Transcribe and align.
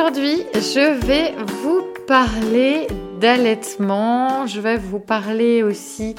Aujourd'hui, 0.00 0.46
je 0.54 0.98
vais 1.06 1.34
vous 1.44 1.82
parler 2.06 2.86
d'allaitement, 3.20 4.46
je 4.46 4.58
vais 4.58 4.78
vous 4.78 4.98
parler 4.98 5.62
aussi 5.62 6.14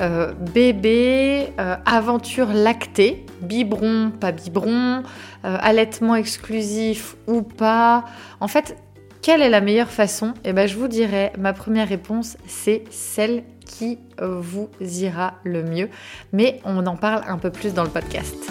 euh, 0.00 0.32
bébé, 0.54 1.52
euh, 1.60 1.76
aventure 1.84 2.54
lactée, 2.54 3.26
biberon, 3.42 4.10
pas 4.10 4.32
biberon, 4.32 5.02
euh, 5.44 5.58
allaitement 5.60 6.14
exclusif 6.14 7.16
ou 7.26 7.42
pas. 7.42 8.06
En 8.40 8.48
fait, 8.48 8.74
quelle 9.20 9.42
est 9.42 9.50
la 9.50 9.60
meilleure 9.60 9.90
façon? 9.90 10.32
Eh 10.44 10.54
bien, 10.54 10.66
je 10.66 10.76
vous 10.78 10.88
dirais, 10.88 11.30
ma 11.38 11.52
première 11.52 11.90
réponse, 11.90 12.38
c'est 12.46 12.84
celle 12.88 13.42
qui 13.66 13.98
vous 14.18 14.70
ira 14.80 15.34
le 15.44 15.62
mieux. 15.62 15.90
Mais 16.32 16.60
on 16.64 16.86
en 16.86 16.96
parle 16.96 17.22
un 17.28 17.36
peu 17.36 17.50
plus 17.50 17.74
dans 17.74 17.84
le 17.84 17.90
podcast. 17.90 18.50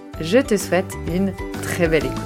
Je 0.21 0.37
te 0.37 0.55
souhaite 0.55 0.93
une 1.07 1.33
très 1.63 1.87
belle 1.87 2.05
écoute. 2.05 2.17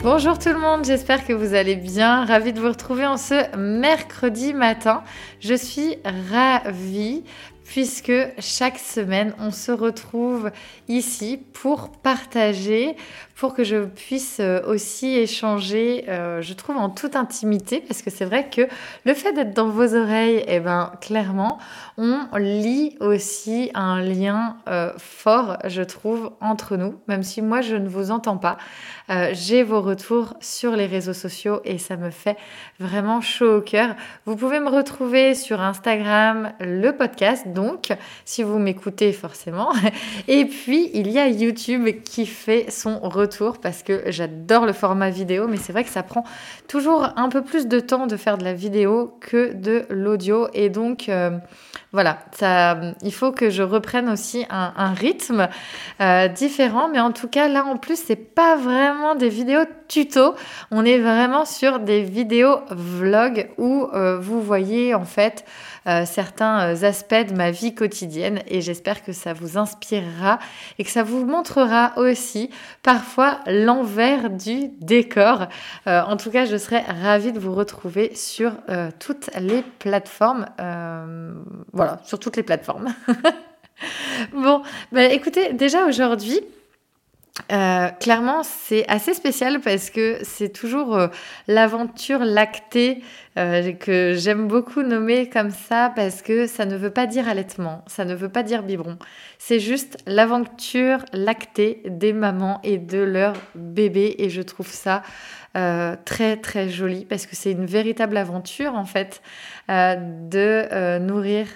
Bonjour 0.00 0.38
tout 0.38 0.48
le 0.48 0.58
monde, 0.58 0.86
j'espère 0.86 1.26
que 1.26 1.34
vous 1.34 1.52
allez 1.52 1.76
bien. 1.76 2.24
Ravie 2.24 2.54
de 2.54 2.60
vous 2.60 2.68
retrouver 2.68 3.06
en 3.06 3.18
ce 3.18 3.54
mercredi 3.56 4.54
matin. 4.54 5.02
Je 5.40 5.54
suis 5.54 5.98
ravie 6.30 7.22
puisque 7.66 8.12
chaque 8.38 8.78
semaine, 8.78 9.34
on 9.38 9.50
se 9.50 9.72
retrouve 9.72 10.52
ici 10.88 11.38
pour 11.52 11.90
partager, 11.90 12.96
pour 13.36 13.52
que 13.52 13.64
je 13.64 13.84
puisse 13.84 14.38
euh, 14.40 14.62
aussi 14.66 15.14
échanger, 15.14 16.06
euh, 16.08 16.40
je 16.40 16.54
trouve, 16.54 16.78
en 16.78 16.88
toute 16.88 17.16
intimité, 17.16 17.84
parce 17.86 18.00
que 18.00 18.08
c'est 18.10 18.24
vrai 18.24 18.48
que 18.48 18.62
le 19.04 19.12
fait 19.12 19.34
d'être 19.34 19.52
dans 19.52 19.68
vos 19.68 19.94
oreilles, 19.94 20.42
eh 20.48 20.58
ben, 20.58 20.92
clairement, 21.02 21.58
on 21.98 22.26
lit 22.36 22.96
aussi 23.00 23.70
un 23.74 24.00
lien 24.00 24.56
euh, 24.68 24.90
fort, 24.96 25.58
je 25.66 25.82
trouve, 25.82 26.30
entre 26.40 26.78
nous, 26.78 26.94
même 27.08 27.22
si 27.22 27.42
moi, 27.42 27.60
je 27.60 27.76
ne 27.76 27.88
vous 27.88 28.10
entends 28.10 28.38
pas. 28.38 28.56
J'ai 29.32 29.62
vos 29.62 29.82
retours 29.82 30.34
sur 30.40 30.72
les 30.72 30.86
réseaux 30.86 31.12
sociaux 31.12 31.60
et 31.64 31.78
ça 31.78 31.96
me 31.96 32.10
fait 32.10 32.36
vraiment 32.80 33.20
chaud 33.20 33.58
au 33.58 33.60
cœur. 33.60 33.94
Vous 34.24 34.34
pouvez 34.34 34.58
me 34.58 34.68
retrouver 34.68 35.36
sur 35.36 35.60
Instagram, 35.60 36.52
le 36.58 36.90
podcast, 36.90 37.46
donc, 37.46 37.92
si 38.24 38.42
vous 38.42 38.58
m'écoutez 38.58 39.12
forcément. 39.12 39.72
Et 40.26 40.44
puis, 40.46 40.90
il 40.92 41.12
y 41.12 41.20
a 41.20 41.28
YouTube 41.28 42.02
qui 42.02 42.26
fait 42.26 42.68
son 42.68 42.98
retour 42.98 43.25
parce 43.62 43.82
que 43.82 44.02
j'adore 44.06 44.66
le 44.66 44.72
format 44.72 45.10
vidéo, 45.10 45.46
mais 45.48 45.56
c'est 45.56 45.72
vrai 45.72 45.84
que 45.84 45.90
ça 45.90 46.02
prend 46.02 46.24
toujours 46.68 47.08
un 47.16 47.28
peu 47.28 47.42
plus 47.42 47.66
de 47.66 47.80
temps 47.80 48.06
de 48.06 48.16
faire 48.16 48.38
de 48.38 48.44
la 48.44 48.54
vidéo 48.54 49.16
que 49.20 49.52
de 49.52 49.84
l'audio. 49.90 50.48
Et 50.54 50.68
donc, 50.68 51.08
euh, 51.08 51.30
voilà, 51.92 52.18
ça, 52.32 52.78
il 53.02 53.12
faut 53.12 53.32
que 53.32 53.50
je 53.50 53.62
reprenne 53.62 54.08
aussi 54.08 54.44
un, 54.50 54.92
rythme 54.94 55.48
euh, 56.00 56.28
différent. 56.28 56.88
Mais 56.88 57.00
en 57.00 57.12
tout 57.12 57.28
cas, 57.28 57.48
là, 57.48 57.64
en 57.64 57.76
plus, 57.76 57.98
c'est 57.98 58.16
pas 58.16 58.56
vraiment 58.56 59.14
des 59.14 59.28
vidéos 59.28 59.64
tuto. 59.88 60.34
On 60.70 60.84
est 60.84 60.98
vraiment 60.98 61.44
sur 61.44 61.78
des 61.78 62.02
vidéos 62.02 62.60
vlog 62.70 63.48
où 63.58 63.88
euh, 63.94 64.18
vous 64.18 64.40
voyez 64.42 64.94
en 64.94 65.04
fait 65.04 65.44
euh, 65.86 66.04
certains 66.04 66.74
euh, 66.74 66.84
aspects 66.84 67.14
de 67.14 67.34
ma 67.34 67.50
vie 67.50 67.74
quotidienne 67.74 68.40
et 68.48 68.60
j'espère 68.60 69.04
que 69.04 69.12
ça 69.12 69.32
vous 69.32 69.56
inspirera 69.56 70.38
et 70.78 70.84
que 70.84 70.90
ça 70.90 71.02
vous 71.02 71.24
montrera 71.24 71.92
aussi 71.96 72.50
parfois 72.82 73.38
l'envers 73.46 74.30
du 74.30 74.68
décor. 74.80 75.46
Euh, 75.86 76.02
en 76.02 76.16
tout 76.16 76.30
cas, 76.30 76.44
je 76.44 76.56
serais 76.56 76.80
ravie 77.02 77.32
de 77.32 77.38
vous 77.38 77.54
retrouver 77.54 78.14
sur 78.14 78.52
toutes 78.98 79.30
les 79.38 79.62
plateformes. 79.78 80.46
voilà, 81.72 82.00
sur 82.04 82.18
toutes 82.18 82.36
les 82.36 82.42
plateformes. 82.42 82.94
bon, 84.32 84.62
bah, 84.92 85.04
écoutez, 85.04 85.52
déjà 85.52 85.86
aujourd'hui, 85.86 86.40
euh, 87.52 87.88
clairement, 88.00 88.42
c'est 88.42 88.88
assez 88.88 89.12
spécial 89.12 89.60
parce 89.60 89.90
que 89.90 90.18
c'est 90.22 90.48
toujours 90.48 90.96
euh, 90.96 91.08
l'aventure 91.46 92.24
lactée 92.24 93.02
euh, 93.38 93.72
que 93.72 94.14
j'aime 94.16 94.48
beaucoup 94.48 94.82
nommer 94.82 95.28
comme 95.28 95.50
ça 95.50 95.92
parce 95.94 96.22
que 96.22 96.46
ça 96.46 96.64
ne 96.64 96.76
veut 96.76 96.90
pas 96.90 97.06
dire 97.06 97.28
allaitement, 97.28 97.84
ça 97.86 98.06
ne 98.06 98.14
veut 98.14 98.30
pas 98.30 98.42
dire 98.42 98.62
biberon. 98.62 98.96
C'est 99.38 99.60
juste 99.60 99.98
l'aventure 100.06 101.04
lactée 101.12 101.82
des 101.86 102.14
mamans 102.14 102.58
et 102.64 102.78
de 102.78 102.98
leurs 102.98 103.36
bébés 103.54 104.16
et 104.18 104.30
je 104.30 104.42
trouve 104.42 104.68
ça 104.68 105.02
très 106.04 106.36
très 106.36 106.68
joli 106.68 107.06
parce 107.06 107.24
que 107.24 107.34
c'est 107.34 107.52
une 107.52 107.64
véritable 107.64 108.18
aventure 108.18 108.74
en 108.74 108.84
fait 108.84 109.22
de 109.70 110.98
nourrir 110.98 111.46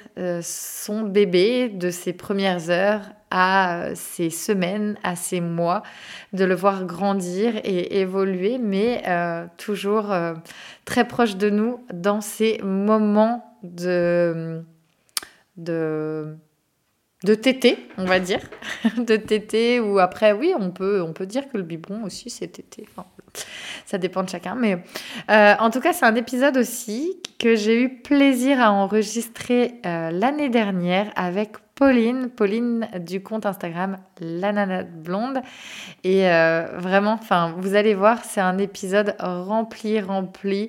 son 0.41 1.03
bébé 1.03 1.69
de 1.69 1.91
ses 1.91 2.15
premières 2.15 2.71
heures 2.71 3.03
à 3.31 3.91
ces 3.95 4.31
semaines, 4.31 4.99
à 5.03 5.17
ces 5.17 5.41
mois, 5.41 5.83
de 6.33 6.45
le 6.45 6.55
voir 6.55 6.85
grandir 6.85 7.55
et 7.65 8.01
évoluer, 8.01 8.59
mais 8.59 9.03
euh, 9.07 9.47
toujours 9.57 10.13
euh, 10.13 10.35
très 10.85 11.07
proche 11.07 11.37
de 11.37 11.49
nous 11.49 11.85
dans 11.93 12.21
ces 12.21 12.59
moments 12.63 13.57
de, 13.63 14.63
de, 15.57 16.37
de 17.25 17.35
tété, 17.35 17.79
on 17.99 18.05
va 18.05 18.19
dire, 18.19 18.41
de 18.99 19.17
tété, 19.17 19.79
ou 19.79 20.01
après, 20.01 20.33
oui, 20.33 20.53
on 20.59 20.71
peut, 20.71 21.01
on 21.01 21.13
peut 21.13 21.27
dire 21.27 21.49
que 21.49 21.57
le 21.57 21.63
biberon 21.63 22.03
aussi, 22.03 22.31
c'est 22.31 22.49
tété. 22.49 22.89
ça 23.87 23.99
dépend 23.99 24.25
de 24.25 24.29
chacun, 24.29 24.57
mais 24.57 24.83
euh, 25.31 25.55
en 25.61 25.71
tout 25.71 25.81
cas, 25.81 25.93
c'est 25.93 26.07
un 26.07 26.17
épisode 26.17 26.57
aussi 26.57 27.23
que 27.39 27.55
j'ai 27.55 27.81
eu 27.81 28.01
plaisir 28.03 28.61
à 28.61 28.73
enregistrer 28.73 29.75
l'année 29.85 30.49
dernière 30.49 31.13
avec 31.15 31.53
Pauline, 31.81 32.29
Pauline 32.29 32.87
du 33.07 33.23
compte 33.23 33.47
Instagram 33.47 33.97
La 34.21 34.85
Blonde. 34.85 35.41
Et 36.05 36.29
euh, 36.29 36.67
vraiment, 36.77 37.15
enfin, 37.15 37.55
vous 37.57 37.75
allez 37.75 37.95
voir, 37.95 38.23
c'est 38.23 38.43
un 38.43 38.59
épisode 38.59 39.15
rempli, 39.19 39.99
rempli 39.99 40.69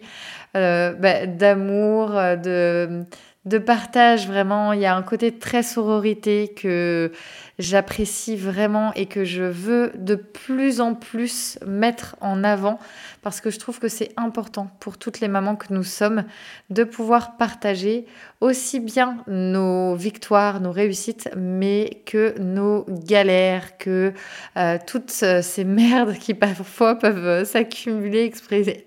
euh, 0.56 0.94
bah, 0.94 1.28
d'amour, 1.28 2.12
de 2.12 3.04
de 3.46 3.58
partage 3.58 4.28
vraiment. 4.28 4.74
Il 4.74 4.82
y 4.82 4.86
a 4.86 4.96
un 4.96 5.02
côté 5.02 5.38
très 5.38 5.64
sororité 5.64 6.54
que 6.56 7.12
j'apprécie 7.58 8.36
vraiment 8.36 8.94
et 8.94 9.08
que 9.08 9.24
je 9.24 9.44
veux 9.44 9.92
de 9.96 10.16
plus 10.16 10.80
en 10.80 10.94
plus 10.94 11.58
mettre 11.66 12.16
en 12.22 12.44
avant 12.44 12.80
parce 13.24 13.42
que 13.42 13.50
je 13.50 13.60
trouve 13.60 13.80
que 13.80 13.88
c'est 13.88 14.12
important 14.18 14.70
pour 14.80 14.98
toutes 14.98 15.20
les 15.20 15.28
mamans 15.28 15.56
que 15.56 15.74
nous 15.74 15.84
sommes 15.84 16.24
de 16.70 16.84
pouvoir 16.84 17.38
partager 17.38 18.06
aussi 18.42 18.80
bien 18.80 19.18
nos 19.28 19.96
victoires, 19.96 20.60
nos 20.60 20.72
réussites, 20.72 21.30
mais 21.36 22.02
que 22.06 22.36
nos 22.40 22.86
galères, 22.88 23.78
que 23.78 24.14
euh, 24.58 24.78
toutes 24.88 25.12
ces 25.12 25.64
merdes 25.64 26.14
qui 26.14 26.34
parfois 26.34 26.96
peuvent 26.96 27.44
s'accumuler. 27.46 28.32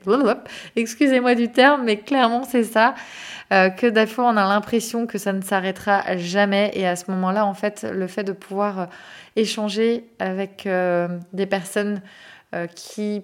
Excusez-moi 0.76 1.34
du 1.34 1.50
terme, 1.50 1.84
mais 1.84 1.98
clairement 1.98 2.44
c'est 2.44 2.64
ça. 2.64 2.94
Euh, 3.54 3.68
que 3.68 3.86
des 3.86 4.06
fois 4.06 4.24
on 4.24 4.36
a 4.36 4.44
l'impression 4.48 5.06
que 5.06 5.16
ça 5.16 5.32
ne 5.32 5.40
s'arrêtera 5.40 6.16
jamais. 6.16 6.72
Et 6.74 6.86
à 6.86 6.96
ce 6.96 7.10
moment-là, 7.12 7.46
en 7.46 7.54
fait, 7.54 7.86
le 7.90 8.06
fait 8.08 8.24
de 8.24 8.32
pouvoir 8.32 8.80
euh, 8.80 8.86
échanger 9.36 10.04
avec 10.18 10.66
euh, 10.66 11.08
des 11.32 11.46
personnes 11.46 12.00
qui, 12.76 13.20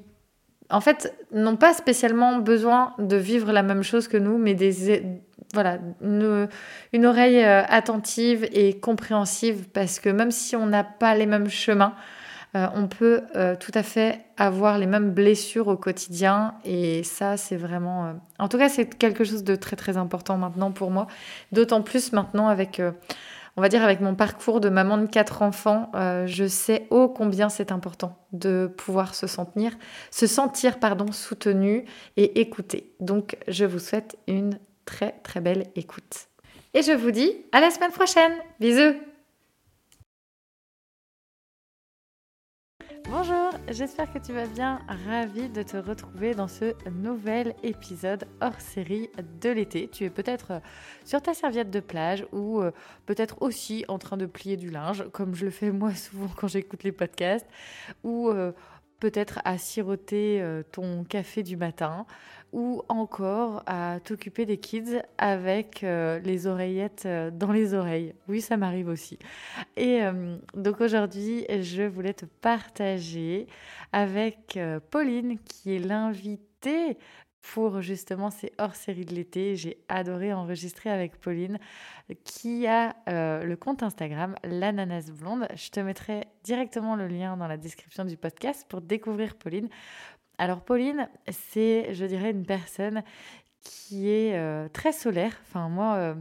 en 0.70 0.80
fait, 0.80 1.14
n'ont 1.30 1.54
pas 1.54 1.72
spécialement 1.72 2.38
besoin 2.38 2.94
de 2.98 3.14
vivre 3.14 3.52
la 3.52 3.62
même 3.62 3.84
chose 3.84 4.08
que 4.08 4.16
nous, 4.16 4.38
mais 4.38 4.54
des, 4.54 5.04
voilà, 5.54 5.78
une, 6.02 6.48
une 6.92 7.06
oreille 7.06 7.40
attentive 7.44 8.48
et 8.52 8.80
compréhensive, 8.80 9.68
parce 9.72 10.00
que 10.00 10.08
même 10.08 10.32
si 10.32 10.56
on 10.56 10.66
n'a 10.66 10.82
pas 10.82 11.14
les 11.14 11.26
mêmes 11.26 11.48
chemins, 11.48 11.94
euh, 12.56 12.66
on 12.74 12.88
peut 12.88 13.22
euh, 13.36 13.54
tout 13.54 13.70
à 13.74 13.82
fait 13.82 14.24
avoir 14.36 14.78
les 14.78 14.86
mêmes 14.86 15.12
blessures 15.12 15.68
au 15.68 15.76
quotidien 15.76 16.54
et 16.64 17.04
ça 17.04 17.36
c'est 17.36 17.56
vraiment 17.56 18.06
euh, 18.06 18.12
en 18.40 18.48
tout 18.48 18.58
cas 18.58 18.68
c'est 18.68 18.86
quelque 18.86 19.22
chose 19.22 19.44
de 19.44 19.54
très 19.54 19.76
très 19.76 19.96
important 19.96 20.36
maintenant 20.36 20.72
pour 20.72 20.90
moi. 20.90 21.06
D'autant 21.52 21.82
plus 21.82 22.12
maintenant 22.12 22.48
avec 22.48 22.82
on 23.56 23.60
va 23.60 23.68
dire 23.68 23.84
avec 23.84 24.00
mon 24.00 24.14
parcours 24.14 24.60
de 24.60 24.68
maman 24.68 24.98
de 24.98 25.06
quatre 25.06 25.42
enfants 25.42 25.92
je 26.26 26.46
sais 26.46 26.86
ô 26.90 27.08
combien 27.08 27.48
c'est 27.48 27.72
important 27.72 28.16
de 28.32 28.72
pouvoir 28.76 29.14
se 29.14 29.26
sentir 29.26 29.72
se 30.10 30.26
sentir 30.26 30.78
pardon 30.78 31.12
soutenu 31.12 31.84
et 32.16 32.40
écouté. 32.40 32.92
Donc 33.00 33.36
je 33.46 33.64
vous 33.64 33.78
souhaite 33.78 34.18
une 34.26 34.58
très 34.84 35.12
très 35.22 35.40
belle 35.40 35.66
écoute. 35.76 36.26
Et 36.74 36.82
je 36.82 36.92
vous 36.92 37.10
dis 37.10 37.32
à 37.52 37.60
la 37.60 37.70
semaine 37.70 37.92
prochaine. 37.92 38.32
Bisous 38.60 38.94
Bonjour, 43.10 43.50
j'espère 43.68 44.12
que 44.12 44.20
tu 44.20 44.32
vas 44.32 44.46
bien. 44.46 44.78
Ravie 45.08 45.48
de 45.48 45.64
te 45.64 45.76
retrouver 45.76 46.32
dans 46.32 46.46
ce 46.46 46.76
nouvel 46.90 47.56
épisode 47.64 48.28
hors 48.40 48.60
série 48.60 49.10
de 49.42 49.50
l'été. 49.50 49.88
Tu 49.88 50.04
es 50.04 50.10
peut-être 50.10 50.52
euh, 50.52 50.60
sur 51.04 51.20
ta 51.20 51.34
serviette 51.34 51.72
de 51.72 51.80
plage 51.80 52.24
ou 52.30 52.60
euh, 52.60 52.70
peut-être 53.06 53.42
aussi 53.42 53.84
en 53.88 53.98
train 53.98 54.16
de 54.16 54.26
plier 54.26 54.56
du 54.56 54.70
linge, 54.70 55.06
comme 55.12 55.34
je 55.34 55.44
le 55.44 55.50
fais 55.50 55.72
moi 55.72 55.92
souvent 55.96 56.28
quand 56.36 56.46
j'écoute 56.46 56.84
les 56.84 56.92
podcasts, 56.92 57.48
ou 58.04 58.28
euh, 58.28 58.52
peut-être 59.00 59.40
à 59.44 59.58
siroter 59.58 60.44
ton 60.70 61.02
café 61.02 61.42
du 61.42 61.56
matin 61.56 62.06
ou 62.52 62.82
encore 62.88 63.62
à 63.66 63.98
t'occuper 64.00 64.46
des 64.46 64.58
kids 64.58 65.00
avec 65.18 65.84
euh, 65.84 66.18
les 66.20 66.46
oreillettes 66.46 67.04
euh, 67.06 67.30
dans 67.30 67.52
les 67.52 67.74
oreilles. 67.74 68.14
Oui, 68.28 68.40
ça 68.40 68.56
m'arrive 68.56 68.88
aussi. 68.88 69.18
Et 69.76 70.02
euh, 70.02 70.36
donc 70.54 70.80
aujourd'hui, 70.80 71.46
je 71.48 71.82
voulais 71.82 72.14
te 72.14 72.26
partager 72.26 73.46
avec 73.92 74.58
Pauline, 74.90 75.38
qui 75.38 75.74
est 75.74 75.78
l'invitée 75.78 76.98
pour 77.42 77.80
justement 77.80 78.30
ces 78.30 78.52
hors-séries 78.58 79.04
de 79.04 79.14
l'été. 79.14 79.56
J'ai 79.56 79.78
adoré 79.88 80.32
enregistrer 80.32 80.90
avec 80.90 81.18
Pauline, 81.18 81.58
qui 82.24 82.66
a 82.66 82.94
le 83.06 83.54
compte 83.56 83.82
Instagram 83.82 84.34
l'ananas 84.44 85.10
blonde. 85.10 85.48
Je 85.56 85.70
te 85.70 85.80
mettrai 85.80 86.24
directement 86.44 86.94
le 86.94 87.08
lien 87.08 87.36
dans 87.36 87.48
la 87.48 87.56
description 87.56 88.04
du 88.04 88.16
podcast 88.16 88.66
pour 88.68 88.80
découvrir 88.80 89.36
Pauline. 89.36 89.68
Alors 90.40 90.62
Pauline, 90.62 91.06
c'est, 91.28 91.92
je 91.92 92.06
dirais, 92.06 92.30
une 92.30 92.46
personne 92.46 93.02
qui 93.60 94.08
est 94.08 94.38
euh, 94.38 94.70
très 94.70 94.90
solaire. 94.90 95.38
Enfin, 95.42 95.68
moi, 95.68 95.96
euh, 95.96 96.14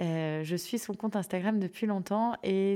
euh, 0.00 0.42
je 0.42 0.56
suis 0.56 0.80
son 0.80 0.94
compte 0.94 1.14
Instagram 1.14 1.60
depuis 1.60 1.86
longtemps 1.86 2.34
et 2.42 2.74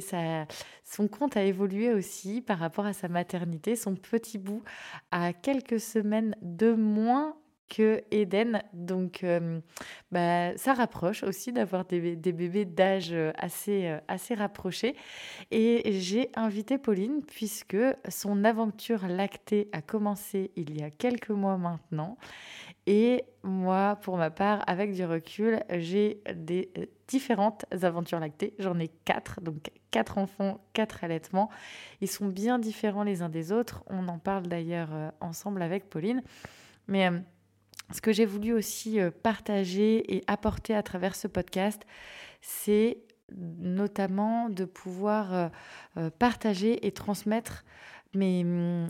son 0.84 1.08
compte 1.08 1.36
a 1.36 1.42
évolué 1.42 1.92
aussi 1.92 2.40
par 2.40 2.60
rapport 2.60 2.86
à 2.86 2.92
sa 2.92 3.08
maternité. 3.08 3.74
Son 3.74 3.96
petit 3.96 4.38
bout 4.38 4.62
a 5.10 5.32
quelques 5.32 5.80
semaines 5.80 6.36
de 6.40 6.72
moins 6.72 7.36
que 7.68 8.02
Eden. 8.10 8.62
Donc, 8.72 9.24
bah, 10.10 10.56
ça 10.56 10.74
rapproche 10.74 11.22
aussi 11.22 11.52
d'avoir 11.52 11.84
des, 11.84 12.16
bébés 12.16 12.64
d'âge 12.64 13.14
assez, 13.38 13.96
assez 14.08 14.34
rapprochés. 14.34 14.96
Et 15.50 15.92
j'ai 16.00 16.30
invité 16.34 16.78
Pauline 16.78 17.22
puisque 17.26 17.76
son 18.08 18.44
aventure 18.44 19.06
lactée 19.08 19.68
a 19.72 19.82
commencé 19.82 20.50
il 20.56 20.76
y 20.78 20.82
a 20.82 20.90
quelques 20.90 21.30
mois 21.30 21.56
maintenant. 21.56 22.16
Et 22.86 23.24
moi, 23.42 23.98
pour 24.02 24.16
ma 24.16 24.30
part, 24.30 24.62
avec 24.68 24.92
du 24.92 25.04
recul, 25.04 25.60
j'ai 25.70 26.22
des 26.34 26.70
différentes 27.08 27.64
aventures 27.82 28.20
lactées. 28.20 28.54
J'en 28.58 28.78
ai 28.78 28.88
quatre, 29.04 29.40
donc 29.40 29.72
quatre 29.90 30.18
enfants, 30.18 30.60
quatre 30.72 31.02
allaitements. 31.02 31.50
Ils 32.00 32.08
sont 32.08 32.28
bien 32.28 32.58
différents 32.58 33.02
les 33.02 33.22
uns 33.22 33.28
des 33.28 33.50
autres. 33.50 33.82
On 33.88 34.06
en 34.08 34.18
parle 34.18 34.46
d'ailleurs 34.46 34.90
ensemble 35.20 35.62
avec 35.62 35.90
Pauline. 35.90 36.22
Mais 36.86 37.10
ce 37.92 38.00
que 38.00 38.12
j'ai 38.12 38.26
voulu 38.26 38.52
aussi 38.52 39.00
euh, 39.00 39.10
partager 39.10 40.14
et 40.14 40.24
apporter 40.26 40.74
à 40.74 40.82
travers 40.82 41.14
ce 41.14 41.28
podcast, 41.28 41.82
c'est 42.40 42.98
notamment 43.34 44.48
de 44.48 44.64
pouvoir 44.64 45.34
euh, 45.34 45.48
euh, 45.96 46.10
partager 46.10 46.86
et 46.86 46.92
transmettre 46.92 47.64
mes, 48.14 48.42
hum, 48.42 48.86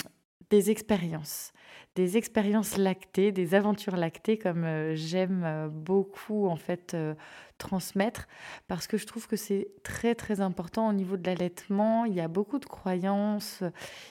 des 0.50 0.70
expériences, 0.70 1.52
des 1.96 2.19
expériences 2.19 2.76
lactées, 2.76 3.32
des 3.32 3.54
aventures 3.54 3.96
lactées 3.96 4.37
comme 4.38 4.64
euh, 4.64 4.94
j'aime 4.94 5.43
euh, 5.44 5.69
beaucoup 5.69 6.46
en 6.46 6.56
fait 6.56 6.93
euh, 6.93 7.14
transmettre 7.56 8.28
parce 8.69 8.87
que 8.87 8.98
je 8.98 9.06
trouve 9.06 9.26
que 9.26 9.37
c'est 9.37 9.69
très 9.82 10.14
très 10.14 10.43
important 10.43 10.88
au 10.88 10.93
niveau 10.93 11.16
de 11.16 11.26
l'allaitement. 11.26 12.04
Il 12.04 12.14
y 12.14 12.20
a 12.20 12.28
beaucoup 12.28 12.58
de 12.58 12.66
croyances, 12.66 13.64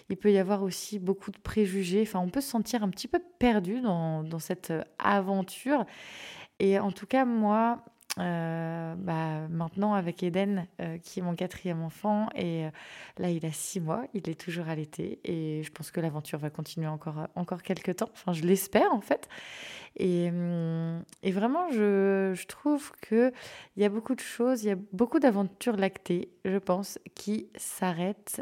il 0.10 0.18
peut 0.18 0.32
y 0.32 0.40
avoir 0.40 0.64
aussi 0.64 0.98
beaucoup 0.98 1.30
de 1.30 1.38
préjugés. 1.38 2.02
Enfin, 2.02 2.20
on 2.20 2.30
peut 2.30 2.42
se 2.42 2.50
sentir 2.50 2.84
un 2.84 2.90
petit 2.90 3.08
peu 3.08 3.20
perdu 3.38 3.82
dans, 3.82 4.24
dans 4.24 4.40
cette 4.40 4.74
aventure. 4.98 5.86
Et 6.60 6.80
en 6.80 6.92
tout 6.92 7.06
cas, 7.06 7.24
moi, 7.24 7.84
euh, 8.20 8.96
bah, 8.98 9.48
maintenant 9.50 9.94
avec 9.94 10.24
Eden, 10.24 10.68
euh, 10.80 10.98
qui 11.00 11.20
est 11.20 11.22
mon 11.22 11.36
quatrième 11.36 11.82
enfant, 11.84 12.30
et 12.34 12.66
euh, 12.66 12.70
là 13.18 13.30
il 13.30 13.46
a 13.46 13.52
six 13.52 13.82
mois, 13.82 14.06
il 14.14 14.30
est 14.30 14.40
toujours 14.40 14.70
allaité, 14.70 15.20
et 15.26 15.64
je 15.64 15.72
pense 15.72 15.92
que 15.92 16.00
l'aventure 16.00 16.40
va 16.40 16.50
continuer 16.50 16.88
encore, 16.88 17.28
encore 17.36 17.62
quelques 17.62 17.98
temps, 17.98 18.10
enfin 18.14 18.32
je 18.32 18.44
l'espère 18.44 18.94
en 18.94 19.02
fait. 19.02 19.28
Et, 19.98 20.30
hum, 20.30 21.04
et 21.24 21.32
vraiment, 21.32 21.70
je, 21.72 22.34
je 22.36 22.46
trouve 22.48 22.92
qu'il 23.08 23.32
y 23.78 23.84
a 23.84 23.90
beaucoup 23.90 24.16
de 24.16 24.22
choses, 24.22 24.64
il 24.64 24.68
y 24.68 24.72
a 24.72 24.78
beaucoup 24.94 25.20
d'aventures 25.20 25.78
lactées, 25.78 26.30
je 26.46 26.58
pense, 26.58 27.00
qui 27.16 27.50
s'arrêtent 27.56 28.42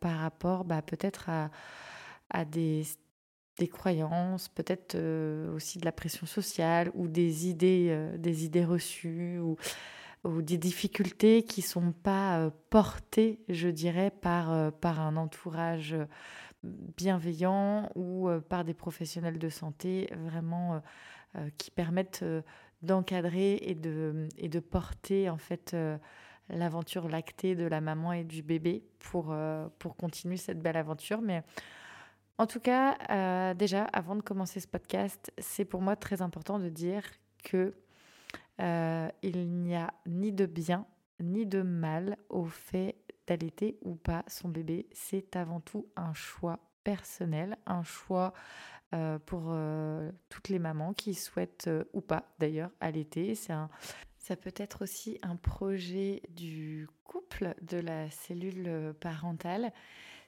par 0.00 0.18
rapport 0.18 0.64
bah, 0.64 0.82
peut-être 0.82 1.28
à, 1.28 1.50
à 2.30 2.44
des 2.44 2.84
des 3.58 3.68
croyances, 3.68 4.48
peut-être 4.48 4.94
euh, 4.94 5.54
aussi 5.54 5.78
de 5.78 5.84
la 5.84 5.92
pression 5.92 6.26
sociale 6.26 6.90
ou 6.94 7.08
des 7.08 7.48
idées, 7.48 7.88
euh, 7.90 8.16
des 8.16 8.44
idées 8.44 8.64
reçues 8.64 9.38
ou, 9.38 9.56
des 10.42 10.58
difficultés 10.58 11.42
qui 11.42 11.62
sont 11.62 11.92
pas 11.92 12.38
euh, 12.38 12.50
portées, 12.68 13.40
je 13.48 13.68
dirais, 13.68 14.10
par, 14.10 14.72
par 14.72 15.00
un 15.00 15.16
entourage 15.16 15.96
bienveillant 16.62 17.90
ou 17.94 18.28
par 18.50 18.64
des 18.64 18.74
professionnels 18.74 19.38
de 19.38 19.48
santé 19.48 20.10
vraiment 20.26 20.82
qui 21.56 21.70
permettent 21.70 22.22
d'encadrer 22.82 23.54
et 23.62 23.74
de, 23.74 24.28
et 24.36 24.50
de 24.50 24.60
porter 24.60 25.30
en 25.30 25.38
fait 25.38 25.74
l'aventure 26.50 27.08
lactée 27.08 27.54
de 27.54 27.64
la 27.64 27.80
maman 27.80 28.12
et 28.12 28.24
du 28.24 28.42
bébé 28.42 28.84
pour, 28.98 29.34
pour 29.78 29.96
continuer 29.96 30.36
cette 30.36 30.60
belle 30.60 30.76
aventure. 30.76 31.22
Mais 31.22 31.42
en 32.40 32.46
tout 32.46 32.58
cas, 32.58 32.96
euh, 33.10 33.52
déjà, 33.52 33.84
avant 33.84 34.16
de 34.16 34.22
commencer 34.22 34.60
ce 34.60 34.66
podcast, 34.66 35.30
c'est 35.36 35.66
pour 35.66 35.82
moi 35.82 35.94
très 35.94 36.22
important 36.22 36.58
de 36.58 36.70
dire 36.70 37.02
que 37.44 37.74
euh, 38.62 39.10
il 39.22 39.46
n'y 39.46 39.76
a 39.76 39.92
ni 40.06 40.32
de 40.32 40.46
bien 40.46 40.86
ni 41.22 41.44
de 41.44 41.60
mal 41.60 42.16
au 42.30 42.46
fait 42.46 42.96
d'allaiter 43.26 43.76
ou 43.82 43.94
pas 43.94 44.24
son 44.26 44.48
bébé. 44.48 44.88
C'est 44.94 45.36
avant 45.36 45.60
tout 45.60 45.88
un 45.96 46.14
choix 46.14 46.60
personnel, 46.82 47.58
un 47.66 47.82
choix 47.82 48.32
euh, 48.94 49.18
pour 49.18 49.54
toutes 50.30 50.48
les 50.48 50.58
mamans 50.58 50.94
qui 50.94 51.12
souhaitent 51.12 51.68
ou 51.92 52.00
pas 52.00 52.24
d'ailleurs 52.38 52.70
allaiter. 52.80 53.34
C'est 53.34 53.52
ça 54.16 54.34
peut 54.34 54.54
être 54.56 54.80
aussi 54.80 55.18
un 55.20 55.36
projet 55.36 56.22
du 56.30 56.88
couple, 57.04 57.54
de 57.60 57.76
la 57.76 58.10
cellule 58.10 58.94
parentale 58.98 59.74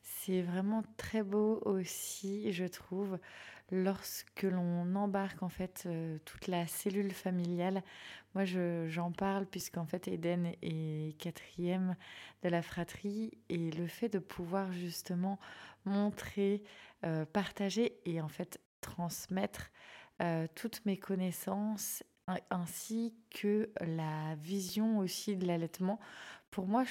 C'est 0.02 0.42
vraiment 0.42 0.82
très 0.97 1.23
beau 1.23 1.61
aussi, 1.64 2.52
je 2.52 2.64
trouve, 2.64 3.18
lorsque 3.71 4.42
l'on 4.42 4.94
embarque 4.97 5.42
en 5.42 5.49
fait 5.49 5.85
euh, 5.87 6.18
toute 6.25 6.49
la 6.49 6.66
cellule 6.66 7.12
familiale. 7.12 7.82
Moi, 8.35 8.44
j'en 8.44 9.12
parle 9.12 9.47
puisqu'en 9.47 9.87
fait 9.87 10.09
Eden 10.09 10.52
est 10.62 11.16
quatrième 11.18 11.97
de 12.42 12.49
la 12.49 12.62
fratrie 12.62 13.32
et 13.49 13.71
le 13.71 13.87
fait 13.87 14.09
de 14.09 14.18
pouvoir 14.18 14.73
justement 14.73 15.38
montrer, 15.85 16.62
euh, 17.04 17.25
partager 17.25 17.99
et 18.04 18.21
en 18.21 18.28
fait 18.28 18.61
transmettre 18.80 19.71
euh, 20.21 20.47
toutes 20.54 20.85
mes 20.85 20.97
connaissances 20.99 22.02
ainsi 22.50 23.14
que 23.30 23.71
la 23.80 24.35
vision 24.37 24.99
aussi 24.99 25.37
de 25.37 25.47
l'allaitement. 25.47 25.99
Pour 26.52 26.66
moi, 26.66 26.85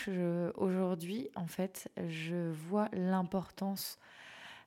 aujourd'hui, 0.55 1.29
en 1.35 1.45
fait, 1.45 1.91
je 2.07 2.49
vois 2.49 2.89
l'importance 2.93 3.99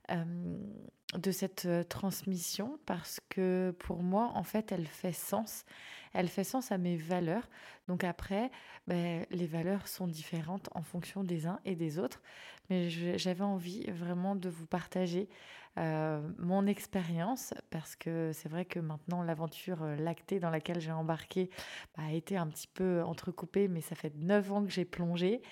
de 0.08 1.30
cette 1.32 1.68
transmission 1.88 2.78
parce 2.86 3.20
que 3.28 3.74
pour 3.80 4.04
moi, 4.04 4.30
en 4.36 4.44
fait, 4.44 4.70
elle 4.70 4.86
fait 4.86 5.12
sens. 5.12 5.64
Elle 6.12 6.28
fait 6.28 6.44
sens 6.44 6.70
à 6.70 6.78
mes 6.78 6.96
valeurs. 6.96 7.48
Donc 7.88 8.04
après, 8.04 8.52
ben, 8.86 9.26
les 9.32 9.48
valeurs 9.48 9.88
sont 9.88 10.06
différentes 10.06 10.68
en 10.76 10.82
fonction 10.82 11.24
des 11.24 11.48
uns 11.48 11.58
et 11.64 11.74
des 11.74 11.98
autres. 11.98 12.22
Mais 12.70 12.88
j'avais 12.88 13.44
envie 13.44 13.84
vraiment 13.90 14.36
de 14.36 14.48
vous 14.48 14.66
partager 14.66 15.28
mon 15.76 16.66
expérience 16.66 17.52
parce 17.70 17.96
que 17.96 18.30
c'est 18.32 18.48
vrai 18.48 18.64
que 18.64 18.78
maintenant 18.78 19.24
l'aventure 19.24 19.84
lactée 19.98 20.38
dans 20.38 20.50
laquelle 20.50 20.80
j'ai 20.80 20.92
embarqué 20.92 21.50
bah, 21.96 22.04
a 22.06 22.12
été 22.12 22.36
un 22.36 22.46
petit 22.46 22.68
peu 22.68 23.02
entrecoupée, 23.02 23.66
mais 23.66 23.80
ça 23.80 23.96
fait 23.96 24.14
neuf 24.16 24.52
ans 24.52 24.64
que 24.64 24.70
j'ai 24.70 24.84
plongé. 24.84 25.42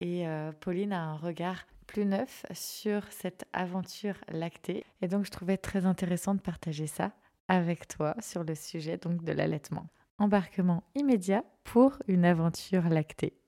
Et 0.00 0.26
Pauline 0.60 0.92
a 0.92 1.00
un 1.00 1.16
regard 1.16 1.64
plus 1.86 2.04
neuf 2.06 2.46
sur 2.52 3.04
cette 3.12 3.44
aventure 3.52 4.16
lactée. 4.28 4.84
Et 5.00 5.08
donc, 5.08 5.24
je 5.24 5.30
trouvais 5.30 5.56
très 5.56 5.84
intéressant 5.84 6.34
de 6.34 6.40
partager 6.40 6.86
ça 6.86 7.12
avec 7.48 7.86
toi 7.86 8.16
sur 8.20 8.44
le 8.44 8.54
sujet 8.54 8.96
donc 8.96 9.22
de 9.24 9.32
l'allaitement. 9.32 9.86
Embarquement 10.18 10.84
immédiat 10.94 11.44
pour 11.64 11.98
une 12.08 12.24
aventure 12.24 12.88
lactée. 12.88 13.41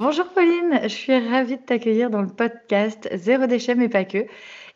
Bonjour 0.00 0.28
Pauline, 0.28 0.78
je 0.84 0.88
suis 0.88 1.18
ravie 1.28 1.56
de 1.56 1.62
t'accueillir 1.62 2.08
dans 2.08 2.22
le 2.22 2.28
podcast 2.28 3.08
Zéro 3.16 3.46
déchet 3.48 3.74
mais 3.74 3.88
pas 3.88 4.04
que. 4.04 4.26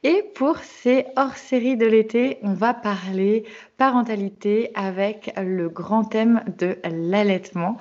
Et 0.02 0.24
pour 0.34 0.58
ces 0.58 1.06
hors-séries 1.14 1.76
de 1.76 1.86
l'été, 1.86 2.38
on 2.42 2.54
va 2.54 2.74
parler 2.74 3.44
parentalité 3.76 4.72
avec 4.74 5.32
le 5.40 5.68
grand 5.68 6.02
thème 6.02 6.42
de 6.58 6.76
l'allaitement. 6.82 7.76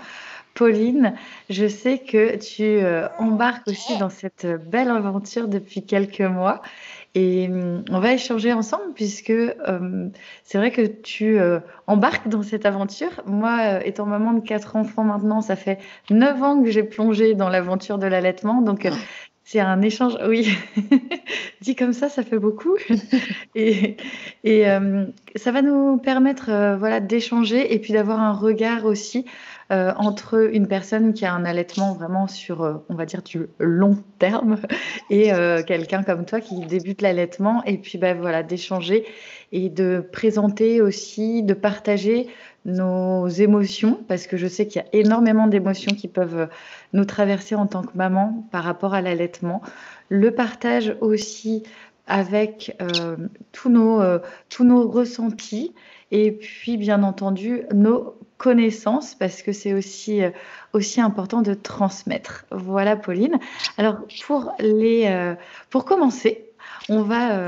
Pauline, 0.54 1.14
je 1.50 1.68
sais 1.68 2.00
que 2.00 2.36
tu 2.36 2.64
euh, 2.64 3.08
embarques 3.18 3.68
aussi 3.68 3.98
dans 3.98 4.10
cette 4.10 4.46
belle 4.70 4.90
aventure 4.90 5.48
depuis 5.48 5.86
quelques 5.86 6.22
mois 6.22 6.62
et 7.16 7.48
hum, 7.50 7.84
on 7.90 8.00
va 8.00 8.14
échanger 8.14 8.54
ensemble 8.54 8.94
puisque 8.94 9.34
hum, 9.66 10.12
c'est 10.44 10.58
vrai 10.58 10.72
que 10.72 10.82
tu 10.82 11.40
euh, 11.40 11.60
embarques 11.88 12.28
dans 12.28 12.44
cette 12.44 12.66
aventure. 12.66 13.22
Moi, 13.26 13.58
euh, 13.62 13.80
étant 13.86 14.06
maman 14.06 14.34
de 14.34 14.42
quatre 14.42 14.76
enfants 14.76 15.04
maintenant, 15.04 15.42
ça 15.42 15.56
fait 15.56 15.80
neuf 16.10 16.42
ans 16.44 16.62
que 16.62 16.70
j'ai 16.70 16.84
plongé 16.84 17.34
dans 17.34 17.50
l'aventure 17.50 17.98
de 17.98 18.08
l'allaitement. 18.08 18.62
Donc, 18.62 18.88
c'est 19.44 19.60
un 19.60 19.82
échange, 19.82 20.18
oui, 20.28 20.48
dit 21.62 21.76
comme 21.76 21.94
ça, 21.94 22.08
ça 22.08 22.24
fait 22.24 22.40
beaucoup. 22.40 22.78
et, 23.56 23.98
et 24.44 24.70
hum, 24.70 25.12
ça 25.36 25.52
va 25.52 25.62
nous 25.62 25.98
permettre 25.98 26.76
voilà, 26.78 27.00
d'échanger 27.00 27.74
et 27.74 27.80
puis 27.80 27.94
d'avoir 27.94 28.20
un 28.20 28.34
regard 28.34 28.86
aussi 28.86 29.26
euh, 29.72 29.94
entre 29.96 30.54
une 30.54 30.68
personne 30.68 31.14
qui 31.14 31.26
a 31.26 31.34
un 31.34 31.46
allaitement 31.46 31.94
vraiment 31.94 32.28
sur, 32.28 32.62
euh, 32.62 32.74
on 32.90 32.96
va 32.96 33.06
dire, 33.06 33.22
du 33.22 33.48
long 33.58 33.98
terme 34.20 34.58
et 35.10 35.32
euh, 35.32 35.64
quelqu'un 35.64 36.04
comme 36.04 36.26
toi 36.26 36.42
qui 36.42 36.60
débute 36.66 37.02
l'allaitement 37.02 37.64
et 37.64 37.78
puis 37.78 37.98
ben, 37.98 38.20
voilà, 38.20 38.44
d'échanger 38.44 39.06
et 39.54 39.70
de 39.70 40.06
présenter 40.12 40.82
aussi, 40.82 41.42
de 41.42 41.54
partager 41.54 42.28
nos 42.66 43.28
émotions 43.28 44.04
parce 44.10 44.28
que 44.28 44.36
je 44.36 44.48
sais 44.48 44.68
qu'il 44.68 44.82
y 44.82 44.86
a 44.86 44.90
énormément 44.92 45.48
d'émotions 45.48 45.96
qui 45.96 46.10
peuvent 46.10 46.50
nous 46.92 47.06
traverser 47.06 47.56
en 47.56 47.66
tant 47.66 47.84
que 47.84 47.96
maman 47.96 48.46
par 48.52 48.66
rapport 48.66 48.94
à 48.94 49.02
l'allaitement. 49.02 49.62
Le 50.10 50.32
partage 50.32 50.98
aussi 51.00 51.64
avec 52.08 52.78
tous, 53.54 53.70
nos, 53.70 54.02
tous 54.50 54.66
nos 54.66 54.90
ressentis 54.90 55.74
et 56.12 56.34
puis 56.34 56.76
bien 56.76 57.04
entendu 57.04 57.64
nos 57.74 58.16
connaissances 58.42 59.14
parce 59.14 59.44
que 59.44 59.52
c'est 59.52 59.72
aussi, 59.72 60.24
euh, 60.24 60.32
aussi 60.74 61.00
important 61.00 61.44
de 61.44 61.54
transmettre. 61.54 62.46
Voilà 62.50 62.96
Pauline. 62.96 63.38
Alors 63.78 63.98
pour, 64.26 64.52
les, 64.60 65.06
euh, 65.06 65.36
pour 65.70 65.86
commencer, 65.86 66.50
on 66.90 67.04
va, 67.04 67.42
euh, 67.42 67.48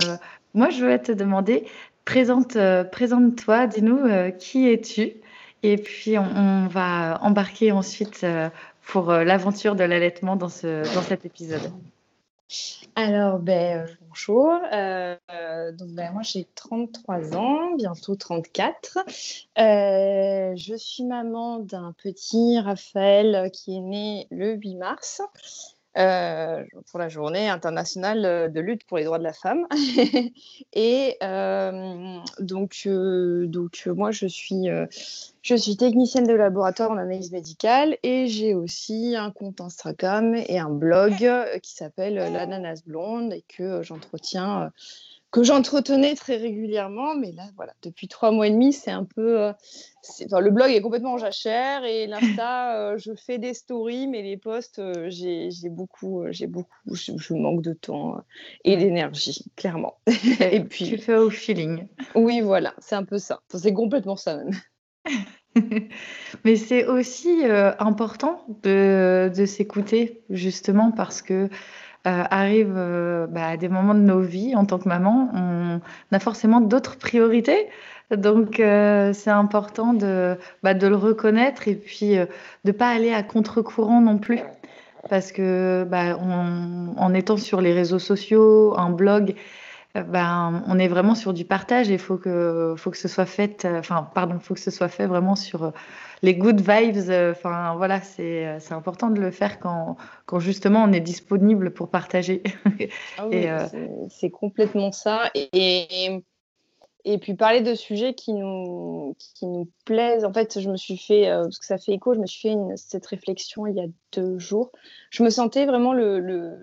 moi 0.53 0.69
je 0.69 0.85
vais 0.85 0.99
te 0.99 1.11
demander, 1.11 1.65
présente, 2.05 2.55
présente-toi, 2.91 3.65
dis-nous 3.65 4.01
qui 4.37 4.69
es-tu 4.69 5.13
et 5.63 5.77
puis 5.77 6.19
on, 6.19 6.27
on, 6.35 6.67
va 6.67 7.17
embarquer 7.23 7.71
ensuite 7.71 8.23
pour 8.85 9.11
l'aventure 9.13 9.75
de 9.75 9.83
l'allaitement 9.83 10.35
dans, 10.35 10.49
ce, 10.49 10.83
dans 10.93 11.01
cet 11.01 11.25
épisode. 11.25 11.71
Alors, 12.95 13.39
ben, 13.39 13.87
euh, 13.87 13.93
bonjour. 14.07 14.51
Euh, 14.71 15.15
ben, 15.27 16.11
moi, 16.13 16.21
j'ai 16.21 16.47
33 16.55 17.35
ans, 17.35 17.75
bientôt 17.75 18.15
34. 18.15 18.99
Euh, 19.57 20.53
je 20.55 20.75
suis 20.75 21.03
maman 21.03 21.59
d'un 21.59 21.93
petit 21.97 22.59
Raphaël 22.59 23.49
qui 23.51 23.75
est 23.75 23.81
né 23.81 24.27
le 24.29 24.53
8 24.53 24.75
mars. 24.75 25.21
Euh, 25.95 26.63
pour 26.89 26.97
la 26.97 27.07
journée 27.07 27.49
internationale 27.49 28.25
euh, 28.25 28.49
de 28.49 28.59
lutte 28.59 28.83
pour 28.85 28.97
les 28.97 29.03
droits 29.03 29.19
de 29.19 29.23
la 29.23 29.33
femme. 29.33 29.67
et 30.73 31.17
euh, 31.21 32.17
donc, 32.39 32.87
donc 32.87 33.85
moi, 33.85 34.09
je 34.09 34.25
suis, 34.25 34.69
je 35.43 35.55
suis 35.55 35.77
technicienne 35.77 36.25
de 36.25 36.33
laboratoire 36.33 36.89
en 36.89 36.97
analyse 36.97 37.31
médicale 37.31 37.97
et 38.01 38.27
j'ai 38.27 38.55
aussi 38.55 39.15
un 39.15 39.29
compte 39.29 39.61
Instagram 39.61 40.33
et 40.35 40.57
un 40.57 40.69
blog 40.69 41.29
qui 41.61 41.73
s'appelle 41.73 42.15
l'ananas 42.15 42.81
blonde 42.85 43.31
et 43.31 43.43
que 43.47 43.83
j'entretiens 43.83 44.71
que 45.33 45.41
j'entretenais 45.41 46.13
très 46.13 46.37
régulièrement. 46.37 47.15
Mais 47.15 47.31
là, 47.31 47.43
voilà, 47.57 47.73
depuis 47.81 48.07
trois 48.07 48.31
mois 48.31 48.47
et 48.47 48.51
demi, 48.51 48.71
c'est 48.71 48.91
un 48.91 49.03
peu. 49.03 49.41
Euh, 49.41 49.53
enfin, 50.25 50.39
le 50.39 50.51
blog 50.51 50.71
est 50.71 50.81
complètement 50.81 51.13
en 51.13 51.17
jachère 51.17 51.83
et 51.83 52.05
l'Insta, 52.07 52.77
euh, 52.77 52.97
je 52.97 53.13
fais 53.15 53.39
des 53.39 53.55
stories, 53.55 54.07
mais 54.07 54.21
les 54.21 54.37
posts, 54.37 54.79
euh, 54.79 55.09
j'ai 55.09 55.49
beaucoup, 55.69 56.23
j'ai 56.29 56.45
beaucoup, 56.45 56.69
je, 56.93 57.33
manque 57.33 57.63
de 57.63 57.73
temps 57.73 58.17
et 58.63 58.77
d'énergie, 58.77 59.51
clairement. 59.55 59.95
et 60.39 60.63
puis. 60.63 60.85
Tu 60.85 60.97
fais 60.99 61.17
au 61.17 61.31
feeling. 61.31 61.87
Oui, 62.13 62.41
voilà, 62.41 62.75
c'est 62.77 62.95
un 62.95 63.03
peu 63.03 63.17
ça. 63.17 63.41
c'est 63.53 63.73
complètement 63.73 64.15
ça 64.15 64.37
même. 64.37 64.51
Mais 66.45 66.55
c'est 66.55 66.85
aussi 66.85 67.43
important 67.77 68.43
de, 68.63 69.31
de 69.35 69.45
s'écouter, 69.45 70.23
justement, 70.29 70.91
parce 70.91 71.21
que 71.21 71.49
arrive 72.05 72.73
euh, 72.75 73.27
bah, 73.27 73.47
à 73.47 73.57
des 73.57 73.69
moments 73.69 73.95
de 73.95 73.99
nos 73.99 74.21
vies 74.21 74.55
en 74.55 74.65
tant 74.65 74.79
que 74.79 74.87
maman, 74.87 75.29
on 75.33 75.79
a 76.15 76.19
forcément 76.19 76.61
d'autres 76.61 76.97
priorités. 76.97 77.67
Donc 78.11 78.59
euh, 78.59 79.13
c'est 79.13 79.29
important 79.29 79.93
de, 79.93 80.37
bah, 80.61 80.73
de 80.73 80.87
le 80.87 80.95
reconnaître 80.95 81.67
et 81.67 81.75
puis 81.75 82.15
de 82.15 82.27
ne 82.65 82.71
pas 82.71 82.89
aller 82.89 83.13
à 83.13 83.23
contre-courant 83.23 84.01
non 84.01 84.17
plus. 84.17 84.41
Parce 85.09 85.31
que 85.31 85.85
bah, 85.89 86.17
en 86.17 87.13
étant 87.13 87.35
sur 87.35 87.59
les 87.59 87.73
réseaux 87.73 87.99
sociaux, 87.99 88.73
un 88.77 88.89
blog, 88.89 89.35
on 89.95 90.79
est 90.79 90.87
vraiment 90.87 91.13
sur 91.13 91.33
du 91.33 91.43
partage 91.43 91.89
et 91.89 91.93
il 91.93 91.99
faut 91.99 92.17
que, 92.17 92.73
faut 92.77 92.89
que 92.89 92.97
ce 92.97 93.09
soit 93.09 93.25
fait, 93.25 93.67
enfin, 93.77 94.09
pardon, 94.15 94.39
faut 94.39 94.53
que 94.53 94.61
ce 94.61 94.71
soit 94.71 94.87
fait 94.87 95.05
vraiment 95.05 95.35
sur 95.35 95.73
les 96.23 96.35
good 96.35 96.61
vibes. 96.61 97.11
Enfin, 97.31 97.75
voilà, 97.75 98.01
c'est, 98.01 98.57
c'est 98.59 98.73
important 98.73 99.11
de 99.11 99.19
le 99.19 99.29
faire 99.29 99.59
quand, 99.59 99.97
quand 100.25 100.39
justement 100.39 100.83
on 100.83 100.91
est 100.91 101.01
disponible 101.01 101.71
pour 101.71 101.89
partager. 101.89 102.41
Ah 103.17 103.27
oui, 103.27 103.47
euh, 103.47 103.59
c'est, 104.09 104.29
complètement 104.31 104.91
ça. 104.91 105.29
Et, 105.35 106.21
et, 107.05 107.17
puis 107.17 107.33
parler 107.35 107.61
de 107.61 107.75
sujets 107.75 108.13
qui 108.13 108.33
nous, 108.33 109.15
qui 109.19 109.45
nous 109.45 109.69
plaisent. 109.85 110.25
En 110.25 110.33
fait, 110.33 110.59
je 110.59 110.69
me 110.69 110.77
suis 110.77 110.97
fait, 110.97 111.29
euh, 111.29 111.43
parce 111.43 111.59
que 111.59 111.65
ça 111.65 111.77
fait 111.77 111.93
écho, 111.93 112.13
je 112.13 112.19
me 112.19 112.25
suis 112.25 112.49
fait 112.49 112.57
cette 112.75 113.05
réflexion 113.05 113.67
il 113.67 113.75
y 113.75 113.81
a 113.81 113.85
deux 114.13 114.39
jours. 114.39 114.71
Je 115.11 115.23
me 115.23 115.29
sentais 115.29 115.65
vraiment 115.65 115.93
le, 115.93 116.19
le, 116.19 116.57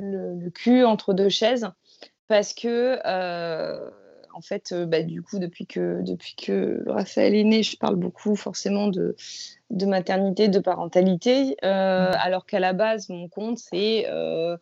le, 0.00 0.34
le 0.34 0.50
cul 0.50 0.84
entre 0.84 1.14
deux 1.14 1.28
chaises 1.30 1.68
parce 2.28 2.54
que, 2.54 2.98
euh, 3.04 3.90
en 4.34 4.40
fait, 4.40 4.74
bah, 4.74 5.02
du 5.02 5.22
coup, 5.22 5.38
depuis 5.38 5.66
que, 5.66 6.02
depuis 6.02 6.34
que 6.34 6.82
Raphaël 6.86 7.34
est 7.34 7.44
né, 7.44 7.62
je 7.62 7.76
parle 7.76 7.96
beaucoup 7.96 8.36
forcément 8.36 8.88
de, 8.88 9.16
de 9.72 9.86
maternité, 9.86 10.48
de 10.48 10.58
parentalité, 10.58 11.56
euh, 11.64 12.10
mmh. 12.10 12.16
alors 12.20 12.46
qu'à 12.46 12.60
la 12.60 12.74
base, 12.74 13.08
mon 13.08 13.28
compte, 13.28 13.58
c'est 13.58 14.06
euh, 14.08 14.56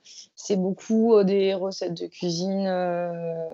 beaucoup 0.56 1.14
euh, 1.14 1.24
des 1.24 1.52
recettes 1.52 2.00
de 2.00 2.06
cuisine 2.06 2.66
euh, 2.68 3.48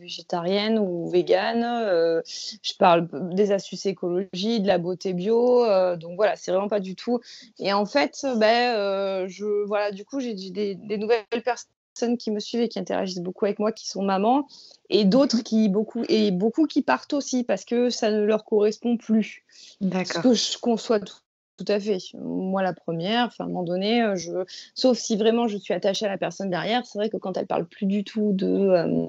végétarienne 0.00 0.78
ou 0.78 1.08
végane. 1.08 2.22
je 2.24 2.72
parle 2.78 3.08
des 3.34 3.52
astuces 3.52 3.86
écologie, 3.86 4.60
de 4.60 4.66
la 4.66 4.78
beauté 4.78 5.12
bio. 5.12 5.64
donc 5.96 6.16
voilà, 6.16 6.36
c'est 6.36 6.50
vraiment 6.50 6.68
pas 6.68 6.80
du 6.80 6.96
tout. 6.96 7.20
Et 7.58 7.72
en 7.72 7.86
fait, 7.86 8.26
ben, 8.36 9.28
je, 9.28 9.66
voilà, 9.66 9.92
du 9.92 10.04
coup, 10.04 10.20
j'ai 10.20 10.34
des, 10.34 10.74
des 10.74 10.98
nouvelles 10.98 11.24
personnes 11.44 11.70
qui 12.16 12.30
me 12.30 12.40
suivent 12.40 12.62
et 12.62 12.68
qui 12.68 12.78
interagissent 12.78 13.20
beaucoup 13.20 13.44
avec 13.44 13.58
moi, 13.58 13.72
qui 13.72 13.88
sont 13.88 14.02
mamans 14.02 14.46
et 14.88 15.04
d'autres 15.04 15.38
mhm. 15.38 15.42
qui 15.42 15.68
beaucoup 15.68 16.04
et 16.08 16.30
beaucoup 16.30 16.66
qui 16.66 16.82
partent 16.82 17.12
aussi 17.12 17.44
parce 17.44 17.64
que 17.64 17.90
ça 17.90 18.10
ne 18.10 18.22
leur 18.22 18.44
correspond 18.44 18.96
plus. 18.96 19.44
Ce 19.80 20.20
que 20.20 20.34
je 20.34 20.58
conçois 20.58 21.00
tout, 21.00 21.16
tout 21.60 21.70
à 21.70 21.78
fait. 21.78 21.98
Moi, 22.14 22.62
la 22.62 22.72
première, 22.72 23.26
enfin, 23.26 23.44
à 23.44 23.46
un 23.46 23.48
moment 23.48 23.64
donné, 23.64 24.02
euh, 24.02 24.16
je... 24.16 24.32
sauf 24.74 24.96
si 24.96 25.14
vraiment 25.16 25.46
je 25.46 25.58
suis 25.58 25.74
attachée 25.74 26.06
à 26.06 26.08
la 26.08 26.16
personne 26.16 26.48
derrière, 26.48 26.86
c'est 26.86 26.98
vrai 26.98 27.10
que 27.10 27.18
quand 27.18 27.36
elle 27.36 27.46
parle 27.46 27.66
plus 27.66 27.84
du 27.84 28.02
tout 28.02 28.32
de. 28.32 28.46
Euh, 28.46 29.06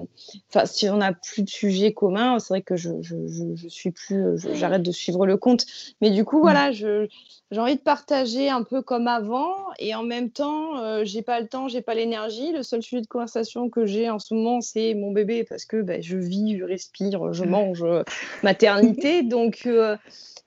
enfin, 0.50 0.66
si 0.66 0.90
on 0.90 0.98
n'a 0.98 1.14
plus 1.14 1.44
de 1.44 1.48
sujet 1.48 1.94
commun, 1.94 2.38
c'est 2.38 2.48
vrai 2.48 2.60
que 2.60 2.76
je, 2.76 2.90
je, 3.00 3.16
je, 3.54 3.68
suis 3.68 3.90
plus. 3.90 4.36
J'arrête 4.52 4.82
de 4.82 4.92
suivre 4.92 5.26
le 5.26 5.38
compte. 5.38 5.64
Mais 6.02 6.10
du 6.10 6.26
coup, 6.26 6.40
voilà, 6.40 6.72
je, 6.72 7.08
j'ai 7.50 7.60
envie 7.60 7.76
de 7.76 7.80
partager 7.80 8.50
un 8.50 8.64
peu 8.64 8.82
comme 8.82 9.08
avant 9.08 9.54
et 9.78 9.94
en 9.94 10.02
même 10.02 10.28
temps, 10.28 10.76
euh, 10.76 11.04
j'ai 11.06 11.22
pas 11.22 11.40
le 11.40 11.48
temps, 11.48 11.68
j'ai 11.68 11.80
pas 11.80 11.94
l'énergie. 11.94 12.52
Le 12.52 12.62
seul 12.62 12.82
sujet 12.82 13.00
de 13.00 13.06
conversation 13.06 13.70
que 13.70 13.86
j'ai 13.86 14.10
en 14.10 14.18
ce 14.18 14.34
moment, 14.34 14.60
c'est 14.60 14.92
mon 14.92 15.10
bébé 15.10 15.44
parce 15.44 15.64
que 15.64 15.80
ben, 15.80 16.02
je 16.02 16.18
vis, 16.18 16.58
je 16.58 16.64
respire, 16.64 17.32
je 17.32 17.44
mange, 17.44 17.82
maternité. 18.42 19.22
Donc, 19.22 19.66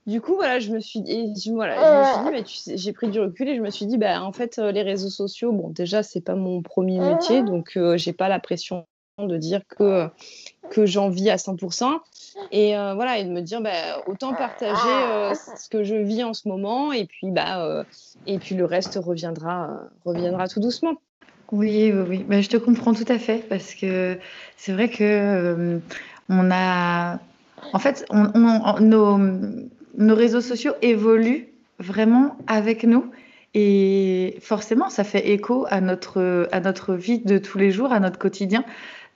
du 0.07 0.21
coup, 0.21 0.35
voilà, 0.35 0.59
je 0.59 0.71
me 0.71 0.79
suis, 0.79 1.03
et 1.07 1.33
voilà, 1.51 1.94
je 2.03 2.41
dit, 2.41 2.77
j'ai 2.77 2.93
pris 2.93 3.09
du 3.09 3.19
recul 3.19 3.47
et 3.47 3.55
je 3.55 3.61
me 3.61 3.69
suis 3.69 3.85
dit, 3.85 3.97
bah, 3.97 4.21
en 4.23 4.31
fait, 4.31 4.59
euh, 4.59 4.71
les 4.71 4.81
réseaux 4.81 5.09
sociaux, 5.09 5.51
bon, 5.51 5.69
déjà, 5.69 6.03
c'est 6.03 6.21
pas 6.21 6.35
mon 6.35 6.61
premier 6.61 6.99
métier, 6.99 7.43
donc 7.43 7.73
euh, 7.77 7.97
j'ai 7.97 8.13
pas 8.13 8.29
la 8.29 8.39
pression 8.39 8.85
de 9.17 9.37
dire 9.37 9.61
que, 9.67 10.07
que 10.69 10.85
j'en 10.85 11.09
vis 11.09 11.29
à 11.29 11.37
100%. 11.37 11.99
Et 12.51 12.77
euh, 12.77 12.93
voilà, 12.95 13.17
et 13.17 13.23
de 13.23 13.29
me 13.29 13.41
dire, 13.41 13.61
bah, 13.61 14.03
autant 14.07 14.33
partager 14.33 15.35
ce 15.57 15.69
que 15.69 15.83
je 15.83 15.95
vis 15.95 16.23
en 16.23 16.33
ce 16.33 16.47
moment, 16.47 16.91
et 16.91 17.05
puis, 17.05 17.31
bah, 17.31 17.85
et 18.27 18.39
puis 18.39 18.55
le 18.55 18.65
reste 18.65 18.99
reviendra, 19.01 19.69
reviendra 20.03 20.47
tout 20.47 20.59
doucement. 20.59 20.95
Oui, 21.51 21.91
oui, 21.93 22.05
oui. 22.09 22.25
Bah, 22.27 22.41
je 22.41 22.49
te 22.49 22.57
comprends 22.57 22.93
tout 22.93 23.05
à 23.07 23.19
fait, 23.19 23.45
parce 23.47 23.73
que 23.73 24.17
c'est 24.57 24.73
vrai 24.73 24.89
que 24.89 25.79
on 26.29 26.49
a. 26.51 27.19
En 27.73 27.79
fait, 27.79 28.05
on, 28.09 28.31
on, 28.35 28.79
nos, 28.81 29.17
nos 29.97 30.15
réseaux 30.15 30.41
sociaux 30.41 30.73
évoluent 30.81 31.54
vraiment 31.79 32.37
avec 32.47 32.83
nous. 32.83 33.11
Et 33.53 34.37
forcément, 34.41 34.89
ça 34.89 35.03
fait 35.03 35.29
écho 35.29 35.65
à 35.69 35.79
notre, 35.79 36.49
à 36.51 36.59
notre 36.59 36.93
vie 36.93 37.19
de 37.19 37.37
tous 37.37 37.57
les 37.57 37.71
jours, 37.71 37.93
à 37.93 37.99
notre 37.99 38.19
quotidien. 38.19 38.65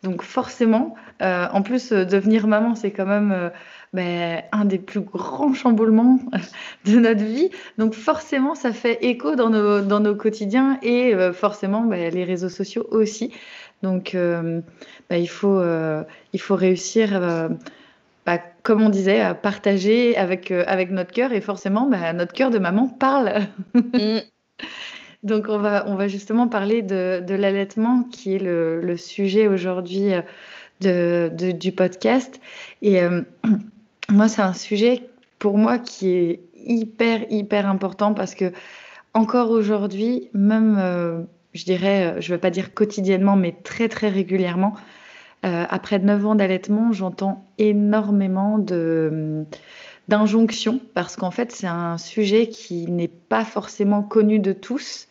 Donc 0.01 0.21
forcément, 0.21 0.95
euh, 1.21 1.47
en 1.51 1.61
plus, 1.61 1.91
euh, 1.91 2.05
devenir 2.05 2.47
maman, 2.47 2.73
c'est 2.73 2.91
quand 2.91 3.05
même 3.05 3.33
euh, 3.33 3.49
ben, 3.91 4.41
un 4.53 4.63
des 4.63 4.77
plus 4.77 5.01
grands 5.01 5.53
chamboulements 5.53 6.19
de 6.85 6.99
notre 6.99 7.23
vie. 7.23 7.49
Donc 7.77 7.93
forcément, 7.93 8.55
ça 8.55 8.71
fait 8.71 9.03
écho 9.03 9.35
dans 9.35 9.49
nos, 9.49 9.81
dans 9.81 9.99
nos 9.99 10.15
quotidiens 10.15 10.79
et 10.83 11.13
forcément, 11.33 11.81
ben, 11.81 12.13
les 12.13 12.23
réseaux 12.23 12.49
sociaux 12.49 12.87
aussi. 12.91 13.33
Donc 13.83 14.15
ben, 14.15 14.63
il, 15.11 15.29
faut, 15.29 15.61
il 16.33 16.41
faut 16.41 16.55
réussir 16.55 17.49
comme 18.69 18.83
on 18.83 18.89
disait, 18.89 19.19
à 19.19 19.33
partager 19.33 20.15
avec, 20.15 20.51
euh, 20.51 20.63
avec 20.67 20.91
notre 20.91 21.11
cœur. 21.11 21.33
Et 21.33 21.41
forcément, 21.41 21.88
bah, 21.88 22.13
notre 22.13 22.33
cœur 22.33 22.51
de 22.51 22.59
maman 22.59 22.88
parle. 22.88 23.47
Mm. 23.73 24.19
Donc, 25.23 25.47
on 25.49 25.57
va, 25.57 25.85
on 25.88 25.95
va 25.95 26.07
justement 26.07 26.47
parler 26.47 26.83
de, 26.83 27.19
de 27.27 27.33
l'allaitement, 27.33 28.03
qui 28.03 28.35
est 28.35 28.38
le, 28.38 28.79
le 28.79 28.95
sujet 28.95 29.47
aujourd'hui 29.47 30.13
euh, 30.13 30.21
de, 30.81 31.31
de, 31.35 31.51
du 31.51 31.71
podcast. 31.71 32.39
Et 32.83 33.01
euh, 33.01 33.23
moi, 34.09 34.27
c'est 34.27 34.43
un 34.43 34.53
sujet 34.53 35.01
pour 35.39 35.57
moi 35.57 35.79
qui 35.79 36.11
est 36.11 36.39
hyper, 36.53 37.21
hyper 37.31 37.67
important 37.67 38.13
parce 38.13 38.35
que 38.35 38.51
encore 39.15 39.49
aujourd'hui, 39.49 40.29
même, 40.35 41.25
je 41.53 41.63
dirais, 41.63 42.17
je 42.19 42.29
ne 42.29 42.35
veux 42.35 42.39
pas 42.39 42.51
dire 42.51 42.75
quotidiennement, 42.75 43.35
mais 43.35 43.55
très, 43.63 43.89
très 43.89 44.09
régulièrement, 44.09 44.75
euh, 45.46 45.65
après 45.69 46.00
9 46.00 46.25
ans 46.25 46.36
d'allaitement, 46.36 46.91
j'entends 46.91 47.46
énormément 47.58 48.60
de 48.60 49.46
d'injonctions 50.10 50.79
parce 50.96 51.15
qu'en 51.15 51.29
fait 51.29 51.51
c'est 51.51 51.67
un 51.67 52.00
sujet 52.00 52.48
qui 52.48 52.88
n'est 52.88 53.08
pas 53.08 53.46
forcément 53.46 54.01
connu 54.01 54.39
de 54.39 54.53
tous 54.53 55.08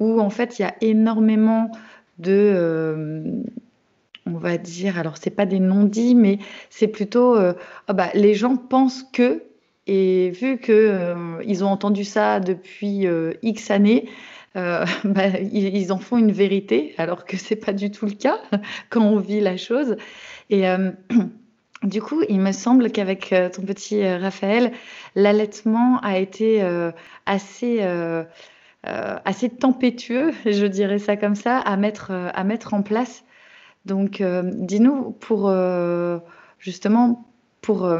où 0.00 0.22
en 0.22 0.30
fait 0.30 0.58
il 0.58 0.62
y 0.62 0.64
a 0.64 0.74
énormément 0.80 1.70
de 2.18 2.32
euh, 2.32 3.42
on 4.24 4.38
va 4.38 4.56
dire 4.56 4.98
alors 4.98 5.18
c'est 5.18 5.28
pas 5.28 5.44
des 5.44 5.60
non-dits 5.60 6.14
mais 6.14 6.38
c'est 6.70 6.88
plutôt 6.88 7.36
euh, 7.36 7.52
ah 7.88 7.92
bah, 7.92 8.08
les 8.14 8.32
gens 8.32 8.56
pensent 8.56 9.02
que 9.12 9.42
et 9.86 10.30
vu 10.30 10.56
que 10.56 11.14
ils 11.44 11.62
ont 11.62 11.68
entendu 11.68 12.04
ça 12.04 12.40
depuis 12.40 13.06
X 13.42 13.70
années 13.70 14.08
euh, 14.56 14.84
bah, 15.04 15.28
ils, 15.40 15.92
en 15.92 15.98
font 15.98 16.18
une 16.18 16.32
vérité, 16.32 16.94
alors 16.98 17.24
que 17.24 17.36
c'est 17.36 17.56
pas 17.56 17.72
du 17.72 17.90
tout 17.90 18.06
le 18.06 18.12
cas 18.12 18.38
quand 18.90 19.02
on 19.02 19.18
vit 19.18 19.40
la 19.40 19.56
chose. 19.56 19.96
Et 20.50 20.68
euh, 20.68 20.90
du 21.82 22.02
coup, 22.02 22.22
il 22.28 22.40
me 22.40 22.52
semble 22.52 22.90
qu'avec 22.90 23.32
euh, 23.32 23.48
ton 23.50 23.62
petit 23.62 24.06
Raphaël, 24.06 24.72
l'allaitement 25.14 25.98
a 26.00 26.18
été 26.18 26.62
assez 27.26 27.82
assez 28.84 29.50
tempétueux, 29.50 30.32
je 30.46 30.66
dirais 30.66 30.98
ça 30.98 31.16
comme 31.16 31.34
ça, 31.34 31.58
à 31.58 31.76
mettre 31.76 32.12
à 32.12 32.44
mettre 32.44 32.74
en 32.74 32.82
place. 32.82 33.24
Donc, 33.86 34.22
dis-nous 34.22 35.12
pour 35.20 35.52
justement 36.58 37.24
pour 37.60 37.90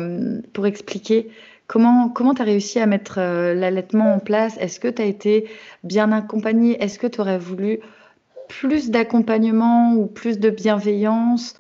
pour 0.53 0.67
expliquer 0.67 1.31
Comment 1.69 2.33
as 2.39 2.45
réussi 2.45 2.81
à 2.81 2.87
mettre 2.87 3.19
euh, 3.19 3.55
l'allaitement 3.55 4.15
en 4.15 4.19
place? 4.19 4.57
Est-ce 4.57 4.81
que 4.81 4.89
tu 4.89 5.03
as 5.03 5.05
été 5.05 5.49
bien 5.85 6.11
accompagnée? 6.13 6.83
Est-ce 6.83 6.99
que 6.99 7.07
tu 7.07 7.21
aurais 7.21 7.39
voulu 7.39 7.81
plus 8.49 8.91
d'accompagnement 8.91 9.93
ou 9.93 10.07
plus 10.07 10.41
de 10.41 10.49
bienveillance? 10.49 11.55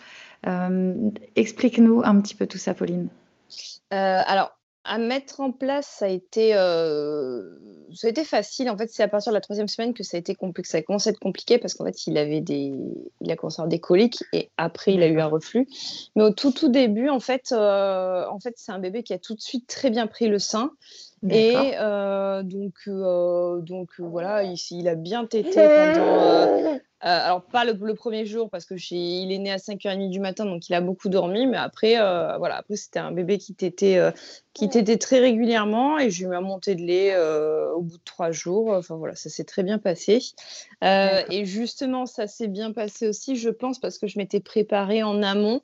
Euh, 0.46 0.94
Explique-nous 1.36 2.02
un 2.04 2.20
petit 2.20 2.34
peu 2.34 2.46
tout 2.46 2.58
ça, 2.58 2.72
Pauline. 2.72 3.08
Euh, 3.92 4.20
alors, 4.26 4.57
à 4.88 4.96
mettre 4.96 5.40
en 5.40 5.52
place, 5.52 5.86
ça 5.86 6.06
a 6.06 6.08
été, 6.08 6.54
euh, 6.54 7.42
ça 7.94 8.06
a 8.06 8.10
été 8.10 8.24
facile. 8.24 8.70
En 8.70 8.76
fait, 8.76 8.88
c'est 8.90 9.02
à 9.02 9.08
partir 9.08 9.32
de 9.32 9.34
la 9.34 9.42
troisième 9.42 9.68
semaine 9.68 9.92
que 9.92 10.02
ça 10.02 10.16
a 10.16 10.20
été 10.20 10.34
compliqué, 10.34 10.68
ça 10.68 10.78
a 10.78 10.82
commencé 10.82 11.10
à 11.10 11.12
être 11.12 11.18
compliqué 11.18 11.58
parce 11.58 11.74
qu'en 11.74 11.84
fait, 11.84 12.06
il 12.06 12.16
avait 12.16 12.40
des, 12.40 12.72
il 13.20 13.30
a 13.30 13.36
commencé 13.36 13.60
à 13.60 13.62
avoir 13.62 13.68
des 13.68 13.80
coliques 13.80 14.24
et 14.32 14.50
après, 14.56 14.94
il 14.94 15.02
a 15.02 15.06
eu 15.06 15.20
un 15.20 15.26
reflux. 15.26 15.68
Mais 16.16 16.22
au 16.22 16.30
tout 16.30 16.52
tout 16.52 16.70
début, 16.70 17.10
en 17.10 17.20
fait, 17.20 17.52
euh, 17.52 18.24
en 18.30 18.40
fait, 18.40 18.54
c'est 18.56 18.72
un 18.72 18.78
bébé 18.78 19.02
qui 19.02 19.12
a 19.12 19.18
tout 19.18 19.34
de 19.34 19.40
suite 19.42 19.66
très 19.66 19.90
bien 19.90 20.06
pris 20.06 20.26
le 20.26 20.38
sein. 20.38 20.72
Et 21.28 21.54
euh, 21.78 22.42
donc, 22.42 22.88
donc 23.64 23.90
voilà, 23.98 24.44
il, 24.44 24.56
il, 24.70 24.88
a 24.88 24.94
bien 24.94 25.26
tété 25.26 25.54
pendant, 25.54 26.78
euh, 27.04 27.06
alors, 27.06 27.42
pas 27.42 27.64
le, 27.64 27.94
premier 27.94 28.26
jour 28.26 28.50
parce 28.50 28.64
que 28.64 28.74
il 28.90 29.30
est 29.30 29.38
né 29.38 29.52
à 29.52 29.58
5h30 29.58 30.10
du 30.10 30.18
matin, 30.18 30.44
donc 30.44 30.68
il 30.68 30.74
a 30.74 30.80
beaucoup 30.80 31.08
dormi. 31.08 31.46
Mais 31.46 31.56
après, 31.56 32.00
euh, 32.00 32.36
voilà, 32.38 32.56
après 32.56 32.74
c'était 32.74 32.98
un 32.98 33.12
bébé 33.12 33.38
qui 33.38 33.54
t'était 33.54 33.98
euh, 33.98 34.10
qui 34.52 34.68
très 34.68 35.20
régulièrement 35.20 35.98
et 35.98 36.10
j'ai 36.10 36.24
eu 36.24 36.28
ma 36.28 36.40
montée 36.40 36.74
de 36.74 36.82
lait 36.82 37.16
au 37.16 37.82
bout 37.82 37.98
de 37.98 38.04
trois 38.04 38.32
jours. 38.32 38.70
Enfin 38.70 38.96
voilà, 38.96 39.14
ça 39.14 39.30
s'est 39.30 39.44
très 39.44 39.62
bien 39.62 39.78
passé. 39.78 40.20
et 40.82 41.44
justement, 41.44 42.06
ça 42.06 42.26
s'est 42.26 42.48
bien 42.48 42.72
passé 42.72 43.08
aussi, 43.08 43.36
je 43.36 43.50
pense, 43.50 43.78
parce 43.78 43.98
que 43.98 44.08
je 44.08 44.18
m'étais 44.18 44.40
préparée 44.40 45.04
en 45.04 45.22
amont. 45.22 45.62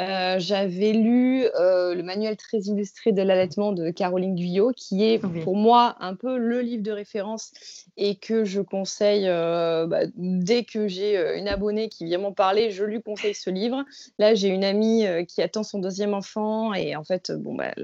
Euh, 0.00 0.36
j'avais 0.38 0.92
lu 0.92 1.44
euh, 1.56 1.94
le 1.94 2.02
manuel 2.02 2.36
très 2.36 2.58
illustré 2.58 3.12
de 3.12 3.20
l'allaitement 3.20 3.72
de 3.72 3.90
Caroline 3.90 4.34
Guyot, 4.34 4.72
qui 4.74 5.04
est 5.04 5.18
pour 5.42 5.56
moi 5.56 5.96
un 6.00 6.14
peu 6.14 6.38
le 6.38 6.62
livre 6.62 6.82
de 6.82 6.90
référence 6.90 7.52
et 7.98 8.14
que 8.14 8.44
je 8.44 8.62
conseille 8.62 9.28
euh, 9.28 9.86
bah, 9.86 10.02
dès 10.14 10.64
que 10.64 10.88
j'ai 10.88 11.18
une 11.38 11.48
abonnée 11.48 11.90
qui 11.90 12.06
vient 12.06 12.18
m'en 12.18 12.32
parler, 12.32 12.70
je 12.70 12.84
lui 12.84 13.02
conseille 13.02 13.34
ce 13.34 13.50
livre. 13.50 13.84
Là, 14.18 14.34
j'ai 14.34 14.48
une 14.48 14.64
amie 14.64 15.04
qui 15.28 15.42
attend 15.42 15.64
son 15.64 15.80
deuxième 15.80 16.14
enfant 16.14 16.72
et 16.72 16.96
en 16.96 17.04
fait, 17.04 17.30
bon, 17.32 17.54
bah, 17.54 17.74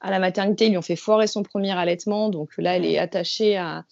à 0.00 0.10
la 0.10 0.18
maternité, 0.18 0.66
ils 0.66 0.70
lui 0.70 0.78
ont 0.78 0.82
fait 0.82 0.96
foirer 0.96 1.26
son 1.26 1.42
premier 1.42 1.72
allaitement, 1.72 2.28
donc 2.28 2.50
là, 2.58 2.76
elle 2.76 2.84
est 2.84 2.98
attachée 2.98 3.56
à, 3.56 3.84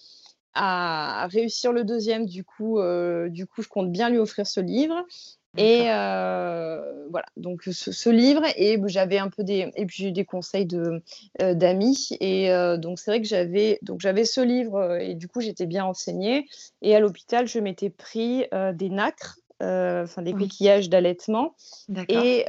à 0.52 1.28
réussir 1.28 1.72
le 1.72 1.84
deuxième. 1.84 2.26
Du 2.26 2.44
coup, 2.44 2.78
du 3.28 3.46
coup, 3.46 3.62
je 3.62 3.68
compte 3.68 3.90
bien 3.90 4.10
lui 4.10 4.18
offrir 4.18 4.46
ce 4.46 4.60
livre. 4.60 5.06
Et 5.56 5.86
euh, 5.88 7.06
voilà, 7.10 7.26
donc 7.36 7.62
ce, 7.64 8.08
livre, 8.08 8.42
et 8.56 8.80
j'avais 8.86 9.18
un 9.18 9.28
peu 9.28 9.42
des, 9.42 9.70
et 9.74 9.84
puis 9.84 10.06
eu 10.06 10.12
des 10.12 10.24
conseils 10.24 10.64
de 10.64 11.02
euh, 11.42 11.54
d'amis, 11.54 12.10
et 12.20 12.52
euh, 12.52 12.76
donc 12.76 13.00
c'est 13.00 13.10
vrai 13.10 13.20
que 13.20 13.26
j'avais, 13.26 13.80
donc 13.82 14.00
j'avais 14.00 14.24
ce 14.24 14.40
livre, 14.40 14.96
et 15.00 15.14
du 15.14 15.26
coup 15.26 15.40
j'étais 15.40 15.66
bien 15.66 15.84
renseignée, 15.84 16.46
et 16.82 16.94
à 16.94 17.00
l'hôpital 17.00 17.48
je 17.48 17.58
m'étais 17.58 17.90
pris 17.90 18.44
des 18.74 18.90
nacres 18.90 19.38
enfin 19.62 20.22
des 20.22 20.32
coquillages 20.32 20.88
d'allaitement, 20.88 21.56
et 22.08 22.44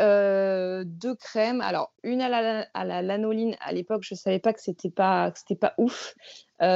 deux 0.85 1.15
crèmes. 1.15 1.61
Alors 1.61 1.91
une 2.03 2.21
à 2.21 2.29
la, 2.29 2.67
à 2.73 2.85
la 2.85 3.01
lanoline. 3.01 3.55
À 3.61 3.73
l'époque, 3.73 4.03
je 4.03 4.15
savais 4.15 4.39
pas 4.39 4.53
que 4.53 4.61
c'était 4.61 4.91
pas 4.91 5.31
c'était 5.35 5.59
pas 5.59 5.73
ouf, 5.77 6.13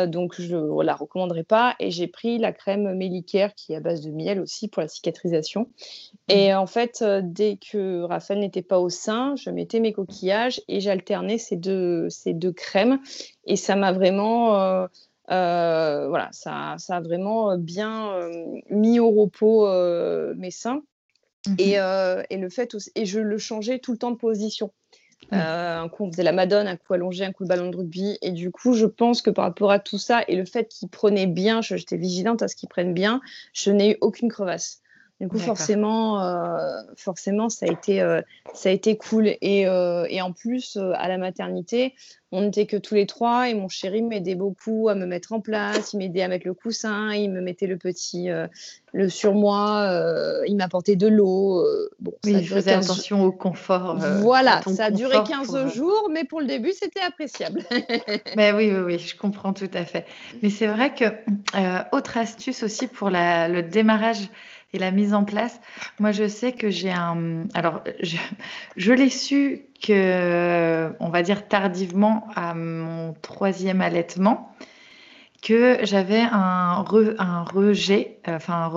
donc 0.07 0.35
je 0.39 0.55
ne 0.55 0.83
la 0.83 0.95
recommanderais 0.95 1.43
pas. 1.43 1.75
Et 1.79 1.91
j'ai 1.91 2.07
pris 2.07 2.37
la 2.37 2.51
crème 2.51 2.95
Mélicare 2.95 3.53
qui 3.53 3.73
est 3.73 3.75
à 3.75 3.79
base 3.79 4.01
de 4.01 4.11
miel 4.11 4.39
aussi 4.39 4.67
pour 4.67 4.81
la 4.81 4.87
cicatrisation. 4.87 5.69
Et 6.27 6.51
mmh. 6.51 6.57
en 6.57 6.65
fait, 6.65 7.03
dès 7.23 7.57
que 7.57 8.01
Raphaël 8.01 8.39
n'était 8.39 8.61
pas 8.63 8.79
au 8.79 8.89
sein, 8.89 9.35
je 9.35 9.49
mettais 9.49 9.79
mes 9.79 9.93
coquillages 9.93 10.61
et 10.67 10.79
j'alternais 10.79 11.37
ces 11.37 11.55
deux, 11.55 12.09
ces 12.09 12.33
deux 12.33 12.51
crèmes. 12.51 12.99
Et 13.45 13.55
ça 13.55 13.75
m'a 13.75 13.91
vraiment 13.91 14.87
euh, 15.31 16.07
voilà, 16.07 16.29
ça, 16.31 16.75
ça, 16.77 16.97
a 16.97 17.01
vraiment 17.01 17.51
euh, 17.51 17.57
bien 17.57 18.13
euh, 18.13 18.59
mis 18.69 18.99
au 18.99 19.09
repos 19.09 19.67
mes 20.35 20.51
seins. 20.51 20.81
Mmh 21.47 21.55
et, 21.59 21.73
et, 22.31 22.37
le 22.37 22.49
fait 22.49 22.73
aussi, 22.73 22.91
et 22.95 23.05
je 23.05 23.19
le 23.19 23.37
changeais 23.37 23.77
tout 23.77 23.91
le 23.91 23.99
temps 23.99 24.09
de 24.09 24.17
position. 24.17 24.73
Un 25.31 25.89
coup, 25.89 26.05
on 26.05 26.11
faisait 26.11 26.23
la 26.23 26.31
madone, 26.31 26.67
un 26.67 26.77
coup 26.77 26.93
allongé, 26.93 27.25
un 27.25 27.31
coup 27.31 27.43
le 27.43 27.49
ballon 27.49 27.69
de 27.69 27.77
rugby. 27.77 28.17
Et 28.21 28.31
du 28.31 28.51
coup, 28.51 28.73
je 28.73 28.85
pense 28.85 29.21
que 29.21 29.29
par 29.29 29.45
rapport 29.45 29.71
à 29.71 29.79
tout 29.79 29.97
ça 29.97 30.23
et 30.27 30.35
le 30.35 30.45
fait 30.45 30.67
qu'il 30.67 30.89
prenait 30.89 31.27
bien, 31.27 31.61
j'étais 31.61 31.97
vigilante 31.97 32.41
à 32.41 32.47
ce 32.47 32.55
qu'il 32.55 32.69
prenne 32.69 32.93
bien, 32.93 33.21
je 33.53 33.71
n'ai 33.71 33.91
eu 33.91 33.97
aucune 34.01 34.29
crevasse. 34.29 34.81
Du 35.21 35.29
coup, 35.29 35.39
forcément, 35.39 36.21
euh, 36.21 36.81
forcément, 36.97 37.47
ça 37.47 37.67
a 37.67 37.71
été, 37.71 38.01
euh, 38.01 38.21
ça 38.53 38.67
a 38.67 38.71
été 38.73 38.97
cool. 38.97 39.27
Et, 39.39 39.65
euh, 39.65 40.05
et 40.09 40.21
en 40.21 40.33
plus, 40.33 40.77
à 40.95 41.07
la 41.07 41.17
maternité, 41.17 41.93
on 42.33 42.41
n'était 42.41 42.65
que 42.65 42.75
tous 42.75 42.95
les 42.95 43.05
trois 43.05 43.47
et 43.47 43.53
mon 43.53 43.69
chéri 43.69 44.01
m'aidait 44.01 44.35
beaucoup 44.35 44.89
à 44.89 44.95
me 44.95 45.05
mettre 45.05 45.31
en 45.31 45.39
place. 45.39 45.93
Il 45.93 45.99
m'aidait 45.99 46.23
à 46.23 46.27
mettre 46.27 46.45
le 46.45 46.53
coussin, 46.53 47.13
il 47.13 47.31
me 47.31 47.39
mettait 47.39 47.67
le 47.67 47.77
petit 47.77 48.27
le 48.91 49.09
sur 49.09 49.35
moi, 49.35 49.89
il 50.47 50.57
m'apportait 50.57 50.97
de 50.97 51.07
l'eau. 51.07 51.63
bon, 52.01 52.11
oui, 52.25 52.33
il 52.39 52.47
faisait 52.47 52.73
attention 52.73 53.23
au 53.23 53.31
confort. 53.31 53.95
voilà, 54.19 54.61
ça 54.63 54.85
a 54.85 54.91
duré 54.91 55.15
15 55.25 55.73
jours, 55.73 56.09
mais 56.11 56.25
pour 56.25 56.41
le 56.41 56.47
début, 56.47 56.73
c'était 56.73 56.99
appréciable. 56.99 57.61
mais 58.35 58.51
oui, 58.53 58.69
oui, 58.69 58.79
oui, 58.79 58.99
je 58.99 59.15
comprends 59.15 59.53
tout 59.53 59.71
à 59.73 59.85
fait. 59.85 60.05
Mais 60.43 60.49
c'est 60.49 60.67
vrai 60.67 60.93
que, 60.93 61.05
autre 61.95 62.17
astuce 62.17 62.63
aussi 62.63 62.87
pour 62.87 63.09
la, 63.09 63.47
le 63.47 63.63
démarrage 63.63 64.29
et 64.75 64.79
la 64.79 64.91
mise 64.91 65.13
en 65.13 65.23
place. 65.23 65.59
Moi, 65.99 66.11
je 66.11 66.27
sais 66.27 66.51
que 66.51 66.69
j'ai 66.69 66.91
un. 66.91 67.45
Alors, 67.53 67.81
je, 68.01 68.91
l'ai 68.91 69.09
su 69.09 69.61
que, 69.81 70.91
on 70.99 71.09
va 71.09 71.23
dire 71.23 71.47
tardivement 71.47 72.27
à 72.35 72.53
mon 72.53 73.13
troisième 73.21 73.81
allaitement, 73.81 74.53
que 75.41 75.77
j'avais 75.83 76.21
un, 76.21 76.83
un 77.19 77.43
rejet. 77.43 78.17
Enfin, 78.27 78.71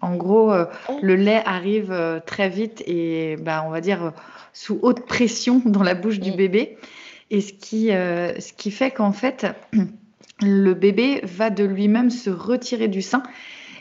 en 0.00 0.16
gros, 0.16 0.52
euh, 0.52 0.64
oh. 0.88 0.98
le 1.02 1.16
lait 1.16 1.42
arrive 1.44 1.92
euh, 1.92 2.20
très 2.24 2.48
vite 2.48 2.82
et, 2.86 3.36
bah, 3.36 3.64
on 3.66 3.70
va 3.70 3.80
dire, 3.80 4.12
sous 4.52 4.78
haute 4.82 5.06
pression 5.06 5.60
dans 5.66 5.82
la 5.82 5.94
bouche 5.94 6.20
du 6.20 6.32
bébé. 6.32 6.78
Et 7.30 7.40
ce 7.40 7.52
qui, 7.52 7.92
euh, 7.92 8.38
ce 8.40 8.52
qui 8.52 8.70
fait 8.70 8.90
qu'en 8.90 9.12
fait, 9.12 9.46
le 10.42 10.72
bébé 10.74 11.20
va 11.24 11.50
de 11.50 11.64
lui-même 11.64 12.10
se 12.10 12.30
retirer 12.30 12.88
du 12.88 13.02
sein 13.02 13.22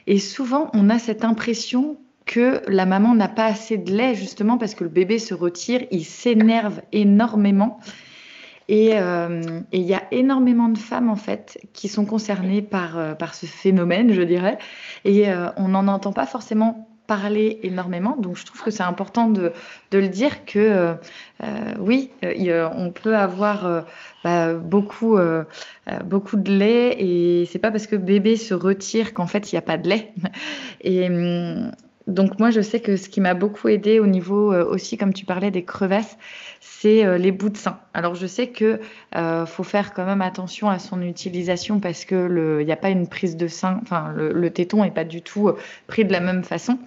et 0.09 0.17
souvent, 0.17 0.71
on 0.73 0.89
a 0.89 0.97
cette 0.97 1.23
impression 1.23 1.97
que 2.25 2.63
la 2.67 2.87
maman 2.87 3.13
n'a 3.13 3.27
pas 3.27 3.45
assez 3.45 3.77
de 3.77 3.91
lait, 3.91 4.15
justement 4.15 4.57
parce 4.57 4.73
que 4.73 4.83
le 4.83 4.89
bébé 4.89 5.19
se 5.19 5.35
retire, 5.35 5.85
il 5.91 6.03
s'énerve 6.03 6.81
énormément. 6.91 7.79
Et 8.69 8.99
euh, 8.99 9.61
il 9.71 9.83
y 9.83 9.93
a 9.93 10.01
énormément 10.09 10.67
de 10.67 10.79
femmes, 10.79 11.11
en 11.11 11.15
fait, 11.15 11.59
qui 11.73 11.87
sont 11.87 12.05
concernées 12.05 12.63
par, 12.63 12.97
euh, 12.97 13.13
par 13.13 13.35
ce 13.35 13.45
phénomène, 13.45 14.11
je 14.11 14.23
dirais. 14.23 14.57
Et 15.05 15.29
euh, 15.29 15.49
on 15.57 15.67
n'en 15.67 15.87
entend 15.87 16.11
pas 16.11 16.25
forcément 16.25 16.88
parler 17.09 17.59
énormément. 17.63 18.15
Donc, 18.17 18.37
je 18.37 18.45
trouve 18.45 18.61
que 18.61 18.69
c'est 18.69 18.83
important 18.83 19.29
de, 19.29 19.51
de, 19.89 19.97
le 19.97 20.09
dire 20.09 20.45
que 20.45 20.59
euh, 20.59 20.93
euh, 21.43 21.73
oui, 21.79 22.11
euh, 22.23 22.69
on 22.75 22.91
peut 22.91 23.17
avoir 23.17 23.85
bah, 24.23 24.53
beaucoup, 24.53 25.17
beaucoup 26.05 26.37
de 26.37 26.51
lait 26.51 26.95
et 26.99 27.47
c'est 27.47 27.57
pas 27.57 27.71
parce 27.71 27.87
que 27.87 27.95
bébé 27.95 28.37
se 28.37 28.53
retire 28.53 29.15
qu'en 29.15 29.25
fait 29.25 29.51
il 29.51 29.55
n'y 29.55 29.59
a 29.59 29.63
pas 29.63 29.77
de 29.77 29.89
lait. 29.89 30.13
Et 30.81 31.07
hum, 31.07 31.71
donc 32.09 32.39
moi, 32.39 32.51
je 32.51 32.61
sais 32.61 32.79
que 32.79 32.97
ce 32.97 33.07
qui 33.07 33.21
m'a 33.21 33.33
beaucoup 33.33 33.67
aidé 33.67 33.99
au 33.99 34.07
niveau 34.07 34.53
aussi, 34.53 34.97
comme 34.97 35.13
tu 35.13 35.25
parlais 35.25 35.51
des 35.51 35.63
crevasses, 35.63 36.17
c'est 36.59 37.17
les 37.17 37.31
bouts 37.31 37.49
de 37.49 37.57
sein. 37.57 37.79
Alors 37.93 38.15
je 38.15 38.27
sais 38.27 38.47
que 38.47 38.79
faut 39.45 39.63
faire 39.63 39.93
quand 39.93 40.05
même 40.05 40.21
attention 40.21 40.69
à 40.69 40.79
son 40.79 41.01
utilisation 41.01 41.79
parce 41.79 42.05
que 42.05 42.59
il 42.59 42.65
n'y 42.65 42.71
a 42.71 42.77
pas 42.77 42.89
une 42.89 43.07
prise 43.07 43.37
de 43.37 43.47
sein, 43.47 43.79
enfin 43.83 44.11
le, 44.15 44.49
téton 44.49 44.83
est 44.83 44.91
pas 44.91 45.05
du 45.05 45.21
tout 45.21 45.51
pris 45.87 46.03
de 46.03 46.11
la 46.11 46.19
même 46.19 46.43
façon. 46.43 46.79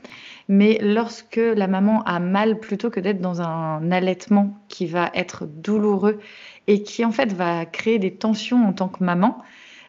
Mais 0.49 0.79
lorsque 0.81 1.37
la 1.37 1.67
maman 1.67 2.03
a 2.03 2.19
mal, 2.19 2.59
plutôt 2.59 2.91
que 2.91 3.01
d'être 3.01 3.21
dans 3.21 3.41
un 3.41 3.91
allaitement 3.91 4.59
qui 4.69 4.87
va 4.87 5.11
être 5.15 5.47
douloureux 5.47 6.19
et 6.67 6.83
qui 6.83 7.05
en 7.05 7.13
fait 7.13 7.33
va 7.33 7.65
créer 7.65 7.99
des 7.99 8.15
tensions 8.15 8.67
en 8.67 8.73
tant 8.73 8.89
que 8.89 9.03
maman, 9.05 9.39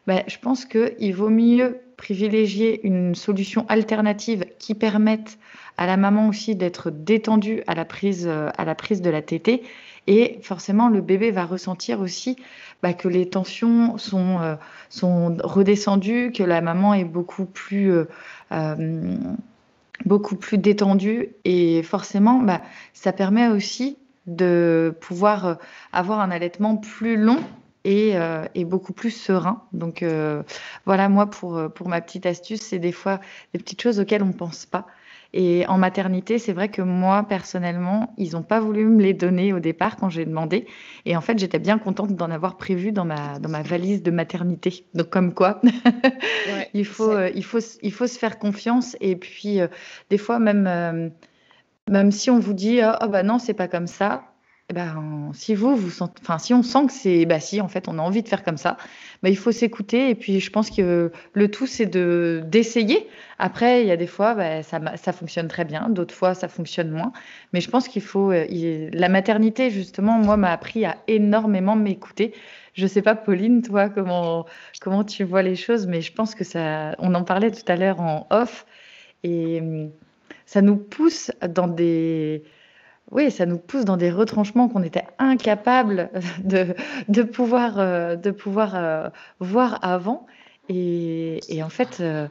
ben, 0.06 0.22
je 0.26 0.38
pense 0.38 0.64
qu'il 0.64 1.14
vaut 1.14 1.30
mieux 1.30 1.80
privilégier 2.04 2.86
une 2.86 3.14
solution 3.14 3.64
alternative 3.70 4.44
qui 4.58 4.74
permette 4.74 5.38
à 5.78 5.86
la 5.86 5.96
maman 5.96 6.28
aussi 6.28 6.54
d'être 6.54 6.90
détendue 6.90 7.62
à 7.66 7.74
la 7.74 7.86
prise, 7.86 8.28
à 8.28 8.64
la 8.64 8.74
prise 8.74 9.00
de 9.00 9.08
la 9.08 9.22
tétée. 9.22 9.62
Et 10.06 10.38
forcément, 10.42 10.90
le 10.90 11.00
bébé 11.00 11.30
va 11.30 11.46
ressentir 11.46 12.00
aussi 12.00 12.36
bah, 12.82 12.92
que 12.92 13.08
les 13.08 13.26
tensions 13.30 13.96
sont, 13.96 14.38
euh, 14.40 14.56
sont 14.90 15.38
redescendues, 15.42 16.30
que 16.30 16.42
la 16.42 16.60
maman 16.60 16.92
est 16.92 17.06
beaucoup 17.06 17.46
plus 17.46 17.90
euh, 17.90 18.04
euh, 18.52 19.16
beaucoup 20.04 20.36
plus 20.36 20.58
détendu 20.58 21.30
et 21.46 21.82
forcément, 21.82 22.40
bah, 22.40 22.60
ça 22.92 23.12
permet 23.12 23.48
aussi 23.48 23.96
de 24.26 24.94
pouvoir 25.00 25.46
euh, 25.46 25.54
avoir 25.92 26.20
un 26.20 26.30
allaitement 26.30 26.76
plus 26.76 27.16
long 27.16 27.38
et, 27.84 28.16
euh, 28.16 28.44
et 28.54 28.64
beaucoup 28.64 28.92
plus 28.92 29.10
serein. 29.10 29.62
Donc 29.72 30.02
euh, 30.02 30.42
voilà, 30.86 31.08
moi, 31.08 31.26
pour, 31.26 31.70
pour 31.74 31.88
ma 31.88 32.00
petite 32.00 32.26
astuce, 32.26 32.60
c'est 32.60 32.78
des 32.78 32.92
fois 32.92 33.20
des 33.52 33.58
petites 33.58 33.82
choses 33.82 34.00
auxquelles 34.00 34.22
on 34.22 34.28
ne 34.28 34.32
pense 34.32 34.66
pas. 34.66 34.86
Et 35.36 35.66
en 35.66 35.78
maternité, 35.78 36.38
c'est 36.38 36.52
vrai 36.52 36.68
que 36.68 36.80
moi, 36.80 37.26
personnellement, 37.28 38.14
ils 38.16 38.34
n'ont 38.34 38.44
pas 38.44 38.60
voulu 38.60 38.84
me 38.84 39.02
les 39.02 39.14
donner 39.14 39.52
au 39.52 39.58
départ 39.58 39.96
quand 39.96 40.08
j'ai 40.08 40.24
demandé. 40.24 40.64
Et 41.06 41.16
en 41.16 41.20
fait, 41.20 41.40
j'étais 41.40 41.58
bien 41.58 41.76
contente 41.76 42.14
d'en 42.14 42.30
avoir 42.30 42.56
prévu 42.56 42.92
dans 42.92 43.04
ma, 43.04 43.40
dans 43.40 43.48
ma 43.48 43.62
valise 43.62 44.04
de 44.04 44.12
maternité. 44.12 44.86
Donc, 44.94 45.10
comme 45.10 45.34
quoi, 45.34 45.60
il, 46.72 46.84
faut, 46.86 47.10
euh, 47.10 47.32
il, 47.34 47.44
faut, 47.44 47.58
il 47.82 47.92
faut 47.92 48.06
se 48.06 48.16
faire 48.16 48.38
confiance. 48.38 48.96
Et 49.00 49.16
puis, 49.16 49.60
euh, 49.60 49.66
des 50.08 50.18
fois, 50.18 50.38
même, 50.38 50.68
euh, 50.68 51.08
même 51.90 52.12
si 52.12 52.30
on 52.30 52.38
vous 52.38 52.54
dit, 52.54 52.78
oh, 52.84 53.08
bah 53.08 53.24
non, 53.24 53.40
c'est 53.40 53.54
pas 53.54 53.66
comme 53.66 53.88
ça, 53.88 54.33
ben, 54.72 55.30
si 55.34 55.54
vous, 55.54 55.76
vous 55.76 55.90
sentez, 55.90 56.20
enfin, 56.22 56.38
si 56.38 56.54
on 56.54 56.62
sent 56.62 56.86
que 56.86 56.92
c'est, 56.92 57.26
bah 57.26 57.38
si, 57.38 57.60
en 57.60 57.68
fait, 57.68 57.86
on 57.86 57.98
a 57.98 58.02
envie 58.02 58.22
de 58.22 58.28
faire 58.28 58.42
comme 58.42 58.56
ça, 58.56 58.78
bah, 59.22 59.28
il 59.28 59.36
faut 59.36 59.52
s'écouter. 59.52 60.08
Et 60.08 60.14
puis, 60.14 60.40
je 60.40 60.50
pense 60.50 60.70
que 60.70 61.12
le 61.34 61.50
tout, 61.50 61.66
c'est 61.66 61.86
de 61.86 62.42
d'essayer. 62.46 63.06
Après, 63.38 63.82
il 63.82 63.88
y 63.88 63.90
a 63.90 63.96
des 63.98 64.06
fois, 64.06 64.34
bah, 64.34 64.62
ça, 64.62 64.80
ça 64.96 65.12
fonctionne 65.12 65.48
très 65.48 65.66
bien, 65.66 65.90
d'autres 65.90 66.14
fois, 66.14 66.34
ça 66.34 66.48
fonctionne 66.48 66.90
moins. 66.90 67.12
Mais 67.52 67.60
je 67.60 67.68
pense 67.68 67.88
qu'il 67.88 68.02
faut, 68.02 68.32
euh, 68.32 68.88
la 68.92 69.08
maternité, 69.10 69.70
justement, 69.70 70.18
moi, 70.18 70.36
m'a 70.38 70.52
appris 70.52 70.86
à 70.86 70.96
énormément 71.08 71.76
m'écouter. 71.76 72.32
Je 72.72 72.86
sais 72.86 73.02
pas, 73.02 73.14
Pauline, 73.14 73.60
toi, 73.62 73.90
comment 73.90 74.46
comment 74.80 75.04
tu 75.04 75.24
vois 75.24 75.42
les 75.42 75.56
choses, 75.56 75.86
mais 75.86 76.00
je 76.00 76.12
pense 76.12 76.34
que 76.34 76.44
ça, 76.44 76.94
on 76.98 77.14
en 77.14 77.24
parlait 77.24 77.50
tout 77.50 77.64
à 77.68 77.76
l'heure 77.76 78.00
en 78.00 78.26
off, 78.30 78.66
et 79.24 79.60
hum, 79.60 79.90
ça 80.46 80.62
nous 80.62 80.76
pousse 80.76 81.30
dans 81.48 81.68
des 81.68 82.44
oui, 83.14 83.30
ça 83.30 83.46
nous 83.46 83.58
pousse 83.58 83.84
dans 83.84 83.96
des 83.96 84.10
retranchements 84.10 84.68
qu'on 84.68 84.82
était 84.82 85.04
incapable 85.18 86.10
de, 86.44 86.74
de 87.08 87.22
pouvoir, 87.22 87.78
euh, 87.78 88.16
de 88.16 88.32
pouvoir 88.32 88.74
euh, 88.74 89.08
voir 89.38 89.78
avant. 89.82 90.26
Et, 90.68 91.38
et 91.48 91.62
en 91.62 91.68
fait, 91.68 91.98
euh, 92.00 92.26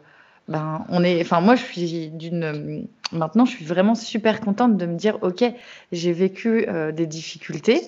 ben, 0.49 0.85
on 0.89 1.03
est, 1.03 1.21
enfin, 1.21 1.39
moi, 1.39 1.55
je 1.55 1.63
suis 1.63 2.09
d'une. 2.09 2.87
Maintenant, 3.13 3.45
je 3.45 3.51
suis 3.51 3.65
vraiment 3.65 3.95
super 3.95 4.41
contente 4.41 4.75
de 4.75 4.85
me 4.85 4.95
dire, 4.95 5.19
ok, 5.21 5.43
j'ai 5.91 6.11
vécu 6.11 6.65
des 6.93 7.05
difficultés, 7.05 7.79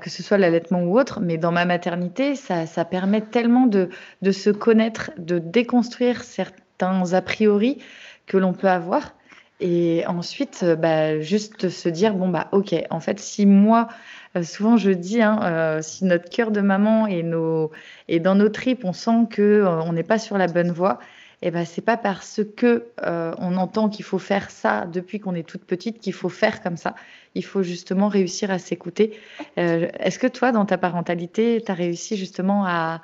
que 0.00 0.08
ce 0.08 0.22
soit 0.22 0.38
l'allaitement 0.38 0.84
ou 0.84 0.96
autre, 0.96 1.18
mais 1.20 1.36
dans 1.36 1.50
ma 1.50 1.64
maternité, 1.64 2.36
ça, 2.36 2.64
ça 2.64 2.84
permet 2.84 3.22
tellement 3.22 3.66
de, 3.66 3.88
de 4.22 4.30
se 4.30 4.50
connaître, 4.50 5.10
de 5.18 5.40
déconstruire 5.40 6.22
certains 6.22 7.12
a 7.12 7.22
priori 7.22 7.78
que 8.26 8.36
l'on 8.36 8.52
peut 8.52 8.68
avoir. 8.68 9.16
Et 9.60 10.04
ensuite, 10.06 10.60
euh, 10.62 10.76
bah, 10.76 11.20
juste 11.20 11.68
se 11.70 11.88
dire, 11.88 12.14
bon, 12.14 12.28
bah, 12.28 12.48
ok, 12.52 12.74
en 12.90 13.00
fait, 13.00 13.18
si 13.18 13.46
moi, 13.46 13.88
euh, 14.36 14.42
souvent 14.42 14.76
je 14.76 14.90
dis, 14.90 15.22
hein, 15.22 15.40
euh, 15.42 15.82
si 15.82 16.04
notre 16.04 16.28
cœur 16.28 16.50
de 16.50 16.60
maman 16.60 17.06
et, 17.06 17.22
nos, 17.22 17.70
et 18.08 18.20
dans 18.20 18.34
nos 18.34 18.50
tripes, 18.50 18.84
on 18.84 18.92
sent 18.92 19.26
que 19.30 19.64
on 19.64 19.92
n'est 19.92 20.02
pas 20.02 20.18
sur 20.18 20.36
la 20.36 20.46
bonne 20.46 20.70
voie, 20.70 20.98
et 21.42 21.48
eh 21.48 21.50
ben 21.50 21.66
c'est 21.66 21.82
pas 21.82 21.98
parce 21.98 22.40
que 22.56 22.86
on 22.98 23.58
entend 23.58 23.90
qu'il 23.90 24.06
faut 24.06 24.18
faire 24.18 24.50
ça 24.50 24.86
depuis 24.86 25.20
qu'on 25.20 25.34
est 25.34 25.46
toute 25.46 25.64
petite 25.64 26.00
qu'il 26.00 26.14
faut 26.14 26.30
faire 26.30 26.62
comme 26.62 26.78
ça. 26.78 26.94
Il 27.34 27.44
faut 27.44 27.62
justement 27.62 28.08
réussir 28.08 28.50
à 28.50 28.58
s'écouter. 28.58 29.20
Est-ce 29.58 30.18
que 30.18 30.28
toi, 30.28 30.50
dans 30.50 30.64
ta 30.64 30.78
parentalité, 30.78 31.62
tu 31.64 31.70
as 31.70 31.74
réussi 31.74 32.16
justement 32.16 32.64
à, 32.64 33.02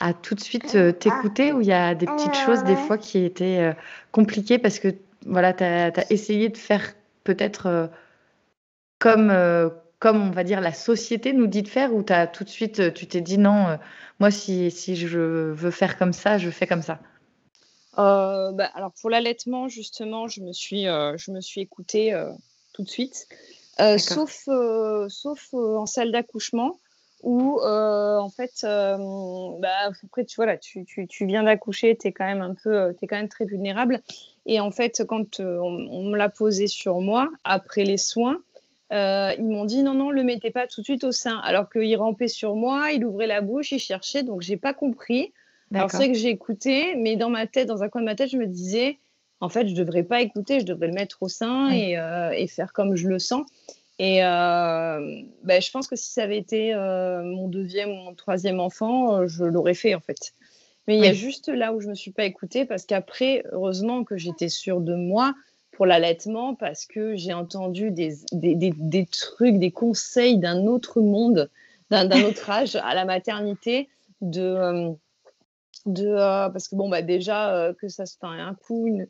à 0.00 0.14
tout 0.14 0.34
de 0.34 0.40
suite 0.40 0.98
t'écouter 0.98 1.52
ou 1.52 1.60
il 1.60 1.66
y 1.66 1.72
a 1.74 1.94
des 1.94 2.06
petites 2.06 2.34
choses 2.34 2.64
des 2.64 2.76
fois 2.76 2.96
qui 2.96 3.22
étaient 3.22 3.74
compliquées 4.10 4.56
parce 4.56 4.78
que 4.78 4.94
voilà, 5.26 5.52
tu 5.52 5.64
as, 5.64 6.10
essayé 6.10 6.48
de 6.48 6.56
faire 6.56 6.94
peut-être 7.24 7.90
comme, 8.98 9.32
comme, 9.98 10.28
on 10.28 10.30
va 10.30 10.44
dire, 10.44 10.60
la 10.60 10.72
société 10.72 11.32
nous 11.32 11.46
dit 11.46 11.62
de 11.62 11.68
faire, 11.68 11.94
ou 11.94 12.04
as 12.08 12.26
tout 12.26 12.44
de 12.44 12.48
suite, 12.48 12.94
tu 12.94 13.06
t'es 13.06 13.20
dit 13.20 13.38
non, 13.38 13.78
moi, 14.20 14.30
si, 14.30 14.70
si 14.70 14.96
je 14.96 15.18
veux 15.18 15.70
faire 15.70 15.98
comme 15.98 16.12
ça, 16.12 16.38
je 16.38 16.50
fais 16.50 16.66
comme 16.66 16.82
ça? 16.82 17.00
Euh, 17.98 18.52
bah, 18.52 18.70
alors 18.74 18.92
pour 19.00 19.10
l'allaitement, 19.10 19.68
justement, 19.68 20.28
je 20.28 20.42
me 20.42 20.52
suis, 20.52 20.86
euh, 20.86 21.16
je 21.16 21.30
me 21.30 21.40
suis 21.40 21.62
écoutée 21.62 22.12
euh, 22.12 22.30
tout 22.74 22.82
de 22.82 22.88
suite, 22.88 23.26
sauf, 23.98 24.48
sauf 25.08 25.54
en 25.54 25.86
salle 25.86 26.12
d'accouchement 26.12 26.78
où 27.22 27.60
en 27.62 28.28
fait, 28.28 28.52
bah, 28.62 29.90
après 30.02 30.24
tu 30.24 30.36
vois 30.36 30.46
là, 30.46 30.56
tu, 30.56 30.84
tu, 30.84 31.06
tu 31.06 31.26
viens 31.26 31.42
d'accoucher, 31.42 31.96
tu 31.96 32.08
es 32.08 32.12
quand 32.12 32.24
même 32.24 32.42
un 32.42 32.54
peu, 32.54 32.94
es 33.00 33.06
quand 33.06 33.16
même 33.16 33.28
très 33.28 33.46
vulnérable. 33.46 34.00
Et 34.44 34.60
en 34.60 34.70
fait, 34.70 35.02
quand 35.08 35.40
on, 35.40 36.04
me 36.04 36.16
l'a 36.16 36.28
posé 36.28 36.66
sur 36.66 37.00
moi 37.00 37.28
après 37.44 37.84
les 37.84 37.96
soins, 37.96 38.38
ils 38.90 39.36
m'ont 39.44 39.64
dit 39.64 39.82
non, 39.82 39.94
non, 39.94 40.10
le 40.10 40.22
mettez 40.22 40.50
pas 40.50 40.66
tout 40.66 40.80
de 40.82 40.84
suite 40.84 41.04
au 41.04 41.12
sein. 41.12 41.38
Alors 41.38 41.70
qu'il 41.70 41.96
rampait 41.96 42.28
sur 42.28 42.54
moi, 42.54 42.92
il 42.92 43.04
ouvrait 43.04 43.26
la 43.26 43.40
bouche, 43.40 43.72
il 43.72 43.78
cherchait, 43.78 44.22
donc 44.22 44.42
j'ai 44.42 44.56
pas 44.56 44.74
compris. 44.74 45.32
Alors 45.74 45.90
c'est 45.90 45.96
vrai 45.96 46.12
que 46.12 46.18
j'ai 46.18 46.28
écouté, 46.28 46.94
mais 46.96 47.16
dans 47.16 47.30
ma 47.30 47.46
tête, 47.46 47.66
dans 47.66 47.82
un 47.82 47.88
coin 47.88 48.00
de 48.00 48.06
ma 48.06 48.14
tête, 48.14 48.30
je 48.30 48.36
me 48.36 48.46
disais, 48.46 48.98
en 49.40 49.48
fait, 49.48 49.68
je 49.68 49.74
devrais 49.74 50.04
pas 50.04 50.20
écouter, 50.20 50.60
je 50.60 50.64
devrais 50.64 50.86
le 50.86 50.92
mettre 50.92 51.22
au 51.22 51.28
sein 51.28 51.70
et, 51.70 51.98
euh, 51.98 52.30
et, 52.30 52.46
faire 52.46 52.72
comme 52.72 52.96
je 52.96 53.08
le 53.08 53.18
sens. 53.18 53.46
Et 53.98 54.22
euh, 54.24 55.22
ben, 55.42 55.62
je 55.62 55.70
pense 55.70 55.88
que 55.88 55.96
si 55.96 56.10
ça 56.10 56.22
avait 56.22 56.38
été 56.38 56.74
euh, 56.74 57.22
mon 57.22 57.48
deuxième 57.48 57.90
ou 57.90 57.94
mon 57.94 58.14
troisième 58.14 58.60
enfant, 58.60 59.26
je 59.26 59.44
l'aurais 59.44 59.74
fait 59.74 59.94
en 59.94 60.00
fait. 60.00 60.34
Mais 60.86 60.98
il 60.98 61.04
y 61.04 61.08
a 61.08 61.12
juste 61.12 61.48
là 61.48 61.72
où 61.72 61.80
je 61.80 61.88
me 61.88 61.94
suis 61.94 62.12
pas 62.12 62.24
écoutée 62.24 62.64
parce 62.64 62.84
qu'après, 62.84 63.42
heureusement 63.50 64.04
que 64.04 64.16
j'étais 64.16 64.48
sûre 64.48 64.80
de 64.80 64.94
moi 64.94 65.34
pour 65.72 65.84
l'allaitement 65.84 66.54
parce 66.54 66.86
que 66.86 67.16
j'ai 67.16 67.32
entendu 67.32 67.90
des, 67.90 68.14
des, 68.32 68.54
des, 68.54 68.72
des, 68.76 69.06
trucs, 69.06 69.58
des 69.58 69.72
conseils 69.72 70.38
d'un 70.38 70.66
autre 70.66 71.00
monde, 71.00 71.50
d'un 71.90 72.08
autre 72.22 72.48
âge 72.50 72.76
à 72.76 72.94
la 72.94 73.04
maternité 73.04 73.88
de 74.20 74.94
de, 75.86 76.06
euh, 76.06 76.48
parce 76.50 76.68
que 76.68 76.76
bon, 76.76 76.88
bah, 76.88 77.02
déjà, 77.02 77.54
euh, 77.54 77.72
que 77.72 77.88
ça 77.88 78.06
se 78.06 78.18
fait 78.18 78.26
un 78.26 78.54
coup, 78.54 78.86
une, 78.86 79.06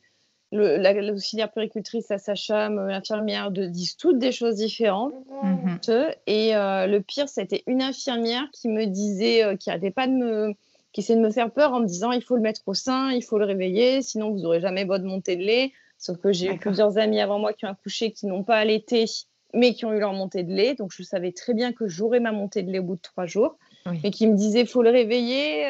le, 0.57 1.07
l'auxiliaire 1.07 1.51
péricultrice, 1.51 2.09
la 2.09 2.19
sage-femme, 2.19 2.79
euh, 2.79 2.89
l'infirmière 2.89 3.51
de, 3.51 3.67
disent 3.67 3.97
toutes 3.97 4.19
des 4.19 4.33
choses 4.33 4.57
différentes. 4.57 5.15
Mhm. 5.43 5.79
Et 6.27 6.53
le 6.55 6.99
pire, 6.99 7.29
c'était 7.29 7.63
une 7.67 7.83
infirmière 7.83 8.49
qui 8.53 8.69
me 8.69 8.87
disait, 8.87 9.57
qui 9.59 9.69
n'arrêtait 9.69 9.91
pas 9.91 10.07
de 10.07 10.13
me, 10.13 10.55
qui 10.93 11.01
essayait 11.01 11.19
de 11.19 11.25
me 11.25 11.31
faire 11.31 11.51
peur 11.51 11.75
en 11.75 11.81
me 11.81 11.87
disant 11.87 12.11
il 12.13 12.23
faut 12.23 12.37
le 12.37 12.43
mettre 12.43 12.63
au 12.67 12.73
sein, 12.73 13.11
il 13.13 13.23
faut 13.23 13.39
le 13.39 13.45
réveiller, 13.45 14.01
sinon 14.01 14.31
vous 14.31 14.41
n'aurez 14.41 14.61
jamais 14.61 14.85
votre 14.85 15.05
montée 15.05 15.37
de 15.37 15.43
lait. 15.43 15.73
Sauf 15.99 16.19
que 16.19 16.33
j'ai 16.33 16.55
eu 16.55 16.59
plusieurs 16.59 16.99
amis 16.99 17.21
avant 17.21 17.39
moi 17.39 17.53
qui 17.53 17.67
ont 17.67 17.69
accouché, 17.69 18.13
qui 18.13 18.27
n'ont 18.27 18.43
pas 18.43 18.57
allaité, 18.57 19.05
mais 19.53 19.75
qui 19.75 19.85
ont 19.85 19.93
eu 19.93 19.99
leur 19.99 20.15
montée 20.15 20.43
de 20.43 20.55
lait. 20.55 20.75
Donc 20.75 20.93
je 20.93 21.03
savais 21.03 21.33
très 21.33 21.53
bien 21.53 21.73
que 21.73 21.87
j'aurais 21.87 22.21
ma 22.21 22.33
montée 22.33 22.63
de 22.63 22.71
lait 22.71 22.79
au 22.79 22.83
bout 22.83 22.97
de 22.97 23.03
trois 23.03 23.27
jours. 23.27 23.59
Et 24.03 24.11
qui 24.11 24.27
me 24.27 24.35
disaient 24.35 24.63
il 24.63 24.67
faut 24.67 24.83
le 24.83 24.91
réveiller 24.91 25.69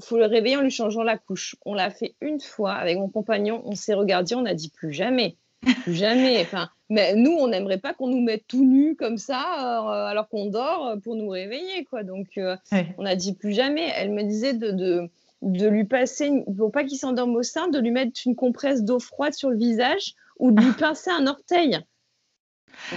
faut 0.00 0.16
le 0.16 0.26
réveiller 0.26 0.56
en 0.56 0.62
lui 0.62 0.70
changeant 0.70 1.02
la 1.02 1.18
couche. 1.18 1.56
On 1.64 1.74
l'a 1.74 1.90
fait 1.90 2.14
une 2.20 2.40
fois 2.40 2.72
avec 2.72 2.96
mon 2.98 3.08
compagnon, 3.08 3.62
on 3.64 3.74
s'est 3.74 3.94
regardé, 3.94 4.34
on 4.34 4.44
a 4.44 4.54
dit 4.54 4.70
plus 4.70 4.92
jamais, 4.92 5.36
plus 5.82 5.94
jamais. 5.94 6.40
Enfin, 6.42 6.70
mais 6.88 7.14
nous, 7.14 7.32
on 7.32 7.48
n'aimerait 7.48 7.78
pas 7.78 7.94
qu'on 7.94 8.08
nous 8.08 8.20
mette 8.20 8.46
tout 8.46 8.64
nu 8.64 8.96
comme 8.96 9.18
ça 9.18 9.40
euh, 9.40 10.06
alors 10.06 10.28
qu'on 10.28 10.46
dort 10.46 10.96
pour 11.02 11.16
nous 11.16 11.28
réveiller, 11.28 11.84
quoi. 11.84 12.02
Donc, 12.02 12.28
euh, 12.36 12.56
on 12.98 13.06
a 13.06 13.14
dit 13.14 13.34
plus 13.34 13.52
jamais. 13.52 13.90
Elle 13.96 14.10
me 14.12 14.22
disait 14.22 14.54
de, 14.54 14.70
de, 14.70 15.08
de 15.42 15.68
lui 15.68 15.84
passer, 15.84 16.30
pour 16.56 16.70
pas 16.70 16.84
qu'il 16.84 16.98
s'endorme 16.98 17.36
au 17.36 17.42
sein, 17.42 17.68
de 17.68 17.78
lui 17.78 17.90
mettre 17.90 18.20
une 18.26 18.36
compresse 18.36 18.82
d'eau 18.82 18.98
froide 18.98 19.34
sur 19.34 19.50
le 19.50 19.56
visage 19.56 20.14
ou 20.38 20.50
de 20.50 20.60
lui 20.60 20.72
pincer 20.72 21.10
un 21.10 21.26
orteil. 21.26 21.78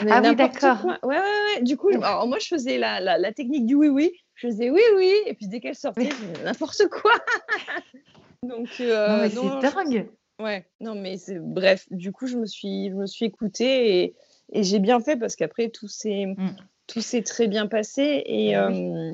ah 0.10 0.22
oui, 0.24 0.36
d'accord. 0.36 0.84
Ouais, 0.86 0.98
ouais, 1.04 1.18
ouais. 1.18 1.62
Du 1.64 1.78
coup, 1.78 1.92
moi, 1.92 2.38
je 2.40 2.48
faisais 2.48 2.78
la, 2.78 3.00
la, 3.00 3.18
la 3.18 3.32
technique 3.32 3.66
du 3.66 3.76
oui-oui 3.76 4.12
je 4.36 4.48
faisais 4.48 4.70
oui, 4.70 4.82
oui. 4.96 5.14
Et 5.26 5.34
puis 5.34 5.48
dès 5.48 5.60
qu'elle 5.60 5.76
sortait, 5.76 6.10
n'importe 6.44 6.88
quoi. 6.90 7.14
Donc, 8.44 8.70
euh, 8.80 9.22
mais 9.22 9.30
c'est 9.30 9.74
dingue. 9.74 10.10
Ouais, 10.40 10.66
non, 10.82 10.96
mais 10.96 11.18
c'est 11.18 11.40
bref. 11.40 11.86
Du 11.92 12.12
coup, 12.12 12.28
je 12.28 12.38
me 12.38 12.46
suis, 12.46 12.90
je 12.90 12.96
me 12.96 13.08
suis 13.08 13.26
écoutée 13.26 14.04
et, 14.04 14.16
et 14.52 14.64
j'ai 14.64 14.80
bien 14.80 15.00
fait 15.00 15.16
parce 15.16 15.36
qu'après 15.36 15.70
tout 15.70 15.88
s'est, 15.88 16.26
mm. 16.26 17.24
très 17.24 17.48
bien 17.48 17.68
passé 17.68 18.24
et 18.26 18.54
bah 18.54 18.70
euh, 18.70 19.14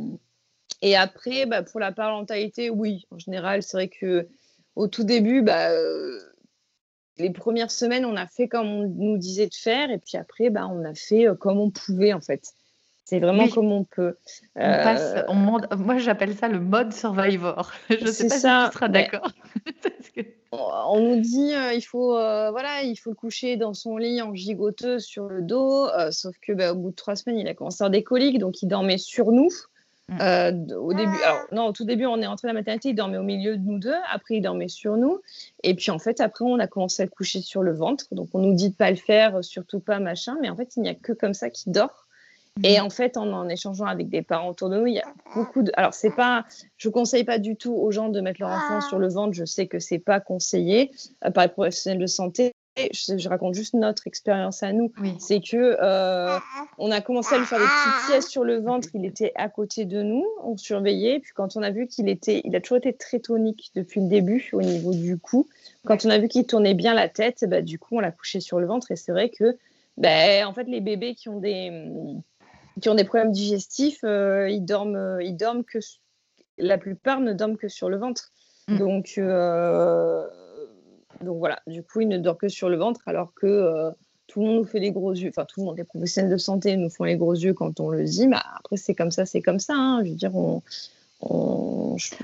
et 0.81 0.95
après, 0.95 1.45
bah, 1.45 1.61
pour 1.61 1.79
la 1.79 1.91
parentalité, 1.91 2.71
oui, 2.71 3.05
en 3.11 3.19
général, 3.19 3.61
c'est 3.61 3.77
vrai 3.77 3.87
que 3.87 4.27
au 4.75 4.87
tout 4.87 5.03
début, 5.03 5.43
bah, 5.43 5.69
euh, 5.69 6.19
les 7.19 7.29
premières 7.29 7.69
semaines, 7.69 8.03
on 8.03 8.15
a 8.15 8.25
fait 8.25 8.47
comme 8.47 8.67
on 8.67 8.87
nous 8.87 9.17
disait 9.19 9.47
de 9.47 9.53
faire 9.53 9.91
et 9.91 9.99
puis 9.99 10.17
après, 10.17 10.49
bah, 10.49 10.67
on 10.67 10.83
a 10.83 10.95
fait 10.95 11.27
comme 11.39 11.59
on 11.59 11.69
pouvait 11.69 12.13
en 12.13 12.21
fait. 12.21 12.53
C'est 13.11 13.19
vraiment 13.19 13.49
comme 13.49 13.73
on 13.73 13.83
peut. 13.83 14.15
On 14.55 14.61
passe, 14.61 15.15
euh, 15.17 15.33
moi, 15.33 15.97
j'appelle 15.97 16.33
ça 16.33 16.47
le 16.47 16.61
mode 16.61 16.93
survivor. 16.93 17.69
Je 17.89 18.05
ne 18.05 18.09
sais 18.09 18.29
pas 18.29 18.37
ça, 18.37 18.63
si 18.63 18.69
tu 18.71 18.77
seras 18.77 18.87
d'accord. 18.87 19.29
On 20.53 20.99
nous 21.01 21.19
dit 21.19 21.53
euh, 21.53 21.73
il 21.73 21.81
faut 21.81 22.17
euh, 22.17 22.51
voilà 22.51 22.83
il 22.83 22.95
faut 22.95 23.09
le 23.09 23.15
coucher 23.15 23.57
dans 23.57 23.73
son 23.73 23.97
lit 23.97 24.21
en 24.21 24.33
gigoteuse 24.33 25.03
sur 25.03 25.27
le 25.27 25.41
dos. 25.41 25.89
sauf 26.11 26.35
que 26.41 26.53
bah, 26.53 26.71
au 26.71 26.75
bout 26.75 26.91
de 26.91 26.95
trois 26.95 27.17
semaines, 27.17 27.37
il 27.37 27.47
a 27.49 27.53
commencé 27.53 27.83
à 27.83 27.85
avoir 27.85 27.91
des 27.91 28.03
coliques, 28.03 28.39
donc 28.39 28.61
il 28.61 28.67
dormait 28.67 28.97
sur 28.97 29.33
nous. 29.33 29.49
Mm. 30.07 30.73
au 30.77 30.93
début, 30.93 31.21
alors 31.25 31.45
non, 31.51 31.65
au 31.65 31.71
tout 31.73 31.85
début, 31.85 32.05
on 32.05 32.21
est 32.21 32.27
entré 32.27 32.47
à 32.47 32.53
la 32.53 32.59
maternité, 32.59 32.89
il 32.89 32.95
dormait 32.95 33.17
au 33.17 33.23
milieu 33.23 33.57
de 33.57 33.63
nous 33.63 33.79
deux. 33.79 33.93
Après, 34.09 34.35
il 34.35 34.41
dormait 34.41 34.69
sur 34.69 34.95
nous. 34.95 35.19
Et 35.63 35.73
puis, 35.73 35.91
en 35.91 35.99
fait, 35.99 36.21
après, 36.21 36.45
on 36.45 36.59
a 36.59 36.67
commencé 36.67 37.01
à 37.01 37.05
le 37.05 37.11
coucher 37.11 37.41
sur 37.41 37.61
le 37.61 37.73
ventre. 37.73 38.05
Donc, 38.11 38.29
on 38.33 38.39
nous 38.39 38.53
dit 38.53 38.69
de 38.69 38.75
pas 38.75 38.89
le 38.89 38.97
faire, 38.97 39.43
surtout 39.43 39.81
pas 39.81 39.99
machin. 39.99 40.37
Mais 40.41 40.49
en 40.49 40.55
fait, 40.55 40.77
il 40.77 40.83
n'y 40.83 40.89
a 40.89 40.95
que 40.95 41.11
comme 41.11 41.33
ça 41.33 41.49
qu'il 41.49 41.73
dort. 41.73 42.00
Et 42.63 42.79
mhm. 42.79 42.85
en 42.85 42.89
fait, 42.89 43.17
en, 43.17 43.31
en 43.31 43.47
échangeant 43.47 43.85
avec 43.85 44.09
des 44.09 44.21
parents 44.21 44.49
autour 44.49 44.69
de 44.69 44.77
nous, 44.77 44.87
il 44.87 44.95
y 44.95 44.99
a 44.99 45.13
beaucoup 45.33 45.63
de. 45.63 45.71
Alors, 45.75 45.93
c'est 45.93 46.11
pas. 46.11 46.45
Je 46.77 46.89
conseille 46.89 47.23
pas 47.23 47.39
du 47.39 47.55
tout 47.55 47.73
aux 47.73 47.91
gens 47.91 48.09
de 48.09 48.19
mettre 48.19 48.41
leur 48.41 48.49
enfant 48.49 48.81
sur 48.81 48.99
le 48.99 49.07
ventre. 49.07 49.33
Je 49.33 49.45
sais 49.45 49.67
que 49.67 49.79
c'est 49.79 49.99
pas 49.99 50.19
conseillé 50.19 50.91
euh, 51.25 51.31
par 51.31 51.45
les 51.45 51.49
professionnels 51.49 52.01
de 52.01 52.07
santé. 52.07 52.51
Je, 52.77 53.17
je, 53.17 53.29
raconte 53.29 53.53
juste 53.53 53.73
notre 53.73 54.07
expérience 54.07 54.63
à 54.63 54.71
nous. 54.71 54.93
C'est 55.19 55.41
que 55.41 55.77
euh, 55.81 56.37
on 56.77 56.89
a 56.89 57.01
commencé 57.01 57.35
à 57.35 57.37
lui 57.37 57.45
faire 57.45 57.59
des 57.59 57.65
petites 57.65 58.07
siestes 58.07 58.29
sur 58.29 58.45
le 58.45 58.59
ventre. 58.59 58.87
Il 58.93 59.05
était 59.05 59.33
à 59.35 59.49
côté 59.49 59.83
de 59.85 60.01
nous, 60.01 60.25
on 60.43 60.55
surveillait. 60.55 61.19
Puis 61.19 61.31
quand 61.35 61.57
on 61.57 61.63
a 61.63 61.71
vu 61.71 61.87
qu'il 61.87 62.07
était, 62.07 62.41
il 62.45 62.55
a 62.55 62.61
toujours 62.61 62.77
été 62.77 62.93
très 62.93 63.19
tonique 63.19 63.71
depuis 63.75 63.99
le 63.99 64.07
début 64.07 64.49
au 64.53 64.61
niveau 64.61 64.93
du 64.93 65.17
cou. 65.17 65.47
Quand 65.85 66.05
on 66.05 66.09
a 66.09 66.17
vu 66.17 66.29
qu'il 66.29 66.45
tournait 66.45 66.73
bien 66.73 66.93
la 66.93 67.09
tête, 67.09 67.43
bah, 67.45 67.61
du 67.61 67.77
coup 67.77 67.97
on 67.97 67.99
l'a 67.99 68.11
couché 68.11 68.39
sur 68.39 68.59
le 68.59 68.67
ventre. 68.67 68.91
Et 68.91 68.95
c'est 68.95 69.11
vrai 69.11 69.29
que, 69.29 69.57
bah, 69.97 70.47
en 70.47 70.53
fait, 70.53 70.65
les 70.65 70.79
bébés 70.79 71.13
qui 71.13 71.27
ont 71.27 71.39
des 71.39 71.93
qui 72.79 72.89
ont 72.89 72.95
des 72.95 73.03
problèmes 73.03 73.31
digestifs, 73.31 73.99
euh, 74.03 74.49
ils 74.49 74.63
dorment, 74.63 74.95
euh, 74.95 75.23
ils 75.23 75.35
dorment 75.35 75.63
que 75.63 75.79
la 76.57 76.77
plupart 76.77 77.19
ne 77.19 77.33
dorment 77.33 77.57
que 77.57 77.67
sur 77.67 77.89
le 77.89 77.97
ventre. 77.97 78.31
Mm. 78.67 78.77
Donc, 78.77 79.13
euh, 79.17 80.27
donc 81.21 81.37
voilà. 81.39 81.59
Du 81.67 81.83
coup, 81.83 82.01
ils 82.01 82.07
ne 82.07 82.17
dorment 82.17 82.37
que 82.37 82.49
sur 82.49 82.69
le 82.69 82.77
ventre, 82.77 83.01
alors 83.05 83.33
que 83.33 83.91
tout 84.27 84.41
le 84.41 84.47
monde 84.47 84.55
nous 84.57 84.65
fait 84.65 84.79
des 84.79 84.91
gros 84.91 85.11
yeux. 85.11 85.29
Enfin, 85.29 85.45
tout 85.45 85.59
le 85.59 85.65
monde, 85.65 85.77
les 85.77 85.83
professionnels 85.83 86.31
de 86.31 86.37
santé 86.37 86.77
nous 86.77 86.89
font 86.89 87.03
les 87.03 87.17
gros 87.17 87.33
yeux 87.33 87.53
quand 87.53 87.79
on 87.79 87.89
le 87.89 88.03
dit. 88.05 88.27
Mais 88.27 88.37
après, 88.55 88.77
c'est 88.77 88.95
comme 88.95 89.11
ça, 89.11 89.25
c'est 89.25 89.41
comme 89.41 89.59
ça. 89.59 89.75
Hein. 89.75 90.03
Je 90.05 90.11
veux 90.11 90.15
dire, 90.15 90.35
on, 90.35 90.61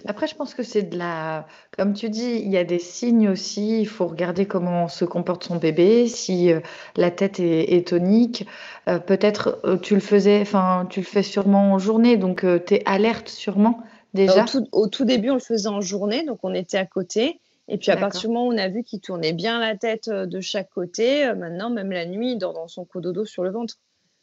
après, 0.05 0.27
je 0.27 0.36
pense 0.36 0.53
que 0.53 0.63
c'est 0.63 0.83
de 0.83 0.97
la. 0.97 1.45
Comme 1.77 1.93
tu 1.93 2.10
dis, 2.10 2.41
il 2.43 2.49
y 2.49 2.57
a 2.57 2.63
des 2.63 2.79
signes 2.79 3.29
aussi. 3.29 3.81
Il 3.81 3.88
faut 3.88 4.07
regarder 4.07 4.45
comment 4.45 4.88
se 4.88 5.05
comporte 5.05 5.43
son 5.43 5.57
bébé, 5.57 6.07
si 6.07 6.51
euh, 6.51 6.62
la 6.95 7.12
tête 7.12 7.39
est, 7.39 7.88
tonique. 7.88 8.47
Euh, 8.88 8.99
peut-être 8.99 9.60
euh, 9.65 9.77
tu 9.77 9.93
le 9.93 9.99
faisais, 9.99 10.41
enfin, 10.41 10.88
tu 10.89 11.01
le 11.01 11.05
fais 11.05 11.23
sûrement 11.23 11.73
en 11.73 11.79
journée, 11.79 12.17
donc 12.17 12.45
tu 12.65 12.73
es 12.73 12.83
alerte 12.86 13.29
sûrement 13.29 13.79
déjà. 14.13 14.45
Au 14.71 14.88
tout, 14.88 15.05
début, 15.05 15.29
on 15.29 15.36
le 15.36 15.39
faisait 15.39 15.69
en 15.69 15.81
journée, 15.81 16.23
donc 16.23 16.39
on 16.43 16.53
était 16.53 16.77
à 16.77 16.86
côté. 16.86 17.39
Et 17.69 17.77
puis 17.77 17.91
à 17.91 17.97
partir 17.97 18.21
du 18.21 18.27
moment 18.27 18.47
où 18.47 18.53
on 18.53 18.57
a 18.57 18.69
vu 18.69 18.83
qu'il 18.83 19.01
tournait 19.01 19.33
bien 19.33 19.60
la 19.60 19.75
tête 19.75 20.10
de 20.10 20.39
chaque 20.39 20.69
côté, 20.69 21.31
maintenant, 21.33 21.69
même 21.69 21.91
la 21.91 22.05
nuit, 22.05 22.31
il 22.31 22.38
dort 22.38 22.53
dans 22.53 22.69
son 22.69 22.86
cododo 22.86 23.25
sur 23.25 23.43
le 23.43 23.51
ventre. 23.51 23.75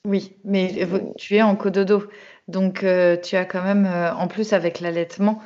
Oui, 0.06 0.36
mais 0.44 0.86
tu 1.16 1.36
es 1.36 1.42
en 1.42 1.56
cododo. 1.56 2.04
Donc, 2.48 2.84
euh, 2.84 3.16
tu 3.16 3.36
as 3.36 3.46
quand 3.46 3.62
même, 3.62 3.86
euh, 3.86 4.12
en 4.14 4.28
plus 4.28 4.52
avec 4.52 4.80
l'allaitement, 4.80 5.40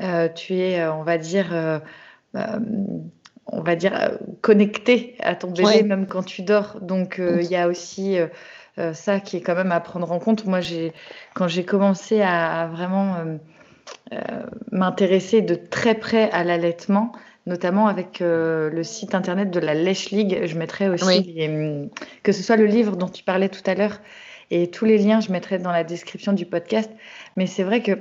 euh, 0.00 0.28
tu 0.28 0.54
es, 0.54 0.84
on 0.88 1.04
va 1.04 1.16
dire, 1.16 1.80
on 2.34 3.62
va 3.62 3.76
dire, 3.76 4.18
connecté 4.40 5.16
à 5.20 5.34
ton 5.34 5.50
bébé 5.50 5.82
même 5.82 6.06
quand 6.06 6.24
tu 6.24 6.42
dors. 6.42 6.80
Donc, 6.80 7.20
il 7.20 7.48
y 7.48 7.56
a 7.56 7.68
aussi 7.68 8.16
ça 8.92 9.20
qui 9.20 9.36
est 9.36 9.40
quand 9.42 9.54
même 9.54 9.72
à 9.72 9.80
prendre 9.80 10.10
en 10.10 10.18
compte. 10.18 10.44
Moi, 10.46 10.60
j'ai, 10.60 10.92
quand 11.34 11.48
j'ai 11.48 11.64
commencé 11.64 12.20
à, 12.22 12.68
vraiment 12.72 13.16
m'intéresser 14.72 15.42
de 15.42 15.54
très 15.54 15.94
près 15.94 16.30
à 16.30 16.42
l'allaitement, 16.42 17.12
notamment 17.46 17.86
avec 17.86 18.18
le 18.20 18.82
site 18.82 19.14
internet 19.14 19.50
de 19.50 19.60
la 19.60 19.74
Lèche 19.74 20.10
League. 20.10 20.42
Je 20.44 20.58
mettrai 20.58 20.88
aussi 20.88 21.48
que 22.22 22.32
ce 22.32 22.42
soit 22.42 22.56
le 22.56 22.66
livre 22.66 22.96
dont 22.96 23.08
tu 23.08 23.24
parlais 23.24 23.48
tout 23.48 23.62
à 23.66 23.74
l'heure, 23.74 23.98
et 24.50 24.68
tous 24.68 24.84
les 24.84 24.98
liens, 24.98 25.20
je 25.20 25.30
mettrai 25.30 25.58
dans 25.58 25.70
la 25.70 25.84
description 25.84 26.32
du 26.32 26.44
podcast. 26.44 26.90
Mais 27.36 27.46
c'est 27.46 27.62
vrai 27.62 27.82
que 27.82 27.92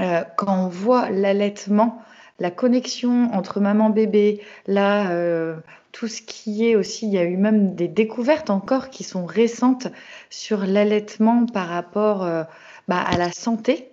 euh, 0.00 0.22
quand 0.36 0.66
on 0.66 0.68
voit 0.68 1.10
l'allaitement, 1.10 2.02
la 2.38 2.50
connexion 2.50 3.30
entre 3.32 3.60
maman-bébé, 3.60 4.42
là, 4.66 5.10
euh, 5.10 5.56
tout 5.92 6.08
ce 6.08 6.22
qui 6.22 6.68
est 6.68 6.76
aussi, 6.76 7.06
il 7.06 7.12
y 7.12 7.18
a 7.18 7.24
eu 7.24 7.36
même 7.36 7.74
des 7.74 7.88
découvertes 7.88 8.50
encore 8.50 8.90
qui 8.90 9.04
sont 9.04 9.24
récentes 9.24 9.88
sur 10.28 10.66
l'allaitement 10.66 11.46
par 11.46 11.68
rapport 11.68 12.24
euh, 12.24 12.44
bah, 12.88 13.00
à 13.00 13.16
la 13.16 13.32
santé. 13.32 13.91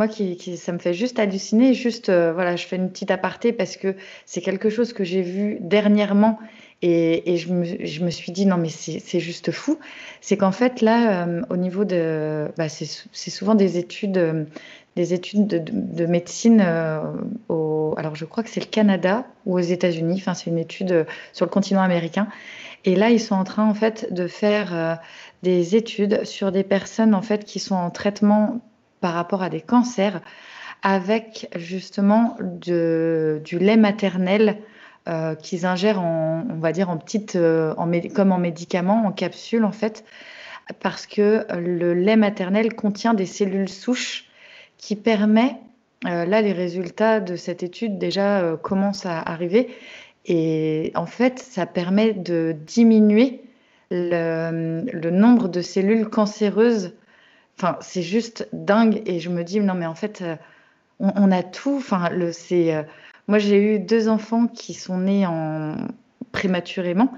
Moi, 0.00 0.08
qui, 0.08 0.56
ça 0.56 0.72
me 0.72 0.78
fait 0.78 0.94
juste 0.94 1.18
halluciner. 1.18 1.74
Juste, 1.74 2.08
euh, 2.08 2.32
voilà, 2.32 2.56
je 2.56 2.64
fais 2.64 2.76
une 2.76 2.88
petite 2.88 3.10
aparté 3.10 3.52
parce 3.52 3.76
que 3.76 3.96
c'est 4.24 4.40
quelque 4.40 4.70
chose 4.70 4.94
que 4.94 5.04
j'ai 5.04 5.20
vu 5.20 5.58
dernièrement 5.60 6.38
et, 6.80 7.36
je, 7.36 7.52
me, 7.52 8.10
suis 8.10 8.32
dit 8.32 8.46
non 8.46 8.56
mais 8.56 8.70
c'est 8.70 9.20
juste 9.20 9.50
fou. 9.50 9.78
C'est 10.22 10.38
qu'en 10.38 10.52
fait 10.52 10.80
là, 10.80 11.26
euh, 11.26 11.42
au 11.50 11.58
niveau 11.58 11.84
de, 11.84 12.46
bah, 12.56 12.70
c'est 12.70 13.30
souvent 13.30 13.54
des 13.54 13.76
études 13.76 14.46
des 14.96 15.12
études 15.12 15.46
de, 15.46 16.06
médecine 16.06 16.62
euh, 16.64 17.00
alors 17.96 18.14
je 18.14 18.24
crois 18.24 18.42
que 18.42 18.50
c'est 18.50 18.60
le 18.60 18.66
Canada 18.66 19.26
ou 19.46 19.56
aux 19.56 19.62
États-Unis. 19.62 20.16
Enfin, 20.18 20.34
c'est 20.34 20.50
une 20.50 20.58
étude 20.58 20.92
euh, 20.92 21.04
sur 21.32 21.46
le 21.46 21.50
continent 21.50 21.82
américain. 21.82 22.28
Et 22.84 22.96
là, 22.96 23.10
ils 23.10 23.20
sont 23.20 23.34
en 23.34 23.44
train 23.44 23.68
en 23.68 23.74
fait 23.74 24.12
de 24.12 24.26
faire 24.26 24.74
euh, 24.74 24.94
des 25.42 25.76
études 25.76 26.24
sur 26.24 26.52
des 26.52 26.64
personnes 26.64 27.14
en 27.14 27.22
fait 27.22 27.44
qui 27.44 27.58
sont 27.58 27.74
en 27.74 27.90
traitement 27.90 28.60
par 29.00 29.14
rapport 29.14 29.42
à 29.42 29.50
des 29.50 29.60
cancers 29.60 30.20
avec 30.82 31.48
justement 31.56 32.36
du 32.40 33.58
lait 33.58 33.76
maternel 33.76 34.58
qu'ils 35.42 35.66
ingèrent 35.66 36.00
en, 36.00 36.44
on 36.48 36.58
va 36.58 36.72
dire 36.72 36.88
en 36.88 36.96
petite, 36.96 37.36
en, 37.36 37.90
comme 38.14 38.32
en 38.32 38.38
médicament, 38.38 39.04
en 39.06 39.12
capsule 39.12 39.64
en 39.64 39.72
fait, 39.72 40.04
parce 40.78 41.06
que 41.06 41.44
le 41.58 41.94
lait 41.94 42.16
maternel 42.16 42.74
contient 42.74 43.14
des 43.14 43.26
cellules 43.26 43.68
souches 43.68 44.30
qui 44.78 44.96
permet, 44.96 45.56
euh, 46.06 46.24
là 46.24 46.40
les 46.40 46.52
résultats 46.52 47.20
de 47.20 47.36
cette 47.36 47.62
étude 47.62 47.98
déjà 47.98 48.40
euh, 48.40 48.56
commencent 48.56 49.06
à 49.06 49.18
arriver, 49.20 49.68
et 50.26 50.92
en 50.94 51.06
fait 51.06 51.38
ça 51.38 51.66
permet 51.66 52.12
de 52.12 52.56
diminuer 52.66 53.42
le, 53.90 55.10
nombre 55.10 55.48
de 55.48 55.60
cellules 55.60 56.08
cancéreuses. 56.08 56.94
Enfin, 57.60 57.76
c'est 57.80 58.02
juste 58.02 58.48
dingue, 58.52 59.02
et 59.04 59.20
je 59.20 59.28
me 59.28 59.44
dis, 59.44 59.60
non 59.60 59.74
mais 59.74 59.86
en 59.86 59.94
fait, 59.94 60.22
euh, 60.22 60.36
on, 60.98 61.30
a 61.30 61.42
tout. 61.42 61.76
Enfin, 61.76 62.08
le, 62.10 62.32
c'est, 62.32 62.86
moi 63.28 63.38
j'ai 63.38 63.74
eu 63.74 63.78
deux 63.78 64.08
enfants 64.08 64.46
qui 64.46 64.72
sont 64.72 64.98
nés 64.98 65.26
en 65.26 65.76
prématurément. 66.32 67.12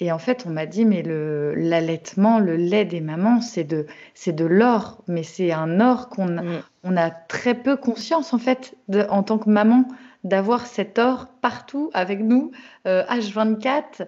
Et 0.00 0.12
en 0.12 0.18
fait, 0.18 0.44
on 0.46 0.50
m'a 0.50 0.66
dit, 0.66 0.84
mais 0.84 1.02
le, 1.02 1.54
l'allaitement, 1.54 2.38
le 2.38 2.56
lait 2.56 2.84
des 2.84 3.00
mamans, 3.00 3.40
c'est 3.40 3.64
de, 3.64 3.86
c'est 4.14 4.32
de 4.32 4.44
l'or, 4.44 5.02
mais 5.08 5.24
c'est 5.24 5.50
un 5.50 5.80
or 5.80 6.08
qu'on 6.08 6.28
mm. 6.28 6.62
on 6.84 6.96
a 6.96 7.10
très 7.10 7.54
peu 7.54 7.76
conscience, 7.76 8.32
en 8.32 8.38
fait, 8.38 8.76
de, 8.86 9.06
en 9.10 9.24
tant 9.24 9.38
que 9.38 9.50
maman, 9.50 9.88
d'avoir 10.22 10.66
cet 10.66 10.98
or 10.98 11.26
partout 11.40 11.90
avec 11.94 12.20
nous, 12.20 12.52
H24. 12.86 14.02
Euh, 14.02 14.04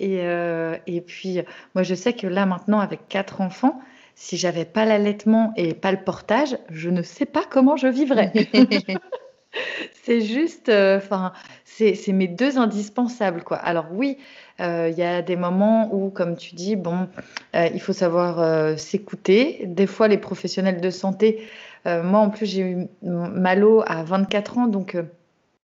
et, 0.00 0.20
euh, 0.22 0.76
et 0.86 1.02
puis, 1.02 1.40
moi, 1.74 1.82
je 1.82 1.94
sais 1.94 2.14
que 2.14 2.26
là, 2.26 2.46
maintenant, 2.46 2.80
avec 2.80 3.06
quatre 3.08 3.42
enfants, 3.42 3.80
si 4.14 4.36
j'avais 4.36 4.64
pas 4.64 4.84
l'allaitement 4.84 5.52
et 5.56 5.74
pas 5.74 5.92
le 5.92 6.02
portage, 6.02 6.56
je 6.70 6.90
ne 6.90 7.02
sais 7.02 7.26
pas 7.26 7.44
comment 7.48 7.76
je 7.76 7.88
vivrais. 7.88 8.32
c'est 10.04 10.20
juste, 10.20 10.68
euh, 10.68 10.98
enfin, 10.98 11.32
c'est, 11.64 11.94
c'est 11.94 12.12
mes 12.12 12.28
deux 12.28 12.58
indispensables, 12.58 13.42
quoi. 13.42 13.56
Alors 13.56 13.86
oui, 13.92 14.18
euh, 14.60 14.88
il 14.90 14.98
y 14.98 15.02
a 15.02 15.22
des 15.22 15.36
moments 15.36 15.92
où, 15.92 16.10
comme 16.10 16.36
tu 16.36 16.54
dis, 16.54 16.76
bon, 16.76 17.08
euh, 17.56 17.68
il 17.74 17.80
faut 17.80 17.92
savoir 17.92 18.40
euh, 18.40 18.76
s'écouter. 18.76 19.62
Des 19.66 19.86
fois, 19.86 20.08
les 20.08 20.18
professionnels 20.18 20.80
de 20.80 20.90
santé, 20.90 21.48
moi 21.86 22.20
en 22.20 22.30
plus, 22.30 22.46
j'ai 22.46 22.62
eu 22.62 22.86
Malo 23.02 23.82
à 23.86 24.04
24 24.04 24.56
ans, 24.56 24.66
donc 24.68 24.96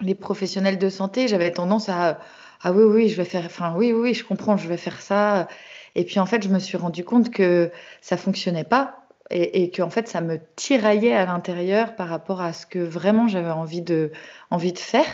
les 0.02 0.14
professionnels 0.14 0.76
de 0.76 0.90
santé, 0.90 1.26
j'avais 1.26 1.50
tendance 1.52 1.88
à 1.88 2.18
ah 2.62 2.72
oui 2.72 2.84
oui 2.84 3.08
je 3.08 3.16
vais 3.16 3.24
faire 3.24 3.44
enfin 3.46 3.74
oui 3.76 3.92
oui 3.92 4.14
je 4.14 4.24
comprends 4.24 4.56
je 4.56 4.68
vais 4.68 4.76
faire 4.76 5.00
ça 5.00 5.48
et 5.94 6.04
puis 6.04 6.20
en 6.20 6.26
fait 6.26 6.42
je 6.42 6.48
me 6.48 6.58
suis 6.58 6.76
rendu 6.76 7.04
compte 7.04 7.30
que 7.30 7.70
ça 8.00 8.16
fonctionnait 8.16 8.64
pas 8.64 9.06
et, 9.30 9.62
et 9.62 9.70
que 9.70 9.82
en 9.82 9.90
fait 9.90 10.08
ça 10.08 10.20
me 10.20 10.38
tiraillait 10.56 11.14
à 11.14 11.26
l'intérieur 11.26 11.96
par 11.96 12.08
rapport 12.08 12.40
à 12.40 12.52
ce 12.52 12.66
que 12.66 12.78
vraiment 12.78 13.28
j'avais 13.28 13.50
envie 13.50 13.82
de 13.82 14.12
envie 14.50 14.72
de 14.72 14.78
faire 14.78 15.06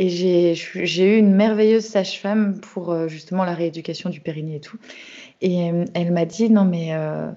et 0.00 0.54
j'ai 0.54 1.16
eu 1.16 1.18
une 1.18 1.34
merveilleuse 1.34 1.84
sage-femme 1.84 2.60
pour 2.60 2.92
euh, 2.92 3.08
justement 3.08 3.44
la 3.44 3.52
rééducation 3.52 4.10
du 4.10 4.20
périnée 4.20 4.56
et 4.56 4.60
tout. 4.60 4.78
Et 5.40 5.70
euh, 5.72 5.86
elle 5.92 6.12
m'a 6.12 6.24
dit 6.24 6.50
non 6.50 6.64
mais 6.64 6.94
euh, 6.94 7.32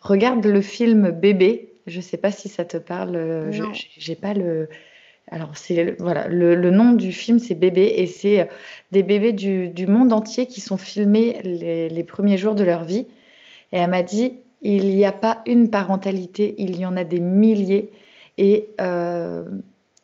regarde 0.00 0.44
le 0.46 0.62
film 0.62 1.10
Bébé. 1.10 1.74
Je 1.86 2.00
sais 2.00 2.16
pas 2.16 2.32
si 2.32 2.48
ça 2.48 2.64
te 2.64 2.78
parle. 2.78 3.50
J'ai 3.98 4.16
pas 4.16 4.32
le. 4.32 4.70
Alors 5.30 5.56
c'est 5.56 5.96
voilà 6.00 6.28
le, 6.28 6.70
nom 6.70 6.92
du 6.92 7.12
film 7.12 7.38
c'est 7.38 7.54
Bébé 7.54 7.94
et 7.96 8.06
c'est 8.06 8.48
des 8.92 9.02
bébés 9.02 9.32
du, 9.32 9.68
du, 9.68 9.86
monde 9.86 10.12
entier 10.12 10.46
qui 10.46 10.60
sont 10.60 10.76
filmés 10.76 11.40
les, 11.42 11.88
les 11.88 12.04
premiers 12.04 12.38
jours 12.38 12.54
de 12.54 12.64
leur 12.64 12.84
vie. 12.84 13.06
Et 13.72 13.78
elle 13.78 13.90
m'a 13.90 14.02
dit 14.02 14.38
il 14.62 14.86
n'y 14.94 15.04
a 15.04 15.12
pas 15.12 15.42
une 15.46 15.70
parentalité, 15.70 16.54
il 16.58 16.78
y 16.78 16.86
en 16.86 16.96
a 16.96 17.04
des 17.04 17.20
milliers. 17.20 17.90
Et 18.38 18.70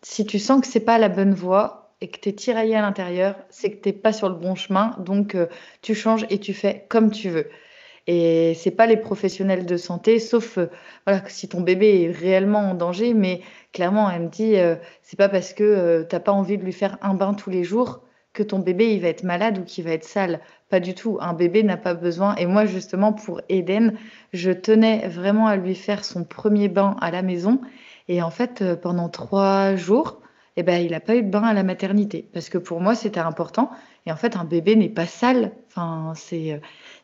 si 0.02 0.26
tu 0.26 0.38
sens 0.38 0.60
que 0.60 0.66
c'est 0.66 0.80
pas 0.80 0.98
la 0.98 1.08
bonne 1.08 1.34
voie, 1.34 1.82
et 2.02 2.08
que 2.08 2.18
tu 2.18 2.30
es 2.30 2.32
tiraillé 2.32 2.74
à 2.74 2.82
l'intérieur, 2.82 3.36
c'est 3.48 3.70
que 3.70 3.80
tu 3.80 3.88
n'es 3.88 3.92
pas 3.92 4.12
sur 4.12 4.28
le 4.28 4.34
bon 4.34 4.56
chemin. 4.56 4.96
Donc, 4.98 5.36
euh, 5.36 5.46
tu 5.82 5.94
changes 5.94 6.26
et 6.30 6.38
tu 6.40 6.52
fais 6.52 6.84
comme 6.88 7.12
tu 7.12 7.30
veux. 7.30 7.48
Et 8.06 8.54
c'est 8.54 8.72
pas 8.72 8.86
les 8.86 8.96
professionnels 8.96 9.66
de 9.66 9.76
santé, 9.76 10.18
sauf 10.18 10.58
euh, 10.58 10.66
voilà, 11.06 11.22
si 11.28 11.48
ton 11.48 11.60
bébé 11.60 12.02
est 12.02 12.10
réellement 12.10 12.70
en 12.70 12.74
danger. 12.74 13.14
Mais 13.14 13.40
clairement, 13.72 14.10
elle 14.10 14.22
me 14.22 14.28
dit, 14.28 14.56
euh, 14.56 14.76
c'est 15.02 15.16
pas 15.18 15.28
parce 15.28 15.52
que 15.52 16.06
tu 16.08 16.14
n'as 16.14 16.20
pas 16.20 16.32
envie 16.32 16.58
de 16.58 16.64
lui 16.64 16.72
faire 16.72 16.98
un 17.02 17.14
bain 17.14 17.34
tous 17.34 17.50
les 17.50 17.64
jours 17.64 18.02
que 18.32 18.42
ton 18.42 18.60
bébé 18.60 18.94
il 18.94 19.00
va 19.02 19.08
être 19.08 19.24
malade 19.24 19.58
ou 19.58 19.64
qu'il 19.64 19.84
va 19.84 19.90
être 19.92 20.04
sale. 20.04 20.40
Pas 20.70 20.80
du 20.80 20.94
tout. 20.94 21.18
Un 21.20 21.34
bébé 21.34 21.62
n'a 21.62 21.76
pas 21.76 21.94
besoin. 21.94 22.34
Et 22.36 22.46
moi, 22.46 22.64
justement, 22.64 23.12
pour 23.12 23.40
Eden, 23.48 23.94
je 24.32 24.50
tenais 24.50 25.06
vraiment 25.08 25.46
à 25.46 25.56
lui 25.56 25.74
faire 25.74 26.04
son 26.04 26.24
premier 26.24 26.68
bain 26.68 26.96
à 27.00 27.10
la 27.10 27.22
maison. 27.22 27.60
Et 28.08 28.22
en 28.22 28.30
fait, 28.30 28.64
pendant 28.80 29.08
trois 29.10 29.76
jours, 29.76 30.22
eh 30.56 30.62
ben, 30.62 30.82
il 30.82 30.90
n'a 30.90 31.00
pas 31.00 31.16
eu 31.16 31.22
de 31.22 31.30
bain 31.30 31.42
à 31.42 31.54
la 31.54 31.62
maternité. 31.62 32.28
Parce 32.32 32.48
que 32.48 32.58
pour 32.58 32.80
moi, 32.80 32.94
c'était 32.94 33.20
important. 33.20 33.70
Et 34.06 34.12
en 34.12 34.16
fait, 34.16 34.36
un 34.36 34.44
bébé 34.44 34.76
n'est 34.76 34.88
pas 34.88 35.06
sale. 35.06 35.52
Enfin, 35.68 36.12
c'est, 36.16 36.52
euh, 36.52 36.58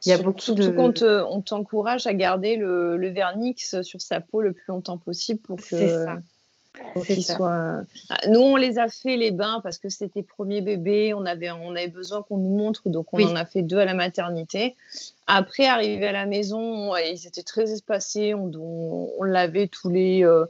il 0.05 0.11
y 0.11 0.13
a 0.13 0.19
beaucoup 0.19 0.41
Surtout 0.41 0.71
de... 0.71 1.25
on 1.29 1.41
t'encourage 1.41 2.07
à 2.07 2.15
garder 2.15 2.57
le, 2.57 2.97
le, 2.97 3.09
vernix 3.09 3.81
sur 3.83 4.01
sa 4.01 4.21
peau 4.21 4.41
le 4.41 4.53
plus 4.53 4.65
longtemps 4.69 4.99
possible 4.99 5.41
pour 5.41 5.57
que. 5.57 5.63
C'est 5.63 5.89
ça. 5.89 7.35
Soit... 7.37 7.83
Ah, 8.09 8.19
nous, 8.29 8.41
on 8.41 8.57
les 8.57 8.79
a 8.79 8.89
fait 8.89 9.17
les 9.17 9.31
bains 9.31 9.61
parce 9.63 9.79
que 9.79 9.89
c'était 9.89 10.23
premier 10.23 10.61
bébé, 10.61 11.13
on 11.13 11.27
avait, 11.27 11.51
on 11.51 11.71
avait 11.71 11.89
besoin 11.89 12.23
qu'on 12.23 12.37
nous 12.37 12.57
montre, 12.57 12.89
donc 12.89 13.13
on 13.13 13.23
en 13.25 13.37
a 13.37 13.45
fait 13.45 13.63
deux 13.63 13.79
à 13.79 13.85
la 13.85 13.95
maternité. 13.95 14.77
Après, 15.27 15.67
arrivé 15.67 16.07
à 16.07 16.13
la 16.13 16.27
maison, 16.27 16.97
ils 16.97 17.27
étaient 17.27 17.43
très 17.43 17.73
espacés, 17.73 18.35
on, 18.35 18.51
on, 19.19 19.23
lavait 19.25 19.67
tous 19.67 19.91
les, 19.91 20.25
euh, 20.25 20.47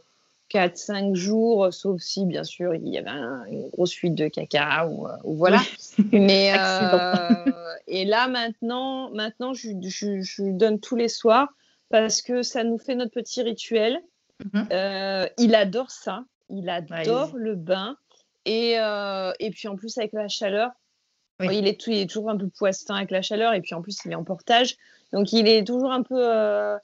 4-5 0.51 1.15
jours, 1.15 1.73
sauf 1.73 2.01
si, 2.01 2.25
bien 2.25 2.45
sûr, 2.45 2.75
il 2.75 2.89
y 2.89 2.99
avait 2.99 3.11
une 3.51 3.69
grosse 3.71 3.93
fuite 3.93 4.15
de 4.15 4.29
caca 4.29 4.87
ou, 4.87 5.07
euh, 5.07 5.13
voilà. 5.25 5.61
Mais 6.13 6.55
euh, 6.57 7.53
et 7.87 8.05
là 8.05 8.29
maintenant, 8.29 9.11
maintenant, 9.11 9.53
je, 9.53 9.71
je, 9.81 10.43
lui 10.43 10.55
donne 10.55 10.81
tous 10.81 10.97
les 10.97 11.09
soirs 11.09 11.49
parce 11.91 12.23
que 12.23 12.43
ça 12.43 12.65
nous 12.65 12.79
fait 12.79 12.95
notre 12.95 13.13
petit 13.13 13.43
rituel. 13.43 14.01
Mhm. 14.53 14.69
Euh, 14.73 15.27
il 15.39 15.55
adore 15.55 15.91
ça. 15.91 16.25
Il 16.49 16.69
adore 16.71 17.33
le 17.37 17.55
bain. 17.55 17.97
Et, 18.47 18.77
et 19.41 19.51
puis 19.51 19.69
en 19.69 19.77
plus 19.77 19.99
avec 19.99 20.15
la 20.15 20.29
chaleur, 20.29 20.71
il, 21.43 21.67
est 21.67 21.87
il, 21.87 21.99
est 21.99 22.09
toujours 22.09 22.31
un 22.31 22.39
peu 22.39 22.49
poisson 22.49 22.95
avec 22.95 23.11
la 23.11 23.21
chaleur 23.21 23.53
et 23.53 23.61
puis 23.61 23.75
en 23.75 23.83
plus 23.83 23.99
il 24.07 24.13
est 24.13 24.15
en 24.15 24.25
portage. 24.25 24.77
Donc 25.13 25.35
il 25.35 25.47
est 25.47 25.67
toujours 25.67 25.93
un 25.93 26.03
peu 26.03 26.79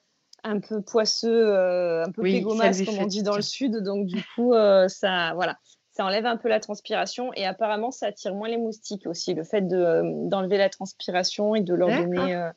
un 0.44 0.60
peu 0.60 0.82
poisseux, 0.82 1.48
euh, 1.48 2.04
un 2.04 2.12
peu 2.12 2.22
oui, 2.22 2.42
comme 2.42 2.60
on 2.98 3.06
dit 3.06 3.22
dans 3.22 3.36
le 3.36 3.42
sud. 3.42 3.82
Donc, 3.82 4.06
du 4.06 4.22
coup, 4.34 4.52
euh, 4.52 4.88
ça, 4.88 5.32
voilà, 5.34 5.56
ça 5.92 6.04
enlève 6.04 6.26
un 6.26 6.36
peu 6.36 6.48
la 6.48 6.60
transpiration 6.60 7.32
et 7.34 7.46
apparemment, 7.46 7.90
ça 7.90 8.06
attire 8.06 8.34
moins 8.34 8.48
les 8.48 8.58
moustiques 8.58 9.06
aussi. 9.06 9.34
Le 9.34 9.42
fait 9.42 9.66
d'enlever 9.66 10.58
la 10.58 10.68
transpiration 10.68 11.54
et 11.54 11.62
de 11.62 11.74
leur 11.74 11.88
donner. 11.88 12.34
Euh, 12.34 12.50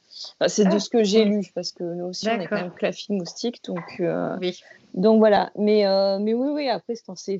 c'est 0.47 0.65
de 0.65 0.77
ce 0.77 0.89
que 0.89 1.03
j'ai 1.03 1.23
lu 1.25 1.49
parce 1.55 1.71
que 1.71 1.83
nous 1.83 2.05
aussi, 2.05 2.27
on 2.29 2.39
est 2.39 2.47
quand 2.47 2.57
même 2.57 2.73
clafie 2.73 3.13
moustiques. 3.13 3.63
Donc, 3.63 4.01
oui. 4.41 4.59
donc 4.93 5.19
voilà. 5.19 5.51
Mais, 5.57 5.85
mais 6.19 6.33
oui, 6.33 6.49
oui, 6.51 6.69
après, 6.69 6.95
c'est 6.95 7.39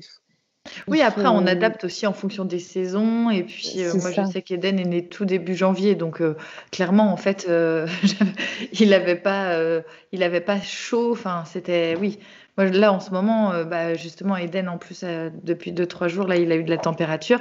oui, 0.86 1.02
après, 1.02 1.26
on 1.26 1.46
adapte 1.46 1.84
aussi 1.84 2.06
en 2.06 2.12
fonction 2.12 2.44
des 2.44 2.58
saisons. 2.58 3.30
Et 3.30 3.42
puis, 3.42 3.74
euh, 3.78 3.92
moi, 4.00 4.10
je 4.10 4.24
sais 4.24 4.42
qu'Eden 4.42 4.78
est 4.78 4.84
né 4.84 5.06
tout 5.06 5.24
début 5.24 5.54
janvier. 5.54 5.94
Donc, 5.94 6.20
euh, 6.20 6.36
clairement, 6.70 7.12
en 7.12 7.16
fait, 7.16 7.46
euh, 7.48 7.86
il 8.72 8.90
n'avait 8.90 9.16
pas, 9.16 9.58
il 10.12 10.22
avait 10.22 10.40
pas 10.40 10.60
chaud. 10.60 11.12
Enfin, 11.12 11.44
c'était. 11.46 11.96
Oui. 12.00 12.18
Moi, 12.56 12.66
là, 12.66 12.92
en 12.92 12.98
ce 12.98 13.10
moment, 13.10 13.52
bah, 13.64 13.94
justement, 13.94 14.36
Eden, 14.36 14.68
en 14.68 14.78
plus, 14.78 15.04
depuis 15.44 15.72
2-3 15.72 16.08
jours, 16.08 16.26
là, 16.26 16.36
il 16.36 16.50
a 16.50 16.56
eu 16.56 16.64
de 16.64 16.70
la 16.70 16.78
température. 16.78 17.38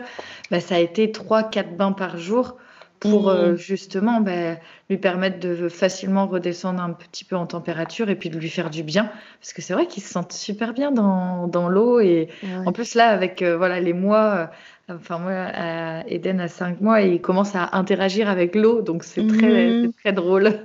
Bah, 0.52 0.60
ça 0.60 0.76
a 0.76 0.80
été 0.80 1.08
3-4 1.08 1.76
bains 1.76 1.92
par 1.92 2.18
jour 2.18 2.58
pour 3.00 3.30
euh, 3.30 3.52
mmh. 3.52 3.58
justement 3.58 4.22
ben, 4.22 4.58
lui 4.90 4.98
permettre 4.98 5.40
de 5.40 5.70
facilement 5.70 6.28
redescendre 6.28 6.82
un 6.82 6.92
petit 6.92 7.24
peu 7.24 7.36
en 7.36 7.46
température 7.46 8.10
et 8.10 8.16
puis 8.16 8.30
de 8.30 8.38
lui 8.38 8.50
faire 8.50 8.70
du 8.70 8.84
bien. 8.84 9.12
Parce 9.40 9.54
que 9.54 9.62
c'est 9.62 9.74
vrai 9.74 9.88
qu'il 9.88 10.04
se 10.04 10.10
sent 10.10 10.26
super 10.32 10.74
bien 10.74 10.92
dans, 10.92 11.48
dans 11.48 11.70
l'eau. 11.70 12.00
Et 12.00 12.30
en 12.66 12.72
plus, 12.72 12.96
là, 12.96 13.10
avec 13.10 13.42
euh, 13.42 13.58
voilà, 13.58 13.80
les 13.80 13.94
mois, 13.94 14.50
euh, 14.90 14.96
enfin, 14.96 15.20
moi, 15.20 16.04
Eden 16.08 16.40
a 16.40 16.48
5 16.48 16.82
mois 16.82 17.04
et 17.04 17.14
il 17.14 17.22
commence 17.22 17.56
à 17.56 17.70
interagir 17.74 18.30
avec 18.30 18.56
l'eau. 18.56 18.82
Donc, 18.82 19.04
c'est 19.04 19.26
très, 19.28 19.68
mmh. 19.68 19.94
très 19.94 20.14
drôle. 20.14 20.64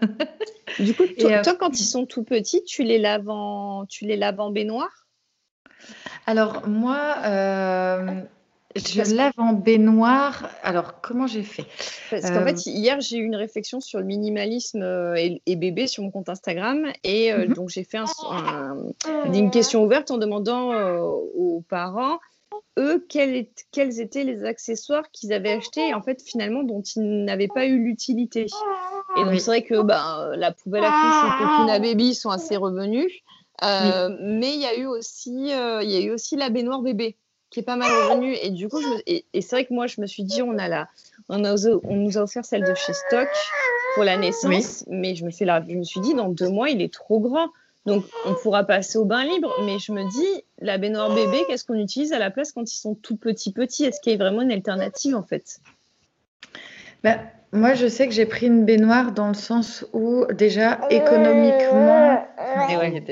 du 0.79 0.95
coup, 0.95 1.05
toi, 1.19 1.55
quand 1.59 1.79
ils 1.79 1.85
sont 1.85 2.07
tout 2.07 2.25
petits, 2.25 2.65
tu 2.65 2.83
les 2.83 2.99
laves 2.99 3.29
en, 3.29 3.85
tu 3.87 4.07
les 4.07 4.17
laves 4.17 4.41
en 4.41 4.51
baignoire? 4.51 5.07
Alors, 6.27 6.69
moi. 6.69 7.17
Je 8.77 9.15
lave 9.15 9.33
en 9.37 9.53
baignoire. 9.53 10.49
Alors, 10.63 11.01
comment 11.01 11.27
j'ai 11.27 11.43
fait? 11.43 11.67
Parce 12.11 12.31
qu'en 12.31 12.45
fait, 12.45 12.57
euh, 12.57 12.71
hier, 12.71 13.01
j'ai 13.01 13.19
eu 13.19 13.25
une 13.25 13.37
réflexion 13.37 13.81
sur 13.81 13.99
le 13.99 14.05
minimalisme 14.05 14.83
euh, 14.83 15.15
et, 15.15 15.57
bébé 15.57 15.87
sur 15.87 16.03
mon 16.03 16.11
compte 16.11 16.29
Instagram. 16.29 16.87
Et 17.05 17.33
euh, 17.33 17.47
mhm. 17.47 17.55
donc, 17.55 17.69
j'ai 17.69 17.85
fait 17.85 17.99
une 19.33 19.51
question 19.51 19.85
ouverte 19.85 20.11
en 20.11 20.19
demandant 20.19 20.73
aux 21.35 21.63
parents, 21.69 22.19
eux, 22.79 23.05
quels, 23.09 23.47
quels, 23.71 24.01
étaient 24.01 24.25
les 24.25 24.45
accessoires 24.45 25.11
qu'ils 25.11 25.33
avaient 25.33 25.53
achetés, 25.53 25.89
et 25.89 25.95
en 25.95 26.03
fait, 26.03 26.23
finalement, 26.23 26.63
dont 26.63 26.83
ils 26.83 27.25
n'avaient 27.25 27.49
pas 27.49 27.67
eu 27.67 27.79
l'utilité. 27.79 28.47
Et 29.17 29.25
donc, 29.25 29.39
c'est 29.39 29.51
vrai 29.51 29.63
que 29.63 29.83
ben, 29.83 30.31
la 30.37 30.53
poubelle 30.53 30.85
à 30.85 30.91
couche 30.91 31.69
et 31.69 31.79
le 31.79 31.83
baby 31.83 32.15
sont 32.15 32.31
assez 32.31 32.57
revenus. 32.57 33.13
Mais 33.61 34.55
il 34.55 34.61
y 34.61 34.67
a 34.67 34.77
eu 34.77 34.87
aussi, 34.87 35.49
il 35.51 35.91
y 35.91 35.97
a 35.97 36.01
eu 36.01 36.11
aussi 36.11 36.37
la 36.37 36.49
baignoire 36.49 36.81
bébé 36.81 37.17
qui 37.53 37.61
est 37.61 37.65
pas 37.65 37.77
mal 37.77 37.91
revenu. 37.91 38.35
Et 38.43 38.51
du 38.51 38.69
coup, 38.69 38.81
et, 39.07 39.25
c'est 39.35 39.51
vrai 39.51 39.65
que 39.65 39.75
moi, 39.75 39.87
je 39.87 40.01
me 40.01 40.07
suis 40.07 40.25
dit, 40.25 40.43
on 40.43 40.59
a 40.59 40.69
la, 40.69 40.89
on, 41.29 41.45
a, 41.45 41.55
on 41.85 41.97
nous 41.97 42.19
a 42.19 42.23
offert 42.23 42.45
celle 42.45 42.63
de 42.65 42.75
chez 42.75 42.93
Stock 42.93 43.29
pour 43.95 44.05
la 44.05 44.17
naissance, 44.17 44.85
mais 44.89 45.15
je 45.15 45.25
me, 45.25 45.31
fais 45.31 45.45
la, 45.45 45.63
je 45.69 45.77
me 45.77 45.85
suis 45.85 46.01
dit, 46.01 46.15
dans 46.15 46.29
deux 46.29 46.49
mois, 46.49 46.71
il 46.71 46.81
est 46.81 46.93
trop 46.93 47.21
grand. 47.21 47.49
Donc, 47.85 48.05
on 48.27 48.35
pourra 48.35 48.65
passer 48.65 48.97
au 48.97 49.05
bain 49.05 49.25
libre. 49.25 49.53
Mais 49.65 49.79
je 49.79 49.93
me 49.93 50.09
dis, 50.11 50.45
la 50.61 50.79
baignoire 50.79 51.15
bébé, 51.15 51.45
qu'est-ce 51.49 51.65
qu'on 51.65 51.79
utilise 51.79 52.13
à 52.13 52.19
la 52.19 52.31
place 52.31 52.53
quand 52.53 52.71
ils 52.71 52.77
sont 52.77 52.95
tout 52.95 53.17
petits, 53.17 53.53
petits? 53.53 53.85
Est-ce 53.85 54.01
qu'il 54.01 54.13
y 54.13 54.15
a 54.15 54.19
vraiment 54.19 54.43
une 54.43 54.53
alternative, 54.53 55.15
en 55.17 55.23
fait? 55.23 55.61
Ben, 57.03 57.21
Moi, 57.53 57.75
je 57.75 57.89
sais 57.89 58.07
que 58.07 58.15
j'ai 58.15 58.25
pris 58.25 58.47
une 58.47 58.65
baignoire 58.65 59.13
dans 59.13 59.29
le 59.29 59.35
sens 59.35 59.85
où, 59.93 60.25
déjà, 60.33 60.81
économiquement. 60.91 62.25
Et 62.71 62.77
ouais, 62.77 63.03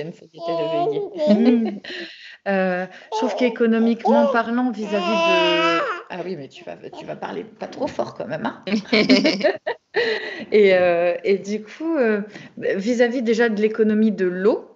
Euh, 2.49 2.87
je 3.13 3.17
trouve 3.19 3.37
qu'économiquement 3.37 4.27
parlant, 4.29 4.71
vis-à-vis 4.71 4.95
de. 4.95 5.81
Ah 6.13 6.19
oui, 6.25 6.37
mais 6.37 6.49
tu 6.49 6.65
vas, 6.65 6.77
tu 6.77 7.05
vas 7.05 7.17
parler 7.17 7.45
pas 7.45 7.67
trop 7.67 7.87
fort 7.87 8.15
quand 8.15 8.27
même. 8.27 8.47
Hein 8.47 8.65
et, 10.53 10.75
euh, 10.75 11.15
et, 11.23 11.39
du 11.39 11.63
coup, 11.63 11.97
euh, 11.97 12.23
vis-à-vis 12.57 13.23
déjà 13.23 13.49
de 13.49 13.61
l'économie 13.61 14.11
de 14.11 14.27
l'eau, 14.27 14.70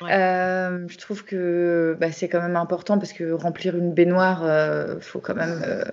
je 0.00 0.96
trouve 0.98 1.24
que 1.24 1.96
bah, 2.00 2.12
c'est 2.12 2.28
quand 2.28 2.40
même 2.40 2.56
important 2.56 2.98
parce 2.98 3.12
que 3.12 3.32
remplir 3.32 3.76
une 3.76 3.92
baignoire, 3.92 4.42
euh, 4.44 5.00
faut 5.00 5.20
quand 5.20 5.34
même, 5.34 5.62
euh, 5.66 5.84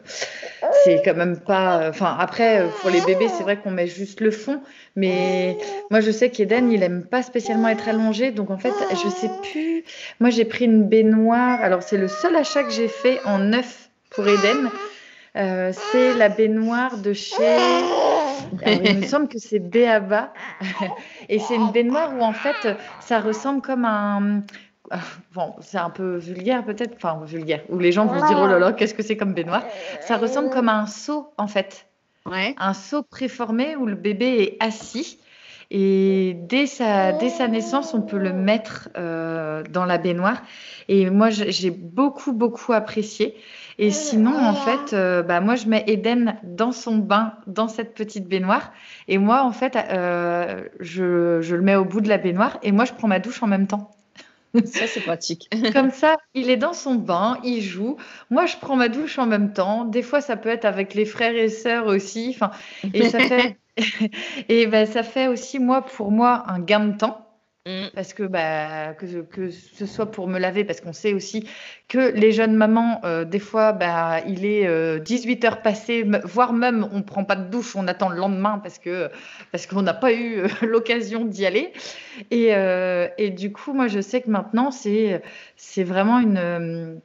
c'est 0.84 1.02
quand 1.04 1.16
même 1.16 1.40
pas. 1.40 1.90
Enfin, 1.90 2.16
après, 2.20 2.66
pour 2.82 2.90
les 2.90 3.02
bébés, 3.02 3.28
c'est 3.30 3.44
vrai 3.44 3.58
qu'on 3.58 3.72
met 3.72 3.88
juste 3.88 4.22
le 4.22 4.32
fond, 4.32 4.62
mais 4.96 5.58
moi, 5.90 6.02
je 6.02 6.12
sais 6.12 6.30
qu'Eden, 6.30 6.72
il 6.72 6.84
aime 6.84 7.04
pas 7.04 7.24
spécialement 7.24 7.70
être 7.70 7.88
allongé, 7.88 8.32
donc 8.32 8.50
en 8.52 8.58
fait, 8.58 8.74
je 8.92 9.10
sais 9.10 9.32
plus. 9.42 9.84
Moi, 10.20 10.30
j'ai 10.30 10.46
pris 10.46 10.66
une 10.66 10.88
baignoire. 10.88 11.62
Alors, 11.62 11.84
c'est 11.84 11.98
le 11.98 12.08
seul 12.08 12.36
achat 12.36 12.64
que 12.64 12.72
j'ai 12.72 12.88
fait 12.88 13.20
en 13.26 13.40
neuf 13.40 13.90
pour 14.10 14.28
Eden. 14.28 14.70
c'est 15.34 16.14
la 16.18 16.30
baignoire 16.30 16.98
de 16.98 17.14
chez 17.14 17.58
il 18.66 19.00
me 19.00 19.06
semble 19.06 19.28
que 19.28 19.40
c'est 19.40 19.60
Béaba. 19.60 20.34
Et 21.30 21.40
c'est 21.40 21.56
une 21.56 21.72
baignoire 21.72 22.14
où 22.16 22.22
en 22.22 22.34
fait, 22.34 22.78
ça 23.00 23.20
ressemble 23.20 23.62
comme 23.62 23.86
un. 23.86 24.42
Bon, 25.34 25.56
c'est 25.62 25.80
un 25.80 25.90
peu 25.90 26.18
vulgaire 26.18 26.64
peut-être, 26.64 26.94
enfin 26.96 27.20
vulgaire, 27.26 27.64
où 27.70 27.80
les 27.80 27.92
gens 27.92 28.06
vont 28.06 28.20
se 28.20 28.28
dire 28.28 28.40
oh 28.40 28.48
là 28.48 28.60
là, 28.60 28.72
qu'est-ce 28.72 28.94
que 28.94 29.02
c'est 29.02 29.18
comme 29.18 29.34
baignoire 29.34 29.64
Ça 30.02 30.18
ressemble 30.18 30.52
comme 30.52 30.70
un 30.70 30.86
seau 30.86 31.34
en 31.38 31.48
fait. 31.48 31.88
Ouais. 32.26 32.56
Un 32.58 32.74
seau 32.74 33.04
préformé 33.04 33.76
où 33.76 33.86
le 33.86 33.96
bébé 33.96 34.42
est 34.44 34.64
assis. 34.64 35.20
Et 35.72 36.36
dès 36.48 36.68
sa, 36.68 37.12
dès 37.12 37.30
sa 37.30 37.48
naissance, 37.48 37.94
on 37.94 38.02
peut 38.02 38.18
le 38.18 38.34
mettre 38.34 38.90
euh, 38.98 39.64
dans 39.70 39.86
la 39.86 39.98
baignoire. 39.98 40.42
Et 40.88 41.10
moi, 41.10 41.30
j'ai 41.30 41.72
beaucoup, 41.72 42.34
beaucoup 42.34 42.74
apprécié. 42.74 43.36
Et 43.78 43.92
sinon, 43.92 44.36
en 44.38 44.54
fait, 44.54 44.94
euh, 44.94 45.22
bah, 45.22 45.42
moi, 45.42 45.56
je 45.56 45.68
mets 45.68 45.84
Eden 45.88 46.38
dans 46.44 46.72
son 46.72 46.98
bain, 46.98 47.34
dans 47.46 47.68
cette 47.68 47.94
petite 47.94 48.28
baignoire. 48.28 48.72
Et 49.08 49.18
moi, 49.18 49.44
en 49.44 49.52
fait, 49.52 49.76
euh, 49.76 50.64
je, 50.80 51.42
je, 51.42 51.56
le 51.56 51.62
mets 51.62 51.76
au 51.76 51.86
bout 51.86 52.02
de 52.02 52.08
la 52.08 52.18
baignoire 52.18 52.58
et 52.64 52.72
moi, 52.72 52.86
je 52.86 52.94
prends 52.94 53.08
ma 53.08 53.20
douche 53.20 53.44
en 53.44 53.48
même 53.48 53.68
temps. 53.68 53.92
Ça, 54.64 54.88
c'est 54.88 55.02
pratique. 55.02 55.50
Comme 55.74 55.92
ça, 55.92 56.16
il 56.34 56.50
est 56.50 56.58
dans 56.58 56.74
son 56.74 56.96
bain, 56.96 57.38
il 57.44 57.62
joue. 57.62 57.98
Moi, 58.30 58.46
je 58.46 58.56
prends 58.58 58.78
ma 58.78 58.88
douche 58.88 59.20
en 59.20 59.26
même 59.26 59.52
temps. 59.52 59.84
Des 59.84 60.02
fois, 60.02 60.22
ça 60.22 60.38
peut 60.38 60.50
être 60.50 60.66
avec 60.66 60.94
les 60.94 61.06
frères 61.06 61.36
et 61.36 61.50
sœurs 61.50 61.88
aussi. 61.88 62.34
Enfin, 62.34 62.52
et 62.94 63.10
ça 63.10 63.20
fait, 63.28 63.58
et 64.50 64.68
ben, 64.68 64.86
ça 64.86 65.04
fait 65.04 65.28
aussi, 65.28 65.60
moi, 65.60 65.82
pour 65.82 66.12
moi, 66.12 66.44
un 66.48 66.60
gain 66.60 66.86
de 66.86 66.98
temps. 66.98 67.25
Mm. 67.68 67.88
Parce 67.96 68.14
que, 68.14 68.22
bah, 68.22 68.94
que, 68.94 69.22
que, 69.24 69.50
ce 69.50 69.88
soit 69.88 70.12
pour 70.12 70.28
me 70.28 70.38
laver, 70.38 70.64
parce 70.66 70.82
qu'on 70.82 70.94
sait 70.94 71.14
aussi 71.14 71.50
que 71.88 72.12
les 72.12 72.32
jeunes 72.32 72.56
mamans, 72.56 73.02
euh, 73.06 73.26
des 73.26 73.40
fois, 73.40 73.74
bah, 73.74 74.22
il 74.28 74.46
est 74.46 75.00
18 75.00 75.44
euh, 75.44 75.48
heures 75.48 75.62
passées, 75.64 76.06
voire 76.26 76.54
même 76.54 76.88
on 76.92 76.98
ne 76.98 77.04
prend 77.04 77.24
pas 77.24 77.36
de 77.36 77.50
douche, 77.50 77.76
on 77.76 77.88
attend 77.88 78.10
le 78.10 78.18
lendemain 78.18 78.60
parce 78.60 78.78
que 78.78 79.10
parce 79.52 79.66
qu'on 79.66 79.82
n'a 79.82 79.96
pas 79.96 80.14
eu 80.14 80.42
euh, 80.42 80.48
l'occasion 80.62 81.26
d'y 81.26 81.46
aller. 81.46 81.74
Et, 82.30 82.52
et, 83.18 83.30
du 83.32 83.52
coup, 83.52 83.74
moi, 83.74 83.88
je 83.88 84.00
sais 84.00 84.22
que 84.22 84.30
maintenant, 84.30 84.70
c'est 84.72 85.22
vraiment 85.84 86.20
une 86.20 87.02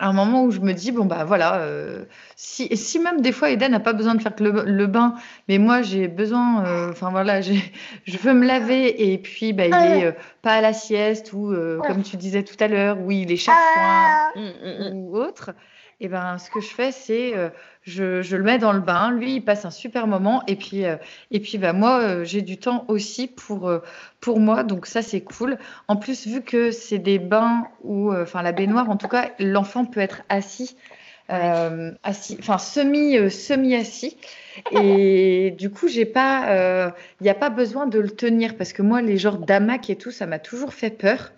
un 0.00 0.12
moment 0.12 0.44
où 0.44 0.50
je 0.50 0.60
me 0.60 0.72
dis 0.72 0.92
bon 0.92 1.04
bah 1.04 1.24
voilà 1.24 1.56
euh, 1.56 2.04
si 2.36 2.74
si 2.76 2.98
même 2.98 3.20
des 3.20 3.32
fois 3.32 3.50
Eden 3.50 3.72
n'a 3.72 3.80
pas 3.80 3.92
besoin 3.92 4.14
de 4.14 4.22
faire 4.22 4.32
le, 4.40 4.86
bain 4.86 5.14
mais 5.46 5.58
moi 5.58 5.82
j'ai 5.82 6.08
besoin 6.08 6.64
euh, 6.64 6.90
enfin 6.90 7.10
voilà 7.10 7.40
je 7.42 8.16
veux 8.18 8.34
me 8.34 8.46
laver 8.46 9.12
et 9.12 9.18
puis 9.18 9.52
bah 9.52 9.66
il 9.66 9.74
est 9.74 10.06
euh, 10.06 10.12
pas 10.42 10.54
à 10.54 10.60
la 10.60 10.72
sieste 10.72 11.32
ou 11.32 11.54
comme 11.86 12.02
tu 12.02 12.16
disais 12.16 12.42
tout 12.42 12.56
à 12.60 12.68
l'heure 12.68 12.98
oui 13.00 13.22
il 13.22 13.32
est 13.32 13.36
chafouin 13.36 13.60
ah. 13.78 14.30
mm, 14.34 14.40
mm, 14.40 14.90
mm. 14.90 14.94
ou 14.94 15.16
autre 15.16 15.50
et 16.00 16.08
ben 16.08 16.38
ce 16.38 16.50
que 16.50 16.60
je 16.60 16.68
fais 16.68 16.92
c'est 16.92 17.34
je, 17.84 18.36
le 18.36 18.42
mets 18.42 18.58
dans 18.58 18.72
le 18.72 18.80
bain, 18.80 19.10
lui 19.10 19.36
il 19.36 19.40
passe 19.42 19.64
un 19.64 19.70
super 19.70 20.06
moment 20.06 20.42
et 20.46 20.56
puis 20.56 20.86
euh, 20.86 20.96
et 21.30 21.40
puis 21.40 21.58
bah 21.58 21.72
moi 21.72 22.00
euh, 22.00 22.24
j'ai 22.24 22.40
du 22.40 22.56
temps 22.56 22.84
aussi 22.88 23.26
pour 23.26 23.68
euh, 23.68 23.80
pour 24.20 24.40
moi 24.40 24.62
donc 24.62 24.86
ça 24.86 25.02
c'est 25.02 25.20
cool. 25.20 25.58
En 25.86 25.96
plus 25.96 26.26
vu 26.26 26.40
que 26.42 26.70
c'est 26.70 26.98
des 26.98 27.18
bains 27.18 27.66
où 27.82 28.12
enfin 28.12 28.42
la 28.42 28.52
baignoire 28.52 28.88
en 28.88 28.96
tout 28.96 29.08
cas 29.08 29.30
l'enfant 29.38 29.84
peut 29.84 30.00
être 30.00 30.22
assis 30.28 30.76
assis 31.28 32.36
enfin 32.38 32.58
semi 32.58 33.30
semi 33.30 33.74
assis 33.74 34.18
et 34.70 35.54
du 35.56 35.70
coup 35.70 35.88
j'ai 35.88 36.04
pas 36.04 36.92
il 37.20 37.24
n'y 37.24 37.30
a 37.30 37.34
pas 37.34 37.48
besoin 37.50 37.86
de 37.86 37.98
le 37.98 38.10
tenir 38.10 38.56
parce 38.56 38.72
que 38.72 38.82
moi 38.82 39.00
les 39.02 39.16
genres 39.16 39.38
d'amac 39.38 39.88
et 39.88 39.96
tout 39.96 40.10
ça 40.10 40.26
m'a 40.26 40.38
toujours 40.38 40.74
fait 40.74 40.90
peur. 40.90 41.32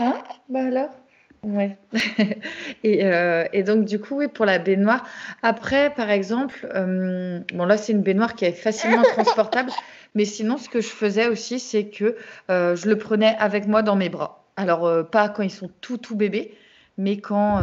Hein? 0.00 0.14
Bah 0.48 0.64
alors? 0.66 0.90
Ouais. 1.42 1.76
et, 2.84 3.04
euh, 3.04 3.44
et, 3.52 3.62
donc, 3.62 3.84
du 3.84 4.00
coup, 4.00 4.16
oui, 4.16 4.28
pour 4.28 4.44
la 4.44 4.58
baignoire. 4.58 5.04
Après, 5.42 5.90
par 5.94 6.10
exemple, 6.10 6.68
euh, 6.74 7.40
bon, 7.54 7.64
là, 7.64 7.76
c'est 7.76 7.92
une 7.92 8.02
baignoire 8.02 8.34
qui 8.34 8.44
est 8.44 8.52
facilement 8.52 9.02
transportable. 9.14 9.70
Mais 10.14 10.24
sinon, 10.24 10.58
ce 10.58 10.68
que 10.68 10.80
je 10.80 10.88
faisais 10.88 11.28
aussi, 11.28 11.60
c'est 11.60 11.86
que 11.86 12.16
euh, 12.50 12.74
je 12.74 12.88
le 12.88 12.96
prenais 12.96 13.36
avec 13.38 13.66
moi 13.66 13.82
dans 13.82 13.96
mes 13.96 14.08
bras. 14.08 14.44
Alors, 14.56 15.08
pas 15.08 15.28
quand 15.28 15.44
ils 15.44 15.50
sont 15.50 15.70
tout, 15.80 15.98
tout 15.98 16.16
bébés, 16.16 16.52
mais 16.96 17.18
quand, 17.18 17.62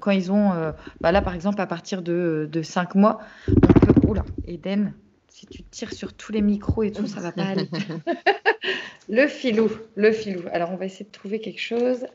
quand 0.00 0.10
ils 0.10 0.32
ont, 0.32 0.74
bah 1.00 1.12
là, 1.12 1.22
par 1.22 1.36
exemple, 1.36 1.60
à 1.60 1.66
partir 1.68 2.02
de, 2.02 2.48
de 2.50 2.62
5 2.62 2.96
mois, 2.96 3.20
on 3.46 3.60
peut. 3.60 4.08
Oula, 4.08 4.24
Eden, 4.48 4.92
si 5.28 5.46
tu 5.46 5.62
tires 5.62 5.92
sur 5.92 6.14
tous 6.14 6.32
les 6.32 6.42
micros 6.42 6.82
et 6.82 6.90
tout, 6.90 7.06
ça 7.06 7.20
va 7.20 7.30
pas 7.30 7.44
aller. 7.44 7.70
le 9.08 9.28
filou, 9.28 9.70
le 9.94 10.10
filou. 10.10 10.42
Alors, 10.52 10.72
on 10.72 10.76
va 10.76 10.86
essayer 10.86 11.04
de 11.04 11.12
trouver 11.12 11.38
quelque 11.38 11.60
chose. 11.60 12.06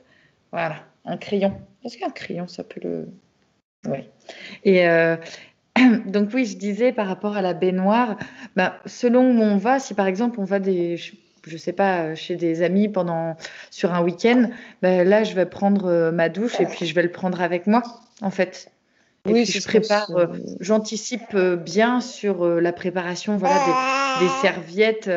Voilà 0.51 0.83
un 1.07 1.17
crayon. 1.17 1.53
Est-ce 1.83 1.97
qu'un 1.97 2.09
crayon, 2.09 2.47
ça 2.47 2.63
peut 2.63 2.81
le. 2.83 3.07
Oui. 3.87 3.99
Et 4.63 4.87
euh, 4.87 5.15
donc, 6.05 6.29
oui, 6.33 6.45
je 6.45 6.57
disais 6.57 6.91
par 6.91 7.07
rapport 7.07 7.37
à 7.37 7.41
la 7.41 7.53
baignoire, 7.53 8.17
bah, 8.55 8.79
selon 8.85 9.23
où 9.37 9.41
on 9.41 9.57
va, 9.57 9.79
si 9.79 9.93
par 9.93 10.07
exemple 10.07 10.39
on 10.39 10.43
va 10.43 10.59
des. 10.59 10.97
Je 10.97 11.55
sais 11.55 11.71
pas, 11.71 12.13
chez 12.13 12.35
des 12.35 12.61
amis 12.61 12.89
pendant 12.89 13.37
sur 13.71 13.93
un 13.93 14.03
week-end, 14.03 14.49
bah, 14.81 15.05
là 15.05 15.23
je 15.23 15.33
vais 15.33 15.45
prendre 15.45 15.85
euh, 15.85 16.11
ma 16.11 16.27
douche 16.27 16.59
et 16.59 16.65
puis 16.65 16.85
je 16.85 16.93
vais 16.93 17.03
le 17.03 17.11
prendre 17.11 17.41
avec 17.41 17.67
moi, 17.67 17.83
en 18.21 18.31
fait 18.31 18.69
oui, 19.27 19.45
je 19.45 19.63
prépare, 19.63 20.09
euh, 20.15 20.27
j'anticipe 20.59 21.33
euh, 21.33 21.55
bien 21.55 22.01
sur 22.01 22.45
euh, 22.45 22.59
la 22.59 22.73
préparation 22.73 23.37
voilà, 23.37 23.59
des, 24.19 24.27
serviettes 24.41 25.09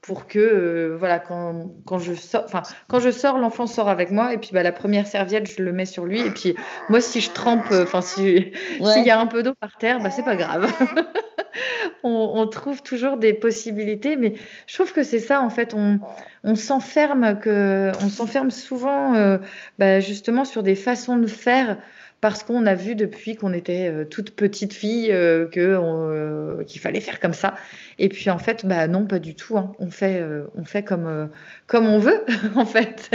pour 0.00 0.26
que 0.26 0.96
voilà, 0.98 1.18
quand, 1.18 1.70
quand 1.84 1.98
je 1.98 2.14
sors, 2.14 2.44
enfin, 2.44 2.62
quand 2.88 3.00
je 3.00 3.10
sors, 3.10 3.38
l'enfant 3.38 3.66
sort 3.66 3.88
avec 3.88 4.10
moi 4.10 4.32
et 4.32 4.38
puis 4.38 4.50
bah, 4.52 4.62
la 4.62 4.72
première 4.72 5.06
serviette, 5.06 5.50
je 5.50 5.62
le 5.62 5.72
mets 5.72 5.86
sur 5.86 6.04
lui. 6.04 6.20
Et 6.20 6.30
puis 6.30 6.54
moi, 6.88 7.00
si 7.00 7.20
je 7.20 7.30
trempe, 7.30 7.66
enfin, 7.70 8.00
s'il 8.02 8.52
y 8.80 9.10
a 9.10 9.20
un 9.20 9.26
peu 9.26 9.42
d'eau 9.42 9.54
par 9.54 9.76
terre, 9.78 10.00
bah, 10.00 10.10
c'est 10.10 10.24
pas 10.24 10.36
grave. 10.36 10.70
on, 12.02 12.46
trouve 12.46 12.82
toujours 12.82 13.16
des 13.16 13.32
possibilités, 13.32 14.16
mais 14.16 14.34
je 14.66 14.74
trouve 14.74 14.92
que 14.92 15.02
c'est 15.02 15.18
ça 15.18 15.40
en 15.40 15.50
fait. 15.50 15.74
On, 15.74 16.00
on 16.44 16.54
s'enferme 16.54 17.38
que, 17.38 17.92
on 18.02 18.08
s'enferme 18.08 18.50
souvent, 18.50 19.14
euh, 19.14 19.38
bah, 19.78 20.00
justement 20.00 20.44
sur 20.44 20.62
des 20.62 20.74
façons 20.74 21.16
de 21.16 21.26
faire 21.26 21.78
parce 22.22 22.44
qu'on 22.44 22.66
a 22.66 22.76
vu 22.76 22.94
depuis 22.94 23.34
qu'on 23.34 23.52
était 23.52 23.88
euh, 23.88 24.04
toute 24.04 24.30
petite 24.36 24.72
fille 24.72 25.10
euh, 25.10 25.48
euh, 25.56 26.62
qu'il 26.62 26.80
fallait 26.80 27.00
faire 27.00 27.18
comme 27.18 27.34
ça. 27.34 27.56
Et 27.98 28.08
puis 28.08 28.30
en 28.30 28.38
fait, 28.38 28.64
bah 28.64 28.86
non, 28.86 29.06
pas 29.06 29.18
du 29.18 29.34
tout. 29.34 29.58
Hein. 29.58 29.72
On 29.80 29.90
fait, 29.90 30.24
on 30.54 30.64
fait 30.64 30.84
comme 30.84 31.28
comme 31.66 31.86
on 31.86 31.98
veut 31.98 32.24
en 32.56 32.64
fait. 32.64 33.10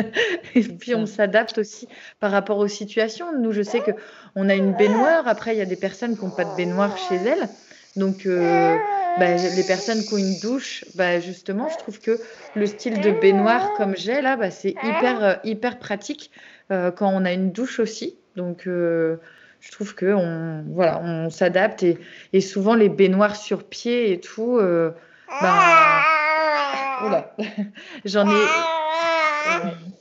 Et 0.55 0.61
puis 0.61 0.93
on 0.93 1.05
s'adapte 1.05 1.57
aussi 1.57 1.87
par 2.19 2.31
rapport 2.31 2.57
aux 2.57 2.67
situations. 2.67 3.27
Nous, 3.39 3.53
je 3.53 3.61
sais 3.61 3.79
que 3.79 3.91
on 4.35 4.49
a 4.49 4.55
une 4.55 4.73
baignoire. 4.73 5.25
Après, 5.27 5.55
il 5.55 5.57
y 5.57 5.61
a 5.61 5.65
des 5.65 5.77
personnes 5.77 6.17
qui 6.17 6.25
n'ont 6.25 6.31
pas 6.31 6.43
de 6.43 6.55
baignoire 6.57 6.97
chez 6.97 7.15
elles. 7.15 7.47
Donc 7.95 8.27
bah, 8.27 9.35
les 9.55 9.63
personnes 9.63 10.03
qui 10.03 10.13
ont 10.13 10.17
une 10.17 10.39
douche, 10.41 10.83
bah, 10.95 11.21
justement, 11.21 11.69
je 11.69 11.77
trouve 11.77 11.99
que 12.01 12.19
le 12.55 12.65
style 12.65 12.99
de 12.99 13.11
baignoire 13.11 13.73
comme 13.77 13.95
j'ai 13.95 14.21
là, 14.21 14.35
bah, 14.35 14.51
c'est 14.51 14.75
hyper 14.83 15.39
hyper 15.45 15.79
pratique 15.79 16.29
quand 16.69 17.09
on 17.13 17.23
a 17.23 17.31
une 17.31 17.53
douche 17.53 17.79
aussi. 17.79 18.17
Donc, 18.37 18.67
euh, 18.67 19.17
je 19.59 19.71
trouve 19.71 19.95
que 19.95 20.13
on, 20.13 20.63
voilà, 20.69 21.01
on 21.01 21.31
s'adapte 21.31 21.83
et, 21.83 22.41
souvent 22.41 22.75
les 22.75 22.87
baignoires 22.87 23.35
sur 23.35 23.63
pied 23.63 24.11
et 24.11 24.19
tout, 24.21 24.57
euh, 24.59 24.91
ben, 25.41 25.55
j'en 28.05 28.29
ai. 28.29 28.39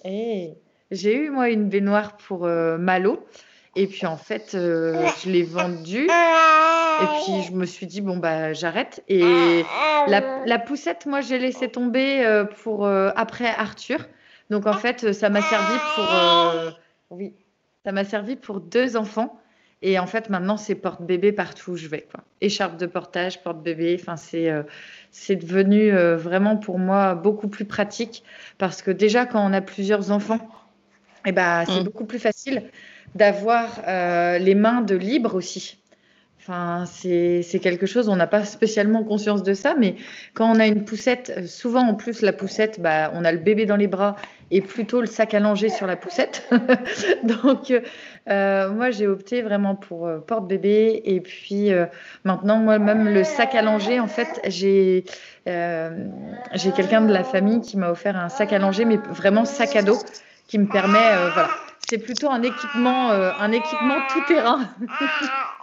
Eh, 0.05 0.51
j'ai 0.91 1.17
eu 1.17 1.31
moi 1.31 1.49
une 1.49 1.71
baignoire 1.71 2.19
pour 2.19 2.45
euh, 2.45 2.77
Malo 2.77 3.27
et 3.75 3.87
puis 3.87 4.07
en 4.07 4.19
fait, 4.19 4.51
je 4.53 5.31
l'ai 5.31 5.43
vendue 5.43 6.05
et 6.07 7.07
puis 7.25 7.43
je 7.43 7.53
me 7.53 7.65
suis 7.65 7.87
dit 7.87 8.03
bon 8.03 8.19
bah 8.19 8.53
j'arrête 8.53 9.03
et 9.09 9.65
la, 10.09 10.45
la, 10.45 10.59
poussette, 10.59 11.07
moi 11.07 11.23
j'ai 11.23 11.39
laissé 11.39 11.69
tomber 11.69 12.45
pour 12.63 12.87
après 12.87 13.49
Arthur. 13.49 14.07
Donc 14.51 14.67
en 14.67 14.75
fait, 14.75 15.13
ça 15.13 15.31
m'a 15.31 15.43
servi 15.43 15.75
pour 15.95 16.05
oui 17.11 17.35
ça 17.87 17.93
m'a 17.93 18.05
servi 18.05 18.35
pour 18.35 18.61
deux 18.61 18.97
enfants. 18.97 19.41
Et 19.81 20.01
en 20.01 20.09
fait, 20.09 20.29
maintenant, 20.29 20.57
c'est 20.57 20.75
porte-bébé 20.75 21.31
partout 21.31 21.73
où 21.73 21.77
je 21.77 21.87
vais. 21.87 22.05
Quoi. 22.11 22.25
Écharpe 22.41 22.77
de 22.79 22.87
portage, 22.87 23.45
porte-bébé. 23.45 23.97
Enfin, 24.01 24.17
c'est 24.17 24.51
euh, 24.51 24.65
c'est 25.13 25.37
devenu 25.37 25.95
euh, 25.95 26.17
vraiment 26.17 26.57
pour 26.57 26.81
moi 26.81 27.15
beaucoup 27.15 27.47
plus 27.47 27.65
pratique 27.65 28.25
parce 28.59 28.83
que 28.83 28.91
déjà, 28.91 29.25
quand 29.25 29.49
on 29.49 29.53
a 29.53 29.61
plusieurs 29.61 30.11
enfants, 30.11 30.41
eh 31.27 31.31
ben, 31.31 31.65
c'est 31.65 31.81
mmh. 31.81 31.85
beaucoup 31.85 32.07
plus 32.07 32.19
facile 32.19 32.65
d'avoir 33.15 33.81
euh, 33.87 34.39
les 34.39 34.57
mains 34.57 34.81
de 34.81 34.97
libre 34.97 35.37
aussi. 35.37 35.81
Enfin, 36.49 36.85
c'est 36.87 37.59
quelque 37.61 37.87
chose, 37.87 38.09
on 38.09 38.15
n'a 38.15 38.29
pas 38.29 38.45
spécialement 38.45 39.03
conscience 39.03 39.43
de 39.43 39.53
ça, 39.53 39.75
mais 39.77 39.97
quand 40.33 40.49
on 40.49 40.61
a 40.61 40.69
une 40.69 40.85
poussette, 40.85 41.33
euh, 41.37 41.45
souvent 41.45 41.81
en 41.81 41.95
plus 41.95 42.23
la 42.23 42.33
poussette, 42.33 42.81
bah, 42.81 43.11
on 43.15 43.25
a 43.25 43.33
le 43.33 43.39
bébé 43.39 43.67
dans 43.67 43.75
les 43.75 43.89
bras 43.89 44.15
et 44.53 44.61
plutôt 44.61 45.01
le 45.01 45.09
sac 45.09 45.35
à 45.35 45.41
sur 45.57 45.89
la 45.89 45.97
poussette. 45.97 46.49
Donc, 47.25 47.73
euh, 48.29 48.71
moi, 48.71 48.93
j'ai 48.93 49.09
opté 49.09 49.43
vraiment 49.43 49.75
pour 49.75 50.07
euh, 50.07 50.19
porte-bébé. 50.19 51.03
Et 51.05 51.21
puis, 51.21 51.73
maintenant, 52.23 52.59
moi-même, 52.59 53.13
le 53.13 53.25
sac 53.25 53.57
à 53.57 53.67
en 53.67 54.07
fait, 54.07 54.41
j'ai 54.47 55.03
quelqu'un 56.77 57.01
de 57.01 57.13
la 57.13 57.25
famille 57.25 57.61
qui 57.61 57.77
m'a 57.77 57.91
offert 57.91 58.17
un 58.17 58.29
sac 58.29 58.53
à 58.53 58.61
mais 58.61 58.99
vraiment 59.11 59.45
sac 59.45 59.75
à 59.75 59.83
dos, 59.83 59.99
qui 60.47 60.61
me 60.61 60.67
permet, 60.67 61.11
voilà. 61.35 61.49
C'est 61.89 61.99
plutôt 61.99 62.31
un 62.31 62.43
équipement, 62.43 63.11
un 63.11 63.51
équipement 63.51 63.97
tout 64.13 64.23
terrain. 64.29 64.61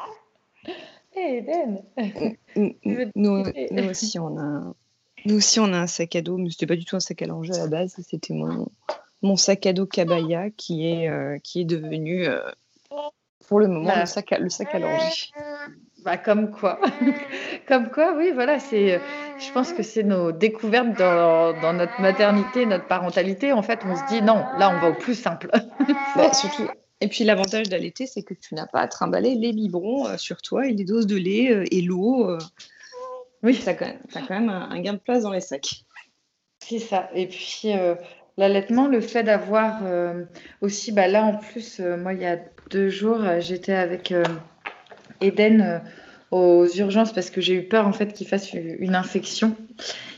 Eden 1.16 1.84
nous, 3.16 3.90
aussi, 3.90 4.20
on 4.20 4.38
a, 4.38 4.74
nous 5.26 5.36
aussi, 5.36 5.60
on 5.60 5.72
a 5.74 5.78
un 5.78 5.88
sac 5.88 6.16
à 6.16 6.22
dos, 6.22 6.38
mais 6.38 6.50
c'était 6.50 6.68
pas 6.68 6.76
du 6.76 6.86
tout 6.86 6.96
un 6.96 7.00
sac 7.00 7.22
à 7.22 7.28
langer 7.28 7.54
à 7.54 7.60
la 7.60 7.68
base. 7.68 7.96
C'était 8.08 8.34
mon, 8.34 8.68
mon 9.22 9.38
sac 9.38 9.66
à 9.66 9.74
dos 9.74 9.86
Kabaya 9.86 10.50
qui 10.52 10.88
est, 10.88 11.10
euh, 11.10 11.38
qui 11.44 11.62
est 11.62 11.66
devenu, 11.66 12.28
euh, 12.28 12.40
pour 13.48 13.60
le 13.60 13.68
moment, 13.68 13.94
le, 14.00 14.06
sac 14.06 14.32
à, 14.32 14.40
le 14.40 14.50
sac 14.50 14.74
à 14.74 14.80
langer. 14.80 15.32
Bah, 16.04 16.18
comme 16.18 16.52
quoi. 16.52 16.80
comme 17.68 17.90
quoi, 17.90 18.14
oui, 18.18 18.32
voilà, 18.34 18.60
c'est, 18.60 19.00
je 19.40 19.52
pense 19.54 19.72
que 19.72 19.84
c'est 19.84 20.04
nos 20.04 20.34
découvertes 20.34 20.98
dans, 20.98 21.60
dans, 21.62 21.74
notre 21.74 22.00
maternité, 22.02 22.66
notre 22.66 22.88
parentalité. 22.88 23.54
En 23.54 23.62
fait, 23.62 23.80
on 23.86 23.96
se 23.96 24.06
dit 24.10 24.22
non, 24.22 24.44
là, 24.58 24.76
on 24.76 24.82
va 24.82 24.90
au 24.90 24.96
plus 24.96 25.16
simple. 25.16 25.50
Bah, 26.16 26.32
surtout, 26.32 26.68
et 27.04 27.10
puis 27.10 27.26
l'avantage 27.26 27.68
d'allaiter, 27.68 28.08
c'est 28.08 28.24
que 28.24 28.34
tu 28.34 28.56
n'as 28.56 28.66
pas 28.66 28.80
à 28.80 28.88
trimballer 28.88 29.36
les 29.36 29.52
biberons 29.52 30.08
euh, 30.08 30.16
sur 30.16 30.42
toi 30.42 30.68
et 30.68 30.72
les 30.72 30.86
doses 30.86 31.06
de 31.06 31.18
lait 31.18 31.52
euh, 31.52 31.66
et 31.70 31.82
l'eau. 31.82 32.30
Euh. 32.30 32.38
Oui. 33.44 33.60
Tu 33.62 33.68
as, 33.68 33.74
quand 33.74 34.30
même 34.30 34.48
un, 34.48 34.80
gain 34.80 34.94
de 34.94 35.00
place 35.00 35.24
dans 35.24 35.32
les 35.34 35.42
sacs. 35.42 35.84
C'est 36.66 36.80
ça. 36.80 37.10
Et 37.14 37.28
puis 37.28 37.74
l'allaitement, 38.38 38.88
le 38.88 39.02
fait 39.02 39.24
d'avoir 39.24 39.82
aussi, 40.62 40.94
bah, 40.94 41.10
là 41.10 41.26
en 41.26 41.36
plus, 41.36 41.82
moi 41.82 42.14
il 42.14 42.22
y 42.22 42.26
a 42.26 42.40
deux 42.70 42.88
jours, 42.88 43.20
j'étais 43.40 43.74
avec 43.74 44.14
Eden 45.20 45.82
aux 46.32 46.66
urgences 46.68 47.12
parce 47.12 47.30
que 47.30 47.42
j'ai 47.42 47.56
eu 47.56 47.68
peur 47.68 47.86
en 47.86 47.92
fait 47.92 48.14
qu'il 48.14 48.30
fasse 48.30 48.54
une 48.54 48.96
infection 48.96 49.58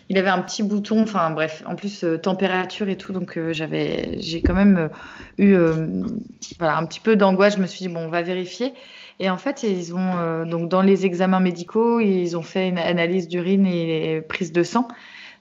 il 0.10 0.18
avait 0.18 0.30
un 0.30 0.41
petit 0.41 0.64
bouton, 0.64 1.01
enfin 1.01 1.32
bref, 1.32 1.64
en 1.66 1.76
plus 1.76 2.03
euh, 2.03 2.18
température 2.18 2.89
et 2.89 2.95
tout, 2.95 3.12
donc 3.12 3.38
euh, 3.38 3.53
j'avais, 3.53 4.20
j'ai 4.20 4.41
quand 4.41 4.53
même 4.53 4.78
euh, 4.78 4.88
eu 5.38 5.58
voilà, 6.60 6.78
un 6.78 6.86
petit 6.86 6.99
peu 6.99 7.16
d'angoisse. 7.16 7.56
Je 7.56 7.62
me 7.62 7.68
suis 7.68 7.88
dit 7.88 7.93
bon, 7.93 8.01
on 8.01 8.10
va 8.10 8.22
vérifier. 8.22 8.74
Et 9.20 9.30
en 9.30 9.38
fait, 9.38 9.64
ils 9.64 9.95
ont 9.95 10.45
donc 10.45 10.68
dans 10.68 10.82
les 10.82 11.06
examens 11.06 11.39
médicaux, 11.39 12.01
ils 12.01 12.36
ont 12.36 12.41
fait 12.41 12.68
une 12.68 12.78
analyse 12.78 13.30
d'urine 13.30 13.66
et 13.66 14.22
prise 14.22 14.51
de 14.51 14.62
sang. 14.62 14.89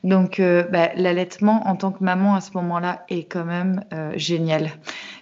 Donc, 0.05 0.41
bah, 0.41 0.91
l'allaitement 0.95 1.67
en 1.67 1.75
tant 1.75 1.91
que 1.91 2.05
maman 2.05 2.37
à 2.37 2.41
ce 2.41 2.53
moment-là 2.55 3.05
est 3.09 3.25
quand 3.25 3.45
même 3.45 3.83
génial, 4.15 4.71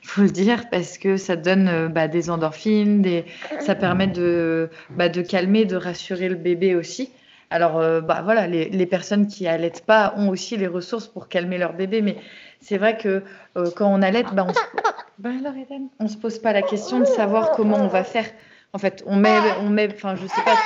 il 0.02 0.08
faut 0.08 0.20
le 0.20 0.28
dire, 0.28 0.68
parce 0.70 0.98
que 0.98 1.16
ça 1.16 1.36
donne 1.36 1.88
bah, 1.88 2.08
des 2.08 2.28
endorphines, 2.28 3.02
ça 3.60 3.74
permet 3.74 4.08
bah, 4.90 5.08
de 5.08 5.22
calmer, 5.22 5.64
de 5.64 5.76
rassurer 5.76 6.28
le 6.28 6.36
bébé 6.36 6.74
aussi. 6.74 7.10
Alors, 7.52 7.78
euh, 7.78 8.00
bah, 8.00 8.22
voilà, 8.24 8.46
les, 8.46 8.86
personnes 8.86 9.26
qui 9.26 9.46
allaitent 9.46 9.84
pas 9.84 10.14
ont 10.16 10.30
aussi 10.30 10.56
les 10.56 10.66
ressources 10.66 11.06
pour 11.06 11.28
calmer 11.28 11.58
leur 11.58 11.74
bébé, 11.74 12.00
mais 12.00 12.16
c'est 12.60 12.78
vrai 12.78 12.96
que 12.96 13.22
euh, 13.58 13.70
quand 13.76 13.92
on 13.92 14.00
allait, 14.00 14.22
bah, 14.22 14.46
on, 14.48 14.54
se... 14.54 14.58
bah, 15.18 16.08
se 16.08 16.16
pose 16.16 16.38
pas 16.38 16.54
la 16.54 16.62
question 16.62 17.00
de 17.00 17.04
savoir 17.04 17.50
comment 17.50 17.76
on 17.76 17.88
va 17.88 18.04
faire. 18.04 18.24
En 18.72 18.78
fait, 18.78 19.04
on 19.06 19.16
met, 19.16 19.36
on 19.60 19.68
met, 19.68 19.92
enfin, 19.92 20.16
je 20.16 20.26
sais 20.26 20.40
pas. 20.42 20.56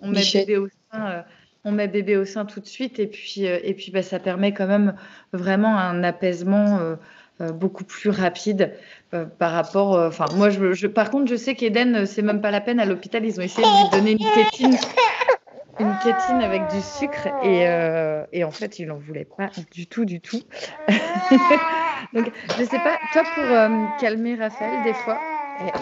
On 0.00 0.08
met 0.08 0.24
bébé 0.32 0.56
au 0.56 0.66
sein. 0.66 1.06
Euh, 1.06 1.22
on 1.64 1.70
met 1.70 1.86
bébé 1.86 2.16
au 2.16 2.24
sein 2.24 2.44
tout 2.44 2.58
de 2.58 2.66
suite 2.66 2.98
et 2.98 3.06
puis, 3.06 3.44
et 3.44 3.74
puis 3.74 3.92
bah, 3.92 4.02
ça 4.02 4.18
permet 4.18 4.52
quand 4.52 4.66
même 4.66 4.96
vraiment 5.32 5.78
un 5.78 6.02
apaisement 6.02 6.80
beaucoup 7.40 7.84
plus 7.84 8.10
rapide 8.10 8.72
euh, 9.14 9.26
par 9.26 9.52
rapport. 9.52 9.94
Euh, 9.94 10.08
enfin, 10.08 10.24
moi, 10.36 10.48
je, 10.48 10.86
par 10.86 11.10
contre, 11.10 11.30
je 11.30 11.36
sais 11.36 11.54
qu'Eden, 11.54 11.96
euh, 11.96 12.06
c'est 12.06 12.22
même 12.22 12.40
pas 12.40 12.50
la 12.50 12.62
peine 12.62 12.80
à 12.80 12.86
l'hôpital. 12.86 13.22
Ils 13.26 13.38
ont 13.38 13.42
essayé 13.42 13.66
de 13.66 13.82
lui 13.82 13.90
donner 13.90 14.12
une 14.12 14.44
kétine, 14.44 14.78
une 15.78 16.42
avec 16.42 16.62
du 16.68 16.80
sucre, 16.80 17.28
et, 17.44 17.64
et 18.32 18.44
en 18.44 18.50
fait, 18.50 18.78
il 18.78 18.90
en 18.90 18.96
voulait 18.96 19.26
pas 19.26 19.50
du 19.70 19.86
tout, 19.86 20.06
du 20.06 20.20
tout. 20.20 20.40
Donc, 22.14 22.32
je 22.58 22.64
sais 22.64 22.78
pas. 22.78 22.98
Toi, 23.12 23.22
pour 23.34 23.98
calmer 24.00 24.34
Raphaël, 24.36 24.82
des 24.84 24.94
fois. 24.94 25.20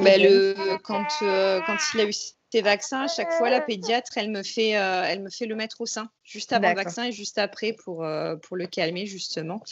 Mais 0.03 0.19
le, 0.19 0.55
quand, 0.83 1.05
quand 1.21 1.77
il 1.95 2.01
a 2.01 2.05
eu 2.05 2.13
ses 2.13 2.63
vaccins, 2.63 3.03
à 3.03 3.09
chaque 3.09 3.33
fois, 3.33 3.49
la 3.49 3.61
pédiatre, 3.61 4.11
elle 4.17 4.31
me 4.31 4.43
fait, 4.43 4.71
elle 4.71 5.23
me 5.23 5.31
fait 5.31 5.47
le 5.47 5.55
mettre 5.55 5.81
au 5.81 5.87
sein, 5.87 6.09
juste 6.31 6.53
avant 6.53 6.71
le 6.71 6.77
vaccin 6.77 7.05
et 7.05 7.13
juste 7.13 7.39
après 7.39 7.73
pour, 7.73 8.07
pour 8.43 8.57
le 8.57 8.67
calmer, 8.67 9.07
justement. 9.07 9.63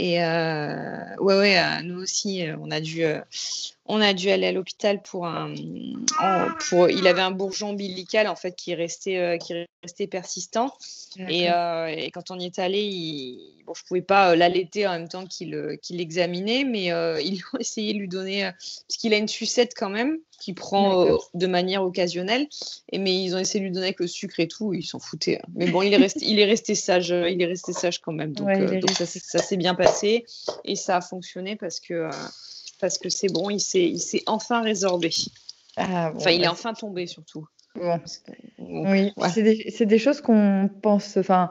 Et 0.00 0.22
euh, 0.22 1.16
ouais, 1.18 1.36
ouais, 1.36 1.58
euh, 1.58 1.82
nous 1.82 2.00
aussi, 2.00 2.46
euh, 2.46 2.56
on 2.60 2.70
a 2.70 2.80
dû, 2.80 3.02
on 3.86 4.00
a 4.00 4.12
dû 4.12 4.30
aller 4.30 4.46
à 4.46 4.52
l'hôpital 4.52 5.02
pour 5.02 5.26
un, 5.26 5.54
pour, 6.68 6.88
il 6.88 7.06
avait 7.08 7.20
un 7.20 7.32
bourgeon 7.32 7.70
ombilical 7.70 8.28
en 8.28 8.36
fait 8.36 8.54
qui 8.54 8.76
restait, 8.76 9.38
qui 9.42 9.54
restait 9.82 10.06
persistant. 10.06 10.72
Et, 11.28 11.46
et, 11.46 12.10
quand 12.12 12.30
on 12.30 12.38
y 12.38 12.44
est 12.44 12.60
allé, 12.60 12.80
il, 12.80 13.64
bon, 13.66 13.74
je 13.74 13.82
pouvais 13.84 14.02
pas 14.02 14.36
l'allaiter 14.36 14.86
en 14.86 14.92
même 14.92 15.08
temps 15.08 15.26
qu'il 15.26 15.78
qu'il 15.82 15.96
l'examinait, 15.96 16.62
mais 16.62 16.84
ils 17.24 17.42
ont 17.52 17.58
essayé 17.58 17.92
de 17.92 17.98
lui 17.98 18.08
donner, 18.08 18.42
parce 18.42 18.98
qu'il 18.98 19.12
a 19.14 19.16
une 19.16 19.26
sucette 19.26 19.72
quand 19.76 19.90
même 19.90 20.18
qui 20.38 20.52
prend 20.52 21.18
de 21.34 21.46
manière 21.48 21.82
occasionnelle, 21.82 22.46
et 22.92 22.98
mais 22.98 23.20
ils 23.20 23.34
ont 23.34 23.38
essayé 23.38 23.58
de 23.58 23.64
lui 23.64 23.72
donner 23.72 23.86
avec 23.86 23.98
le 23.98 24.06
sucre 24.06 24.38
et 24.38 24.46
tout, 24.46 24.74
ils 24.74 24.84
s'en 24.84 25.00
foutaient. 25.00 25.38
Hein. 25.38 25.48
Mais 25.56 25.66
bon, 25.70 25.82
il 25.88 25.94
est 25.94 25.96
resté, 25.96 26.20
il 26.24 26.38
est 26.38 26.44
resté 26.44 26.74
sage, 26.74 27.08
il 27.08 27.40
est 27.40 27.46
resté 27.46 27.72
sage 27.72 28.00
quand 28.00 28.12
même, 28.12 28.32
donc, 28.32 28.48
donc 28.48 28.90
ça, 28.90 29.06
ça 29.06 29.38
s'est 29.38 29.56
bien 29.56 29.74
passé 29.74 30.24
et 30.64 30.76
ça 30.76 30.96
a 30.96 31.00
fonctionné 31.00 31.56
parce 31.56 31.80
que 31.80 31.94
euh, 31.94 32.10
parce 32.80 32.98
que 32.98 33.08
c'est 33.08 33.32
bon, 33.32 33.50
il 33.50 33.60
s'est 33.60 33.88
il 33.88 34.00
s'est 34.00 34.22
enfin 34.26 34.62
résorbé. 34.62 35.10
Ah, 35.76 36.12
enfin, 36.14 36.30
il 36.30 36.42
est 36.42 36.44
bah, 36.44 36.52
enfin 36.52 36.74
tombé 36.74 37.06
surtout. 37.06 37.46
oui, 38.58 39.12
c'est 39.32 39.42
des, 39.42 39.86
des, 39.86 39.98
choses 39.98 40.20
qu'on 40.20 40.68
pense. 40.82 41.16
Enfin, 41.16 41.50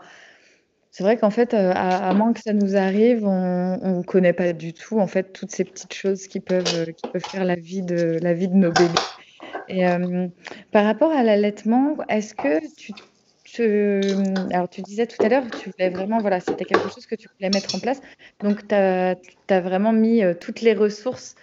c'est 0.92 1.04
vrai 1.04 1.18
qu'en 1.18 1.30
fait, 1.30 1.54
euh, 1.54 1.72
à, 1.74 2.14
moins 2.14 2.34
que 2.34 2.42
ça 2.42 2.54
nous 2.54 2.76
arrive, 2.76 3.26
on 3.26 3.98
ne 3.98 4.04
connaît 4.04 4.34
pas 4.34 4.54
du 4.54 4.74
tout 4.74 5.00
en 5.00 5.08
fait 5.08 5.34
toutes 5.34 5.52
ces 5.52 5.64
petites 5.64 5.94
choses 5.94 6.28
qui 6.28 6.40
peuvent 6.40 6.92
qui 6.94 7.10
peuvent 7.10 7.26
faire 7.26 7.46
la 7.46 7.56
vie 7.56 7.82
de 7.82 8.20
la 8.22 8.34
vie 8.34 8.48
de 8.48 8.56
nos 8.56 8.72
bébés. 8.72 8.94
Et 9.70 9.86
par 10.72 10.86
rapport 10.86 11.12
à 11.12 11.24
l'allaitement, 11.24 11.98
est-ce 12.10 12.34
que 12.34 12.76
tu 12.76 12.94
alors, 14.52 14.70
tu 14.70 14.82
disais 14.82 15.08
tout 15.08 15.18
à 15.26 15.30
l'heure, 15.30 15.46
tu 15.54 15.70
voulais 15.72 15.90
vraiment, 15.90 16.22
voilà, 16.22 16.40
c'était 16.40 16.66
quelque 16.66 16.90
chose 16.90 17.06
que 17.06 17.16
tu 17.16 17.28
voulais 17.38 17.50
mettre 17.50 17.76
en 17.76 17.80
place. 17.80 18.02
Donc, 18.42 18.68
tu 18.68 18.76
as, 18.76 19.16
vraiment 19.50 19.94
mis 19.94 20.22
toutes 20.42 20.62
les 20.62 20.74
ressources 20.74 21.36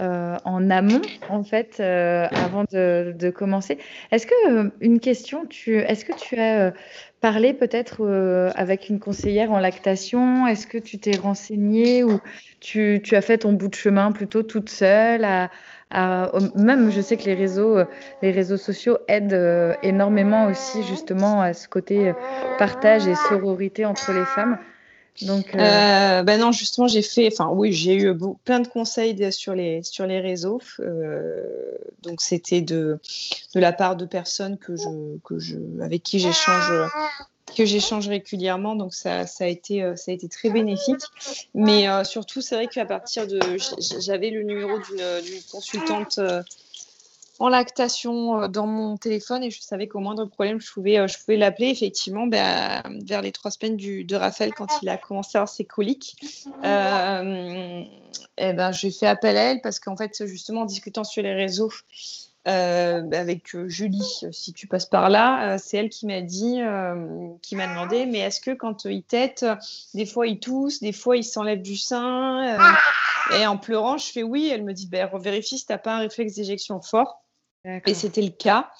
en 0.00 0.70
amont, 0.70 1.02
en 1.28 1.42
fait, 1.44 1.80
avant 1.80 2.64
de, 2.72 3.30
commencer. 3.30 3.78
Est-ce 4.10 4.26
que, 4.26 4.70
une 4.80 5.00
question, 5.00 5.46
tu, 5.46 5.78
est-ce 5.78 6.04
que 6.04 6.12
tu 6.16 6.38
as 6.38 6.72
parler 7.20 7.52
peut-être 7.52 8.04
euh, 8.04 8.50
avec 8.54 8.88
une 8.88 9.00
conseillère 9.00 9.50
en 9.50 9.58
lactation? 9.58 10.46
Est-ce 10.46 10.66
que 10.66 10.78
tu 10.78 10.98
t'es 10.98 11.16
renseignée 11.16 12.04
ou 12.04 12.20
tu, 12.60 13.02
as 13.12 13.20
fait 13.20 13.38
ton 13.38 13.52
bout 13.52 13.68
de 13.68 13.74
chemin 13.74 14.12
plutôt 14.12 14.42
toute 14.42 14.68
seule 14.68 15.24
à, 15.24 15.50
Même, 16.54 16.90
je 16.90 17.00
sais 17.00 17.16
que 17.16 17.24
les 17.24 17.34
réseaux, 17.34 17.78
euh, 17.78 17.84
les 18.22 18.30
réseaux 18.30 18.56
sociaux 18.56 18.98
aident 19.08 19.32
euh, 19.32 19.74
énormément 19.82 20.46
aussi 20.46 20.82
justement 20.84 21.40
à 21.40 21.54
ce 21.54 21.68
côté 21.68 22.12
partage 22.58 23.06
et 23.06 23.14
sororité 23.14 23.84
entre 23.84 24.12
les 24.12 24.24
femmes. 24.24 24.58
Donc, 25.22 25.54
euh... 25.54 26.22
ben 26.22 26.40
non, 26.40 26.52
justement, 26.52 26.86
j'ai 26.86 27.02
fait, 27.02 27.28
enfin 27.32 27.50
oui, 27.52 27.72
j'ai 27.72 27.94
eu 27.94 28.16
plein 28.44 28.60
de 28.60 28.68
conseils 28.68 29.32
sur 29.32 29.54
les, 29.54 29.82
sur 29.82 30.06
les 30.06 30.20
réseaux. 30.20 30.60
donc 32.02 32.20
c'était 32.20 32.60
de, 32.60 32.98
de 33.54 33.60
la 33.60 33.72
part 33.72 33.96
de 33.96 34.06
personnes 34.06 34.58
que 34.58 34.76
je, 34.76 35.18
que 35.24 35.38
je, 35.38 35.56
avec 35.82 36.02
qui 36.02 36.18
j'échange 36.18 36.70
que 37.56 37.64
j'échange 37.64 38.06
régulièrement, 38.08 38.76
donc 38.76 38.94
ça, 38.94 39.26
ça, 39.26 39.44
a 39.44 39.46
été, 39.46 39.80
ça 39.96 40.12
a 40.12 40.14
été 40.14 40.28
très 40.28 40.50
bénéfique. 40.50 41.00
Mais 41.54 41.86
surtout, 42.04 42.40
c'est 42.40 42.54
vrai 42.54 42.66
qu'à 42.68 42.84
partir 42.84 43.26
de, 43.26 43.40
j'avais 44.00 44.30
le 44.30 44.42
numéro 44.42 44.78
d'une 44.78 45.42
consultante 45.50 46.20
en 47.38 47.48
lactation 47.48 48.42
euh, 48.42 48.48
dans 48.48 48.66
mon 48.66 48.96
téléphone 48.96 49.42
et 49.44 49.50
je 49.50 49.60
savais 49.60 49.86
qu'au 49.86 50.00
moindre 50.00 50.26
problème, 50.26 50.60
je 50.60 50.72
pouvais, 50.72 50.98
euh, 50.98 51.06
je 51.06 51.18
pouvais 51.18 51.36
l'appeler. 51.36 51.68
Effectivement, 51.68 52.26
ben, 52.26 52.82
vers 53.04 53.22
les 53.22 53.32
trois 53.32 53.50
semaines 53.50 53.76
de 53.76 54.16
Raphaël, 54.16 54.52
quand 54.54 54.66
il 54.82 54.88
a 54.88 54.96
commencé 54.96 55.36
à 55.38 55.42
avoir 55.42 55.48
ses 55.48 55.64
coliques, 55.64 56.16
euh, 56.64 57.82
et 57.82 58.48
eh 58.48 58.52
ben, 58.52 58.72
j'ai 58.72 58.90
fait 58.90 59.06
appel 59.06 59.36
à 59.36 59.52
elle 59.52 59.60
parce 59.60 59.78
qu'en 59.80 59.96
fait, 59.96 60.26
justement, 60.26 60.62
en 60.62 60.66
discutant 60.66 61.04
sur 61.04 61.22
les 61.22 61.34
réseaux, 61.34 61.72
euh, 62.46 63.02
avec 63.12 63.54
Julie, 63.66 64.22
si 64.32 64.52
tu 64.52 64.66
passes 64.66 64.86
par 64.86 65.10
là, 65.10 65.58
c'est 65.58 65.76
elle 65.76 65.90
qui 65.90 66.06
m'a 66.06 66.22
dit, 66.22 66.60
qui 67.42 67.56
m'a 67.56 67.66
demandé, 67.66 68.06
mais 68.06 68.20
est-ce 68.20 68.40
que 68.40 68.52
quand 68.52 68.84
il 68.86 69.02
tète, 69.02 69.44
des 69.94 70.06
fois 70.06 70.26
il 70.26 70.38
tousse, 70.40 70.80
des 70.80 70.92
fois 70.92 71.16
il 71.16 71.24
s'enlève 71.24 71.60
du 71.60 71.76
sein 71.76 72.56
Et 73.38 73.46
en 73.46 73.58
pleurant, 73.58 73.98
je 73.98 74.06
fais 74.06 74.22
oui. 74.22 74.50
Elle 74.52 74.64
me 74.64 74.72
dit, 74.72 74.86
ben, 74.86 75.10
vérifie 75.18 75.58
si 75.58 75.66
tu 75.66 75.72
n'as 75.72 75.78
pas 75.78 75.96
un 75.96 75.98
réflexe 75.98 76.36
d'éjection 76.36 76.80
fort. 76.80 77.22
Et 77.86 77.94
c'était 77.94 78.22
le 78.22 78.30
cas. 78.30 78.70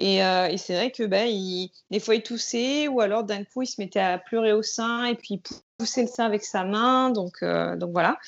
Et, 0.00 0.24
euh, 0.24 0.48
et 0.48 0.56
c'est 0.56 0.74
vrai 0.74 0.90
que 0.90 1.02
ben, 1.02 1.28
il, 1.28 1.70
des 1.90 2.00
fois, 2.00 2.14
il 2.14 2.22
toussait 2.22 2.88
ou 2.88 3.02
alors 3.02 3.22
d'un 3.22 3.44
coup, 3.44 3.62
il 3.62 3.66
se 3.66 3.78
mettait 3.78 4.00
à 4.00 4.16
pleurer 4.16 4.54
au 4.54 4.62
sein 4.62 5.04
et 5.04 5.14
puis 5.14 5.34
il 5.34 5.42
poussait 5.76 6.02
le 6.02 6.08
sein 6.08 6.24
avec 6.24 6.42
sa 6.42 6.64
main. 6.64 7.10
Donc, 7.10 7.42
euh, 7.42 7.76
donc 7.76 7.92
voilà. 7.92 8.18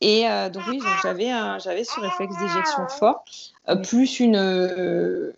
Et 0.00 0.26
euh, 0.26 0.48
donc 0.48 0.62
oui, 0.68 0.80
j'avais, 1.02 1.28
j'avais 1.62 1.84
ce 1.84 2.00
réflexe 2.00 2.38
d'éjection 2.38 2.88
fort, 2.88 3.22
plus 3.82 4.20
une, 4.20 4.36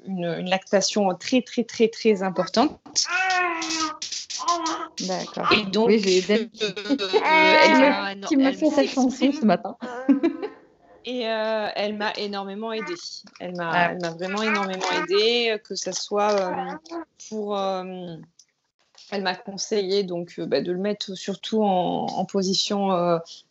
une, 0.06 0.24
une, 0.24 0.48
lactation 0.48 1.12
très, 1.16 1.42
très, 1.42 1.64
très, 1.64 1.88
très 1.88 2.22
importante. 2.22 2.78
D'accord. 5.00 5.50
Et 5.52 5.64
donc, 5.64 5.88
oui, 5.88 5.98
j'ai 5.98 6.22
elle, 6.28 8.20
qui 8.28 8.36
me 8.36 8.52
fait 8.52 8.70
cette 8.70 8.88
chanson 8.90 9.32
ce 9.32 9.44
matin. 9.44 9.76
Et 11.04 11.28
euh, 11.28 11.68
elle 11.74 11.96
m'a 11.96 12.12
énormément 12.16 12.72
aidée. 12.72 12.94
Elle 13.40 13.56
m'a, 13.56 13.70
ah. 13.70 13.94
m'a 13.94 14.10
vraiment 14.10 14.42
énormément 14.42 14.86
aidée, 15.02 15.58
que 15.64 15.74
ce 15.74 15.92
soit 15.92 16.32
euh, 16.32 16.94
pour. 17.28 17.58
Euh, 17.58 18.16
elle 19.10 19.22
m'a 19.22 19.34
conseillé 19.34 20.04
donc 20.04 20.40
bah, 20.40 20.62
de 20.62 20.72
le 20.72 20.78
mettre 20.78 21.14
surtout 21.14 21.62
en, 21.62 22.24
position, 22.24 22.88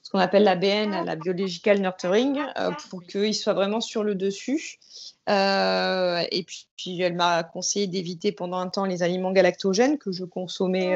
ce 0.01 0.09
qu'on 0.09 0.17
appelle 0.17 0.43
la 0.43 0.55
BN, 0.55 1.05
la 1.05 1.15
biological 1.15 1.79
nurturing, 1.79 2.41
pour 2.89 3.03
qu'il 3.03 3.35
soit 3.35 3.53
vraiment 3.53 3.79
sur 3.79 4.03
le 4.03 4.15
dessus. 4.15 4.79
et 5.27 6.43
puis, 6.47 6.67
puis 6.77 6.99
elle 7.01 7.13
m'a 7.13 7.43
conseillé 7.43 7.85
d'éviter 7.85 8.31
pendant 8.31 8.57
un 8.57 8.69
temps 8.69 8.85
les 8.85 9.03
aliments 9.03 9.31
galactogènes 9.31 9.99
que 9.99 10.11
je 10.11 10.25
consommais 10.25 10.95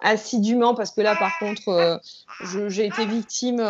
assidûment 0.00 0.74
parce 0.74 0.90
que 0.90 1.00
là, 1.00 1.16
par 1.16 1.38
contre, 1.38 2.02
j'ai 2.68 2.84
été 2.84 3.06
victime 3.06 3.62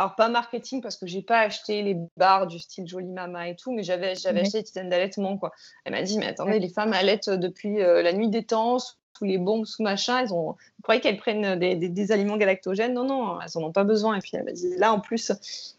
alors 0.00 0.14
pas 0.14 0.30
marketing 0.30 0.80
parce 0.80 0.96
que 0.96 1.06
j'ai 1.06 1.20
pas 1.20 1.40
acheté 1.40 1.82
les 1.82 1.94
barres 2.16 2.46
du 2.46 2.58
style 2.58 2.88
Jolie 2.88 3.12
Mama 3.12 3.48
et 3.48 3.56
tout, 3.56 3.70
mais 3.70 3.82
j'avais 3.82 4.14
j'avais 4.14 4.40
acheté 4.40 4.58
des 4.58 4.64
tisanes 4.64 4.88
d'allaitement 4.88 5.36
quoi. 5.36 5.52
Elle 5.84 5.92
m'a 5.92 6.02
dit 6.02 6.18
mais 6.18 6.26
attendez 6.26 6.58
les 6.58 6.70
femmes 6.70 6.94
allaitent 6.94 7.28
depuis 7.28 7.82
euh, 7.82 8.00
la 8.00 8.14
nuit 8.14 8.30
des 8.30 8.42
temps 8.42 8.78
sous 8.78 9.24
les 9.26 9.36
bombes 9.36 9.66
sous 9.66 9.82
machin, 9.82 10.20
elles 10.20 10.32
ont 10.32 10.52
vous 10.52 10.82
croyez 10.82 11.02
qu'elles 11.02 11.18
prennent 11.18 11.58
des, 11.58 11.76
des, 11.76 12.12
aliments 12.12 12.38
galactogènes? 12.38 12.94
Non 12.94 13.04
non, 13.04 13.38
elles 13.42 13.50
en 13.58 13.62
ont 13.62 13.72
pas 13.72 13.84
besoin. 13.84 14.16
Et 14.16 14.20
puis 14.20 14.30
elle 14.32 14.44
m'a 14.44 14.52
dit 14.52 14.74
là 14.78 14.94
en 14.94 15.00
plus. 15.00 15.32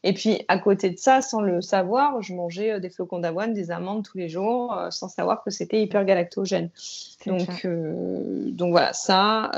Et 0.04 0.14
puis 0.14 0.46
à 0.48 0.60
côté 0.60 0.92
de 0.92 1.00
ça 1.00 1.24
sans 1.24 1.42
le 1.42 1.60
savoir, 1.60 2.22
je 2.22 2.36
mangeais 2.36 2.74
euh, 2.74 2.80
des 2.80 2.92
flocons 2.92 3.18
d'avoine, 3.18 3.54
des 3.54 3.72
amandes 3.72 4.04
tous 4.04 4.20
les 4.20 4.30
jours 4.30 4.78
euh, 4.78 4.92
sans 4.92 5.10
savoir 5.10 5.44
que 5.44 5.50
c'était 5.50 5.82
hyper 5.82 6.06
galactogène. 6.06 6.70
Donc 7.26 7.66
donc 7.66 8.70
voilà 8.70 8.94
ça 8.94 9.50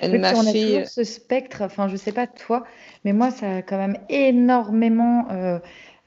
elle 0.00 0.20
m'a 0.20 0.34
fait 0.34 0.84
ce 0.84 1.04
spectre, 1.04 1.62
enfin 1.62 1.88
je 1.88 1.96
sais 1.96 2.12
pas 2.12 2.26
toi, 2.26 2.64
mais 3.04 3.12
moi 3.12 3.30
ça 3.30 3.56
a 3.56 3.62
quand 3.62 3.78
même 3.78 3.98
énormément 4.08 5.26
euh, 5.30 5.58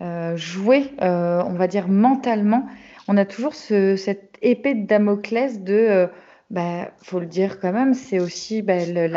euh, 0.02 0.36
joué, 0.38 0.92
euh, 1.02 1.44
on 1.46 1.54
va 1.54 1.68
dire 1.68 1.88
mentalement. 1.88 2.68
On 3.08 3.18
a 3.18 3.26
toujours 3.26 3.54
cette 3.54 4.38
épée 4.42 4.74
de 4.76 4.86
Damoclès 4.86 5.62
de, 5.62 6.08
bah, 6.50 6.92
faut 7.02 7.20
le 7.20 7.26
dire 7.26 7.60
quand 7.60 7.72
même, 7.72 7.94
c'est 7.94 8.20
aussi 8.20 8.62
bah, 8.62 8.86
le, 8.86 9.08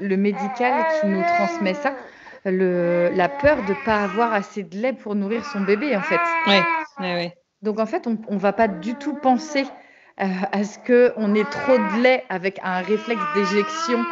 le, 0.00 0.16
médical 0.16 0.86
qui 1.00 1.06
nous 1.06 1.22
transmet 1.22 1.74
ça, 1.74 1.94
le, 2.44 3.10
la 3.14 3.28
peur 3.28 3.58
de 3.66 3.74
pas 3.84 4.02
avoir 4.02 4.32
assez 4.32 4.62
de 4.62 4.76
lait 4.76 4.92
pour 4.92 5.14
nourrir 5.14 5.44
son 5.44 5.60
bébé 5.60 5.94
en 5.94 6.02
fait. 6.02 6.20
Ouais, 6.46 6.62
ouais, 7.00 7.14
ouais. 7.14 7.34
Donc 7.62 7.78
en 7.78 7.86
fait, 7.86 8.06
on, 8.06 8.18
on 8.28 8.36
va 8.36 8.52
pas 8.52 8.68
du 8.68 8.94
tout 8.94 9.14
penser 9.14 9.64
euh, 9.64 9.79
à 10.20 10.64
ce 10.64 10.78
qu'on 10.78 11.34
ait 11.34 11.44
trop 11.44 11.78
de 11.78 12.02
lait 12.02 12.24
avec 12.28 12.60
un 12.62 12.82
réflexe 12.82 13.22
d'éjection 13.34 14.04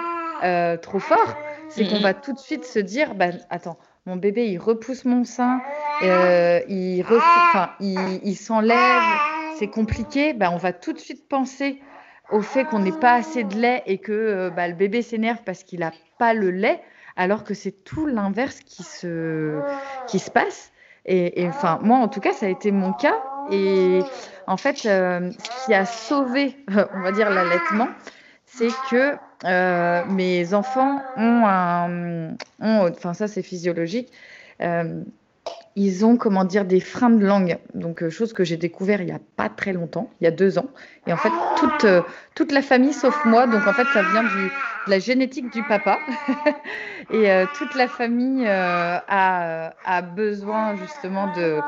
euh, 0.42 0.76
trop 0.76 0.98
fort, 0.98 1.36
c'est 1.68 1.86
qu'on 1.86 2.00
va 2.00 2.14
tout 2.14 2.32
de 2.32 2.38
suite 2.38 2.64
se 2.64 2.78
dire, 2.78 3.14
bah, 3.14 3.26
attends, 3.50 3.78
mon 4.06 4.16
bébé, 4.16 4.46
il 4.46 4.58
repousse 4.58 5.04
mon 5.04 5.24
sein, 5.24 5.60
euh, 6.02 6.60
il, 6.68 7.04
il, 8.22 8.36
s'enlève, 8.36 9.02
c'est 9.58 9.68
compliqué, 9.68 10.32
bah, 10.32 10.50
on 10.50 10.56
va 10.56 10.72
tout 10.72 10.94
de 10.94 10.98
suite 10.98 11.28
penser 11.28 11.82
au 12.30 12.40
fait 12.40 12.64
qu'on 12.64 12.78
n'ait 12.78 12.92
pas 12.92 13.14
assez 13.14 13.44
de 13.44 13.54
lait 13.54 13.82
et 13.86 13.98
que 13.98 14.50
bah, 14.56 14.68
le 14.68 14.74
bébé 14.74 15.02
s'énerve 15.02 15.40
parce 15.44 15.62
qu'il 15.62 15.80
n'a 15.80 15.92
pas 16.18 16.32
le 16.32 16.50
lait, 16.50 16.80
alors 17.16 17.44
que 17.44 17.52
c'est 17.52 17.84
tout 17.84 18.06
l'inverse 18.06 18.60
qui 18.60 18.82
se, 18.82 19.60
qui 20.06 20.18
se 20.18 20.30
passe. 20.30 20.72
Et, 21.04 21.46
enfin, 21.48 21.78
moi, 21.82 21.98
en 21.98 22.08
tout 22.08 22.20
cas, 22.20 22.32
ça 22.32 22.46
a 22.46 22.48
été 22.50 22.70
mon 22.70 22.92
cas. 22.92 23.22
Et 23.50 24.00
en 24.48 24.56
fait, 24.56 24.86
euh, 24.86 25.30
ce 25.30 25.66
qui 25.66 25.74
a 25.74 25.84
sauvé, 25.84 26.56
on 26.94 27.00
va 27.00 27.12
dire, 27.12 27.30
l'allaitement, 27.30 27.88
c'est 28.46 28.70
que 28.90 29.14
euh, 29.44 30.04
mes 30.06 30.54
enfants 30.54 31.02
ont 31.16 31.46
un. 31.46 32.34
enfin, 32.60 33.14
ça, 33.14 33.28
c'est 33.28 33.42
physiologique. 33.42 34.10
Euh, 34.60 35.02
ils 35.76 36.04
ont, 36.04 36.16
comment 36.16 36.44
dire, 36.44 36.64
des 36.64 36.80
freins 36.80 37.10
de 37.10 37.24
langue. 37.24 37.58
Donc, 37.74 38.02
euh, 38.02 38.10
chose 38.10 38.32
que 38.32 38.44
j'ai 38.44 38.56
découvert 38.56 39.00
il 39.00 39.06
n'y 39.06 39.12
a 39.12 39.20
pas 39.36 39.48
très 39.48 39.72
longtemps, 39.72 40.10
il 40.20 40.24
y 40.24 40.26
a 40.26 40.30
deux 40.30 40.58
ans. 40.58 40.68
Et 41.06 41.12
en 41.12 41.16
fait, 41.16 41.30
toute, 41.56 41.84
euh, 41.84 42.02
toute 42.34 42.52
la 42.52 42.62
famille 42.62 42.92
sauf 42.92 43.16
moi. 43.24 43.46
Donc, 43.46 43.66
en 43.66 43.72
fait, 43.72 43.86
ça 43.92 44.02
vient 44.02 44.22
du, 44.22 44.50
de 44.86 44.90
la 44.90 44.98
génétique 44.98 45.52
du 45.52 45.62
papa. 45.62 45.98
et 47.10 47.30
euh, 47.30 47.46
toute 47.54 47.74
la 47.74 47.88
famille 47.88 48.46
a, 48.46 49.72
a, 49.84 50.02
besoin, 50.02 50.76
justement, 50.76 51.32
de, 51.34 51.60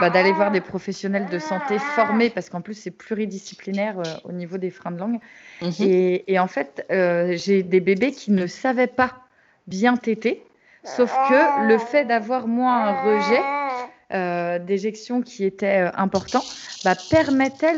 bah, 0.00 0.10
d'aller 0.10 0.32
voir 0.32 0.50
des 0.50 0.60
professionnels 0.60 1.26
de 1.30 1.38
santé 1.38 1.78
formés, 1.78 2.30
parce 2.30 2.50
qu'en 2.50 2.60
plus, 2.60 2.74
c'est 2.74 2.90
pluridisciplinaire 2.90 4.02
au 4.24 4.32
niveau 4.32 4.58
des 4.58 4.70
freins 4.70 4.92
de 4.92 4.98
langue. 4.98 5.18
Mhm. 5.62 5.72
Et, 5.80 6.32
et, 6.32 6.38
en 6.38 6.48
fait, 6.48 6.86
j'ai 6.90 7.62
des 7.62 7.80
bébés 7.80 8.12
qui 8.12 8.30
ne 8.30 8.46
savaient 8.46 8.86
pas 8.86 9.14
bien 9.66 9.96
téter 9.96 10.44
Sauf 10.84 11.12
que 11.28 11.66
le 11.66 11.78
fait 11.78 12.04
d'avoir 12.04 12.46
moins 12.46 12.86
un 12.88 13.02
rejet 13.02 13.40
euh, 14.12 14.58
d'éjection 14.58 15.22
qui 15.22 15.44
était 15.44 15.86
euh, 15.86 15.90
important 15.94 16.42
bah, 16.84 16.94
permettait 17.10 17.72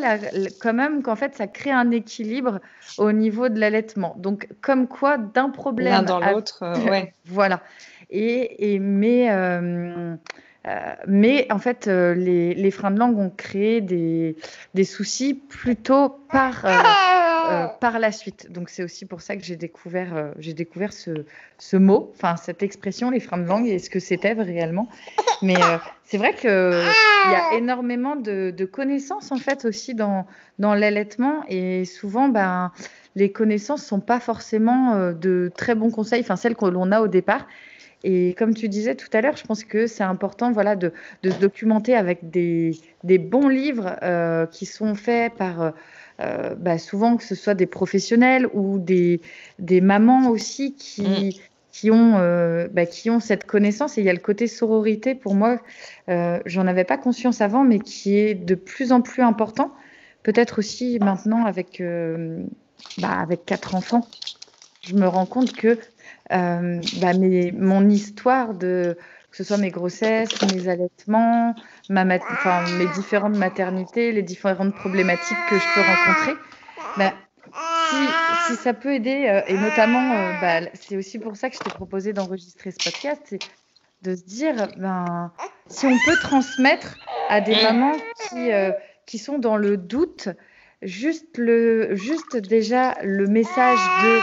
quand 0.61 0.75
même 0.75 1.03
qu'en 1.03 1.15
fait 1.15 1.37
ça 1.37 1.47
crée 1.47 1.71
un 1.71 1.93
équilibre 1.93 2.61
au 2.99 3.13
niveau 3.13 3.49
de 3.49 3.61
l'allaitement. 3.61 4.15
Donc 4.19 4.49
comme 4.61 4.89
quoi 4.89 5.19
d'un 5.19 5.51
problème 5.51 5.93
l'un 5.93 6.03
dans 6.03 6.21
l'autre, 6.21 6.59
euh, 6.63 6.91
ouais. 6.91 7.15
voilà. 7.27 7.61
Et, 8.11 8.75
et 8.75 8.79
mais 8.81 9.31
euh, 9.31 10.17
mais 11.07 11.47
en 11.53 11.59
fait, 11.61 11.87
les, 11.87 12.55
les, 12.55 12.71
freins 12.73 12.91
de 12.91 12.99
langue 12.99 13.19
ont 13.19 13.31
créé 13.31 13.81
des, 13.81 14.37
des 14.75 14.83
soucis 14.83 15.35
plutôt 15.35 16.09
par, 16.29 16.65
euh, 16.65 16.71
par 17.81 17.99
la 17.99 18.13
suite. 18.13 18.51
Donc 18.51 18.69
c'est 18.69 18.83
aussi 18.83 19.07
pour 19.07 19.21
ça 19.21 19.37
que 19.37 19.43
j'ai 19.43 19.57
découvert, 19.57 20.17
euh, 20.17 20.31
j'ai 20.39 20.53
découvert 20.53 20.93
ce, 20.93 21.25
ce 21.59 21.77
mot, 21.77 22.13
enfin 22.15 22.37
cette 22.37 22.63
expression, 22.63 23.11
les 23.11 23.21
freins 23.21 23.39
de 23.39 23.47
langue, 23.47 23.67
et 23.67 23.79
ce 23.79 23.91
que 23.91 24.01
c'était 24.01 24.33
réellement. 24.33 24.89
Mais 25.43 25.57
euh, 25.57 25.79
c'est 26.05 26.19
vrai 26.19 26.35
qu'il 26.35 26.51
y 26.51 27.35
a 27.35 27.55
énormément 27.55 28.17
de, 28.17 28.51
de, 28.57 28.65
connaissances 28.65 29.33
en 29.33 29.39
fait 29.39 29.65
aussi 29.65 29.95
dans, 29.95 30.27
dans 30.59 30.75
l'allaitement, 30.75 31.45
et 31.49 31.85
souvent, 31.85 32.29
ben, 32.29 32.73
les 33.15 33.33
connaissances 33.33 33.85
sont 33.85 34.01
pas 34.01 34.21
forcément 34.21 35.13
de 35.13 35.51
très 35.57 35.75
bons 35.75 35.91
conseils, 35.91 36.21
enfin 36.21 36.37
celles 36.37 36.57
que 36.57 36.67
l'on 36.67 36.93
a 36.93 37.01
au 37.01 37.09
départ. 37.09 37.47
Et 38.05 38.35
comme 38.39 38.55
tu 38.55 38.69
disais 38.69 38.95
tout 38.95 39.09
à 39.13 39.21
l'heure, 39.21 39.37
je 39.37 39.45
pense 39.45 39.65
que 39.65 39.87
c'est 39.87 40.05
important 40.05 40.53
voilà, 40.53 40.77
de, 40.77 40.93
de, 41.23 41.31
se 41.31 41.39
documenter 41.39 41.97
avec 41.97 42.31
des, 42.31 42.73
des 43.05 43.19
bons 43.19 43.49
livres 43.49 43.97
euh, 44.03 44.47
qui 44.47 44.67
sont 44.67 44.95
faits 44.95 45.35
par 45.35 45.73
euh, 46.21 46.55
bah, 46.55 46.79
souvent 46.79 47.17
que 47.17 47.25
ce 47.25 47.35
soit 47.35 47.55
des 47.55 47.67
professionnels 47.67 48.49
ou 48.55 48.79
des, 48.79 49.21
des 49.59 49.81
mamans 49.81 50.31
aussi 50.31 50.75
qui, 50.75 51.03
mm. 51.03 51.43
qui, 51.73 51.91
ont, 51.91 52.15
euh, 52.17 52.69
bah, 52.73 52.87
qui 52.87 53.11
ont 53.11 53.21
cette 53.21 53.45
connaissance. 53.45 53.99
Et 53.99 54.01
il 54.01 54.05
y 54.05 54.11
a 54.11 54.15
le 54.15 54.19
côté 54.19 54.47
sororité 54.47 55.15
pour 55.15 55.35
moi, 55.35 55.61
euh, 56.09 56.41
j'en 56.47 56.67
avais 56.67 56.85
pas 56.85 56.97
conscience 56.97 57.41
avant, 57.41 57.65
mais 57.65 57.79
qui 57.79 58.17
est 58.17 58.35
de 58.35 58.55
plus 58.55 58.93
en 58.93 59.03
plus 59.03 59.23
important. 59.23 59.73
Peut-être 60.23 60.59
aussi 60.59 60.99
maintenant 61.01 61.45
avec, 61.45 61.83
bah, 62.99 63.13
avec 63.21 63.45
quatre 63.45 63.75
enfants, 63.77 64.09
je 64.83 64.95
me 64.95 65.07
rends 65.07 65.27
compte 65.27 65.53
que 65.53 65.79
mes, 66.31 67.53
mon 67.53 67.89
histoire 67.89 68.55
de 68.55 68.97
que 69.37 69.45
ce 69.45 69.45
soit 69.45 69.59
mes 69.59 69.71
grossesses, 69.71 70.31
mes 70.51 70.67
allaitements, 70.67 71.55
ma 71.89 72.05
mes 72.05 72.87
différentes 72.95 73.37
maternités, 73.37 74.13
les 74.13 74.23
différentes 74.23 74.75
problématiques 74.75 75.37
que 75.49 75.57
je 75.59 75.75
peux 75.75 75.81
rencontrer, 75.81 76.33
bah, 76.97 77.13
si, 77.89 77.97
si, 78.47 78.63
ça 78.63 78.75
peut 78.75 78.95
aider, 78.95 79.27
euh, 79.29 79.41
et 79.47 79.55
notamment, 79.55 80.13
euh, 80.13 80.33
bah, 80.41 80.69
c'est 80.75 80.97
aussi 80.97 81.19
pour 81.19 81.37
ça 81.37 81.49
que 81.49 81.57
je 81.57 81.61
t'ai 81.61 81.71
proposé 81.71 82.13
d'enregistrer 82.13 82.71
ce 82.71 82.91
podcast, 82.91 83.23
c'est 83.25 83.39
de 84.03 84.15
se 84.15 84.25
dire, 84.25 84.69
ben, 84.77 85.33
si 85.69 85.87
on 85.87 85.97
peut 86.05 86.17
transmettre 86.21 86.99
à 87.29 87.41
des 87.41 87.55
mamans 87.63 87.97
qui, 88.29 88.53
euh, 88.53 88.73
qui 89.07 89.19
sont 89.19 89.39
dans 89.39 89.57
le 89.57 89.77
doute, 89.77 90.29
juste, 90.83 91.39
le, 91.39 91.95
juste 91.95 92.37
déjà 92.37 92.97
le 93.03 93.27
message 93.27 93.79
de 94.03 94.21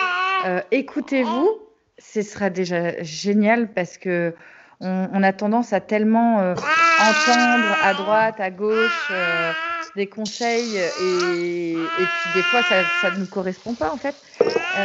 écoutez-vous, 0.71 1.49
ce 1.97 2.21
sera 2.21 2.49
déjà 2.49 3.01
génial 3.01 3.71
parce 3.71 3.97
que 3.97 4.35
on, 4.83 5.23
a 5.23 5.33
tendance 5.33 5.73
à 5.73 5.79
tellement 5.79 6.39
euh, 6.39 6.53
entendre 6.53 7.77
à 7.83 7.93
droite, 7.93 8.39
à 8.39 8.51
gauche 8.51 9.07
euh, 9.11 9.51
des 9.95 10.07
conseils 10.07 10.77
et, 10.77 11.75
puis 11.75 12.33
des 12.35 12.43
fois 12.43 12.61
ça 12.63 13.11
ne 13.11 13.19
nous 13.19 13.27
correspond 13.27 13.73
pas 13.75 13.91
en 13.91 13.97
fait. 13.97 14.15
Euh, 14.41 14.83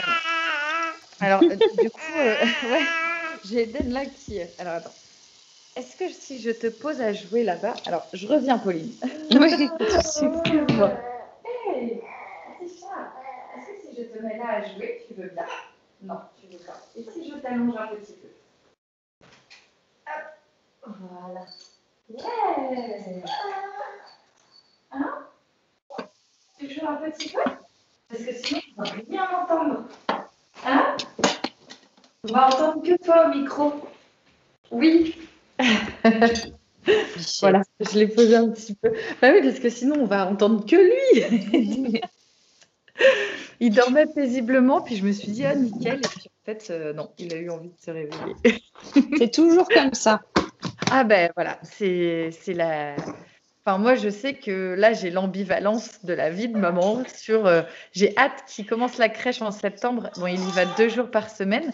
alors 1.21 1.41
du 1.41 1.91
coup, 1.91 2.01
ouais, 2.17 2.87
j'ai 3.45 3.63
Eden 3.63 3.93
là 3.93 4.07
qui. 4.07 4.41
Alors 4.59 4.75
attends. 4.75 4.95
Est-ce 5.77 5.97
que 5.97 6.09
si 6.09 6.41
je 6.41 6.51
te 6.51 6.67
pose 6.67 7.01
à 7.01 7.13
jouer 7.13 7.45
là-bas, 7.45 7.75
alors 7.87 8.07
je 8.13 8.27
reviens 8.27 8.59
Pauline. 8.59 8.95
Oui, 9.31 9.53
excuse-moi. 9.81 10.91
Hey, 11.45 12.01
est-ce 13.57 13.67
que 13.67 13.81
si 13.81 13.97
je 13.97 14.03
te 14.09 14.23
mets 14.23 14.39
là 14.39 14.57
à 14.57 14.63
jouer, 14.63 15.05
tu 15.07 15.15
veux 15.15 15.29
bien? 15.29 15.47
Non, 16.03 16.21
tu 16.41 16.47
veux 16.49 16.65
pas. 16.65 16.85
Et 16.97 17.05
si 17.05 17.31
je 17.31 17.39
t'allonge 17.39 17.77
un 17.77 17.95
petit 17.95 18.15
peu? 18.15 18.29
Voilà. 20.87 21.47
Yeah 22.09 23.23
Hein? 24.91 25.27
Tu 26.59 26.71
joues 26.71 26.87
un 26.87 27.11
petit 27.11 27.29
peu 27.29 27.41
Parce 28.09 28.23
que 28.25 28.33
sinon, 28.33 28.61
on 28.77 28.83
va 28.83 28.91
rien 28.91 29.29
entendre. 29.43 29.85
Hein? 30.65 30.97
On 32.25 32.33
va 32.33 32.47
entendre 32.49 32.83
que 32.83 32.97
toi 33.05 33.27
au 33.27 33.35
micro. 33.35 33.73
Oui. 34.71 35.15
voilà, 37.41 37.63
je 37.81 37.99
l'ai 37.99 38.09
posé 38.09 38.37
un 38.37 38.49
petit 38.51 38.75
peu. 38.75 38.93
Bah 39.21 39.31
oui, 39.33 39.43
parce 39.43 39.61
que 39.61 39.69
sinon, 39.69 39.97
on 40.01 40.07
va 40.07 40.27
entendre 40.27 40.65
que 40.65 40.77
lui. 40.77 42.01
il 43.61 43.75
dormait 43.75 44.07
paisiblement, 44.07 44.81
puis 44.81 44.97
je 44.97 45.05
me 45.05 45.13
suis 45.13 45.33
dit, 45.33 45.45
ah, 45.45 45.55
nickel. 45.55 45.99
Et 45.99 46.09
puis 46.09 46.29
en 46.29 46.45
fait, 46.45 46.71
euh, 46.71 46.93
non, 46.93 47.11
il 47.19 47.35
a 47.35 47.37
eu 47.37 47.51
envie 47.51 47.69
de 47.69 47.79
se 47.79 47.91
réveiller. 47.91 48.35
C'est 49.19 49.33
toujours 49.33 49.69
comme 49.69 49.95
ça. 49.95 50.23
Ah 50.91 51.05
ben 51.05 51.31
voilà, 51.37 51.59
c'est 51.63 52.31
la. 52.49 52.97
Enfin, 53.65 53.79
moi, 53.79 53.95
je 53.95 54.09
sais 54.09 54.35
que 54.35 54.75
là, 54.79 54.95
j'ai 54.95 55.11
l'ambivalence 55.11 56.05
de 56.05 56.15
la 56.15 56.31
vie 56.31 56.49
de 56.49 56.57
maman 56.57 57.03
sur. 57.15 57.47
Euh, 57.47 57.63
j'ai 57.93 58.17
hâte 58.17 58.45
qu'il 58.47 58.67
commence 58.67 58.97
la 58.97 59.09
crèche 59.09 59.43
en 59.43 59.51
septembre. 59.51 60.11
Bon, 60.17 60.27
il 60.27 60.41
y 60.41 60.51
va 60.53 60.65
deux 60.65 60.89
jours 60.89 61.11
par 61.11 61.29
semaine. 61.29 61.73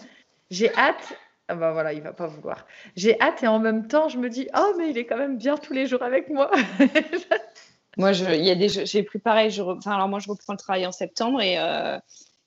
J'ai 0.51 0.75
hâte. 0.77 1.17
Ah 1.47 1.55
ben 1.55 1.73
voilà, 1.73 1.93
il 1.93 2.03
va 2.03 2.13
pas 2.13 2.27
vouloir. 2.27 2.67
J'ai 2.97 3.21
hâte 3.21 3.43
et 3.43 3.47
en 3.47 3.59
même 3.59 3.87
temps, 3.87 4.09
je 4.09 4.19
me 4.19 4.29
dis, 4.29 4.49
oh, 4.57 4.75
mais 4.79 4.91
il 4.91 4.99
est 4.99 5.05
quand 5.05 5.19
même 5.19 5.37
bien 5.37 5.57
tous 5.57 5.75
les 5.75 5.87
jours 5.87 6.03
avec 6.03 6.29
moi. 6.31 6.51
moi, 7.99 8.13
j'ai 8.13 9.03
pris 9.05 9.19
pareil. 9.19 9.51
Je, 9.51 9.63
enfin, 9.63 9.93
alors 9.93 10.09
moi, 10.09 10.19
je 10.19 10.29
reprends 10.29 10.55
le 10.55 10.59
travail 10.59 10.87
en 10.87 10.93
septembre 10.93 11.41
et 11.41 11.59
euh, 11.59 11.99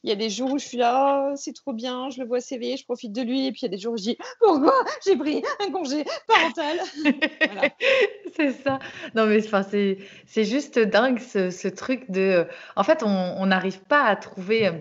il 0.07 0.09
y 0.09 0.13
a 0.13 0.15
des 0.15 0.29
jours 0.29 0.53
où 0.53 0.57
je 0.57 0.65
suis 0.65 0.77
là, 0.77 1.31
oh, 1.31 1.33
c'est 1.35 1.51
trop 1.51 1.73
bien, 1.73 2.09
je 2.09 2.21
le 2.21 2.27
vois 2.27 2.39
s'éveiller, 2.39 2.77
je 2.77 2.85
profite 2.85 3.11
de 3.11 3.21
lui. 3.21 3.45
Et 3.45 3.51
puis 3.51 3.61
il 3.63 3.65
y 3.65 3.67
a 3.67 3.75
des 3.75 3.77
jours 3.77 3.93
où 3.93 3.97
je 3.97 4.03
dis, 4.03 4.17
pourquoi 4.39 4.73
j'ai 5.05 5.17
pris 5.17 5.43
un 5.59 5.69
congé 5.69 6.05
parental? 6.27 6.79
C'est 8.37 8.51
ça. 8.51 8.79
Non, 9.15 9.25
mais 9.25 9.41
c'est 9.41 10.43
juste 10.45 10.79
dingue 10.79 11.19
ce, 11.19 11.67
truc 11.67 12.09
de. 12.09 12.47
En 12.77 12.83
fait, 12.83 13.03
on 13.03 13.45
n'arrive 13.45 13.79
pas 13.81 14.03
à 14.03 14.15
trouver. 14.15 14.71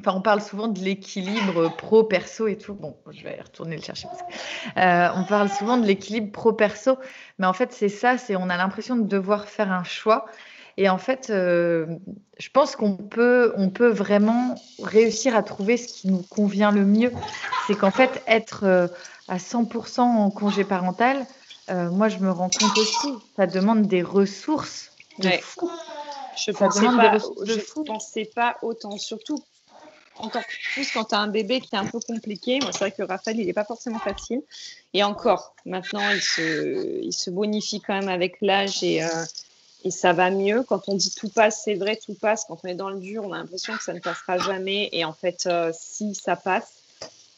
Enfin, 0.00 0.12
on 0.14 0.20
parle 0.20 0.42
souvent 0.42 0.68
de 0.68 0.78
l'équilibre 0.80 1.74
pro-perso 1.74 2.46
et 2.48 2.58
tout. 2.58 2.74
Bon, 2.74 2.96
je 3.10 3.22
vais 3.24 3.40
retourner 3.40 3.76
le 3.76 3.82
chercher. 3.82 4.08
Euh, 4.76 5.08
on 5.14 5.24
parle 5.24 5.48
souvent 5.48 5.78
de 5.78 5.86
l'équilibre 5.86 6.30
pro-perso, 6.32 6.98
mais 7.38 7.46
en 7.46 7.54
fait, 7.54 7.72
c'est 7.72 7.88
ça. 7.88 8.18
C'est 8.18 8.36
on 8.36 8.50
a 8.50 8.58
l'impression 8.58 8.96
de 8.96 9.06
devoir 9.06 9.48
faire 9.48 9.72
un 9.72 9.84
choix 9.84 10.26
et 10.78 10.88
en 10.88 10.98
fait, 10.98 11.30
euh, 11.30 11.86
je 12.38 12.50
pense 12.50 12.76
qu'on 12.76 12.96
peut, 12.96 13.54
on 13.56 13.70
peut 13.70 13.88
vraiment 13.88 14.56
réussir 14.82 15.34
à 15.34 15.42
trouver 15.42 15.76
ce 15.78 15.88
qui 15.88 16.08
nous 16.08 16.22
convient 16.22 16.70
le 16.70 16.84
mieux. 16.84 17.12
C'est 17.66 17.74
qu'en 17.74 17.90
fait, 17.90 18.22
être 18.26 18.64
euh, 18.64 18.88
à 19.28 19.38
100% 19.38 20.00
en 20.00 20.30
congé 20.30 20.64
parental, 20.64 21.26
euh, 21.70 21.90
moi, 21.90 22.08
je 22.08 22.18
me 22.18 22.30
rends 22.30 22.50
compte 22.50 22.76
aussi, 22.76 23.08
ça 23.36 23.46
demande 23.46 23.86
des 23.86 24.02
ressources 24.02 24.92
de 25.18 25.30
fou. 25.40 25.70
Je 26.36 26.50
ne 26.50 26.56
pensais, 26.56 26.84
pas, 26.84 27.18
je 27.46 27.82
pensais 27.82 28.30
pas 28.34 28.56
autant, 28.60 28.98
surtout 28.98 29.42
encore 30.18 30.42
plus 30.74 30.90
quand 30.92 31.04
tu 31.04 31.14
as 31.14 31.18
un 31.18 31.28
bébé 31.28 31.60
qui 31.60 31.74
est 31.74 31.78
un 31.78 31.86
peu 31.86 32.00
compliqué. 32.00 32.58
Moi, 32.60 32.72
c'est 32.72 32.80
vrai 32.80 32.92
que 32.92 33.02
Raphaël, 33.02 33.40
il 33.40 33.46
n'est 33.46 33.54
pas 33.54 33.64
forcément 33.64 33.98
facile. 33.98 34.42
Et 34.92 35.02
encore, 35.02 35.54
maintenant, 35.64 36.10
il 36.10 36.20
se, 36.20 37.02
il 37.02 37.12
se 37.14 37.30
bonifie 37.30 37.80
quand 37.80 37.94
même 37.94 38.10
avec 38.10 38.36
l'âge 38.42 38.82
et, 38.82 39.02
et 39.86 39.90
ça 39.92 40.12
va 40.12 40.30
mieux. 40.30 40.64
Quand 40.64 40.88
on 40.88 40.96
dit 40.96 41.14
tout 41.14 41.28
passe, 41.28 41.62
c'est 41.64 41.74
vrai, 41.74 41.94
tout 41.94 42.14
passe. 42.14 42.44
Quand 42.44 42.58
on 42.64 42.68
est 42.68 42.74
dans 42.74 42.90
le 42.90 42.98
dur, 42.98 43.22
on 43.24 43.32
a 43.32 43.38
l'impression 43.38 43.72
que 43.76 43.84
ça 43.84 43.92
ne 43.92 44.00
passera 44.00 44.36
jamais. 44.36 44.88
Et 44.90 45.04
en 45.04 45.12
fait, 45.12 45.46
euh, 45.46 45.70
si 45.78 46.12
ça 46.16 46.34
passe, 46.34 46.82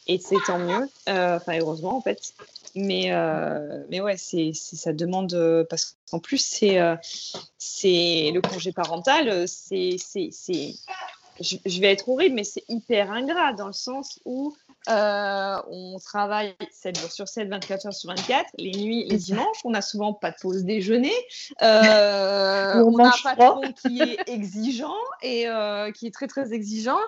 et 0.07 0.17
c'est 0.17 0.37
tant 0.47 0.57
mieux. 0.57 0.89
Euh, 1.09 1.37
enfin, 1.37 1.59
heureusement, 1.59 1.95
en 1.95 2.01
fait. 2.01 2.33
Mais, 2.73 3.13
euh, 3.13 3.83
mais 3.91 4.01
ouais, 4.01 4.17
c'est, 4.17 4.53
ça 4.53 4.93
demande. 4.93 5.67
parce 5.69 5.95
qu'en 6.09 6.17
plus, 6.17 6.39
c'est, 6.39 6.79
c'est 7.59 8.31
le 8.33 8.41
congé 8.41 8.71
parental, 8.71 9.47
c'est, 9.47 9.97
c'est, 9.99 10.31
je, 11.39 11.55
je, 11.63 11.79
vais 11.79 11.91
être 11.91 12.09
horrible, 12.09 12.33
mais 12.35 12.43
c'est 12.43 12.63
hyper 12.67 13.11
ingrat 13.11 13.53
dans 13.53 13.67
le 13.67 13.73
sens 13.73 14.19
où 14.25 14.55
euh, 14.89 15.57
on 15.69 15.97
travaille 15.99 16.55
7 16.71 16.99
jours 16.99 17.11
sur 17.11 17.27
7, 17.27 17.49
24 17.49 17.87
heures 17.87 17.93
sur 17.93 18.09
24, 18.09 18.49
les 18.57 18.71
nuits, 18.71 19.05
les 19.07 19.17
dimanches. 19.17 19.57
On 19.63 19.69
n'a 19.69 19.81
souvent 19.81 20.13
pas 20.13 20.31
de 20.31 20.37
pause 20.41 20.63
déjeuner. 20.63 21.13
Euh, 21.61 22.83
on, 22.83 22.97
a 22.97 23.07
un 23.07 23.11
patron 23.23 23.61
qui 23.73 24.01
est 24.01 24.17
exigeant 24.27 24.95
et 25.21 25.47
euh, 25.47 25.91
qui 25.91 26.07
est 26.07 26.13
très 26.13 26.27
très 26.27 26.53
exigeant. 26.53 26.99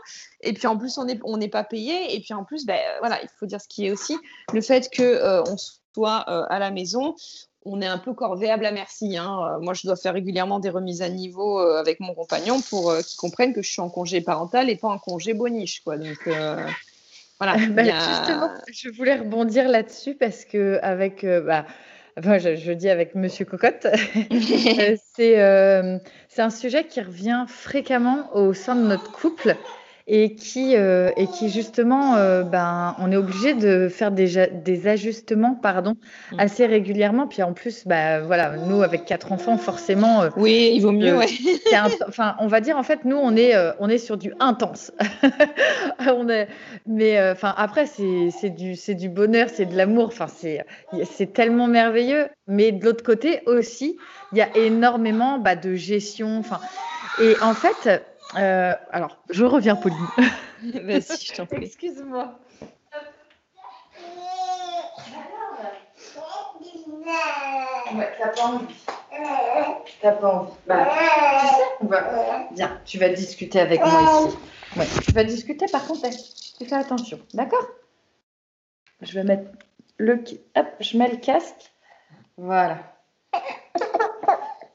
Et 0.41 0.53
puis 0.53 0.67
en 0.67 0.77
plus, 0.77 0.97
on 0.97 1.05
n'est 1.05 1.19
on 1.23 1.39
pas 1.49 1.63
payé. 1.63 2.15
Et 2.15 2.19
puis 2.19 2.33
en 2.33 2.43
plus, 2.43 2.65
ben, 2.65 2.79
voilà, 2.99 3.21
il 3.23 3.29
faut 3.39 3.47
dire 3.47 3.59
ce 3.59 3.67
qui 3.67 3.87
est 3.87 3.91
aussi 3.91 4.17
le 4.53 4.61
fait 4.61 4.89
que 4.89 5.41
on 5.49 5.55
soit 5.93 6.19
à 6.19 6.59
la 6.59 6.71
maison 6.71 7.15
on 7.63 7.79
est 7.79 7.87
un 7.87 7.99
peu 7.99 8.15
corvéable 8.15 8.65
à 8.65 8.71
merci. 8.71 9.17
Hein. 9.17 9.59
Moi, 9.61 9.75
je 9.75 9.85
dois 9.85 9.95
faire 9.95 10.13
régulièrement 10.13 10.59
des 10.59 10.71
remises 10.71 11.03
à 11.03 11.09
niveau 11.09 11.59
avec 11.59 11.99
mon 11.99 12.15
compagnon 12.15 12.59
pour 12.59 12.97
qu'il 12.97 13.17
comprenne 13.17 13.53
que 13.53 13.61
je 13.61 13.69
suis 13.69 13.81
en 13.81 13.89
congé 13.89 14.19
parental 14.19 14.67
et 14.67 14.77
pas 14.77 14.87
en 14.87 14.97
congé 14.97 15.35
boniche. 15.35 15.81
Quoi. 15.83 15.97
Donc, 15.97 16.27
voilà. 17.41 17.55
Bah, 17.75 17.83
justement, 17.83 18.51
je 18.71 18.89
voulais 18.89 19.15
rebondir 19.15 19.67
là-dessus 19.67 20.13
parce 20.13 20.45
que 20.45 20.77
avec, 20.83 21.23
euh, 21.23 21.41
bah, 21.41 21.65
enfin, 22.19 22.37
je, 22.37 22.71
dis 22.71 22.87
avec 22.87 23.15
Monsieur 23.15 23.45
Cocotte, 23.45 23.85
euh, 24.31 24.95
c'est 25.15 25.41
euh, 25.41 25.97
c'est 26.29 26.43
un 26.43 26.51
sujet 26.51 26.83
qui 26.85 27.01
revient 27.01 27.45
fréquemment 27.47 28.29
au 28.35 28.53
sein 28.53 28.75
de 28.75 28.83
notre 28.83 29.11
couple. 29.11 29.55
Et 30.13 30.35
qui, 30.35 30.75
euh, 30.75 31.09
et 31.15 31.25
qui 31.25 31.49
justement, 31.49 32.17
euh, 32.17 32.43
ben, 32.43 32.97
on 32.99 33.13
est 33.13 33.15
obligé 33.15 33.53
de 33.53 33.87
faire 33.87 34.11
des, 34.11 34.45
des 34.51 34.87
ajustements 34.89 35.55
pardon, 35.55 35.95
mmh. 36.33 36.35
assez 36.37 36.65
régulièrement. 36.65 37.27
Puis 37.27 37.41
en 37.43 37.53
plus, 37.53 37.87
bah, 37.87 38.19
voilà, 38.19 38.57
nous, 38.57 38.83
avec 38.83 39.05
quatre 39.05 39.31
enfants, 39.31 39.57
forcément. 39.57 40.23
Euh, 40.23 40.29
oui, 40.35 40.73
il 40.75 40.81
vaut 40.81 40.91
mieux, 40.91 41.17
ouais. 41.17 41.27
enfin, 42.09 42.35
on 42.39 42.47
va 42.47 42.59
dire, 42.59 42.77
en 42.77 42.83
fait, 42.83 43.05
nous, 43.05 43.15
on 43.15 43.37
est, 43.37 43.53
on 43.79 43.87
est 43.87 43.97
sur 43.97 44.17
du 44.17 44.33
intense. 44.41 44.91
on 46.05 46.27
est, 46.27 46.49
mais 46.85 47.31
enfin, 47.31 47.53
après, 47.55 47.85
c'est 47.85 48.49
du, 48.49 48.75
du 48.95 49.07
bonheur, 49.07 49.47
c'est 49.49 49.65
de 49.65 49.77
l'amour. 49.77 50.07
Enfin, 50.07 50.27
c'est 50.27 51.33
tellement 51.33 51.67
merveilleux. 51.67 52.27
Mais 52.47 52.73
de 52.73 52.83
l'autre 52.83 53.03
côté 53.03 53.43
aussi, 53.45 53.95
il 54.33 54.39
y 54.39 54.41
a 54.41 54.49
énormément 54.57 55.39
bah, 55.39 55.55
de 55.55 55.73
gestion. 55.75 56.37
Enfin, 56.39 56.59
et 57.21 57.35
en 57.41 57.53
fait, 57.53 58.03
euh, 58.37 58.73
alors, 58.91 59.17
je 59.29 59.45
reviens, 59.45 59.75
Pauline. 59.75 60.07
Vas-y, 60.61 61.25
je 61.25 61.33
t'en 61.33 61.45
prie. 61.45 61.65
Excuse-moi. 61.65 62.39
Ouais, 67.93 68.09
t'as 68.17 68.29
pas 68.29 68.43
envie. 68.43 68.75
T'as 70.01 70.11
pas 70.13 70.27
envie. 70.33 70.51
Bah, 70.67 70.87
tu 71.41 71.47
sais, 71.47 71.53
on 71.81 71.85
va. 71.87 72.47
Viens, 72.51 72.79
tu 72.85 72.97
vas 72.97 73.09
discuter 73.09 73.59
avec 73.59 73.81
moi 73.81 74.01
ici. 74.27 74.37
Ouais, 74.77 74.87
tu 75.03 75.11
vas 75.11 75.23
discuter, 75.23 75.65
par 75.67 75.85
contre, 75.85 76.07
tu 76.57 76.65
fais 76.65 76.75
attention, 76.75 77.19
d'accord? 77.33 77.65
Je 79.01 79.13
vais 79.13 79.23
mettre 79.23 79.49
le. 79.97 80.23
Hop, 80.55 80.67
je 80.79 80.97
mets 80.97 81.09
le 81.09 81.17
casque. 81.17 81.71
Voilà. 82.37 82.77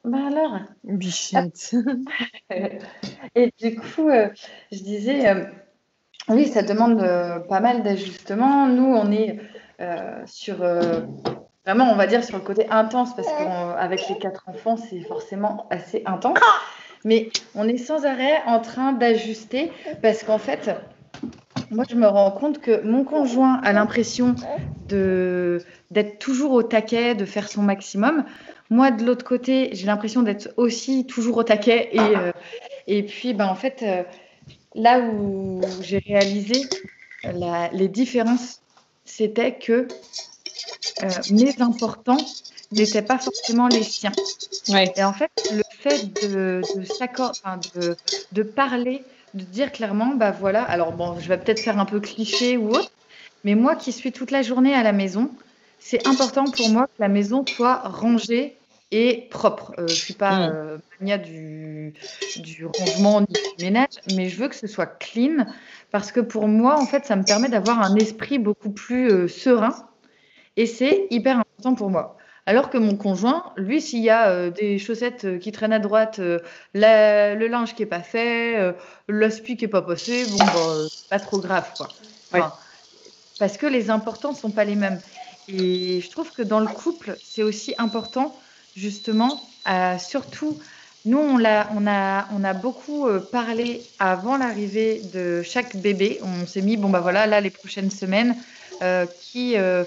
Bah 0.07 0.19
alors 0.29 0.61
Bichette. 0.85 1.75
Et 3.35 3.53
du 3.59 3.75
coup, 3.75 4.09
euh, 4.09 4.29
je 4.71 4.79
disais, 4.79 5.29
euh, 5.29 5.45
oui, 6.29 6.47
ça 6.47 6.63
demande 6.63 7.03
euh, 7.03 7.41
pas 7.41 7.59
mal 7.59 7.83
d'ajustements. 7.83 8.69
Nous, 8.69 8.85
on 8.85 9.11
est 9.11 9.41
sur, 10.27 10.59
vraiment, 11.65 11.91
on 11.91 11.97
va 11.97 12.07
dire, 12.07 12.23
sur 12.23 12.39
le 12.39 12.45
côté 12.45 12.69
intense, 12.71 13.15
parce 13.17 13.29
qu'avec 13.29 14.09
les 14.09 14.19
quatre 14.19 14.49
enfants, 14.49 14.77
c'est 14.77 15.01
forcément 15.01 15.67
assez 15.71 16.03
intense. 16.07 16.39
Mais 17.05 17.29
on 17.57 17.69
est 17.69 17.77
sans 17.77 18.07
arrêt 18.07 18.43
en 18.47 18.61
train 18.61 18.93
d'ajuster, 18.93 19.73
parce 20.03 20.23
qu'en 20.23 20.39
fait, 20.39 20.71
moi, 21.71 21.85
je 21.91 21.97
me 21.97 22.07
rends 22.07 22.31
compte 22.31 22.61
que 22.61 22.81
mon 22.83 23.05
conjoint 23.05 23.61
a 23.65 23.73
l'impression 23.73 24.37
d'être 24.89 26.19
toujours 26.21 26.53
au 26.53 26.63
taquet, 26.63 27.15
de 27.15 27.25
faire 27.25 27.49
son 27.49 27.63
maximum. 27.63 28.25
Moi, 28.71 28.91
de 28.91 29.05
l'autre 29.05 29.25
côté, 29.25 29.71
j'ai 29.73 29.87
l'impression 29.87 30.23
d'être 30.23 30.53
aussi 30.57 31.07
toujours 31.07 31.37
au 31.39 31.43
taquet. 31.45 31.91
Et, 31.93 32.01
euh, 32.01 32.33
et 32.87 33.03
puis, 33.03 33.35
ben, 33.35 33.47
en 33.47 33.55
fait, 33.55 33.83
euh, 33.83 34.03
là 34.75 35.01
où 35.01 35.61
j'ai 35.83 35.99
réalisé 35.99 36.63
les 37.73 37.89
différences, 37.89 38.61
c'était 39.05 39.55
que 39.55 39.89
euh, 41.03 41.09
mes 41.31 41.61
importants 41.61 42.19
n'étaient 42.73 43.03
pas 43.03 43.19
forcément 43.19 43.69
les 43.69 43.83
siens. 43.83 44.13
Et 44.69 45.05
en 45.05 45.13
fait, 45.13 45.31
le 45.53 45.63
fait 45.71 46.13
de, 46.23 46.61
de, 47.75 47.97
de, 48.33 48.43
parler, 48.43 49.05
de 49.35 49.45
dire 49.45 49.73
clairement, 49.73 50.15
bah 50.15 50.33
voilà, 50.33 50.63
alors 50.65 50.93
bon, 50.93 51.19
je 51.21 51.29
vais 51.29 51.39
peut-être 51.39 51.61
faire 51.61 51.79
un 51.79 51.85
peu 51.85 52.01
cliché 52.01 52.57
ou 52.57 52.71
autre, 52.71 52.91
mais 53.45 53.55
moi 53.55 53.77
qui 53.77 53.93
suis 53.93 54.13
toute 54.13 54.33
la 54.33 54.43
journée 54.43 54.75
à 54.75 54.83
la 54.83 54.93
maison, 54.93 55.31
c'est 55.89 56.09
important 56.09 56.51
pour 56.51 56.69
moi 56.71 56.89
que 56.89 56.99
la 56.99 57.07
maison 57.07 57.45
soit 57.47 57.77
rangée 57.77 58.57
et 58.91 59.29
propre. 59.31 59.73
Euh, 59.79 59.87
je 59.87 59.93
ne 59.93 59.99
suis 59.99 60.15
pas 60.15 60.49
mm. 60.49 60.53
euh, 60.53 60.79
mania 61.01 61.19
du, 61.19 61.95
du, 62.39 62.67
rangement 62.67 63.21
ni 63.21 63.27
du 63.57 63.65
ménage, 63.65 64.01
mais 64.17 64.29
je 64.29 64.37
veux 64.37 64.49
que 64.49 64.57
ce 64.57 64.67
soit 64.67 64.87
clean 64.87 65.47
parce 65.93 66.11
que 66.11 66.19
pour 66.19 66.49
moi, 66.49 66.81
en 66.81 66.87
fait, 66.87 67.07
ça 67.07 67.15
me 67.15 67.23
permet 67.23 67.49
d'avoir 67.49 67.81
un 67.83 67.95
esprit 67.95 68.41
beaucoup 68.41 68.71
plus 68.71 69.13
euh, 69.13 69.29
serein 69.29 69.77
et 70.57 70.67
c'est 70.67 71.07
hyper 71.11 71.39
important 71.39 71.77
pour 71.77 71.91
moi. 71.91 72.17
Alors 72.47 72.69
que 72.69 72.79
mon 72.79 72.97
conjoint, 72.97 73.53
lui, 73.57 73.81
s'il 73.81 74.03
y 74.03 74.11
a 74.11 74.51
des 74.51 74.79
chaussettes 74.79 75.39
qui 75.41 75.51
traînent 75.51 75.73
à 75.73 75.81
droite, 75.81 76.21
le 76.21 77.47
linge 77.47 77.75
qui 77.75 77.83
n'est 77.83 77.89
pas 77.89 78.03
fait, 78.03 78.73
l'aspi 79.09 79.57
qui 79.57 79.65
n'est 79.65 79.71
pas 79.71 79.83
passé, 79.83 80.25
bon, 80.31 80.39
bah, 80.39 80.55
pas 81.11 81.19
trop 81.19 81.41
grave, 81.41 81.69
quoi. 81.77 81.89
Parce 83.41 83.57
que 83.57 83.67
les 83.67 83.91
importants 83.91 84.31
ne 84.31 84.37
sont 84.37 84.53
pas 84.53 84.65
les 84.65 84.77
mêmes. 84.77 85.01
Et 85.49 86.01
je 86.01 86.11
trouve 86.11 86.33
que 86.33 86.43
dans 86.43 86.61
le 86.61 86.67
couple, 86.67 87.17
c'est 87.23 87.43
aussi 87.43 87.75
important, 87.79 88.37
justement, 88.75 89.41
surtout, 89.99 90.59
nous, 91.07 91.19
on 91.21 91.45
a, 91.45 92.53
beaucoup 92.55 93.07
euh, 93.07 93.21
parlé 93.21 93.81
avant 94.01 94.37
l'arrivée 94.37 95.01
de 95.15 95.41
chaque 95.43 95.77
bébé. 95.77 96.19
On 96.23 96.47
s'est 96.47 96.63
mis, 96.63 96.77
bon, 96.77 96.91
bah 96.91 96.99
voilà, 96.99 97.29
là, 97.29 97.41
les 97.41 97.51
prochaines 97.51 97.93
semaines, 97.93 98.35
euh, 98.83 99.07
euh, 99.37 99.85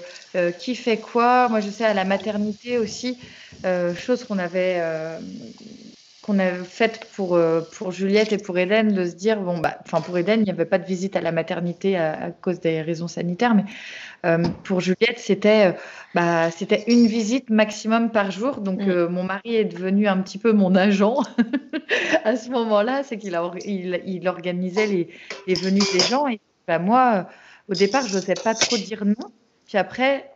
qui 0.52 0.74
fait 0.74 0.96
quoi. 0.96 1.50
Moi, 1.50 1.60
je 1.60 1.68
sais, 1.68 1.84
à 1.84 1.92
la 1.92 2.06
maternité 2.06 2.78
aussi, 2.78 3.18
chose 3.98 4.24
qu'on 4.24 4.38
avait 4.38 4.80
qu'on 6.30 6.38
a 6.38 6.52
faite 6.52 7.06
pour, 7.16 7.38
pour 7.72 7.90
Juliette 7.90 8.32
et 8.32 8.38
pour 8.38 8.58
Hélène, 8.58 8.92
de 8.92 9.04
se 9.04 9.14
dire, 9.14 9.40
bon, 9.40 9.58
bah, 9.58 9.78
enfin, 9.84 10.00
pour 10.00 10.16
Hélène, 10.16 10.40
il 10.40 10.44
n'y 10.44 10.50
avait 10.50 10.64
pas 10.64 10.78
de 10.78 10.86
visite 10.86 11.16
à 11.16 11.20
la 11.20 11.32
maternité 11.32 11.96
à 11.96 12.30
cause 12.40 12.60
des 12.60 12.82
raisons 12.82 13.08
sanitaires, 13.08 13.54
mais 13.54 13.64
euh, 14.26 14.42
pour 14.64 14.80
Juliette, 14.80 15.18
c'était 15.18 15.68
euh, 15.68 15.72
bah, 16.14 16.50
c'était 16.50 16.84
une 16.88 17.06
visite 17.06 17.48
maximum 17.48 18.10
par 18.10 18.30
jour. 18.30 18.60
Donc, 18.60 18.80
mm. 18.80 18.90
euh, 18.90 19.08
mon 19.08 19.24
mari 19.24 19.56
est 19.56 19.64
devenu 19.64 20.08
un 20.08 20.18
petit 20.18 20.38
peu 20.38 20.52
mon 20.52 20.74
agent 20.74 21.16
à 22.24 22.36
ce 22.36 22.50
moment-là. 22.50 23.02
C'est 23.02 23.16
qu'il 23.16 23.38
il, 23.64 24.00
il, 24.04 24.28
organisait 24.28 24.86
les, 24.86 25.08
les, 25.46 25.54
venues 25.54 25.82
des 25.92 26.00
gens. 26.00 26.28
Et 26.28 26.40
bah, 26.68 26.78
moi, 26.78 27.28
au 27.68 27.74
départ, 27.74 28.06
je 28.06 28.14
n'osais 28.14 28.34
pas 28.34 28.54
trop 28.54 28.76
dire 28.76 29.04
non. 29.04 29.30
Puis 29.66 29.78
après, 29.78 30.30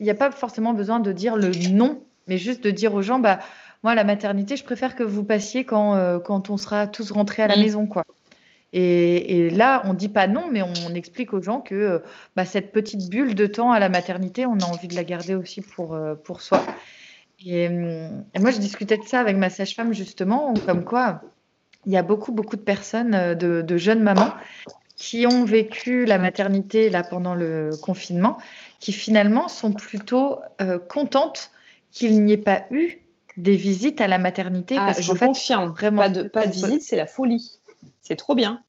il 0.00 0.04
n'y 0.04 0.10
a 0.10 0.14
pas 0.14 0.30
forcément 0.30 0.74
besoin 0.74 1.00
de 1.00 1.12
dire 1.12 1.36
le 1.36 1.50
non, 1.70 2.02
mais 2.26 2.36
juste 2.36 2.62
de 2.62 2.70
dire 2.70 2.94
aux 2.94 3.02
gens, 3.02 3.18
bah, 3.18 3.38
moi, 3.82 3.94
la 3.94 4.04
maternité, 4.04 4.56
je 4.56 4.64
préfère 4.64 4.94
que 4.94 5.02
vous 5.02 5.24
passiez 5.24 5.64
quand, 5.64 6.20
quand 6.20 6.50
on 6.50 6.56
sera 6.56 6.86
tous 6.86 7.10
rentrés 7.12 7.42
à 7.42 7.48
la 7.48 7.56
maison. 7.56 7.86
quoi. 7.86 8.04
Et, 8.72 9.50
là, 9.50 9.82
on 9.84 9.92
ne 9.92 9.98
dit 9.98 10.08
pas 10.08 10.28
non, 10.28 10.48
mais 10.50 10.62
on, 10.62 10.94
explique 10.94 11.32
aux 11.32 11.42
gens 11.42 11.60
que 11.60 12.02
bah, 12.36 12.44
cette 12.44 12.72
petite 12.72 13.08
bulle 13.08 13.34
de 13.34 13.46
temps 13.46 13.72
à 13.72 13.80
la 13.80 13.88
maternité, 13.88 14.46
on 14.46 14.58
a 14.58 14.64
envie 14.64 14.88
de 14.88 14.94
la 14.94 15.04
garder 15.04 15.34
aussi 15.34 15.60
pour, 15.60 15.94
euh, 15.94 16.14
pour 16.14 16.40
soi. 16.40 16.64
Et, 17.44 17.68
moi, 17.68 18.50
je 18.50 18.58
discutais 18.58 18.96
de 18.96 19.04
ça 19.04 19.20
avec 19.20 19.36
ma 19.36 19.50
sage-femme, 19.50 19.92
justement, 19.92 20.54
comme 20.66 20.84
quoi 20.84 21.22
il 21.86 21.92
y 21.92 21.96
a 21.96 22.02
beaucoup, 22.02 22.32
beaucoup 22.32 22.56
de 22.56 22.62
personnes, 22.62 23.14
euh, 23.14 23.34
de, 23.34 23.76
jeunes 23.76 24.02
mamans, 24.02 24.34
qui 24.96 25.26
ont 25.26 25.44
vécu 25.44 26.04
la 26.04 26.18
maternité 26.18 26.90
là 26.90 27.02
pendant 27.02 27.34
le 27.34 27.70
confinement, 27.82 28.36
qui 28.78 28.92
finalement 28.92 29.48
sont 29.48 29.72
plutôt 29.72 30.38
euh, 30.60 30.78
contentes 30.78 31.50
qu'il 31.90 32.22
n'y 32.22 32.34
ait 32.34 32.36
pas 32.36 32.66
eu 32.70 32.98
des 33.36 33.56
visites 33.56 34.00
à 34.00 34.08
la 34.08 34.18
maternité. 34.18 34.76
Ah, 34.78 34.86
parce 34.86 35.02
je 35.02 35.12
fait, 35.12 35.26
confirme, 35.26 35.70
vraiment, 35.70 36.02
pas 36.02 36.08
de, 36.08 36.22
pas 36.22 36.46
de 36.46 36.52
visite, 36.52 36.82
c'est 36.82 36.96
la 36.96 37.06
folie. 37.06 37.58
C'est 38.02 38.16
trop 38.16 38.34
bien. 38.34 38.62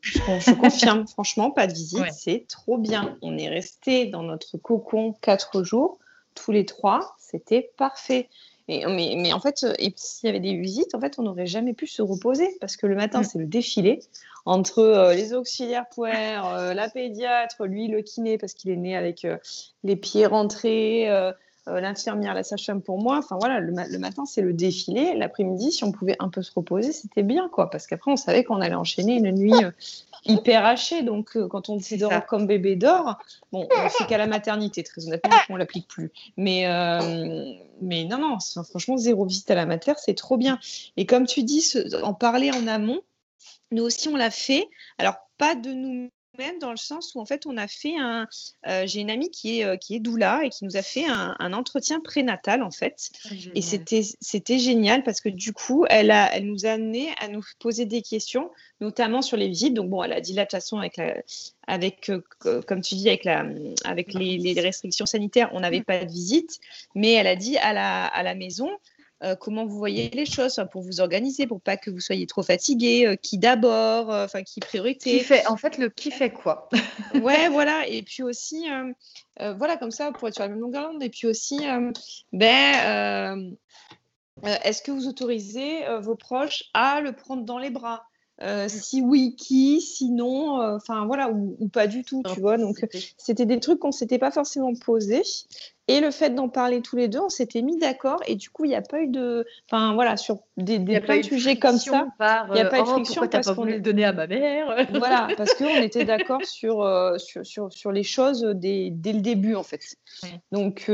Je, 0.00 0.18
confirme, 0.54 1.06
franchement, 1.08 1.50
pas 1.50 1.66
de 1.66 1.72
visite, 1.72 2.12
c'est 2.12 2.46
trop 2.48 2.78
bien. 2.78 3.16
On 3.22 3.38
est 3.38 3.48
resté 3.48 4.06
dans 4.06 4.22
notre 4.22 4.58
cocon 4.58 5.14
quatre 5.20 5.62
jours, 5.62 5.98
tous 6.34 6.50
les 6.50 6.66
trois, 6.66 7.14
c'était 7.18 7.70
parfait. 7.76 8.28
mais, 8.68 8.84
mais, 8.88 9.32
en 9.32 9.40
fait, 9.40 9.64
s'il 9.96 10.26
y 10.26 10.28
avait 10.28 10.40
des 10.40 10.56
visites, 10.56 10.94
en 10.94 11.00
fait, 11.00 11.18
on 11.18 11.22
n'aurait 11.22 11.46
jamais 11.46 11.72
pu 11.72 11.86
se 11.86 12.02
reposer 12.02 12.48
parce 12.60 12.76
que 12.76 12.86
le 12.86 12.96
matin, 12.96 13.20
mm. 13.20 13.24
c'est 13.24 13.38
le 13.38 13.46
défilé 13.46 14.00
entre 14.44 14.80
euh, 14.80 15.14
les 15.14 15.34
auxiliaires 15.34 15.88
poires, 15.88 16.54
euh, 16.54 16.74
la 16.74 16.88
pédiatre, 16.90 17.66
lui, 17.66 17.88
le 17.88 18.02
kiné, 18.02 18.38
parce 18.38 18.54
qu'il 18.54 18.70
est 18.70 18.76
né 18.76 18.96
avec 18.96 19.24
euh, 19.24 19.36
les 19.84 19.96
pieds 19.96 20.26
rentrés, 20.26 21.08
euh, 21.68 21.80
l'infirmière, 21.80 22.34
la 22.34 22.42
sage-femme 22.42 22.82
pour 22.82 23.00
moi. 23.00 23.18
Enfin 23.18 23.36
voilà, 23.38 23.60
le, 23.60 23.98
matin 23.98 24.24
c'est 24.24 24.42
le 24.42 24.52
défilé. 24.52 25.14
L'après-midi, 25.14 25.70
si 25.70 25.84
on 25.84 25.92
pouvait 25.92 26.16
un 26.18 26.28
peu 26.28 26.42
se 26.42 26.52
reposer, 26.52 26.92
c'était 26.92 27.22
bien 27.22 27.48
quoi, 27.48 27.70
parce 27.70 27.86
qu'après 27.86 28.10
on 28.10 28.16
savait 28.16 28.42
qu'on 28.42 28.60
allait 28.60 28.74
enchaîner 28.74 29.16
une 29.16 29.30
nuit 29.30 29.64
euh, 29.64 29.70
hyper 30.24 30.64
hachée. 30.64 31.02
Donc 31.02 31.36
euh, 31.36 31.46
quand 31.46 31.68
on 31.68 31.76
dit 31.76 31.96
dort 31.98 32.26
comme 32.26 32.46
bébé 32.46 32.76
dort, 32.76 33.18
bon, 33.52 33.68
c'est 33.96 34.06
qu'à 34.06 34.18
la 34.18 34.26
maternité 34.26 34.82
très 34.82 35.06
honnêtement, 35.06 35.36
on 35.50 35.56
l'applique 35.56 35.88
plus. 35.88 36.10
Mais 36.36 36.66
mais 37.80 38.04
non 38.04 38.18
non, 38.18 38.38
franchement 38.64 38.96
zéro 38.96 39.24
visite 39.24 39.50
à 39.50 39.54
la 39.54 39.66
mater, 39.66 39.94
c'est 39.98 40.14
trop 40.14 40.36
bien. 40.36 40.58
Et 40.96 41.06
comme 41.06 41.26
tu 41.26 41.42
dis, 41.42 41.72
en 42.02 42.14
parler 42.14 42.50
en 42.50 42.66
amont. 42.66 43.00
Nous 43.72 43.82
aussi, 43.82 44.08
on 44.08 44.16
l'a 44.16 44.30
fait. 44.30 44.68
Alors, 44.98 45.14
pas 45.38 45.54
de 45.54 45.72
nous 45.72 46.10
même 46.38 46.58
dans 46.58 46.70
le 46.70 46.76
sens 46.76 47.14
où 47.14 47.20
en 47.20 47.26
fait 47.26 47.46
on 47.46 47.56
a 47.56 47.68
fait 47.68 47.96
un 47.98 48.26
euh, 48.66 48.86
j'ai 48.86 49.00
une 49.00 49.10
amie 49.10 49.30
qui 49.30 49.60
est 49.60 49.64
euh, 49.64 49.76
qui 49.76 49.94
est 49.94 50.00
doula 50.00 50.44
et 50.44 50.48
qui 50.50 50.64
nous 50.64 50.76
a 50.76 50.82
fait 50.82 51.04
un, 51.06 51.52
entretien 51.52 52.00
prénatal 52.00 52.62
en 52.62 52.70
fait. 52.70 53.10
Ah, 53.26 53.34
et 53.54 53.60
c'était 53.60 54.02
c'était 54.20 54.58
génial 54.58 55.02
parce 55.04 55.20
que 55.20 55.28
du 55.28 55.52
coup 55.52 55.84
elle 55.90 56.10
a 56.10 56.34
elle 56.34 56.46
nous 56.46 56.64
a 56.64 56.70
amené 56.70 57.10
à 57.20 57.28
nous 57.28 57.42
poser 57.58 57.84
des 57.84 58.00
questions 58.00 58.50
notamment 58.80 59.20
sur 59.20 59.36
les 59.36 59.48
visites. 59.48 59.74
Donc 59.74 59.90
bon 59.90 60.02
elle 60.02 60.12
a 60.12 60.20
dit 60.20 60.32
là 60.32 60.42
de 60.42 60.46
toute 60.46 60.58
façon 60.58 60.78
avec 60.78 60.98
avec 61.66 62.10
euh, 62.10 62.62
comme 62.62 62.80
tu 62.80 62.94
dis 62.94 63.08
avec 63.08 63.24
la 63.24 63.44
avec 63.84 64.14
les, 64.14 64.38
les 64.38 64.58
restrictions 64.60 65.06
sanitaires 65.06 65.50
on 65.52 65.60
n'avait 65.60 65.80
mm. 65.80 65.84
pas 65.84 66.04
de 66.04 66.10
visite. 66.10 66.60
Mais 66.94 67.12
elle 67.12 67.26
a 67.26 67.36
dit 67.36 67.58
à 67.58 67.74
la 67.74 68.06
à 68.06 68.22
la 68.22 68.34
maison 68.34 68.70
comment 69.40 69.66
vous 69.66 69.78
voyez 69.78 70.10
les 70.10 70.26
choses, 70.26 70.60
pour 70.70 70.82
vous 70.82 71.00
organiser, 71.00 71.46
pour 71.46 71.60
pas 71.60 71.76
que 71.76 71.90
vous 71.90 72.00
soyez 72.00 72.26
trop 72.26 72.42
fatigué, 72.42 73.16
qui 73.22 73.38
d'abord, 73.38 74.08
enfin 74.10 74.42
qui 74.42 74.60
priorité. 74.60 75.18
Qui 75.18 75.20
fait, 75.20 75.46
en 75.46 75.56
fait, 75.56 75.78
le 75.78 75.88
qui 75.88 76.10
fait 76.10 76.30
quoi 76.30 76.68
Ouais, 77.14 77.48
voilà. 77.48 77.86
Et 77.88 78.02
puis 78.02 78.22
aussi, 78.22 78.66
voilà, 79.38 79.76
comme 79.76 79.90
ça, 79.90 80.12
pour 80.12 80.28
être 80.28 80.34
sur 80.34 80.42
la 80.42 80.48
même 80.48 80.60
longueur 80.60 80.90
d'onde. 80.90 81.02
Et 81.02 81.10
puis 81.10 81.26
aussi, 81.26 81.60
ben, 82.32 83.56
est-ce 84.42 84.82
que 84.82 84.90
vous 84.90 85.06
autorisez 85.06 85.84
vos 86.00 86.16
proches 86.16 86.64
à 86.74 87.00
le 87.00 87.12
prendre 87.12 87.44
dans 87.44 87.58
les 87.58 87.70
bras? 87.70 88.04
Euh, 88.42 88.66
si 88.68 89.00
oui, 89.00 89.36
qui 89.36 89.80
Sinon, 89.80 90.60
euh, 90.60 90.76
enfin 90.76 91.06
voilà, 91.06 91.30
ou, 91.30 91.68
pas 91.68 91.86
du 91.86 92.02
tout, 92.02 92.22
tu 92.34 92.40
vois. 92.40 92.58
Donc, 92.58 92.84
c'était 93.16 93.46
des 93.46 93.60
trucs 93.60 93.78
qu'on 93.78 93.92
s'était 93.92 94.18
pas 94.18 94.30
forcément 94.30 94.74
posés. 94.74 95.22
Et 95.88 96.00
le 96.00 96.12
fait 96.12 96.30
d'en 96.30 96.48
parler 96.48 96.80
tous 96.80 96.96
les 96.96 97.08
deux, 97.08 97.18
on 97.18 97.28
s'était 97.28 97.60
mis 97.60 97.76
d'accord. 97.76 98.20
Et 98.26 98.36
du 98.36 98.50
coup, 98.50 98.64
il 98.64 98.68
n'y 98.68 98.76
a 98.76 98.82
pas 98.82 99.00
eu 99.00 99.08
de. 99.08 99.44
Enfin, 99.68 99.94
voilà, 99.94 100.16
sur 100.16 100.38
des, 100.56 100.78
des 100.78 101.00
plein 101.00 101.18
de 101.18 101.22
sujets 101.22 101.56
comme 101.56 101.76
ça. 101.76 102.06
Il 102.20 102.54
n'y 102.54 102.60
a 102.60 102.66
pas 102.66 102.78
eu 102.78 102.82
de 102.82 102.86
euh, 102.86 102.90
oh, 102.90 102.94
friction. 102.94 103.26
parce 103.28 103.46
pas 103.48 103.52
voulu 103.52 103.74
le 103.74 103.80
donner 103.80 104.04
à 104.04 104.12
ma 104.12 104.26
mère? 104.26 104.86
Voilà, 104.92 105.28
parce 105.36 105.54
qu'on 105.54 105.82
était 105.82 106.04
d'accord 106.04 106.44
sur, 106.44 106.88
sur, 107.18 107.44
sur, 107.44 107.72
sur, 107.72 107.92
les 107.92 108.04
choses 108.04 108.42
dès, 108.54 108.90
dès, 108.90 109.12
le 109.12 109.20
début, 109.20 109.54
en 109.54 109.64
fait. 109.64 109.80
Donc, 110.52 110.84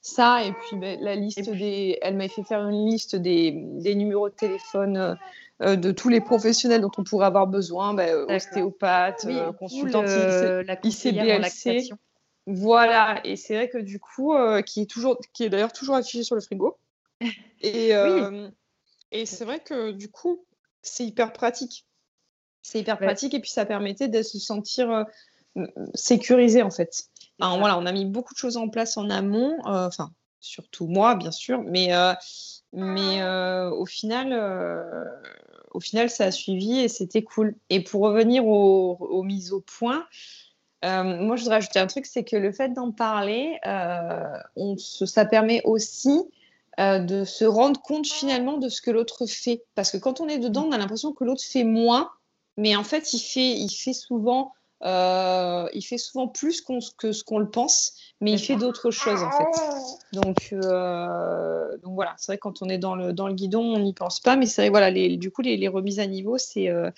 ça, 0.00 0.44
et 0.44 0.52
puis 0.52 0.76
ben, 0.76 0.98
la 1.00 1.14
liste 1.14 1.50
des. 1.50 1.98
Elle 2.02 2.16
m'a 2.16 2.28
fait 2.28 2.42
faire 2.42 2.66
une 2.68 2.90
liste 2.90 3.16
des, 3.16 3.52
des 3.54 3.94
numéros 3.94 4.28
de 4.28 4.34
téléphone 4.34 5.16
de 5.60 5.92
tous 5.92 6.08
les 6.08 6.20
professionnels 6.20 6.80
dont 6.80 6.90
on 6.98 7.04
pourrait 7.04 7.26
avoir 7.26 7.46
besoin, 7.46 7.94
bah, 7.94 8.06
euh, 8.06 8.26
ostéopathe, 8.26 9.24
oui, 9.26 9.36
euh, 9.36 9.52
consultante 9.52 10.08
ICBLC. 10.82 11.90
Voilà, 12.46 13.20
et 13.24 13.36
c'est 13.36 13.54
vrai 13.54 13.68
que 13.70 13.78
du 13.78 14.00
coup, 14.00 14.34
qui 14.66 14.82
est 14.82 14.90
toujours, 14.90 15.18
qui 15.32 15.44
est 15.44 15.48
d'ailleurs 15.48 15.72
toujours 15.72 15.94
affiché 15.94 16.22
sur 16.22 16.34
le 16.34 16.40
frigo. 16.40 16.76
Et, 17.62 17.92
et 19.12 19.26
c'est 19.26 19.44
vrai 19.46 19.60
que 19.60 19.92
du 19.92 20.10
coup, 20.10 20.44
c'est 20.82 21.06
hyper 21.06 21.32
pratique. 21.32 21.86
C'est 22.60 22.80
hyper 22.80 22.98
pratique 22.98 23.32
et 23.32 23.40
puis 23.40 23.50
ça 23.50 23.64
permettait 23.64 24.08
de 24.08 24.22
se 24.22 24.38
sentir 24.38 25.06
sécurisé 25.94 26.62
en 26.62 26.70
fait. 26.70 27.04
voilà, 27.38 27.78
on 27.78 27.86
a 27.86 27.92
mis 27.92 28.04
beaucoup 28.04 28.34
de 28.34 28.38
choses 28.38 28.58
en 28.58 28.68
place 28.68 28.98
en 28.98 29.08
amont, 29.08 29.56
enfin 29.64 30.10
surtout 30.40 30.86
moi 30.86 31.14
bien 31.14 31.30
sûr, 31.30 31.62
mais 31.62 31.90
mais 32.74 33.22
au 33.70 33.86
final, 33.86 34.34
au 35.74 35.80
final, 35.80 36.08
ça 36.08 36.26
a 36.26 36.30
suivi 36.30 36.78
et 36.78 36.88
c'était 36.88 37.22
cool. 37.22 37.56
Et 37.68 37.82
pour 37.82 38.02
revenir 38.02 38.46
aux, 38.46 39.22
mises 39.22 39.52
au 39.52 39.60
point, 39.60 40.06
euh, 40.84 41.02
moi, 41.02 41.36
je 41.36 41.42
voudrais 41.42 41.56
ajouter 41.56 41.80
un 41.80 41.86
truc, 41.86 42.06
c'est 42.06 42.24
que 42.24 42.36
le 42.36 42.52
fait 42.52 42.70
d'en 42.70 42.92
parler, 42.92 43.58
euh, 43.66 44.38
on 44.56 44.76
ça 44.78 45.24
permet 45.24 45.62
aussi 45.64 46.22
euh, 46.78 47.00
de 47.00 47.24
se 47.24 47.44
rendre 47.44 47.80
compte 47.82 48.06
finalement 48.06 48.58
de 48.58 48.68
ce 48.68 48.80
que 48.80 48.90
l'autre 48.90 49.26
fait. 49.26 49.64
Parce 49.74 49.90
que 49.90 49.96
quand 49.96 50.20
on 50.20 50.28
est 50.28 50.38
dedans, 50.38 50.66
on 50.68 50.72
a 50.72 50.78
l'impression 50.78 51.12
que 51.12 51.24
l'autre 51.24 51.42
fait 51.42 51.64
moins, 51.64 52.10
mais 52.56 52.76
en 52.76 52.84
fait, 52.84 53.12
il 53.12 53.20
fait, 53.20 53.52
il 53.52 53.70
fait 53.70 53.92
souvent 53.92 54.52
euh, 54.84 55.66
il 55.72 55.82
fait 55.82 55.96
souvent 55.96 56.28
plus 56.28 56.62
que 56.98 57.12
ce 57.12 57.24
qu'on 57.24 57.38
le 57.38 57.48
pense, 57.48 57.94
mais 58.20 58.32
il 58.32 58.38
fait 58.38 58.56
d'autres 58.56 58.90
choses 58.90 59.22
en 59.22 59.30
fait. 59.30 59.98
Donc, 60.12 60.50
euh, 60.52 61.76
donc 61.78 61.94
voilà, 61.94 62.14
c'est 62.18 62.32
vrai 62.32 62.38
quand 62.38 62.60
on 62.60 62.68
est 62.68 62.78
dans 62.78 62.94
le, 62.94 63.12
dans 63.12 63.26
le 63.26 63.34
guidon, 63.34 63.62
on 63.62 63.78
n'y 63.78 63.94
pense 63.94 64.20
pas, 64.20 64.36
mais 64.36 64.46
c'est 64.46 64.62
vrai, 64.62 64.70
voilà, 64.70 64.90
les, 64.90 65.16
du 65.16 65.30
coup, 65.30 65.40
les, 65.40 65.56
les, 65.56 65.68
remises 65.68 66.00
à 66.00 66.06
niveau, 66.06 66.36
c'est 66.36 66.68
euh, 66.68 66.90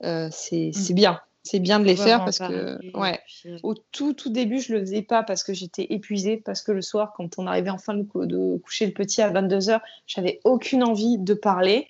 c'est 0.00 0.72
mm. 0.74 0.94
bien. 0.94 1.20
C'est 1.46 1.60
bien 1.60 1.78
de 1.78 1.84
les 1.84 1.94
faire 1.94 2.24
parce 2.24 2.38
que, 2.38 2.78
ouais, 2.96 3.20
au 3.62 3.74
tout, 3.74 4.14
tout 4.14 4.30
début, 4.30 4.60
je 4.60 4.72
le 4.72 4.80
faisais 4.80 5.02
pas 5.02 5.22
parce 5.22 5.44
que 5.44 5.52
j'étais 5.52 5.86
épuisée, 5.90 6.38
parce 6.38 6.62
que 6.62 6.72
le 6.72 6.80
soir, 6.80 7.12
quand 7.14 7.38
on 7.38 7.46
arrivait 7.46 7.68
enfin 7.68 7.92
de, 7.92 8.06
de 8.24 8.56
coucher 8.56 8.86
le 8.86 8.92
petit 8.92 9.20
à 9.20 9.30
22h, 9.30 9.82
j'avais 10.06 10.40
aucune 10.44 10.82
envie 10.82 11.18
de 11.18 11.34
parler. 11.34 11.86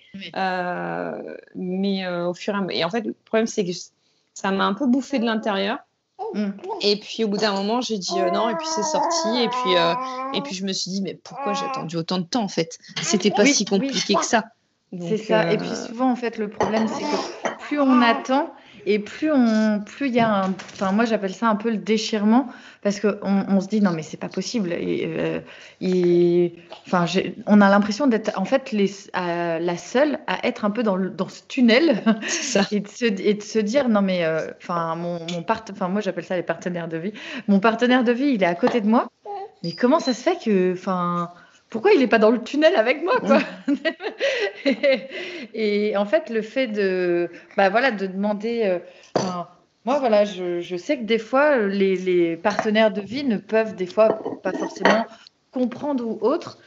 mais 1.55 2.05
au 2.05 2.33
fur 2.33 2.53
et 2.53 2.57
à 2.57 2.61
mesure. 2.61 2.77
Et 2.77 2.83
en 2.83 2.89
fait, 2.89 3.05
le 3.05 3.13
problème, 3.13 3.47
c'est 3.47 3.63
que 3.63 3.71
ça 4.35 4.51
m'a 4.51 4.65
un 4.65 4.73
peu 4.73 4.85
bouffé 4.85 5.17
de 5.17 5.25
l'intérieur. 5.25 5.79
Mm. 6.33 6.49
Et 6.81 6.99
puis 6.99 7.23
au 7.23 7.27
bout 7.27 7.37
d'un 7.37 7.53
moment, 7.53 7.81
j'ai 7.81 7.97
dit 7.97 8.19
euh, 8.19 8.29
non, 8.29 8.49
et 8.49 8.55
puis 8.55 8.67
c'est 8.67 8.83
sorti. 8.83 9.41
Et 9.41 9.49
puis, 9.49 9.75
euh, 9.75 9.93
et 10.33 10.41
puis 10.41 10.53
je 10.53 10.65
me 10.65 10.73
suis 10.73 10.91
dit, 10.91 11.01
mais 11.01 11.15
pourquoi 11.15 11.53
j'ai 11.53 11.65
attendu 11.65 11.97
autant 11.97 12.19
de 12.19 12.25
temps 12.25 12.43
en 12.43 12.47
fait? 12.47 12.77
C'était 13.01 13.31
pas 13.31 13.45
si 13.45 13.65
compliqué 13.65 14.13
que 14.13 14.25
ça. 14.25 14.43
C'est 14.97 15.17
ça. 15.17 15.51
Et 15.51 15.57
puis 15.57 15.67
euh, 15.67 15.87
souvent, 15.87 16.11
en 16.11 16.15
fait, 16.15 16.37
le 16.37 16.49
problème, 16.49 16.87
c'est 16.87 17.03
que 17.03 17.57
plus 17.59 17.79
on 17.79 18.01
attend, 18.01 18.53
et 18.85 18.99
plus 18.99 19.31
on, 19.31 19.79
plus 19.79 20.07
il 20.07 20.15
y 20.15 20.19
a 20.19 20.43
un, 20.43 20.53
enfin 20.73 20.91
moi 20.91 21.05
j'appelle 21.05 21.33
ça 21.33 21.47
un 21.49 21.55
peu 21.55 21.69
le 21.69 21.77
déchirement 21.77 22.47
parce 22.81 22.99
que 22.99 23.19
on, 23.23 23.59
se 23.61 23.67
dit 23.67 23.81
non 23.81 23.91
mais 23.91 24.03
c'est 24.03 24.17
pas 24.17 24.29
possible. 24.29 24.71
Et, 24.73 25.05
euh, 25.17 26.49
enfin 26.85 27.05
on 27.47 27.61
a 27.61 27.69
l'impression 27.69 28.07
d'être 28.07 28.39
en 28.39 28.45
fait 28.45 28.71
les, 28.71 28.91
la 29.13 29.77
seule 29.77 30.19
à 30.27 30.45
être 30.47 30.65
un 30.65 30.71
peu 30.71 30.83
dans, 30.83 30.95
le, 30.95 31.09
dans 31.09 31.27
ce 31.27 31.41
tunnel 31.47 32.03
et, 32.71 32.79
de 32.79 32.87
se, 32.87 33.05
et, 33.05 33.33
de 33.33 33.41
se, 33.41 33.59
dire 33.59 33.89
non 33.89 34.01
mais 34.01 34.23
euh, 34.23 34.51
enfin 34.57 34.95
mon, 34.95 35.19
mon 35.33 35.41
part, 35.41 35.65
enfin 35.71 35.87
moi 35.87 36.01
j'appelle 36.01 36.25
ça 36.25 36.35
les 36.35 36.43
partenaires 36.43 36.87
de 36.87 36.97
vie. 36.97 37.13
Mon 37.47 37.59
partenaire 37.59 38.03
de 38.03 38.11
vie 38.11 38.33
il 38.35 38.43
est 38.43 38.47
à 38.47 38.55
côté 38.55 38.81
de 38.81 38.87
moi. 38.87 39.07
Mais 39.63 39.71
comment 39.71 39.99
ça 39.99 40.13
se 40.13 40.21
fait 40.21 40.37
que 40.43 40.73
enfin 40.73 41.31
pourquoi 41.75 41.91
il 41.91 41.99
n'est 41.99 42.07
pas 42.07 42.19
dans 42.19 42.31
le 42.31 42.41
tunnel 42.41 42.73
avec 42.77 43.03
moi 43.03 43.19
quoi 43.19 43.39
et, 45.53 45.97
en 45.97 46.05
fait, 46.05 46.29
le 46.29 46.41
fait 46.41 46.67
de, 46.67 47.29
bah, 47.57 47.67
voilà, 47.67 47.91
de 47.91 48.07
demander. 48.07 48.61
Euh, 48.63 48.79
moi, 49.83 49.99
voilà, 49.99 50.23
je, 50.23 50.61
je, 50.61 50.77
sais 50.77 50.97
que 50.97 51.03
des 51.03 51.17
fois, 51.17 51.57
les, 51.57 51.97
les, 51.97 52.37
partenaires 52.37 52.91
de 52.91 53.01
vie 53.01 53.25
ne 53.25 53.35
peuvent 53.35 53.75
des 53.75 53.87
fois 53.87 54.21
pas 54.41 54.53
forcément 54.53 55.05
comprendre 55.51 56.07
ou 56.07 56.17
autre, 56.21 56.59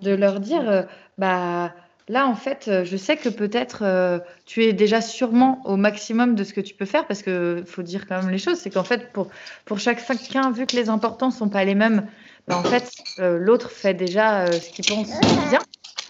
de 0.00 0.14
leur 0.14 0.40
dire, 0.40 0.66
euh, 0.66 0.82
bah 1.18 1.74
là, 2.08 2.26
en 2.26 2.34
fait, 2.34 2.70
je 2.84 2.96
sais 2.96 3.18
que 3.18 3.28
peut-être 3.28 3.82
euh, 3.82 4.18
tu 4.46 4.64
es 4.64 4.72
déjà 4.72 5.02
sûrement 5.02 5.60
au 5.66 5.76
maximum 5.76 6.36
de 6.36 6.42
ce 6.42 6.54
que 6.54 6.62
tu 6.62 6.72
peux 6.72 6.86
faire, 6.86 7.06
parce 7.06 7.22
que 7.22 7.62
faut 7.66 7.82
dire 7.82 8.06
quand 8.06 8.18
même 8.22 8.30
les 8.30 8.38
choses, 8.38 8.60
c'est 8.60 8.70
qu'en 8.70 8.84
fait, 8.84 9.12
pour, 9.12 9.28
pour 9.66 9.78
chacun, 9.78 10.52
vu 10.52 10.64
que 10.64 10.74
les 10.74 10.88
importants 10.88 11.30
sont 11.30 11.50
pas 11.50 11.66
les 11.66 11.74
mêmes, 11.74 12.06
bah, 12.48 12.56
en 12.58 12.62
fait, 12.62 12.92
l'autre 13.18 13.70
fait 13.70 13.94
déjà 13.94 14.46
ce 14.52 14.70
qu'il 14.70 14.84
pense 14.86 15.08
bien. 15.48 15.60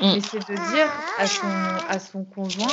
Mm. 0.00 0.16
Et 0.16 0.20
c'est 0.20 0.38
de 0.38 0.72
dire 0.72 0.88
à 1.18 1.26
son, 1.26 1.48
à 1.88 1.98
son 1.98 2.24
conjoint, 2.24 2.66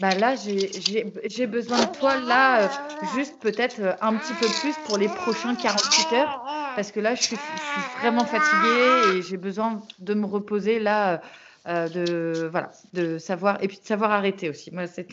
bah 0.00 0.14
là, 0.18 0.34
j'ai 0.34 1.46
besoin 1.46 1.78
de 1.78 1.98
toi, 1.98 2.16
là, 2.16 2.62
euh, 2.62 2.68
juste 3.14 3.38
peut-être 3.40 3.80
euh, 3.80 3.92
un 4.00 4.14
petit 4.14 4.32
peu 4.34 4.46
plus 4.60 4.74
pour 4.86 4.98
les 4.98 5.08
prochains 5.08 5.54
48 5.54 6.16
heures, 6.16 6.42
parce 6.74 6.90
que 6.90 6.98
là, 6.98 7.14
je 7.14 7.22
suis, 7.22 7.36
je 7.36 7.80
suis 7.80 8.00
vraiment 8.00 8.24
fatiguée 8.24 9.18
et 9.18 9.22
j'ai 9.22 9.36
besoin 9.36 9.82
de 10.00 10.14
me 10.14 10.26
reposer 10.26 10.80
là. 10.80 11.20
Euh, 11.66 11.88
de 11.88 12.46
voilà 12.50 12.72
de 12.92 13.16
savoir 13.16 13.62
et 13.62 13.68
puis 13.68 13.78
de 13.78 13.86
savoir 13.86 14.10
arrêter 14.10 14.50
aussi. 14.50 14.70
Moi 14.70 14.86
c'est 14.86 15.08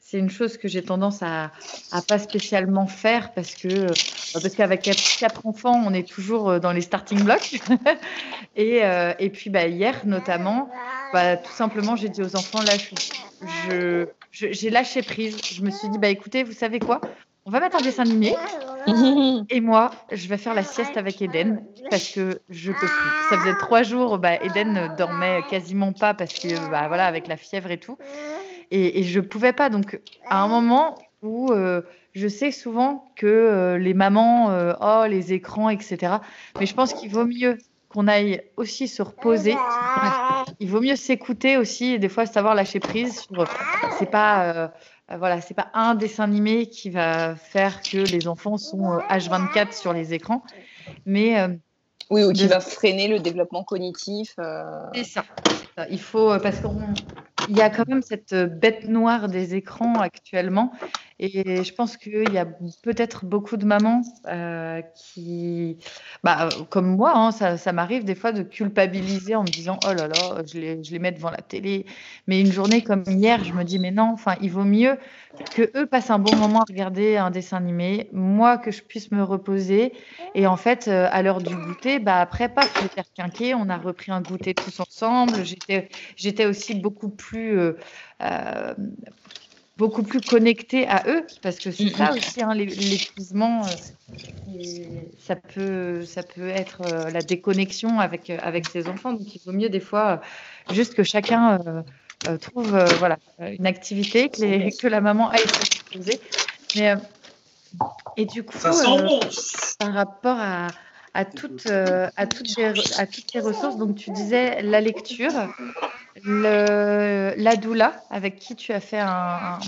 c'est 0.00 0.18
une 0.18 0.28
chose 0.28 0.58
que 0.58 0.68
j'ai 0.68 0.82
tendance 0.82 1.22
à 1.22 1.50
à 1.92 2.02
pas 2.02 2.18
spécialement 2.18 2.86
faire 2.86 3.32
parce 3.32 3.54
que 3.54 3.86
parce 4.34 4.54
qu'avec 4.54 4.82
quatre 4.82 5.46
enfants 5.46 5.82
on 5.82 5.94
est 5.94 6.06
toujours 6.06 6.60
dans 6.60 6.72
les 6.72 6.82
starting 6.82 7.24
blocks. 7.24 7.58
Et 8.56 8.82
et 9.18 9.30
puis 9.30 9.48
bah 9.48 9.66
hier 9.66 10.04
notamment 10.04 10.70
bah, 11.14 11.38
tout 11.38 11.52
simplement 11.52 11.96
j'ai 11.96 12.10
dit 12.10 12.22
aux 12.22 12.36
enfants 12.36 12.60
là 12.60 12.74
je 13.68 14.06
j'ai 14.30 14.68
lâché 14.68 15.00
prise. 15.00 15.38
Je 15.42 15.62
me 15.62 15.70
suis 15.70 15.88
dit 15.88 15.98
bah 15.98 16.08
écoutez 16.08 16.42
vous 16.42 16.52
savez 16.52 16.80
quoi? 16.80 17.00
On 17.46 17.50
va 17.50 17.60
mettre 17.60 17.76
un 17.76 17.82
dessin 17.82 18.02
animé. 18.02 18.34
Et 19.50 19.60
moi, 19.60 19.90
je 20.12 20.28
vais 20.28 20.36
faire 20.36 20.54
la 20.54 20.62
sieste 20.62 20.96
avec 20.96 21.20
Eden 21.20 21.64
parce 21.90 22.10
que 22.10 22.40
je 22.48 22.72
peux 22.72 22.86
plus. 22.86 23.10
Ça 23.30 23.38
faisait 23.38 23.56
trois 23.58 23.82
jours, 23.82 24.18
bah, 24.18 24.42
Eden 24.42 24.72
ne 24.72 24.96
dormait 24.96 25.42
quasiment 25.48 25.92
pas 25.92 26.14
parce 26.14 26.34
que, 26.34 26.70
bah, 26.70 26.88
voilà, 26.88 27.06
avec 27.06 27.26
la 27.26 27.36
fièvre 27.36 27.70
et 27.70 27.78
tout. 27.78 27.98
Et, 28.70 29.00
et 29.00 29.02
je 29.02 29.20
pouvais 29.20 29.52
pas. 29.52 29.68
Donc, 29.70 30.00
à 30.28 30.42
un 30.42 30.48
moment 30.48 30.96
où 31.22 31.50
euh, 31.52 31.82
je 32.12 32.28
sais 32.28 32.50
souvent 32.50 33.10
que 33.16 33.26
euh, 33.26 33.78
les 33.78 33.94
mamans, 33.94 34.50
euh, 34.50 34.74
oh, 34.80 35.04
les 35.08 35.32
écrans, 35.32 35.70
etc. 35.70 36.14
Mais 36.60 36.66
je 36.66 36.74
pense 36.74 36.92
qu'il 36.92 37.10
vaut 37.10 37.26
mieux 37.26 37.58
qu'on 37.88 38.08
aille 38.08 38.42
aussi 38.56 38.88
se 38.88 39.02
reposer. 39.02 39.56
Il 40.60 40.70
vaut 40.70 40.80
mieux 40.80 40.96
s'écouter 40.96 41.56
aussi 41.56 41.94
et 41.94 41.98
des 41.98 42.08
fois 42.08 42.26
savoir 42.26 42.54
lâcher 42.54 42.80
prise 42.80 43.20
sur. 43.20 43.46
C'est 43.98 44.10
pas 44.10 44.72
euh, 45.10 45.16
voilà, 45.18 45.40
c'est 45.40 45.54
pas 45.54 45.68
un 45.74 45.94
dessin 45.94 46.24
animé 46.24 46.66
qui 46.66 46.90
va 46.90 47.36
faire 47.36 47.82
que 47.82 47.98
les 47.98 48.26
enfants 48.26 48.56
sont 48.56 48.98
H24 49.10 49.68
euh, 49.68 49.72
sur 49.72 49.92
les 49.92 50.14
écrans, 50.14 50.42
mais 51.04 51.38
euh, 51.40 51.48
oui, 52.10 52.24
ou 52.24 52.32
qui 52.32 52.46
va 52.46 52.60
freiner 52.60 53.08
le 53.08 53.18
développement 53.18 53.64
cognitif. 53.64 54.34
C'est 54.94 55.04
ça, 55.04 55.24
ça, 55.76 55.86
Il 55.90 56.00
faut 56.00 56.38
parce 56.38 56.60
qu'il 56.60 57.56
y 57.56 57.60
a 57.60 57.70
quand 57.70 57.86
même 57.88 58.02
cette 58.02 58.34
bête 58.34 58.88
noire 58.88 59.28
des 59.28 59.54
écrans 59.54 60.00
actuellement, 60.00 60.72
Et 61.20 61.62
je 61.62 61.72
pense 61.74 61.96
qu'il 61.96 62.32
y 62.32 62.38
a 62.38 62.44
peut-être 62.82 63.24
beaucoup 63.24 63.56
de 63.56 63.64
mamans 63.64 64.02
euh, 64.26 64.82
qui, 64.96 65.78
bah, 66.24 66.48
comme 66.70 66.96
moi, 66.96 67.12
hein, 67.14 67.30
ça, 67.30 67.72
m'arrive 67.72 68.04
des 68.04 68.16
fois 68.16 68.32
de 68.32 68.42
culpabiliser 68.42 69.36
en 69.36 69.42
me 69.42 69.48
disant 69.48 69.78
oh 69.86 69.92
là 69.94 70.08
là, 70.08 70.42
je 70.52 70.58
les, 70.58 70.82
je 70.82 70.90
les 70.90 70.98
mets 70.98 71.12
devant 71.12 71.30
la 71.30 71.40
télé. 71.40 71.86
Mais 72.26 72.40
une 72.40 72.50
journée 72.50 72.82
comme 72.82 73.04
hier, 73.06 73.44
je 73.44 73.52
me 73.52 73.62
dis 73.62 73.78
mais 73.78 73.92
non, 73.92 74.10
enfin, 74.12 74.34
il 74.40 74.50
vaut 74.50 74.64
mieux 74.64 74.98
que 75.54 75.70
eux 75.76 75.86
passent 75.86 76.10
un 76.10 76.18
bon 76.18 76.34
moment 76.36 76.60
à 76.60 76.64
regarder 76.68 77.16
un 77.16 77.30
dessin 77.30 77.58
animé, 77.58 78.08
moi 78.12 78.58
que 78.58 78.72
je 78.72 78.82
puisse 78.82 79.12
me 79.12 79.22
reposer. 79.22 79.92
Et 80.34 80.48
en 80.48 80.56
fait, 80.56 80.88
euh, 80.88 81.08
à 81.12 81.22
l'heure 81.22 81.40
du 81.40 81.54
goûter, 81.54 82.00
bah 82.00 82.20
après, 82.20 82.48
pas 82.48 82.64
le 82.82 82.88
faire 82.88 83.04
quinquer, 83.14 83.54
on 83.54 83.68
a 83.68 83.76
repris 83.76 84.10
un 84.10 84.20
goûter 84.20 84.54
tous 84.54 84.80
ensemble. 84.80 85.44
J'étais, 86.16 86.46
aussi 86.46 86.74
beaucoup 86.74 87.08
plus 87.08 87.58
euh, 87.58 88.74
beaucoup 89.76 90.02
plus 90.02 90.20
connecté 90.20 90.86
à 90.86 91.02
eux, 91.08 91.26
parce 91.42 91.58
que 91.58 91.70
c'est 91.70 91.88
ça 91.88 92.12
aussi, 92.12 92.42
hein, 92.42 92.54
l'épuisement, 92.54 93.62
euh, 93.66 94.84
ça, 95.18 95.34
peut, 95.36 96.04
ça 96.04 96.22
peut 96.22 96.48
être 96.48 96.82
euh, 96.82 97.10
la 97.10 97.22
déconnexion 97.22 97.98
avec, 97.98 98.30
euh, 98.30 98.38
avec 98.42 98.68
ses 98.68 98.88
enfants. 98.88 99.12
Donc 99.12 99.34
il 99.34 99.40
vaut 99.44 99.52
mieux 99.52 99.68
des 99.68 99.80
fois 99.80 100.20
juste 100.72 100.94
que 100.94 101.02
chacun 101.02 101.58
trouve 102.40 102.78
voilà, 102.98 103.18
une 103.40 103.66
activité, 103.66 104.28
que, 104.28 104.40
les, 104.40 104.70
que 104.70 104.86
la 104.86 105.00
maman 105.00 105.28
aille 105.30 105.40
se 105.40 105.98
poser. 105.98 106.20
Mais, 106.76 106.94
et 108.16 108.26
du 108.26 108.44
coup, 108.44 108.56
par 109.78 109.92
rapport 109.92 110.38
à, 110.38 110.68
à 111.14 111.24
toutes, 111.24 111.66
à, 111.66 112.26
toutes 112.26 112.56
les, 112.56 112.64
à 112.98 113.06
toutes 113.06 113.32
les 113.34 113.40
ressources. 113.40 113.76
Donc, 113.76 113.96
tu 113.96 114.10
disais 114.12 114.62
la 114.62 114.80
lecture, 114.80 115.32
le, 116.22 117.34
la 117.36 117.56
doula, 117.56 118.02
avec 118.10 118.36
qui 118.36 118.54
tu 118.54 118.72
as 118.72 118.80
fait 118.80 119.00
un, 119.00 119.58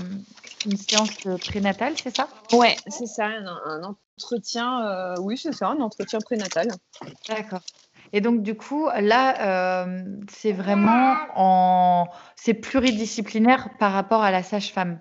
une 0.64 0.76
séance 0.76 1.10
prénatale, 1.48 1.94
c'est 2.02 2.14
ça? 2.14 2.28
Ouais, 2.52 2.76
c'est 2.88 3.06
ça, 3.06 3.26
un, 3.26 3.96
entretien, 4.18 4.86
euh, 4.86 5.16
oui, 5.20 5.36
c'est 5.36 5.52
ça, 5.52 5.68
un 5.68 5.80
entretien 5.80 6.20
prénatal. 6.20 6.68
D'accord. 7.28 7.60
Et 8.12 8.20
donc, 8.20 8.42
du 8.42 8.56
coup, 8.56 8.88
là, 9.00 9.82
euh, 9.84 10.04
c'est 10.30 10.52
vraiment 10.52 11.16
en. 11.34 12.06
C'est 12.36 12.54
pluridisciplinaire 12.54 13.70
par 13.78 13.92
rapport 13.92 14.22
à 14.22 14.30
la 14.30 14.42
sage-femme? 14.42 15.00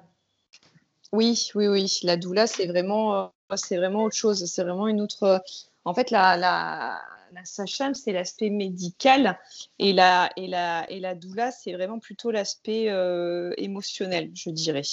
Oui, 1.11 1.49
oui, 1.53 1.67
oui. 1.67 1.99
La 2.03 2.17
doula, 2.17 2.47
c'est 2.47 2.65
vraiment, 2.65 3.15
euh, 3.15 3.55
c'est 3.55 3.77
vraiment 3.77 4.03
autre 4.03 4.15
chose. 4.15 4.43
C'est 4.45 4.63
vraiment 4.63 4.87
une 4.87 5.01
autre. 5.01 5.43
En 5.85 5.93
fait, 5.93 6.09
la, 6.09 6.35
la, 6.35 6.99
la 7.36 7.45
sage-femme, 7.45 7.93
c'est 7.93 8.13
l'aspect 8.13 8.49
médical 8.49 9.38
et 9.77 9.93
la, 9.93 10.31
et 10.38 10.47
la, 10.47 10.89
et 10.89 10.99
la 10.99 11.15
doula, 11.15 11.51
c'est 11.51 11.73
vraiment 11.73 11.99
plutôt 11.99 12.31
l'aspect 12.31 12.89
euh, 12.89 13.51
émotionnel, 13.57 14.31
je 14.33 14.49
dirais. 14.49 14.83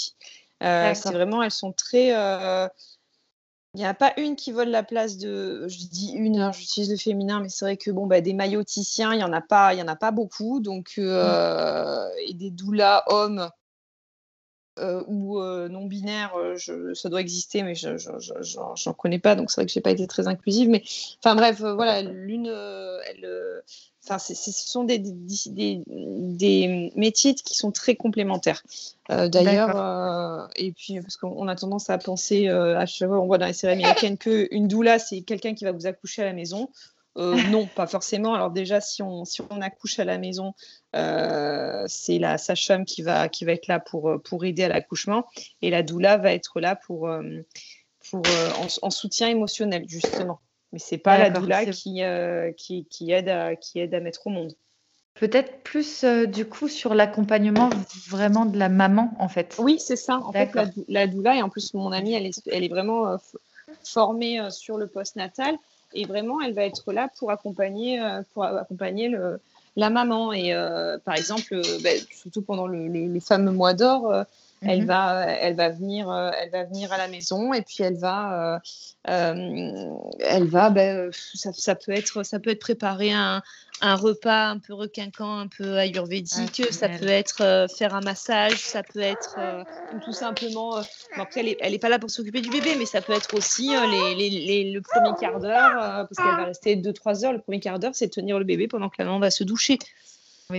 Euh, 0.62 0.92
c'est 0.94 1.12
vraiment, 1.12 1.42
elles 1.42 1.50
sont 1.52 1.72
très. 1.72 2.14
Euh, 2.14 2.68
il 3.74 3.78
n'y 3.78 3.86
a 3.86 3.94
pas 3.94 4.12
une 4.18 4.36
qui 4.36 4.52
vole 4.52 4.68
la 4.68 4.82
place 4.82 5.16
de. 5.16 5.66
Je 5.68 5.86
dis 5.86 6.12
une, 6.12 6.38
hein, 6.38 6.52
j'utilise 6.52 6.90
le 6.90 6.96
féminin, 6.96 7.40
mais 7.40 7.48
c'est 7.48 7.64
vrai 7.64 7.76
que 7.76 7.90
bon, 7.90 8.06
bah, 8.06 8.20
des 8.20 8.34
mailloticiens, 8.34 9.14
il 9.14 9.18
n'y 9.18 9.24
en, 9.24 9.32
a 9.32 9.40
pas, 9.40 9.72
y 9.74 9.82
en 9.82 9.88
a 9.88 9.96
pas 9.96 10.10
beaucoup. 10.10 10.60
Donc, 10.60 10.94
mm. 10.98 12.10
et 12.26 12.34
des 12.34 12.50
doulas 12.50 13.04
hommes, 13.06 13.48
euh, 14.78 15.02
ou 15.06 15.38
euh, 15.38 15.68
non 15.68 15.84
binaire, 15.84 16.32
euh, 16.38 16.94
ça 16.94 17.10
doit 17.10 17.20
exister, 17.20 17.62
mais 17.62 17.74
je 17.74 17.90
n'en 18.86 18.94
connais 18.94 19.18
pas, 19.18 19.34
donc 19.34 19.50
c'est 19.50 19.60
vrai 19.60 19.66
que 19.66 19.72
je 19.72 19.78
n'ai 19.78 19.82
pas 19.82 19.90
été 19.90 20.06
très 20.06 20.28
inclusive. 20.28 20.70
Mais 20.70 20.82
enfin 21.18 21.34
bref, 21.34 21.60
voilà, 21.60 22.00
l'une, 22.00 22.46
elle, 22.46 23.62
enfin, 24.02 24.18
ce 24.18 24.34
sont 24.34 24.84
des, 24.84 24.98
des, 24.98 25.82
des, 25.86 26.92
métiers 26.96 27.34
qui 27.34 27.54
sont 27.54 27.70
très 27.70 27.96
complémentaires. 27.96 28.62
D'ailleurs, 29.10 30.48
et 30.56 30.72
puis 30.72 31.02
parce 31.02 31.18
qu'on 31.18 31.48
a 31.48 31.54
tendance 31.54 31.90
à 31.90 31.98
penser 31.98 32.48
à 32.48 32.86
chaque 32.86 33.08
fois, 33.08 33.20
on 33.20 33.26
voit 33.26 33.36
dans 33.36 33.46
les 33.46 33.52
séries 33.52 33.74
américaines 33.74 34.16
qu'une 34.16 34.68
doula, 34.68 34.98
c'est 34.98 35.20
quelqu'un 35.20 35.54
qui 35.54 35.64
va 35.64 35.72
vous 35.72 35.86
accoucher 35.86 36.22
à 36.22 36.24
la 36.24 36.32
maison. 36.32 36.70
Euh, 37.18 37.36
non, 37.50 37.66
pas 37.66 37.86
forcément. 37.86 38.34
Alors 38.34 38.50
déjà, 38.50 38.80
si 38.80 39.02
on, 39.02 39.24
si 39.24 39.42
on 39.50 39.60
accouche 39.60 39.98
à 39.98 40.04
la 40.04 40.18
maison, 40.18 40.54
euh, 40.96 41.84
c'est 41.86 42.18
la 42.18 42.38
sage-femme 42.38 42.84
qui 42.84 43.02
va, 43.02 43.28
qui 43.28 43.44
va 43.44 43.52
être 43.52 43.66
là 43.66 43.80
pour, 43.80 44.10
euh, 44.10 44.18
pour 44.18 44.44
aider 44.44 44.64
à 44.64 44.68
l'accouchement 44.68 45.26
et 45.60 45.70
la 45.70 45.82
doula 45.82 46.16
va 46.16 46.32
être 46.32 46.60
là 46.60 46.74
pour, 46.74 47.10
pour, 48.10 48.22
en, 48.82 48.90
soutien 48.90 49.28
émotionnel, 49.28 49.84
justement. 49.86 50.40
Mais 50.72 50.78
c'est 50.78 50.98
pas 50.98 51.18
la 51.18 51.28
doula 51.28 51.66
qui, 51.66 52.02
qui, 52.56 52.86
qui, 52.86 53.12
aide 53.12 53.28
à, 53.28 53.56
qui 53.56 53.78
aide 53.78 53.94
à 53.94 54.00
mettre 54.00 54.26
au 54.26 54.30
monde. 54.30 54.54
Peut-être 55.14 55.62
plus 55.62 56.04
du 56.04 56.46
coup 56.46 56.68
sur 56.68 56.94
l'accompagnement 56.94 57.68
vraiment 58.08 58.46
de 58.46 58.58
la 58.58 58.70
maman 58.70 59.12
en 59.18 59.28
fait. 59.28 59.56
Oui, 59.58 59.78
c'est 59.78 59.96
ça. 59.96 60.16
En 60.24 60.32
fait, 60.32 60.50
la, 60.88 61.06
doula, 61.06 61.36
et 61.36 61.42
en 61.42 61.50
plus 61.50 61.74
mon 61.74 61.92
amie, 61.92 62.14
elle 62.14 62.24
est, 62.24 62.40
elle 62.50 62.64
est 62.64 62.68
vraiment 62.68 63.18
formée 63.84 64.40
sur 64.50 64.78
le 64.78 64.86
post-natal 64.86 65.58
et 65.94 66.04
vraiment, 66.04 66.40
elle 66.40 66.54
va 66.54 66.64
être 66.64 66.92
là 66.92 67.08
pour 67.18 67.30
accompagner, 67.30 68.00
euh, 68.00 68.22
pour 68.32 68.44
accompagner 68.44 69.14
la 69.76 69.90
maman. 69.90 70.32
Et 70.32 70.54
euh, 70.54 70.98
par 71.04 71.14
exemple, 71.14 71.52
euh, 71.52 71.78
ben, 71.82 71.98
surtout 72.10 72.42
pendant 72.42 72.66
le, 72.66 73.20
fameux 73.20 73.52
mois 73.52 73.74
d'or, 73.74 74.24
elle, 74.62 74.82
mhm. 74.82 74.86
va, 74.86 75.26
elle, 75.26 75.54
va 75.54 75.68
venir, 75.68 76.12
elle 76.40 76.50
va 76.50 76.64
venir 76.64 76.92
à 76.92 76.98
la 76.98 77.08
maison 77.08 77.52
et 77.52 77.62
puis 77.62 77.78
elle 77.80 77.96
va, 77.96 78.60
elle 79.04 80.46
va 80.46 80.70
ben, 80.70 81.10
ça, 81.12 81.52
ça, 81.52 81.74
peut 81.74 81.92
être, 81.92 82.22
ça 82.22 82.38
peut 82.38 82.50
être 82.50 82.60
préparer 82.60 83.12
un, 83.12 83.42
un 83.82 83.96
repas 83.96 84.50
un 84.50 84.58
peu 84.58 84.74
requinquant, 84.74 85.38
un 85.38 85.48
peu 85.48 85.76
ayurvédique. 85.76 86.62
Ah, 86.64 86.72
ça 86.72 86.88
peut 86.88 87.08
être 87.08 87.42
euh, 87.42 87.66
faire 87.66 87.94
un 87.94 88.00
massage, 88.00 88.58
ça 88.58 88.82
peut 88.84 89.00
être 89.00 89.34
euh, 89.38 89.64
tout 90.04 90.12
simplement. 90.12 90.78
Euh, 90.78 90.82
après, 91.16 91.56
elle 91.60 91.72
n'est 91.72 91.78
pas 91.78 91.88
là 91.88 91.98
pour 91.98 92.10
s'occuper 92.10 92.40
du 92.40 92.48
bébé, 92.48 92.76
mais 92.78 92.86
ça 92.86 93.02
peut 93.02 93.12
être 93.12 93.34
aussi 93.34 93.70
les, 93.70 94.72
le 94.72 94.80
premier 94.80 95.10
quart 95.18 95.40
d'heure, 95.40 96.06
parce 96.08 96.16
qu'elle 96.16 96.36
va 96.36 96.44
rester 96.44 96.76
2-3 96.76 97.24
heures. 97.24 97.32
Le 97.32 97.40
premier 97.40 97.58
quart 97.58 97.80
d'heure, 97.80 97.94
c'est 97.94 98.08
tenir 98.08 98.38
le 98.38 98.44
bébé 98.44 98.68
pendant 98.68 98.88
que 98.88 98.96
la 98.98 99.04
maman 99.04 99.18
va 99.18 99.30
se 99.30 99.42
doucher. 99.42 99.78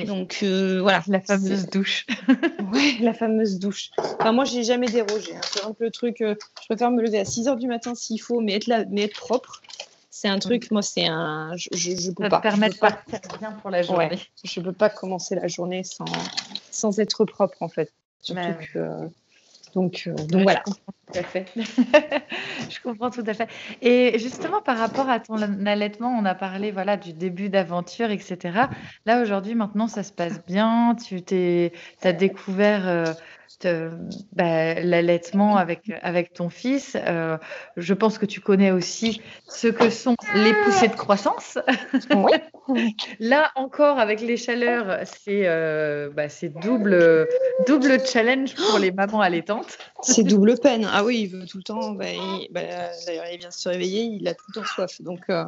Donc 0.06 0.38
voilà. 0.42 1.04
La 1.08 1.22
fameuse 1.22 1.68
douche. 1.68 2.06
ouais, 2.74 2.96
la 3.02 3.14
fameuse 3.14 3.60
douche. 3.60 3.92
Enfin, 3.98 4.32
moi, 4.32 4.46
j'ai 4.46 4.64
jamais 4.64 4.88
dérogé. 4.88 5.36
Hein. 5.36 5.42
C'est 5.44 5.60
vraiment 5.60 5.76
le 5.80 5.92
truc, 5.92 6.18
je 6.20 6.36
préfère 6.68 6.92
me 6.92 7.02
lever 7.02 7.20
à 7.20 7.26
6 7.26 7.48
heures 7.48 7.58
du 7.58 7.68
matin 7.68 7.96
s'il 7.96 8.22
faut, 8.22 8.42
mais 8.42 8.54
être, 8.54 8.68
là, 8.68 8.86
mais 8.90 9.04
être 9.04 9.20
propre. 9.20 9.62
C'est 10.10 10.28
un 10.30 10.40
truc, 10.40 10.72
moi, 10.72 10.82
c'est 10.82 11.06
un. 11.06 11.52
Je, 11.58 11.70
je, 11.74 12.12
peux 12.12 12.30
pas. 12.30 12.40
permettre 12.40 12.76
de 12.76 12.80
partir 12.80 13.20
bien 13.40 13.52
pour 13.52 13.70
la 13.70 13.82
journée. 13.82 14.10
Ouais, 14.10 14.20
je 14.44 14.62
peux 14.62 14.72
pas 14.72 14.90
commencer 14.90 15.36
la 15.36 15.48
journée 15.48 15.84
sans, 15.84 16.06
sans 16.72 17.00
être 17.00 17.26
propre, 17.26 17.58
en 17.62 17.68
fait. 17.68 17.92
Surtout 18.22 18.54
que. 18.74 19.10
Donc, 19.74 20.04
euh, 20.08 20.14
donc 20.14 20.44
voilà. 20.44 20.64
Tout 21.12 21.20
à 21.20 21.24
fait. 21.24 21.46
je 21.56 22.82
comprends 22.82 23.10
tout 23.10 23.24
à 23.28 23.34
fait. 23.34 23.48
Et 23.82 24.18
justement, 24.20 24.62
par 24.62 24.78
rapport 24.78 25.10
à 25.10 25.20
ton 25.20 25.36
allaitement, 25.66 26.10
on 26.10 26.26
a 26.26 26.34
parlé 26.34 26.72
voilà, 26.72 26.96
du 26.98 27.14
début 27.14 27.50
d'aventure, 27.50 28.10
etc. 28.10 28.68
Là, 29.06 29.22
aujourd'hui, 29.22 29.54
maintenant, 29.54 29.88
ça 29.88 30.04
se 30.04 30.14
passe 30.14 30.44
bien? 30.46 30.96
Tu 30.96 31.22
as 32.04 32.14
découvert 32.14 33.14
euh, 33.66 33.90
bah, 34.34 34.74
l'allaitement 34.76 35.58
avec, 35.58 35.92
avec 36.02 36.34
ton 36.34 36.50
fils. 36.50 36.98
Euh, 37.00 37.38
je 37.78 37.94
pense 37.94 38.18
que 38.18 38.26
tu 38.26 38.42
connais 38.42 38.72
aussi 38.72 39.22
ce 39.48 39.68
que 39.68 39.90
sont 39.90 40.16
les 40.36 40.54
poussées 40.64 40.88
de 40.88 40.96
croissance. 40.96 41.58
Là 43.20 43.52
encore, 43.56 44.00
avec 44.00 44.22
les 44.22 44.38
chaleurs, 44.38 45.00
c'est 45.04 45.44
euh, 45.46 46.10
bah, 46.10 46.28
double, 46.62 47.28
double 47.68 48.00
challenge 48.06 48.56
pour 48.56 48.80
les 48.80 48.92
mamans 48.92 49.22
allaitantes. 49.22 49.78
C'est 50.02 50.24
double 50.24 50.56
peine. 50.60 50.86
Ah 50.94 51.04
oui, 51.04 51.22
il 51.22 51.28
veut 51.28 51.46
tout 51.46 51.58
le 51.58 51.64
temps. 51.64 51.92
Bah, 51.92 52.06
bah, 52.52 52.62
D'ailleurs, 53.06 53.26
il 53.32 53.40
vient 53.40 53.52
se 53.52 53.68
réveiller, 53.68 54.04
il 54.04 54.28
a 54.28 54.34
tout 54.34 54.46
le 54.50 54.62
temps 54.62 54.68
soif. 54.68 55.02
Donc. 55.02 55.22
Euh... 55.30 55.46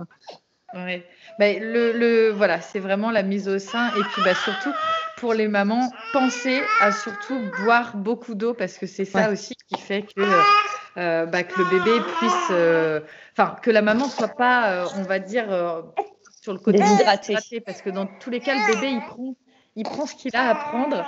le, 0.73 1.91
le, 1.91 2.29
voilà, 2.31 2.59
c'est 2.61 2.79
vraiment 2.79 3.11
la 3.11 3.23
mise 3.23 3.47
au 3.47 3.59
sein 3.59 3.89
et 3.89 4.01
puis 4.11 4.21
bah, 4.23 4.33
surtout 4.33 4.73
pour 5.17 5.33
les 5.33 5.47
mamans, 5.47 5.89
pensez 6.11 6.61
à 6.81 6.91
surtout 6.91 7.39
boire 7.63 7.95
beaucoup 7.95 8.35
d'eau 8.35 8.53
parce 8.53 8.77
que 8.77 8.85
c'est 8.85 9.05
ça 9.05 9.31
aussi 9.31 9.55
qui 9.69 9.79
fait 9.79 10.01
que, 10.01 10.21
euh, 10.97 11.25
bah, 11.25 11.43
que 11.43 11.57
le 11.57 11.69
bébé 11.69 11.99
puisse, 12.17 12.47
euh, 12.51 12.99
enfin, 13.31 13.55
que 13.61 13.71
la 13.71 13.81
maman 13.81 14.09
soit 14.09 14.35
pas, 14.35 14.71
euh, 14.71 14.87
on 14.97 15.03
va 15.03 15.19
dire, 15.19 15.47
sur 16.41 16.53
le 16.53 16.59
côté 16.59 16.79
déshydraté. 16.79 17.61
Parce 17.61 17.81
que 17.81 17.89
dans 17.89 18.07
tous 18.07 18.29
les 18.29 18.39
cas, 18.39 18.55
le 18.55 18.73
bébé, 18.73 18.89
il 18.91 19.01
prend, 19.01 19.35
il 19.75 19.83
prend 19.83 20.05
ce 20.05 20.15
qu'il 20.15 20.35
a 20.35 20.49
à 20.49 20.55
prendre. 20.55 21.05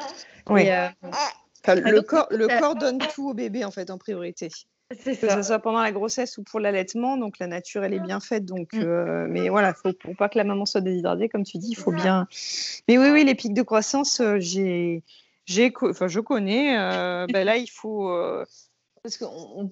Le, 1.75 2.01
corps, 2.01 2.27
le 2.31 2.47
corps 2.59 2.75
donne 2.75 2.99
tout 2.99 3.29
au 3.29 3.33
bébé, 3.33 3.65
en 3.65 3.71
fait, 3.71 3.89
en 3.89 3.97
priorité. 3.97 4.49
Que 4.89 5.13
ce 5.13 5.41
soit 5.41 5.59
pendant 5.59 5.81
la 5.81 5.91
grossesse 5.91 6.37
ou 6.37 6.43
pour 6.43 6.61
l'allaitement, 6.61 7.17
donc 7.17 7.39
la 7.39 7.47
nature 7.47 7.83
elle 7.83 7.93
est 7.93 7.99
bien 7.99 8.21
faite. 8.21 8.45
Donc, 8.45 8.71
mm. 8.71 8.81
euh, 8.81 9.27
mais 9.29 9.49
voilà, 9.49 9.73
faut 9.73 9.91
pour 9.91 10.15
pas 10.15 10.29
que 10.29 10.37
la 10.37 10.45
maman 10.45 10.65
soit 10.65 10.79
déshydratée, 10.79 11.27
comme 11.27 11.43
tu 11.43 11.57
dis, 11.57 11.71
il 11.71 11.75
faut 11.75 11.91
bien. 11.91 12.25
Mais 12.87 12.97
oui, 12.97 13.09
oui, 13.11 13.25
les 13.25 13.35
pics 13.35 13.53
de 13.53 13.63
croissance, 13.63 14.21
euh, 14.21 14.37
j'ai, 14.39 15.03
j'ai, 15.45 15.73
enfin, 15.81 16.07
je 16.07 16.21
connais. 16.21 16.79
Euh, 16.79 17.25
ben 17.33 17.45
là, 17.45 17.57
il 17.57 17.67
faut 17.67 18.09
parce 19.03 19.17
qu'on 19.17 19.71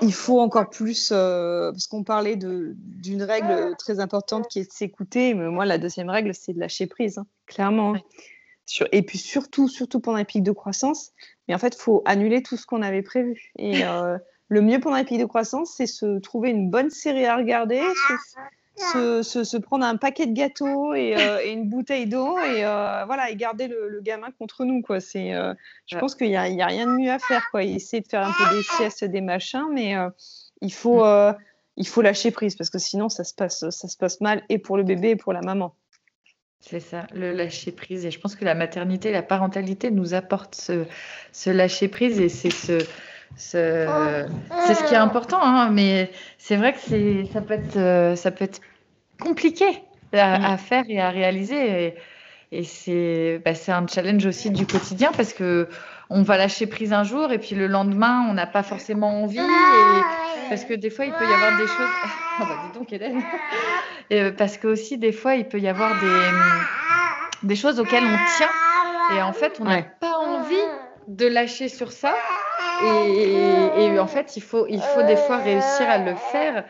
il 0.00 0.12
faut 0.12 0.40
encore 0.40 0.68
plus 0.70 1.10
parce 1.10 1.86
qu'on 1.86 2.02
parlait 2.02 2.36
de 2.36 2.74
d'une 2.76 3.22
règle 3.22 3.76
très 3.78 4.00
importante 4.00 4.48
qui 4.48 4.58
est 4.58 4.66
de 4.66 4.72
s'écouter. 4.72 5.34
Mais 5.34 5.46
moi, 5.46 5.64
la 5.64 5.78
deuxième 5.78 6.10
règle, 6.10 6.34
c'est 6.34 6.52
de 6.52 6.58
lâcher 6.58 6.88
prise, 6.88 7.18
hein, 7.18 7.26
clairement. 7.46 7.94
Hein 7.94 8.00
et 8.92 9.02
puis 9.02 9.18
surtout, 9.18 9.68
surtout 9.68 10.00
pendant 10.00 10.18
les 10.18 10.24
pics 10.24 10.42
de 10.42 10.52
croissance. 10.52 11.12
Mais 11.48 11.54
en 11.54 11.58
fait, 11.58 11.74
il 11.76 11.80
faut 11.80 12.02
annuler 12.04 12.42
tout 12.42 12.56
ce 12.56 12.66
qu'on 12.66 12.82
avait 12.82 13.02
prévu. 13.02 13.52
Et 13.58 13.84
euh, 13.84 14.18
le 14.48 14.60
mieux 14.60 14.80
pendant 14.80 14.96
les 14.96 15.04
pics 15.04 15.20
de 15.20 15.26
croissance, 15.26 15.74
c'est 15.76 15.86
se 15.86 16.18
trouver 16.20 16.50
une 16.50 16.70
bonne 16.70 16.90
série 16.90 17.26
à 17.26 17.36
regarder, 17.36 17.82
se, 18.76 19.22
se, 19.22 19.56
prendre 19.58 19.84
un 19.84 19.96
paquet 19.96 20.26
de 20.26 20.32
gâteaux 20.32 20.94
et, 20.94 21.14
euh, 21.16 21.52
une 21.52 21.68
bouteille 21.68 22.06
d'eau 22.06 22.38
et 22.38 22.64
euh, 22.64 23.04
voilà 23.04 23.30
et 23.30 23.36
garder 23.36 23.68
le, 23.68 24.00
gamin 24.00 24.30
contre 24.38 24.64
nous 24.64 24.80
quoi. 24.80 25.00
C'est, 25.00 25.32
je 25.86 25.98
pense 25.98 26.14
qu'il 26.14 26.28
n'y 26.28 26.36
a, 26.36 26.42
a, 26.42 26.66
rien 26.66 26.86
de 26.86 26.92
mieux 26.92 27.10
à 27.10 27.18
faire 27.18 27.46
quoi. 27.50 27.62
Essayer 27.62 28.02
de 28.02 28.08
faire 28.08 28.26
un 28.26 28.32
peu 28.32 28.56
des 28.56 28.62
siestes, 28.62 29.04
des 29.04 29.20
machins, 29.20 29.68
mais 29.72 29.94
il 30.62 30.72
faut 30.72 31.04
il 31.76 31.86
faut 31.86 32.02
lâcher 32.02 32.30
prise 32.30 32.56
parce 32.56 32.70
que 32.70 32.78
sinon 32.78 33.08
ça 33.08 33.24
se 33.24 33.34
passe 33.34 33.68
ça 33.68 33.88
se 33.88 33.96
passe 33.96 34.20
mal 34.20 34.42
et 34.48 34.58
pour 34.58 34.76
le 34.76 34.82
bébé 34.82 35.10
et 35.10 35.16
pour 35.16 35.32
la 35.32 35.42
maman. 35.42 35.74
C'est 36.64 36.80
ça, 36.80 37.06
le 37.12 37.32
lâcher 37.32 37.72
prise. 37.72 38.06
Et 38.06 38.10
je 38.12 38.20
pense 38.20 38.36
que 38.36 38.44
la 38.44 38.54
maternité, 38.54 39.10
la 39.10 39.22
parentalité 39.22 39.90
nous 39.90 40.14
apporte 40.14 40.54
ce, 40.54 40.84
ce 41.32 41.50
lâcher 41.50 41.88
prise 41.88 42.20
et 42.20 42.28
c'est 42.28 42.50
ce, 42.50 42.78
ce 43.36 43.86
c'est 44.66 44.74
ce 44.74 44.84
qui 44.84 44.94
est 44.94 44.98
important. 44.98 45.42
Hein, 45.42 45.70
mais 45.70 46.10
c'est 46.38 46.56
vrai 46.56 46.72
que 46.72 46.78
c'est, 46.78 47.24
ça 47.32 47.40
peut 47.40 47.54
être, 47.54 47.76
euh, 47.76 48.14
ça 48.14 48.30
peut 48.30 48.44
être 48.44 48.60
compliqué 49.20 49.66
à, 50.12 50.56
faire 50.56 50.84
et 50.88 51.00
à 51.00 51.10
réaliser. 51.10 51.86
Et, 51.86 51.94
et 52.52 52.62
c'est, 52.62 53.42
bah, 53.44 53.54
c'est 53.54 53.72
un 53.72 53.86
challenge 53.88 54.24
aussi 54.24 54.50
du 54.50 54.64
quotidien 54.64 55.10
parce 55.16 55.32
que 55.32 55.68
on 56.12 56.22
va 56.22 56.36
lâcher 56.36 56.66
prise 56.66 56.92
un 56.92 57.04
jour 57.04 57.32
et 57.32 57.38
puis 57.38 57.54
le 57.54 57.66
lendemain, 57.66 58.26
on 58.28 58.34
n'a 58.34 58.46
pas 58.46 58.62
forcément 58.62 59.22
envie. 59.22 59.40
parce 60.48 60.64
que 60.64 60.74
des 60.74 60.90
fois, 60.90 61.06
il 61.06 61.12
peut 61.12 61.24
y 61.24 61.32
avoir 61.32 61.56
des 61.56 61.66
choses. 61.66 61.88
Oh 62.40 62.44
bah 62.48 62.56
dis 62.66 62.78
donc, 62.78 62.92
Hélène. 62.92 63.22
Et 64.10 64.20
euh, 64.20 64.30
parce 64.30 64.58
que 64.58 64.68
aussi, 64.68 64.98
des 64.98 65.12
fois, 65.12 65.34
il 65.34 65.46
peut 65.46 65.58
y 65.58 65.68
avoir 65.68 65.90
des, 66.00 67.48
des 67.48 67.56
choses 67.56 67.80
auxquelles 67.80 68.04
on 68.04 68.36
tient. 68.36 69.16
Et 69.16 69.22
en 69.22 69.32
fait, 69.32 69.58
on 69.60 69.64
n'a 69.64 69.82
pas 69.82 70.18
envie 70.18 70.54
de 71.08 71.26
lâcher 71.26 71.68
sur 71.68 71.92
ça. 71.92 72.14
Et, 72.84 73.98
en 73.98 74.06
fait, 74.06 74.36
il 74.36 74.42
faut, 74.42 74.66
il 74.68 74.80
faut 74.80 75.02
des 75.02 75.16
fois 75.16 75.38
réussir 75.38 75.88
à 75.88 75.98
le 75.98 76.14
faire. 76.14 76.64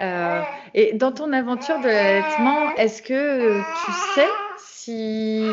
Euh, 0.00 0.42
et 0.74 0.92
dans 0.94 1.12
ton 1.12 1.32
aventure 1.32 1.78
de 1.80 1.86
l'allaitement, 1.86 2.74
est-ce 2.76 3.00
que 3.02 3.60
tu 3.84 3.92
sais 4.14 4.28
si, 4.66 5.50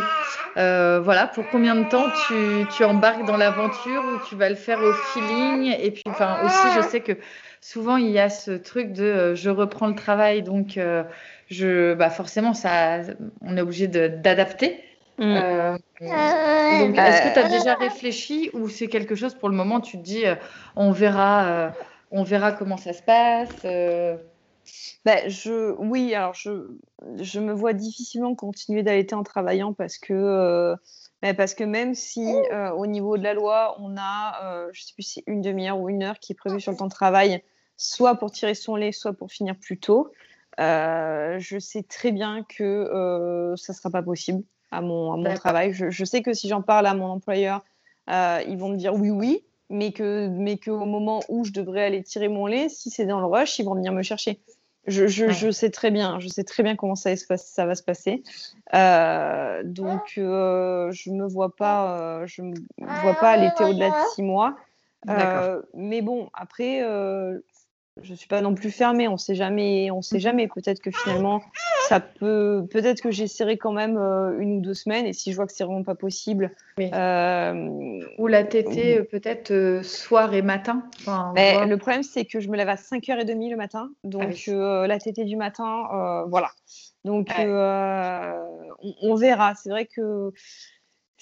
euh, 0.57 0.99
voilà, 1.01 1.27
pour 1.27 1.47
combien 1.49 1.75
de 1.75 1.87
temps 1.87 2.07
tu, 2.27 2.65
tu 2.75 2.83
embarques 2.83 3.25
dans 3.25 3.37
l'aventure 3.37 4.03
ou 4.03 4.27
tu 4.27 4.35
vas 4.35 4.49
le 4.49 4.55
faire 4.55 4.79
au 4.81 4.91
feeling 4.93 5.75
Et 5.79 5.91
puis, 5.91 6.03
enfin, 6.07 6.37
aussi, 6.43 6.67
je 6.75 6.81
sais 6.81 7.01
que 7.01 7.13
souvent 7.61 7.97
il 7.97 8.09
y 8.09 8.19
a 8.19 8.29
ce 8.29 8.51
truc 8.51 8.91
de 8.91 9.03
euh, 9.03 9.35
je 9.35 9.49
reprends 9.49 9.87
le 9.87 9.95
travail, 9.95 10.41
donc 10.41 10.77
euh, 10.77 11.03
je, 11.49 11.93
bah 11.93 12.09
forcément, 12.09 12.53
ça, 12.53 13.01
on 13.41 13.57
est 13.57 13.61
obligé 13.61 13.87
d'adapter. 13.87 14.83
Mm. 15.17 15.35
donc, 15.99 16.97
est-ce 16.97 17.21
que 17.21 17.33
tu 17.33 17.39
as 17.39 17.49
déjà 17.49 17.75
réfléchi 17.75 18.49
ou 18.53 18.69
c'est 18.69 18.87
quelque 18.87 19.15
chose 19.15 19.35
pour 19.35 19.49
le 19.49 19.55
moment, 19.55 19.79
tu 19.79 19.97
te 19.97 20.03
dis, 20.03 20.23
on 20.75 20.91
verra, 20.91 21.73
on 22.09 22.23
verra 22.23 22.53
comment 22.53 22.77
ça 22.77 22.93
se 22.93 23.03
passe 23.03 23.65
bah, 25.05 25.27
je, 25.27 25.71
oui, 25.77 26.13
alors 26.13 26.33
je, 26.33 26.67
je 27.17 27.39
me 27.39 27.53
vois 27.53 27.73
difficilement 27.73 28.35
continuer 28.35 28.83
d'allaiter 28.83 29.15
en 29.15 29.23
travaillant 29.23 29.73
parce 29.73 29.97
que, 29.97 30.13
euh, 30.13 30.75
bah, 31.21 31.33
parce 31.33 31.53
que 31.53 31.63
même 31.63 31.95
si 31.95 32.25
euh, 32.51 32.71
au 32.71 32.85
niveau 32.85 33.17
de 33.17 33.23
la 33.23 33.33
loi, 33.33 33.75
on 33.79 33.95
a, 33.97 34.43
euh, 34.43 34.69
je 34.73 34.83
sais 34.83 34.93
plus 34.93 35.03
si 35.03 35.23
une 35.27 35.41
demi-heure 35.41 35.79
ou 35.79 35.89
une 35.89 36.03
heure 36.03 36.19
qui 36.19 36.33
est 36.33 36.35
prévue 36.35 36.61
sur 36.61 36.71
le 36.71 36.77
temps 36.77 36.85
de 36.85 36.91
travail, 36.91 37.43
soit 37.77 38.15
pour 38.15 38.31
tirer 38.31 38.53
son 38.53 38.75
lait, 38.75 38.91
soit 38.91 39.13
pour 39.13 39.31
finir 39.31 39.55
plus 39.57 39.79
tôt, 39.79 40.11
je 40.57 41.57
sais 41.59 41.83
très 41.83 42.11
bien 42.11 42.43
que 42.43 43.53
ça 43.57 43.73
ne 43.73 43.77
sera 43.77 43.89
pas 43.89 44.03
possible 44.03 44.43
à 44.69 44.81
mon, 44.81 45.13
à 45.13 45.17
mon 45.17 45.33
travail. 45.33 45.73
Je, 45.73 45.89
je, 45.89 46.05
sais 46.05 46.21
que 46.21 46.33
si 46.33 46.47
j'en 46.47 46.61
parle 46.61 46.85
à 46.85 46.93
mon 46.93 47.07
employeur, 47.07 47.63
ils 48.07 48.57
vont 48.57 48.69
me 48.69 48.77
dire 48.77 48.93
oui, 48.93 49.09
oui, 49.09 49.43
mais 49.71 49.91
que 49.91 50.27
mais 50.27 50.57
qu'au 50.57 50.85
moment 50.85 51.21
où 51.29 51.43
je 51.43 51.51
devrais 51.51 51.83
aller 51.83 52.03
tirer 52.03 52.27
mon 52.27 52.45
lait, 52.45 52.69
si 52.69 52.89
c'est 52.89 53.05
dans 53.05 53.19
le 53.19 53.25
rush, 53.25 53.59
ils 53.59 53.65
vont 53.65 53.75
venir 53.75 53.93
me 53.93 54.03
chercher. 54.03 54.39
Je, 54.87 55.05
je, 55.07 55.29
je, 55.29 55.51
sais 55.51 55.69
très 55.69 55.91
bien, 55.91 56.19
je 56.19 56.27
sais 56.27 56.43
très 56.43 56.63
bien 56.63 56.75
comment 56.75 56.95
ça, 56.95 57.15
ça 57.15 57.65
va 57.65 57.75
se 57.75 57.83
passer. 57.83 58.23
Euh, 58.73 59.61
donc, 59.63 60.13
euh, 60.17 60.91
je 60.91 61.11
me 61.11 61.27
vois 61.27 61.55
pas, 61.55 61.99
euh, 61.99 62.25
je 62.25 62.41
me 62.41 62.55
vois 63.03 63.13
pas 63.13 63.31
allaiter 63.31 63.63
au-delà 63.63 63.89
de 63.89 64.09
six 64.15 64.23
mois. 64.23 64.55
Euh, 65.07 65.61
mais 65.75 66.01
bon, 66.01 66.29
après, 66.33 66.81
je 68.01 68.13
suis 68.13 68.27
pas 68.27 68.41
non 68.41 68.55
plus 68.55 68.71
fermée. 68.71 69.07
On 69.07 69.17
sait 69.17 69.35
jamais, 69.35 69.91
on 69.91 70.01
sait 70.01 70.19
jamais. 70.19 70.47
Peut-être 70.47 70.79
que 70.79 70.91
finalement, 70.91 71.41
ça 71.87 71.99
peut, 71.99 72.65
peut-être 72.71 73.01
que 73.01 73.11
j'essaierai 73.11 73.57
quand 73.57 73.73
même 73.73 73.97
euh, 73.97 74.39
une 74.39 74.57
ou 74.57 74.61
deux 74.61 74.73
semaines. 74.73 75.05
Et 75.05 75.13
si 75.13 75.31
je 75.31 75.35
vois 75.35 75.45
que 75.45 75.53
c'est 75.53 75.63
vraiment 75.63 75.83
pas 75.83 75.95
possible, 75.95 76.51
euh, 76.79 77.99
ou 78.17 78.27
la 78.27 78.43
tétée 78.43 78.99
euh, 78.99 79.03
peut-être 79.03 79.83
soir 79.83 80.33
et 80.33 80.41
matin. 80.41 80.83
mais 81.35 81.65
le 81.65 81.77
problème 81.77 82.03
c'est 82.03 82.25
que 82.25 82.39
je 82.39 82.49
me 82.49 82.57
lève 82.57 82.69
à 82.69 82.75
5h30 82.75 83.49
le 83.49 83.57
matin, 83.57 83.91
donc 84.03 84.49
ah 84.49 84.87
la 84.87 84.99
tétée 84.99 85.25
du 85.25 85.35
matin, 85.35 86.23
voilà. 86.27 86.51
Donc 87.03 87.29
on, 87.37 88.95
on, 89.01 89.15
verra. 89.15 89.53
C'est 89.55 89.69
vrai 89.69 89.85
que 89.85 90.31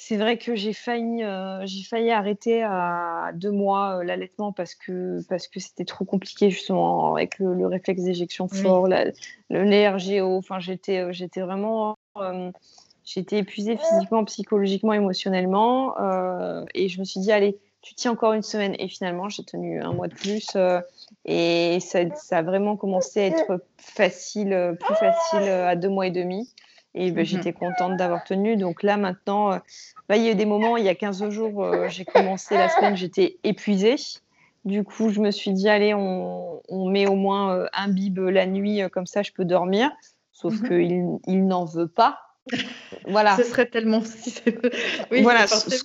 c'est 0.01 0.15
vrai 0.15 0.38
que 0.38 0.55
j'ai 0.55 0.71
failli, 0.71 1.26
euh, 1.26 1.65
j'ai 1.65 1.84
failli 1.84 2.09
arrêter 2.09 2.63
à 2.63 3.31
deux 3.34 3.51
mois 3.51 3.97
euh, 3.97 4.03
l'allaitement 4.05 4.53
parce 4.53 4.73
que 4.73 5.21
parce 5.27 5.49
que 5.49 5.59
c'était 5.59 5.84
trop 5.84 6.05
compliqué 6.05 6.49
justement 6.49 7.15
avec 7.15 7.38
le, 7.38 7.67
réflexe 7.67 8.03
d'éjection 8.03 8.47
fort, 8.47 8.88
le 8.88 9.11
l'RGO. 9.49 10.38
Enfin, 10.38 10.61
j'étais 10.61 10.99
euh, 10.99 11.11
j'étais 11.11 11.41
vraiment 11.41 11.97
j'étais 13.03 13.39
épuisée 13.39 13.76
physiquement, 13.76 14.23
psychologiquement, 14.23 14.93
émotionnellement, 14.93 15.95
et 16.73 16.88
je 16.88 16.99
me 16.99 17.03
suis 17.03 17.19
dit 17.19 17.34
allez, 17.34 17.57
tu 17.81 17.93
tiens 17.93 18.11
encore 18.11 18.31
une 18.31 18.41
semaine. 18.41 18.76
Et 18.80 18.88
finalement, 18.88 19.27
j'ai 19.27 19.43
tenu 19.43 19.81
un 19.81 19.91
mois 19.91 20.07
de 20.07 20.15
plus 20.15 20.55
et 21.26 21.80
ça, 21.81 21.99
ça, 22.15 22.38
a 22.38 22.41
vraiment 22.41 22.77
commencé 22.77 23.19
à 23.19 23.26
être 23.26 23.65
facile, 23.77 24.77
plus 24.80 24.95
facile 24.95 25.49
à 25.49 25.76
deux 25.76 25.89
mois 25.89 26.07
et 26.07 26.11
demi. 26.11 26.49
Et 26.99 27.11
ben, 27.11 27.21
mmh 27.21 27.26
j'étais 27.26 27.53
contente 27.53 27.95
d'avoir 27.95 28.26
tenu. 28.26 28.57
Donc 28.57 28.84
là, 28.84 28.97
maintenant, 28.97 29.53
euh, 29.53 29.57
bah, 30.09 30.17
il 30.17 30.23
y 30.23 30.27
a 30.27 30.31
eu 30.31 30.35
des 30.35 30.45
moments, 30.45 30.76
il 30.76 30.84
y 30.84 30.89
a 30.89 30.95
15 30.95 31.30
jours, 31.30 31.63
euh, 31.63 31.88
j'ai 31.88 32.03
commencé 32.03 32.55
la 32.55 32.67
semaine, 32.67 32.97
j'étais 32.97 33.39
épuisée. 33.45 33.95
Du 34.65 34.84
coup, 34.84 35.09
je 35.09 35.21
me 35.21 35.31
suis 35.31 35.53
dit, 35.53 35.69
allez, 35.69 35.93
on, 35.93 36.61
on 36.67 36.89
met 36.89 37.07
au 37.07 37.15
moins 37.15 37.55
euh, 37.55 37.67
un 37.71 37.88
bib 37.88 38.19
la 38.19 38.45
nuit, 38.45 38.81
comme 38.91 39.07
ça, 39.07 39.23
je 39.23 39.31
peux 39.31 39.45
dormir. 39.45 39.89
Sauf 40.34 40.53
mmh 40.59 40.67
qu'il 40.67 41.19
il, 41.26 41.47
n'en 41.47 41.63
veut 41.63 41.88
pas. 41.88 42.19
Voilà. 43.07 43.38
Ce 43.38 43.43
serait 43.43 43.67
tellement. 43.67 44.01
oui, 45.11 45.21
voilà, 45.21 45.47
ce 45.47 45.84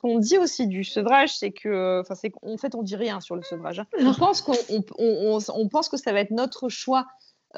qu'on 0.00 0.18
dit 0.18 0.36
aussi 0.36 0.66
du 0.66 0.84
sevrage, 0.84 1.36
c'est 1.36 1.52
que, 1.52 2.00
enfin, 2.00 2.14
c'est 2.14 2.30
qu'en 2.30 2.56
fait, 2.58 2.74
on 2.74 2.82
dit 2.82 2.96
rien 2.96 3.20
sur 3.20 3.34
le 3.34 3.42
sevrage. 3.42 3.80
Hein. 3.80 3.86
On 3.98 4.12
pense 4.12 4.42
qu'on 4.42 4.54
on, 4.98 5.38
on, 5.48 5.68
pense 5.68 5.88
que 5.88 5.96
ça 5.96 6.12
va 6.12 6.20
être 6.20 6.30
notre 6.30 6.68
choix 6.68 7.06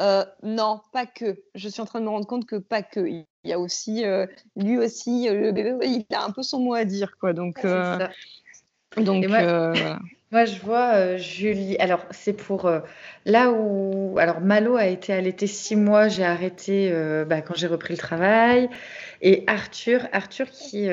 euh, 0.00 0.24
non, 0.42 0.80
pas 0.92 1.06
que. 1.06 1.36
Je 1.54 1.68
suis 1.68 1.80
en 1.80 1.84
train 1.84 2.00
de 2.00 2.04
me 2.06 2.10
rendre 2.10 2.26
compte 2.26 2.46
que 2.46 2.56
pas 2.56 2.82
que. 2.82 3.00
Il 3.06 3.26
y 3.44 3.52
a 3.52 3.58
aussi, 3.58 4.04
euh, 4.04 4.26
lui 4.56 4.78
aussi, 4.78 5.28
euh, 5.28 5.34
le 5.34 5.52
bébé, 5.52 5.74
il 5.82 6.04
a 6.14 6.24
un 6.24 6.30
peu 6.30 6.42
son 6.42 6.60
mot 6.60 6.74
à 6.74 6.84
dire, 6.84 7.16
quoi. 7.18 7.32
Donc, 7.32 7.64
donc 8.96 9.26
moi, 10.32 10.44
je 10.44 10.60
vois 10.60 11.16
Julie. 11.16 11.76
Alors, 11.78 12.04
c'est 12.10 12.32
pour 12.32 12.70
là 13.26 13.50
où. 13.50 14.16
Alors, 14.18 14.40
Malo 14.40 14.76
a 14.76 14.86
été 14.86 15.12
allaité 15.12 15.46
six 15.46 15.76
mois. 15.76 16.08
J'ai 16.08 16.24
arrêté 16.24 16.90
bah, 17.26 17.42
quand 17.42 17.54
j'ai 17.54 17.66
repris 17.66 17.94
le 17.94 17.98
travail. 17.98 18.70
Et 19.20 19.44
Arthur, 19.46 20.08
Arthur 20.12 20.50
qui 20.50 20.88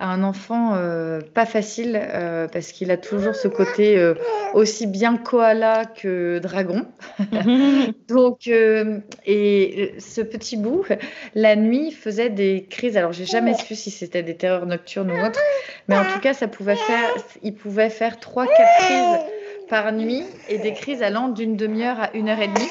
un 0.00 0.22
enfant 0.22 0.74
euh, 0.74 1.20
pas 1.20 1.46
facile 1.46 2.00
euh, 2.00 2.46
parce 2.48 2.72
qu'il 2.72 2.90
a 2.90 2.96
toujours 2.96 3.34
ce 3.34 3.48
côté 3.48 3.98
euh, 3.98 4.14
aussi 4.54 4.86
bien 4.86 5.16
koala 5.16 5.86
que 5.86 6.38
dragon. 6.38 6.86
Donc, 8.08 8.46
et 8.46 9.94
ce 9.98 10.20
petit 10.20 10.56
bout, 10.56 10.84
la 11.34 11.56
nuit, 11.56 11.90
faisait 11.90 12.30
des 12.30 12.66
crises. 12.68 12.96
Alors, 12.96 13.12
j'ai 13.12 13.26
jamais 13.26 13.54
su 13.54 13.74
si 13.74 13.90
c'était 13.90 14.22
des 14.22 14.36
terreurs 14.36 14.66
nocturnes 14.66 15.10
ou 15.10 15.26
autre, 15.26 15.40
mais 15.88 15.96
en 15.96 16.04
tout 16.04 16.20
cas, 16.20 16.34
ça 16.34 16.48
pouvait 16.48 16.76
faire, 16.76 17.14
il 17.42 17.54
pouvait 17.54 17.90
faire 17.90 18.20
trois, 18.20 18.46
quatre 18.46 18.86
crises 18.86 19.20
par 19.68 19.92
nuit 19.92 20.24
et 20.48 20.58
des 20.58 20.72
crises 20.72 21.02
allant 21.02 21.28
d'une 21.28 21.56
demi-heure 21.56 22.00
à 22.00 22.10
une 22.14 22.28
heure 22.28 22.40
et 22.40 22.48
demie. 22.48 22.70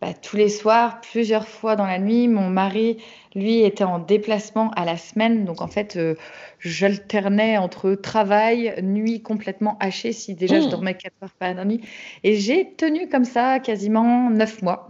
Bah, 0.00 0.14
tous 0.14 0.36
les 0.36 0.48
soirs, 0.48 1.02
plusieurs 1.02 1.46
fois 1.46 1.76
dans 1.76 1.84
la 1.84 1.98
nuit. 1.98 2.26
Mon 2.26 2.48
mari, 2.48 2.96
lui, 3.34 3.60
était 3.60 3.84
en 3.84 3.98
déplacement 3.98 4.70
à 4.70 4.86
la 4.86 4.96
semaine. 4.96 5.44
Donc, 5.44 5.60
en 5.60 5.66
fait, 5.66 5.96
euh, 5.96 6.14
j'alternais 6.60 7.58
entre 7.58 7.94
travail, 7.94 8.74
nuit 8.82 9.22
complètement 9.22 9.76
hachée, 9.80 10.12
si 10.12 10.34
déjà 10.34 10.60
je 10.60 10.66
mmh. 10.66 10.70
dormais 10.70 10.94
4 10.94 11.12
heures 11.22 11.34
par 11.38 11.64
nuit. 11.64 11.80
Et 12.22 12.36
j'ai 12.36 12.72
tenu 12.76 13.08
comme 13.08 13.24
ça 13.24 13.58
quasiment 13.60 14.30
9 14.30 14.62
mois. 14.62 14.86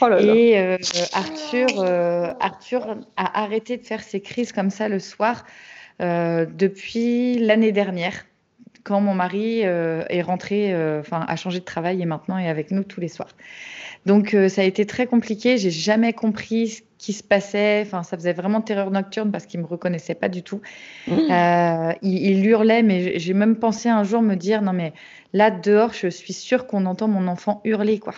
Oh 0.00 0.08
Et 0.18 0.58
euh, 0.58 0.76
Arthur, 1.12 1.68
euh, 1.78 2.32
Arthur 2.40 2.96
a 3.16 3.42
arrêté 3.42 3.76
de 3.76 3.84
faire 3.84 4.02
ses 4.02 4.20
crises 4.20 4.52
comme 4.52 4.70
ça 4.70 4.88
le 4.88 4.98
soir 4.98 5.44
depuis 6.00 7.38
l'année 7.38 7.72
dernière 7.72 8.24
quand 8.84 9.00
mon 9.00 9.14
mari 9.14 9.62
est 9.62 10.22
rentré, 10.22 10.72
enfin, 11.00 11.24
a 11.26 11.34
changé 11.34 11.58
de 11.58 11.64
travail 11.64 12.00
et 12.00 12.06
maintenant 12.06 12.38
est 12.38 12.48
avec 12.48 12.70
nous 12.70 12.84
tous 12.84 13.00
les 13.00 13.08
soirs. 13.08 13.34
Donc 14.06 14.34
euh, 14.34 14.48
ça 14.48 14.62
a 14.62 14.64
été 14.64 14.86
très 14.86 15.06
compliqué. 15.06 15.58
J'ai 15.58 15.70
jamais 15.70 16.12
compris 16.12 16.80
qui 16.98 17.12
se 17.12 17.22
passait. 17.22 17.82
Enfin, 17.86 18.02
ça 18.02 18.16
faisait 18.16 18.32
vraiment 18.32 18.60
terreur 18.60 18.90
nocturne 18.90 19.30
parce 19.30 19.46
qu'il 19.46 19.60
me 19.60 19.66
reconnaissait 19.66 20.14
pas 20.14 20.28
du 20.28 20.42
tout. 20.42 20.60
Mmh. 21.06 21.12
Euh, 21.30 21.92
il, 22.02 22.44
hurlait, 22.44 22.82
mais 22.82 23.18
j'ai 23.18 23.34
même 23.34 23.56
pensé 23.56 23.88
un 23.88 24.04
jour 24.04 24.20
me 24.20 24.34
dire 24.34 24.62
non 24.62 24.72
mais 24.72 24.92
là 25.32 25.50
dehors, 25.50 25.92
je 25.92 26.08
suis 26.08 26.32
sûre 26.32 26.66
qu'on 26.66 26.84
entend 26.86 27.08
mon 27.08 27.28
enfant 27.28 27.60
hurler 27.64 27.98
quoi. 27.98 28.14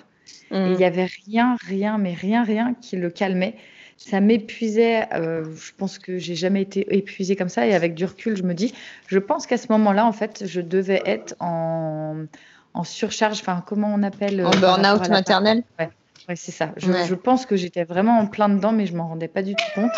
Mmh. 0.51 0.73
il 0.73 0.81
y 0.81 0.85
avait 0.85 1.09
rien, 1.27 1.57
rien, 1.61 1.99
mais 1.99 2.15
rien, 2.15 2.43
rien 2.43 2.75
qui 2.81 2.97
le 2.97 3.11
calmait. 3.11 3.55
Ça 3.97 4.21
m'épuisait. 4.21 5.07
Euh, 5.13 5.45
je 5.55 5.73
pense 5.77 5.99
que 5.99 6.17
j'ai 6.17 6.35
jamais 6.35 6.63
été 6.63 6.97
épuisée 6.97 7.37
comme 7.37 7.51
ça. 7.51 7.67
Et 7.67 7.75
avec 7.75 7.95
du 7.95 8.07
recul, 8.07 8.35
je 8.35 8.43
me 8.43 8.55
dis, 8.55 8.73
je 9.09 9.19
pense 9.19 9.47
qu'à 9.47 9.59
ce 9.59 9.67
moment-là, 9.71 10.07
en 10.07 10.13
fait, 10.13 10.45
je 10.47 10.63
devais 10.63 11.03
être 11.05 11.35
en, 11.39 12.25
en 12.73 12.85
surcharge. 12.85 13.41
Enfin, 13.41 13.63
comment 13.67 13.93
on 13.95 14.03
appelle 14.03 14.43
En 14.45 14.53
euh, 14.53 14.57
burn-out 14.57 15.11
maternel. 15.11 15.65
Ouais. 15.79 15.91
Ouais, 16.31 16.37
c'est 16.37 16.53
ça. 16.53 16.73
Je, 16.77 17.15
pense 17.15 17.45
que 17.45 17.57
j'étais 17.57 17.83
vraiment 17.83 18.21
en 18.21 18.29
plein 18.29 18.49
dedans, 18.49 18.71
mais 18.71 18.87
je 18.87 18.95
m'en 18.95 19.09
rendais 19.09 19.27
pas 19.27 19.43
du 19.43 19.57
tout 19.57 19.65
compte. 19.75 19.91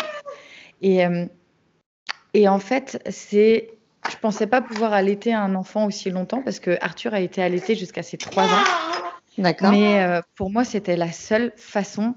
Et, 0.81 1.05
euh, 1.05 1.27
et 2.33 2.47
en 2.47 2.57
fait, 2.57 3.03
c'est, 3.07 3.69
je 4.09 4.17
pensais 4.17 4.47
pas 4.47 4.59
pouvoir 4.59 4.93
allaiter 4.93 5.31
un 5.31 5.53
enfant 5.53 5.85
aussi 5.85 6.09
longtemps 6.09 6.41
parce 6.41 6.59
que 6.59 6.75
Arthur 6.81 7.13
a 7.13 7.19
été 7.19 7.43
allaité 7.43 7.75
jusqu'à 7.75 8.01
ses 8.01 8.17
trois 8.17 8.45
ans. 8.45 8.63
D'accord. 9.37 9.69
Mais 9.69 10.01
euh, 10.01 10.21
pour 10.35 10.49
moi, 10.49 10.63
c'était 10.63 10.97
la 10.97 11.11
seule 11.11 11.53
façon 11.55 12.15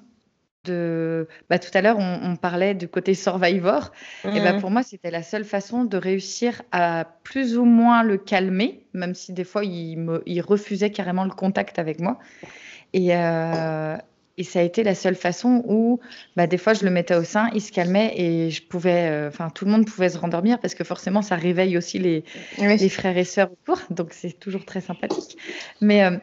de. 0.64 1.28
Bah, 1.50 1.58
tout 1.58 1.70
à 1.74 1.82
l'heure, 1.82 1.98
on, 1.98 2.36
parlait 2.36 2.74
du 2.74 2.88
côté 2.88 3.12
survivor. 3.12 3.92
Et 4.24 4.40
bah, 4.40 4.54
mmh. 4.54 4.60
pour 4.62 4.70
moi, 4.70 4.82
c'était 4.82 5.10
la 5.10 5.22
seule 5.22 5.44
façon 5.44 5.84
de 5.84 5.98
réussir 5.98 6.62
à 6.72 7.04
plus 7.22 7.58
ou 7.58 7.66
moins 7.66 8.02
le 8.02 8.16
calmer, 8.16 8.86
même 8.94 9.14
si 9.14 9.34
des 9.34 9.44
fois, 9.44 9.62
il, 9.62 9.98
me, 9.98 10.22
il 10.24 10.40
refusait 10.40 10.90
carrément 10.90 11.24
le 11.24 11.32
contact 11.32 11.78
avec 11.78 12.00
moi. 12.00 12.18
Euh, 12.94 13.96
et, 14.38 14.44
ça 14.44 14.60
a 14.60 14.62
été 14.62 14.82
la 14.82 14.94
seule 14.94 15.14
façon 15.14 15.62
où, 15.66 16.00
bah, 16.36 16.46
des 16.46 16.58
fois, 16.58 16.74
je 16.74 16.84
le 16.84 16.90
mettais 16.90 17.14
au 17.14 17.24
sein, 17.24 17.50
il 17.54 17.60
se 17.60 17.72
calmait 17.72 18.12
et 18.16 18.50
je 18.50 18.62
pouvais, 18.62 19.08
euh, 19.10 19.28
enfin, 19.28 19.50
tout 19.50 19.64
le 19.64 19.70
monde 19.70 19.86
pouvait 19.86 20.08
se 20.08 20.18
rendormir 20.18 20.58
parce 20.60 20.74
que 20.74 20.84
forcément, 20.84 21.22
ça 21.22 21.36
réveille 21.36 21.76
aussi 21.76 21.98
les, 21.98 22.24
les 22.58 22.88
frères 22.88 23.16
et 23.16 23.24
sœurs 23.24 23.50
autour. 23.52 23.80
Donc, 23.90 24.12
c'est 24.12 24.38
toujours 24.38 24.64
très 24.64 24.80
sympathique. 24.80 25.36
Mais, 25.80 26.04
euh, 26.04 26.16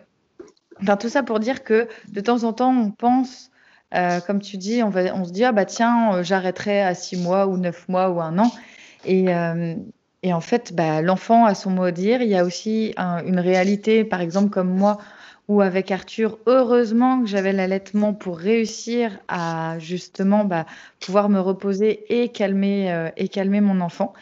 enfin, 0.81 0.97
tout 0.97 1.09
ça 1.09 1.23
pour 1.23 1.39
dire 1.39 1.63
que 1.63 1.87
de 2.09 2.21
temps 2.21 2.43
en 2.43 2.53
temps, 2.53 2.75
on 2.75 2.91
pense, 2.91 3.49
comme 4.25 4.41
tu 4.41 4.57
dis, 4.57 4.81
on, 4.81 4.89
va, 4.89 5.13
on 5.15 5.23
se 5.23 5.31
dit, 5.31 5.43
ah 5.43 5.51
bah 5.51 5.65
tiens, 5.65 6.23
j'arrêterai 6.23 6.81
à 6.81 6.95
six 6.95 7.15
mois 7.15 7.45
ou 7.45 7.57
neuf 7.57 7.87
mois 7.89 8.09
ou 8.09 8.21
un 8.21 8.39
an. 8.39 8.51
Et, 9.05 9.27
et 10.23 10.33
en 10.33 10.41
fait, 10.41 10.73
bah, 10.73 11.01
l'enfant 11.01 11.45
a 11.45 11.53
son 11.53 11.69
mot 11.69 11.83
à 11.83 11.91
dire. 11.91 12.21
Il 12.21 12.29
y 12.29 12.35
a 12.35 12.45
aussi 12.45 12.95
une 12.97 13.39
réalité, 13.39 14.05
par 14.05 14.21
exemple, 14.21 14.49
comme 14.49 14.69
moi, 14.69 14.97
ou 15.49 15.61
avec 15.61 15.91
Arthur, 15.91 16.39
heureusement 16.45 17.21
que 17.21 17.27
j'avais 17.27 17.51
l'allaitement 17.51 18.13
pour 18.13 18.37
réussir 18.37 19.19
à 19.27 19.77
justement 19.77 20.45
bah, 20.45 20.65
pouvoir 21.01 21.27
me 21.27 21.39
reposer 21.39 22.05
et 22.09 22.29
calmer, 22.29 22.91
euh, 22.91 23.09
et 23.17 23.27
calmer 23.27 23.59
mon 23.59 23.81
enfant. 23.81 24.13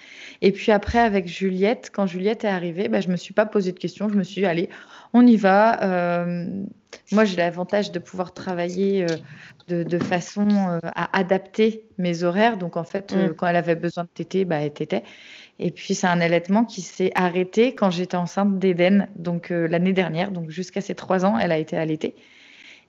Et 0.42 0.52
puis 0.52 0.72
après, 0.72 0.98
avec 0.98 1.28
Juliette, 1.28 1.92
quand 1.94 2.08
Juliette 2.08 2.44
est 2.44 2.50
arrivée, 2.50 2.88
bah, 2.88 3.02
je 3.02 3.08
ne 3.08 3.12
me 3.12 3.18
suis 3.18 3.36
pas 3.36 3.46
posé 3.46 3.72
de 3.72 3.78
questions. 3.78 4.10
Je 4.10 4.16
me 4.16 4.24
suis 4.24 4.42
dit, 4.42 4.48
allez, 4.48 4.70
on 5.14 5.26
y 5.28 5.36
va. 5.36 5.84
Euh, 5.84 6.48
moi, 7.12 7.24
j'ai 7.24 7.38
l'avantage 7.38 7.92
de 7.92 8.00
pouvoir 8.00 8.34
travailler 8.34 9.06
euh, 9.70 9.84
de, 9.84 10.00
façon 10.00 10.80
à 10.84 11.18
adapter 11.18 11.86
mes 12.00 12.24
horaires. 12.24 12.58
Donc, 12.58 12.78
en 12.78 12.84
fait, 12.84 13.14
mm. 13.14 13.36
quand 13.36 13.46
elle 13.46 13.56
avait 13.56 13.76
besoin 13.76 14.06
de 14.06 14.10
téter, 14.10 14.44
bah, 14.44 14.58
elle 14.58 14.74
tétait. 14.74 15.04
Et 15.62 15.70
puis, 15.70 15.94
c'est 15.94 16.08
un 16.08 16.20
allaitement 16.20 16.66
qui 16.66 16.82
s'est 16.82 17.12
arrêté 17.14 17.76
quand 17.76 17.92
j'étais 17.92 18.18
enceinte 18.18 18.58
d'Eden, 18.58 19.08
donc 19.16 19.52
euh, 19.52 19.68
l'année 19.68 19.94
dernière. 19.94 20.32
Donc, 20.32 20.50
jusqu'à 20.50 20.82
ses 20.82 20.96
trois 20.96 21.24
ans, 21.24 21.38
elle 21.38 21.52
a 21.52 21.60
été 21.60 21.78
allaitée. 21.78 22.16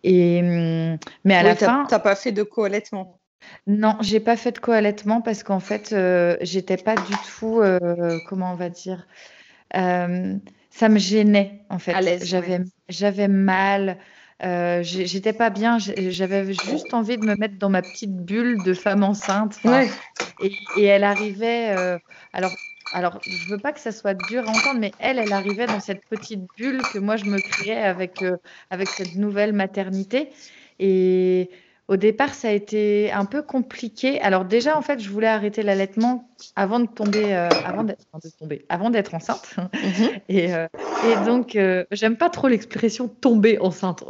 Et, 0.03 0.40
hum, 0.40 0.99
mais 1.24 1.35
à 1.35 1.43
la 1.43 1.55
fin. 1.55 1.85
Tu 1.86 1.94
n'as 1.94 2.01
pas 2.01 2.16
fait 2.16 2.32
de 2.32 2.43
co-allaitement 2.43 3.20
Non, 3.66 3.97
j'ai 4.01 4.20
pas 4.20 4.36
fait 4.36 4.53
de 4.53 4.59
co-allaitement 4.59 5.20
parce 5.20 5.43
qu'en 5.43 5.61
fait, 5.61 5.93
euh, 5.93 6.36
j'étais 6.40 6.78
pas 6.78 6.94
du 6.94 7.15
tout. 7.39 7.61
Euh, 7.61 8.19
comment 8.27 8.53
on 8.53 8.57
va 8.57 8.70
dire 8.70 9.07
Ça 9.74 10.89
me 10.89 10.99
gênait, 10.99 11.61
en 11.69 11.78
fait. 11.78 12.24
J'avais 12.24 12.61
j'avais 12.89 13.28
mal. 13.28 13.99
Euh, 14.44 14.82
j'étais 14.82 15.32
pas 15.32 15.51
bien, 15.51 15.78
j'avais 15.78 16.52
juste 16.52 16.93
envie 16.94 17.16
de 17.16 17.24
me 17.24 17.36
mettre 17.36 17.59
dans 17.59 17.70
ma 17.70 17.81
petite 17.81 18.16
bulle 18.16 18.62
de 18.64 18.74
femme 18.74 19.05
enceinte. 19.05 19.59
Et, 20.77 20.85
elle 20.85 21.05
arrivait, 21.05 21.77
euh, 21.77 21.98
alors, 22.32 22.52
alors 22.93 23.20
je 23.23 23.48
veux 23.48 23.59
pas 23.59 23.73
que 23.73 23.78
ça 23.78 23.93
soit 23.93 24.14
dur 24.14 24.48
à 24.48 24.51
entendre, 24.51 24.81
mais 24.81 24.90
elle, 24.98 25.19
elle 25.19 25.32
arrivait 25.32 25.66
dans 25.66 25.81
cette 25.81 26.05
petite 26.06 26.43
bulle 26.56 26.82
que 26.93 26.98
moi 26.98 27.16
je 27.16 27.27
me 27.27 27.39
créais 27.39 27.82
avec, 27.82 28.23
euh, 28.23 28.36
avec 28.70 28.89
cette 28.89 29.14
nouvelle 29.14 29.52
maternité. 29.52 30.31
Et 30.81 31.48
au 31.93 31.97
départ, 31.97 32.32
ça 32.32 32.48
a 32.48 32.52
été 32.52 33.12
un 33.12 33.27
peu 33.27 33.43
compliqué. 33.43 34.19
Alors 34.23 34.47
déjà, 34.47 34.78
en 34.78 34.81
fait, 34.81 34.98
je 34.98 35.10
voulais 35.10 35.27
arrêter 35.27 35.62
l'allaitement 35.62 36.27
avant 36.56 36.81
de 36.81 36.86
tomber, 36.86 37.35
euh, 37.35 37.51
avant 37.66 37.85
d'être, 37.85 38.06
tomber, 38.39 38.64
avant 38.70 38.89
d'être 38.89 39.14
enceinte. 39.14 39.56
Mhm. 39.59 40.09
et, 40.31 40.55
euh, 40.55 40.69
et, 41.05 41.27
donc, 41.27 41.55
euh, 41.55 41.85
j'aime 41.90 42.16
pas 42.16 42.31
trop 42.31 42.48
l'expression 42.48 43.09
tomber 43.09 43.59
enceinte. 43.59 44.05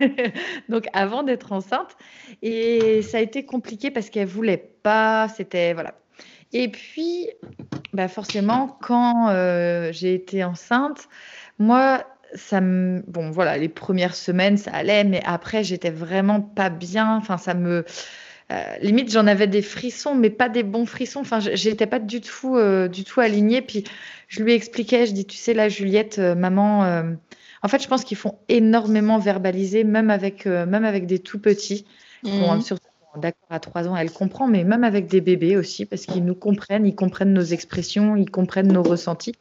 donc, 0.68 0.86
avant 0.92 1.22
d'être 1.22 1.52
enceinte, 1.52 1.96
et 2.42 3.02
ça 3.02 3.18
a 3.18 3.20
été 3.20 3.46
compliqué 3.46 3.92
parce 3.92 4.10
qu'elle 4.10 4.26
voulait 4.26 4.74
pas. 4.82 5.28
C'était 5.28 5.74
voilà. 5.74 5.94
Et 6.52 6.66
puis, 6.68 7.28
bah 7.92 8.08
forcément, 8.08 8.78
quand 8.82 9.28
j'ai 9.92 10.14
été 10.14 10.42
enceinte, 10.42 11.08
moi, 11.60 12.04
ça 12.34 12.60
me, 12.60 13.02
bon, 13.06 13.30
voilà, 13.30 13.56
les 13.56 13.68
premières 13.68 14.14
semaines, 14.14 14.56
ça 14.56 14.70
allait, 14.72 15.04
mais 15.04 15.22
après, 15.24 15.64
j'étais 15.64 15.90
vraiment 15.90 16.40
pas 16.40 16.70
bien. 16.70 17.16
Enfin, 17.16 17.38
ça 17.38 17.54
me, 17.54 17.84
euh, 18.52 18.62
limite, 18.80 19.10
j'en 19.10 19.26
avais 19.26 19.46
des 19.46 19.62
frissons, 19.62 20.14
mais 20.14 20.30
pas 20.30 20.48
des 20.48 20.62
bons 20.62 20.86
frissons. 20.86 21.20
Enfin, 21.20 21.40
j'étais 21.40 21.86
pas 21.86 21.98
du 21.98 22.20
tout, 22.20 22.56
euh, 22.56 22.88
du 22.88 23.04
tout 23.04 23.20
alignée. 23.20 23.62
Puis, 23.62 23.84
je 24.28 24.42
lui 24.42 24.52
expliquais, 24.52 25.06
je 25.06 25.12
dis, 25.12 25.24
tu 25.24 25.36
sais, 25.36 25.54
là, 25.54 25.68
Juliette, 25.68 26.18
euh, 26.18 26.34
maman, 26.34 27.04
en 27.62 27.68
fait, 27.68 27.82
je 27.82 27.88
pense 27.88 28.04
qu'ils 28.04 28.18
font 28.18 28.36
énormément 28.48 29.18
verbaliser, 29.18 29.84
même 29.84 30.10
avec, 30.10 30.46
même 30.46 30.84
avec 30.84 31.06
des 31.06 31.18
tout 31.18 31.38
petits. 31.38 31.86
Bon, 32.22 32.54
mhm. 32.54 32.62
surtout, 32.62 32.86
d'accord, 33.16 33.48
à 33.50 33.60
trois 33.60 33.88
ans, 33.88 33.96
elle 33.96 34.10
comprend, 34.10 34.46
mais 34.48 34.64
même 34.64 34.84
avec 34.84 35.06
des 35.06 35.20
bébés 35.20 35.56
aussi, 35.56 35.86
parce 35.86 36.04
qu'ils 36.04 36.24
nous 36.24 36.34
comprennent, 36.34 36.86
ils 36.86 36.94
comprennent 36.94 37.32
nos 37.32 37.42
expressions, 37.42 38.16
ils 38.16 38.30
comprennent 38.30 38.72
nos 38.72 38.82
ressentis. 38.82 39.34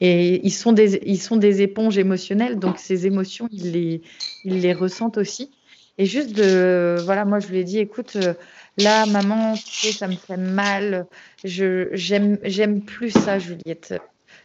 Et 0.00 0.44
ils 0.44 0.52
sont 0.52 0.72
des, 0.72 1.00
ils 1.06 1.20
sont 1.20 1.36
des 1.36 1.62
éponges 1.62 1.98
émotionnelles, 1.98 2.58
donc 2.58 2.78
ces 2.78 3.06
émotions, 3.06 3.48
ils 3.52 3.72
les, 3.72 4.02
ils 4.44 4.60
les 4.60 4.72
ressentent 4.72 5.18
aussi. 5.18 5.50
Et 5.96 6.06
juste 6.06 6.32
de, 6.32 6.96
voilà, 7.04 7.24
moi 7.24 7.38
je 7.38 7.48
lui 7.48 7.58
ai 7.58 7.64
dit, 7.64 7.78
écoute, 7.78 8.16
euh, 8.16 8.34
là, 8.78 9.06
maman, 9.06 9.54
tu 9.54 9.62
sais, 9.64 9.92
ça 9.92 10.08
me 10.08 10.16
fait 10.16 10.36
mal, 10.36 11.06
je, 11.44 11.88
j'aime, 11.92 12.38
j'aime 12.42 12.82
plus 12.82 13.10
ça, 13.10 13.38
Juliette. 13.38 13.94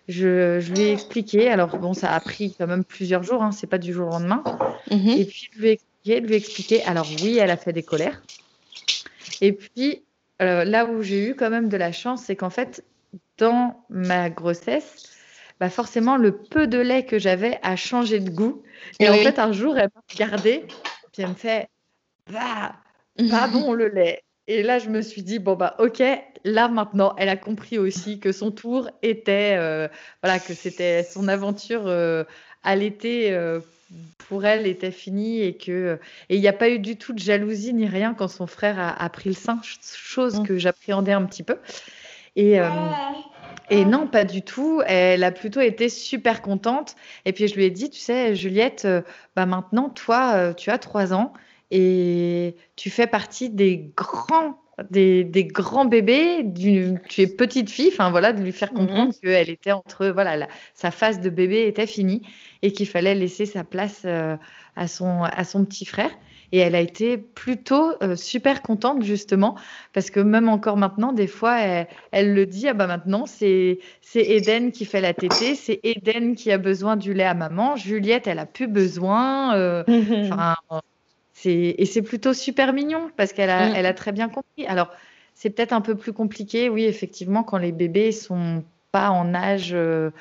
Je, 0.08 0.60
je, 0.60 0.74
lui 0.74 0.82
ai 0.82 0.92
expliqué, 0.92 1.50
alors 1.50 1.78
bon, 1.78 1.94
ça 1.94 2.12
a 2.12 2.20
pris 2.20 2.54
quand 2.58 2.68
même 2.68 2.84
plusieurs 2.84 3.24
jours, 3.24 3.44
hein, 3.44 3.52
c'est 3.52 3.68
pas 3.68 3.78
du 3.78 3.94
jour 3.94 4.08
au 4.08 4.12
lendemain. 4.12 4.44
Mhm. 4.92 5.10
Et 5.10 5.26
puis, 5.26 5.50
je 5.52 5.60
lui 5.60 5.68
ai 5.70 5.72
expliqué, 5.72 6.20
lui 6.20 6.34
ai 6.34 6.38
expliqué, 6.38 6.84
alors 6.84 7.08
oui, 7.24 7.38
elle 7.38 7.52
a 7.52 7.58
fait 7.58 7.74
des 7.74 7.84
colères. 7.84 8.22
Et 9.42 9.54
puis, 9.54 10.04
euh, 10.42 10.64
là 10.64 10.86
où 10.86 11.02
j'ai 11.02 11.28
eu 11.28 11.36
quand 11.36 11.50
même 11.50 11.70
de 11.70 11.78
la 11.78 11.92
chance, 11.92 12.24
c'est 12.26 12.36
qu'en 12.36 12.50
fait, 12.50 12.84
dans 13.38 13.84
ma 13.90 14.30
grossesse, 14.30 15.19
bah 15.60 15.70
forcément, 15.70 16.16
le 16.16 16.38
peu 16.38 16.68
de 16.68 16.78
lait 16.78 17.04
que 17.04 17.20
j'avais 17.20 17.60
a 17.64 17.76
changé 17.76 18.20
de 18.20 18.30
goût. 18.30 18.64
Et 19.00 19.10
en 19.10 19.14
fait, 19.14 19.40
un 19.40 19.52
jour, 19.52 19.78
elle 19.78 19.90
m'a 19.94 20.02
regardé, 20.10 20.64
puis 21.12 21.24
elle 21.24 21.30
me 21.30 21.34
fait 21.34 21.68
Bah, 22.32 22.76
pas 23.30 23.48
bon 23.48 23.74
le 23.74 23.90
lait. 23.90 24.24
Et 24.48 24.64
là, 24.64 24.80
je 24.80 24.90
me 24.90 25.02
suis 25.02 25.22
dit 25.22 25.38
Bon, 25.38 25.56
bah, 25.56 25.76
ok, 25.80 26.02
là 26.46 26.70
maintenant, 26.70 27.14
elle 27.18 27.30
a 27.30 27.36
compris 27.36 27.78
aussi 27.78 28.20
que 28.20 28.32
son 28.32 28.52
tour 28.52 28.90
était, 29.02 29.56
euh, 29.58 29.90
voilà, 30.24 30.40
que 30.40 30.54
c'était 30.54 31.04
son 31.04 31.28
aventure 31.28 31.88
euh, 31.88 32.24
à 32.64 32.76
l'été. 32.76 33.34
Euh, 33.34 33.60
pour 34.28 34.46
elle 34.46 34.68
était 34.68 34.92
finie 34.92 35.42
et 35.42 35.58
que 35.58 35.98
et 36.30 36.36
il 36.36 36.42
n'y 36.42 36.48
a 36.48 36.54
pas 36.54 36.70
eu 36.70 36.78
du 36.78 36.96
tout 36.96 37.12
de 37.12 37.18
jalousie 37.18 37.74
ni 37.74 37.88
rien 37.88 38.14
quand 38.14 38.28
son 38.28 38.46
frère 38.46 38.78
a, 38.80 39.10
pris 39.10 39.30
le 39.30 39.36
sein, 39.36 39.60
chose 39.64 40.40
mmh. 40.40 40.44
que 40.46 40.58
j'appréhendais 40.60 41.12
un 41.12 41.26
petit 41.26 41.42
peu. 41.42 41.58
Et, 42.36 42.60
et 43.70 43.86
non, 43.86 44.08
pas 44.08 44.24
du 44.24 44.42
tout. 44.42 44.82
Elle 44.86 45.24
a 45.24 45.32
plutôt 45.32 45.62
été 45.62 45.90
super 45.90 46.42
contente. 46.42 46.96
Et 47.26 47.34
puis 47.34 47.48
je 47.48 47.56
lui 47.56 47.66
ai 47.66 47.70
dit, 47.70 47.90
tu 47.90 48.00
sais, 48.00 48.36
Juliette, 48.36 48.86
euh, 48.86 49.02
bah 49.36 49.46
maintenant, 49.46 49.90
toi, 49.90 50.34
euh, 50.36 50.54
tu 50.54 50.70
as 50.70 50.78
trois 50.78 51.14
ans 51.14 51.34
et 51.72 52.56
tu 52.76 52.90
fais 52.90 53.08
partie 53.08 53.50
des 53.50 53.92
grands, 53.96 54.60
des, 54.90 55.24
des 55.24 55.46
grands 55.46 55.86
bébés. 55.86 56.46
Tu 57.08 57.22
es 57.22 57.28
petite 57.28 57.70
fille, 57.70 57.90
enfin 57.92 58.10
voilà, 58.10 58.34
de 58.34 58.42
lui 58.42 58.52
faire 58.52 58.72
comprendre 58.72 59.14
mhm. 59.14 59.20
qu'elle 59.22 59.50
était 59.50 59.72
entre, 59.72 60.08
voilà, 60.08 60.48
sa 60.74 60.92
phase 60.92 61.20
de 61.20 61.30
bébé 61.30 61.68
était 61.68 61.88
finie 61.88 62.24
et 62.62 62.72
qu'il 62.72 62.88
fallait 62.88 63.16
laisser 63.16 63.46
sa 63.46 63.64
place 63.64 64.02
euh, 64.06 64.36
à 64.76 64.88
son, 64.88 65.24
à 65.24 65.44
son 65.44 65.66
petit 65.66 65.86
frère. 65.86 66.12
Et 66.52 66.60
elle 66.60 66.76
a 66.76 66.82
été 66.82 67.18
plutôt 67.18 67.92
euh, 68.02 68.16
super 68.16 68.62
contente 68.62 69.04
justement 69.04 69.56
parce 69.94 70.10
que 70.10 70.20
même 70.20 70.50
encore 70.50 70.78
maintenant, 70.78 71.14
des 71.14 71.28
fois, 71.28 71.60
elle, 72.12 72.34
le 72.34 72.46
dit 72.46 72.68
ah 72.68 72.74
bah 72.74 72.88
maintenant 72.88 73.26
c'est 73.26 73.80
c'est 74.02 74.22
Eden 74.22 74.72
qui 74.72 74.86
fait 74.86 75.02
la 75.02 75.14
tétée, 75.14 75.56
c'est 75.56 75.80
Eden 75.84 76.36
qui 76.36 76.52
a 76.52 76.58
besoin 76.58 76.96
du 76.98 77.14
lait 77.14 77.24
à 77.24 77.34
maman. 77.34 77.76
Juliette, 77.76 78.28
elle 78.28 78.40
a 78.40 78.46
plus 78.46 78.68
besoin. 78.68 79.56
Euh, 79.56 79.84
et 81.46 81.86
c'est 81.86 82.02
plutôt 82.02 82.34
super 82.34 82.74
mignon 82.74 83.12
parce 83.16 83.32
qu'elle 83.34 83.50
a, 83.50 83.70
Mm. 83.70 83.74
elle 83.76 83.86
a 83.86 83.94
très 83.94 84.12
bien 84.12 84.28
compris. 84.30 84.66
Alors, 84.68 84.90
c'est 85.36 85.50
peut-être 85.50 85.74
un 85.74 85.82
peu 85.82 85.96
plus 85.96 86.14
compliqué, 86.14 86.70
oui, 86.70 86.84
effectivement, 86.86 87.44
quand 87.44 87.58
les 87.58 87.72
bébés 87.72 88.12
sont 88.12 88.64
pas 88.92 89.10
en 89.12 89.34
âge 89.34 89.70
euh, 89.74 90.12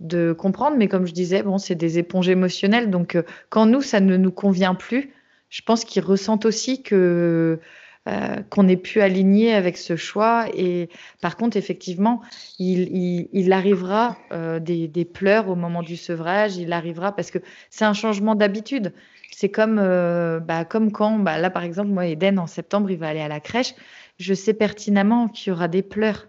de 0.00 0.32
comprendre, 0.32 0.76
mais 0.78 0.88
comme 0.88 1.06
je 1.06 1.12
disais, 1.12 1.42
bon, 1.42 1.58
c'est 1.58 1.74
des 1.74 1.98
éponges 1.98 2.28
émotionnelles. 2.28 2.90
Donc, 2.90 3.16
euh, 3.16 3.22
quand 3.50 3.66
nous, 3.66 3.82
ça 3.82 4.00
ne 4.00 4.16
nous 4.16 4.32
convient 4.32 4.74
plus, 4.74 5.12
je 5.52 5.60
pense 5.60 5.84
qu'ils 5.84 6.02
ressentent 6.02 6.46
aussi 6.46 6.82
que 6.82 7.60
euh, 8.08 8.36
qu'on 8.48 8.64
n'est 8.64 8.78
plus 8.78 9.02
aligné 9.02 9.52
avec 9.52 9.76
ce 9.76 9.96
choix. 9.96 10.46
Et 10.56 10.88
par 11.20 11.36
contre, 11.36 11.58
effectivement, 11.58 12.22
il, 12.58 13.28
il, 13.32 13.52
arrivera 13.52 14.16
euh, 14.32 14.58
des, 14.58 14.88
des 14.88 15.04
pleurs 15.04 15.48
au 15.48 15.54
moment 15.54 15.82
du 15.82 15.98
sevrage. 15.98 16.56
Il 16.56 16.72
arrivera 16.72 17.14
parce 17.14 17.30
que 17.30 17.38
c'est 17.68 17.84
un 17.84 17.92
changement 17.92 18.34
d'habitude. 18.34 18.94
C'est 19.30 19.50
comme, 19.50 19.78
euh, 19.78 20.40
bah, 20.40 20.64
comme 20.64 20.90
quand, 20.90 21.18
bah, 21.18 21.36
là 21.36 21.50
par 21.50 21.64
exemple, 21.64 21.90
moi, 21.90 22.06
Eden, 22.06 22.38
en 22.38 22.46
septembre, 22.46 22.90
il 22.90 22.98
va 22.98 23.08
aller 23.08 23.20
à 23.20 23.28
la 23.28 23.40
crèche. 23.40 23.74
Je 24.18 24.32
sais 24.32 24.54
pertinemment 24.54 25.28
qu'il 25.28 25.50
y 25.50 25.52
aura 25.52 25.68
des 25.68 25.82
pleurs. 25.82 26.28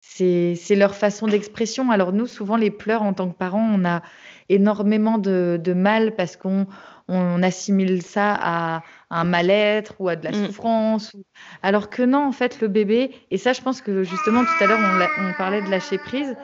C'est 0.00 0.56
leur 0.76 0.94
façon 0.94 1.26
d'expression. 1.26 1.90
Alors 1.90 2.12
nous, 2.12 2.26
souvent, 2.26 2.56
les 2.56 2.70
pleurs 2.70 3.02
en 3.02 3.12
tant 3.12 3.28
que 3.28 3.36
parents, 3.36 3.70
on 3.72 3.84
a 3.84 4.02
énormément 4.48 5.18
de, 5.18 5.60
de 5.62 5.72
mal 5.74 6.14
parce 6.16 6.36
qu'on 6.36 6.66
on 7.08 7.42
assimile 7.42 8.02
ça 8.02 8.36
à 8.40 8.82
un 9.10 9.24
mal-être 9.24 9.94
ou 10.00 10.08
à 10.08 10.16
de 10.16 10.24
la 10.24 10.32
Mm. 10.32 10.46
souffrance. 10.46 11.14
ou- 11.14 11.22
Alors 11.62 11.88
que 11.90 12.02
non, 12.02 12.24
en 12.26 12.32
fait, 12.32 12.60
le 12.60 12.68
bébé, 12.68 13.12
et 13.30 13.38
ça, 13.38 13.52
je 13.52 13.60
pense 13.62 13.80
que 13.80 14.02
justement, 14.02 14.44
tout 14.44 14.54
à 14.60 14.66
l'heure, 14.66 14.80
on, 14.80 14.92
l'a- 14.92 15.10
on 15.18 15.32
parlait 15.32 15.62
de 15.62 15.70
lâcher 15.70 15.98
prise. 15.98 16.36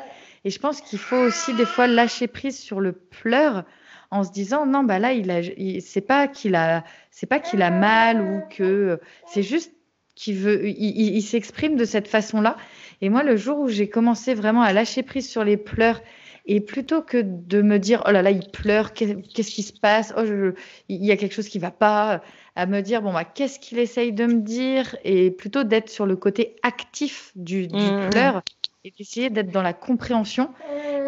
Et 0.44 0.50
je 0.50 0.58
pense 0.58 0.80
qu'il 0.80 0.98
faut 0.98 1.16
aussi 1.18 1.54
des 1.54 1.66
fois 1.66 1.86
lâcher 1.86 2.26
prise 2.26 2.58
sur 2.58 2.80
le 2.80 2.92
pleur 2.92 3.64
en 4.10 4.24
se 4.24 4.30
disant 4.32 4.66
non, 4.66 4.82
bah 4.84 4.98
là, 4.98 5.12
il 5.12 5.30
a, 5.30 5.40
c'est 5.80 6.00
pas 6.00 6.26
qu'il 6.28 6.54
a, 6.54 6.84
c'est 7.10 7.26
pas 7.26 7.38
qu'il 7.40 7.62
a 7.62 7.70
mal 7.70 8.20
ou 8.20 8.40
que 8.50 9.00
c'est 9.24 9.42
juste 9.42 9.72
qu'il 10.14 10.34
veut, 10.36 10.68
il, 10.68 10.76
il- 10.78 11.16
il 11.16 11.22
s'exprime 11.22 11.76
de 11.76 11.84
cette 11.84 12.08
façon-là. 12.08 12.56
Et 13.00 13.08
moi, 13.08 13.22
le 13.22 13.36
jour 13.36 13.58
où 13.60 13.68
j'ai 13.68 13.88
commencé 13.88 14.34
vraiment 14.34 14.62
à 14.62 14.72
lâcher 14.72 15.02
prise 15.02 15.28
sur 15.28 15.42
les 15.44 15.56
pleurs, 15.56 16.00
et 16.46 16.60
plutôt 16.60 17.02
que 17.02 17.18
de 17.22 17.62
me 17.62 17.78
dire, 17.78 18.02
oh 18.06 18.10
là 18.12 18.22
là, 18.22 18.30
il 18.30 18.50
pleure, 18.50 18.92
qu'est- 18.94 19.22
qu'est-ce 19.32 19.50
qui 19.50 19.62
se 19.62 19.72
passe, 19.72 20.12
oh, 20.16 20.24
je- 20.24 20.54
il 20.88 21.04
y 21.04 21.12
a 21.12 21.16
quelque 21.16 21.34
chose 21.34 21.48
qui 21.48 21.58
va 21.58 21.70
pas, 21.70 22.22
à 22.56 22.66
me 22.66 22.80
dire, 22.82 23.02
bon, 23.02 23.12
bah, 23.12 23.24
qu'est-ce 23.24 23.58
qu'il 23.60 23.78
essaye 23.78 24.12
de 24.12 24.26
me 24.26 24.40
dire, 24.40 24.96
et 25.04 25.30
plutôt 25.30 25.64
d'être 25.64 25.88
sur 25.90 26.06
le 26.06 26.16
côté 26.16 26.56
actif 26.62 27.32
du, 27.36 27.68
du 27.68 27.92
Mhm. 27.92 28.10
pleur, 28.10 28.42
et 28.84 28.92
d'essayer 28.98 29.30
d'être 29.30 29.50
dans 29.50 29.62
la 29.62 29.72
compréhension. 29.74 30.52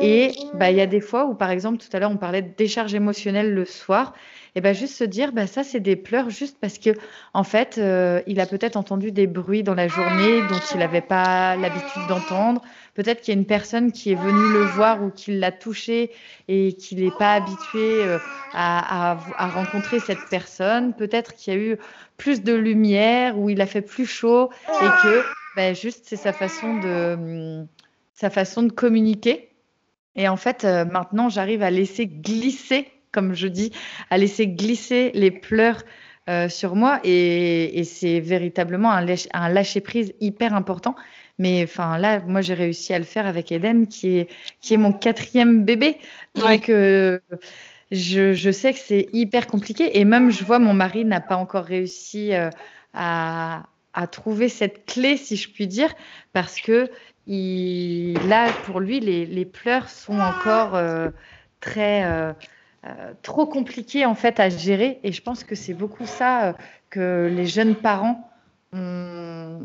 Et 0.01 0.33
bah, 0.53 0.71
il 0.71 0.77
y 0.77 0.81
a 0.81 0.87
des 0.87 1.01
fois 1.01 1.27
où, 1.27 1.35
par 1.35 1.51
exemple, 1.51 1.79
tout 1.79 1.89
à 1.93 1.99
l'heure, 2.01 2.11
on 2.11 2.17
parlait 2.17 2.43
de 2.43 2.53
décharge 2.57 2.95
émotionnelle 2.95 3.53
le 3.55 3.65
soir, 3.65 4.15
et 4.57 4.61
bah, 4.61 4.73
juste 4.73 4.95
se 4.95 5.03
dire, 5.05 5.33
bah, 5.33 5.47
ça, 5.49 5.65
c'est 5.65 5.81
des 5.81 5.97
pleurs 5.97 6.31
juste 6.31 6.59
parce 6.61 6.79
que, 6.79 6.91
en 7.33 7.43
fait, 7.43 7.77
euh, 7.79 8.23
il 8.29 8.39
a 8.39 8.47
peut-être 8.47 8.77
entendu 8.77 9.11
des 9.11 9.27
bruits 9.27 9.65
dans 9.65 9.75
la 9.75 9.89
journée 9.89 10.43
dont 10.43 10.61
il 10.61 10.79
n'avait 10.79 11.01
pas 11.01 11.57
l'habitude 11.57 12.07
d'entendre. 12.07 12.61
Peut-être 12.95 13.21
qu'il 13.21 13.35
y 13.35 13.37
a 13.37 13.41
une 13.41 13.47
personne 13.47 13.91
qui 13.91 14.13
est 14.13 14.15
venue 14.15 14.49
le 14.49 14.65
voir 14.65 15.03
ou 15.03 15.11
qui 15.11 15.37
l'a 15.37 15.51
touché 15.51 16.13
et 16.47 16.75
qu'il 16.75 17.01
n'est 17.01 17.11
pas 17.11 17.35
habitué 17.35 18.05
euh, 18.05 18.21
à, 18.53 19.13
à- 19.37 19.49
rencontrer 19.49 19.99
cette 19.99 20.29
personne. 20.29 20.95
Peut-être 20.95 21.35
qu'il 21.35 21.53
y 21.55 21.57
a 21.57 21.61
eu 21.61 21.79
plus 22.17 22.43
de 22.43 22.53
lumière 22.55 23.39
ou 23.39 23.51
il 23.51 23.61
a 23.61 23.67
fait 23.67 23.83
plus 23.83 24.07
chaud 24.07 24.51
et 24.79 24.95
que 24.95 25.27
ben, 25.57 25.75
juste 25.75 26.05
c'est 26.07 26.17
sa 26.17 26.33
façon 26.33 26.75
de 26.75 27.65
sa 28.15 28.31
façon 28.31 28.63
de 28.63 28.73
communiquer. 28.73 29.51
Et 30.17 30.29
en 30.29 30.37
fait, 30.37 30.65
euh, 30.65 30.85
maintenant, 30.85 31.29
j'arrive 31.29 31.63
à 31.63 31.71
laisser 31.71 32.07
glisser, 32.07 32.89
comme 33.15 33.35
je 33.35 33.49
dis, 33.49 33.71
à 34.11 34.19
laisser 34.19 34.47
glisser 34.49 35.13
les 35.15 35.31
pleurs 35.31 35.83
euh, 36.29 36.49
sur 36.49 36.75
moi. 36.75 37.01
Et, 37.05 37.79
et 37.79 37.85
c'est 37.85 38.21
véritablement 38.21 38.91
un, 38.91 39.05
lâche- 39.05 39.29
un 39.33 39.49
lâcher-prise 39.49 40.13
hyper 40.21 40.55
important. 40.55 40.95
Mais 41.39 41.65
enfin, 41.65 41.99
là, 41.99 42.21
moi, 42.27 42.43
j'ai 42.43 42.55
réussi 42.55 42.95
à 42.95 42.99
le 42.99 43.05
faire 43.05 43.27
avec 43.27 43.51
Eden, 43.51 43.87
qui 43.87 44.19
est, 44.19 44.29
qui 44.61 44.75
est 44.75 44.79
mon 44.79 44.93
quatrième 44.93 45.65
bébé. 45.65 45.97
Donc, 46.35 46.69
euh, 46.69 47.19
je, 47.91 48.35
je 48.35 48.51
sais 48.53 48.73
que 48.73 48.79
c'est 48.79 49.09
hyper 49.13 49.47
compliqué. 49.47 49.99
Et 49.99 50.05
même, 50.05 50.31
je 50.31 50.45
vois, 50.45 50.59
mon 50.59 50.75
mari 50.75 51.05
n'a 51.05 51.21
pas 51.21 51.37
encore 51.37 51.65
réussi 51.65 52.33
euh, 52.35 52.51
à, 52.93 53.65
à 53.95 54.07
trouver 54.07 54.49
cette 54.49 54.87
clé, 54.87 55.17
si 55.17 55.37
je 55.37 55.51
puis 55.51 55.67
dire, 55.67 55.93
parce 56.33 56.61
que 56.61 56.89
il, 57.27 58.15
là, 58.29 58.49
pour 58.67 58.79
lui, 58.79 59.01
les, 59.01 59.27
les 59.27 59.47
pleurs 59.47 59.89
sont 59.89 60.21
encore 60.21 60.77
euh, 60.77 61.09
très 61.61 62.05
euh, 62.05 62.33
trop 63.23 63.47
compliqués 63.47 64.05
en 64.05 64.15
fait 64.15 64.41
à 64.41 64.49
gérer. 64.49 65.01
Et 65.03 65.13
je 65.13 65.23
pense 65.23 65.45
que 65.45 65.55
c'est 65.55 65.75
beaucoup 65.75 66.07
ça 66.07 66.49
euh, 66.49 66.53
que 66.91 67.31
les 67.35 67.47
jeunes 67.47 67.75
parents 67.75 68.31
ont 68.73 69.61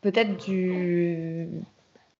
peut-être 0.00 0.44
du, 0.44 1.48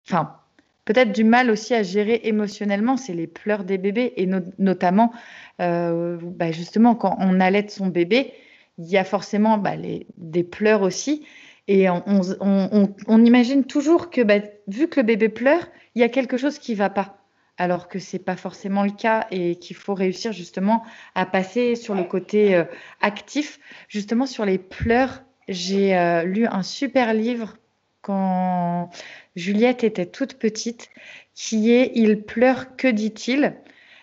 enfin, 0.07 0.37
peut-être 0.85 1.13
du 1.13 1.25
mal 1.25 1.51
aussi 1.51 1.75
à 1.75 1.83
gérer 1.83 2.21
émotionnellement. 2.25 2.97
C'est 2.97 3.15
les 3.15 3.27
pleurs 3.27 3.65
des 3.65 3.79
bébés 3.79 4.13
et 4.17 4.27
no- 4.27 4.41
notamment, 4.59 5.13
euh, 5.61 6.19
bah, 6.21 6.53
justement, 6.53 6.95
quand 6.95 7.17
on 7.21 7.41
allait 7.41 7.69
son 7.69 7.87
bébé, 7.87 8.33
il 8.79 8.87
y 8.87 8.97
a 8.97 9.05
forcément 9.05 9.59
bah, 9.59 9.77
des 10.17 10.45
pleurs 10.45 10.83
aussi. 10.83 11.25
Et 11.69 11.89
on, 11.89 13.25
imagine 13.25 13.65
toujours 13.65 14.11
que, 14.11 14.21
bah, 14.21 14.41
vu 14.67 14.89
que 14.89 15.01
le 15.01 15.07
bébé 15.07 15.29
pleure, 15.29 15.69
il 15.95 16.01
y 16.01 16.05
a 16.05 16.09
quelque 16.09 16.37
chose 16.37 16.59
qui 16.59 16.75
va 16.75 16.91
pas. 16.91 17.22
Alors 17.59 17.89
que 17.89 17.99
c'est 17.99 18.19
pas 18.19 18.37
forcément 18.37 18.83
le 18.83 18.91
cas 18.91 19.27
et 19.31 19.57
qu'il 19.57 19.77
faut 19.77 19.95
réussir 19.95 20.33
justement 20.33 20.83
à 21.15 21.27
passer 21.27 21.77
sur 21.77 21.95
le 21.95 22.05
côté 22.05 22.55
euh, 22.55 22.65
actif. 23.01 23.61
Justement, 23.89 24.27
sur 24.27 24.45
les 24.45 24.59
pleurs, 24.59 25.23
j'ai 25.49 25.97
euh, 25.97 26.25
lu 26.25 26.47
un 26.47 26.63
super 26.63 27.13
livre 27.15 27.57
quand 28.01 28.91
Juliette 29.37 29.85
était 29.85 30.07
toute 30.07 30.35
petite 30.35 30.91
qui 31.35 31.71
est 31.73 31.93
Il 31.95 32.23
pleure, 32.23 32.77
que 32.77 32.89
dit-il? 32.89 33.55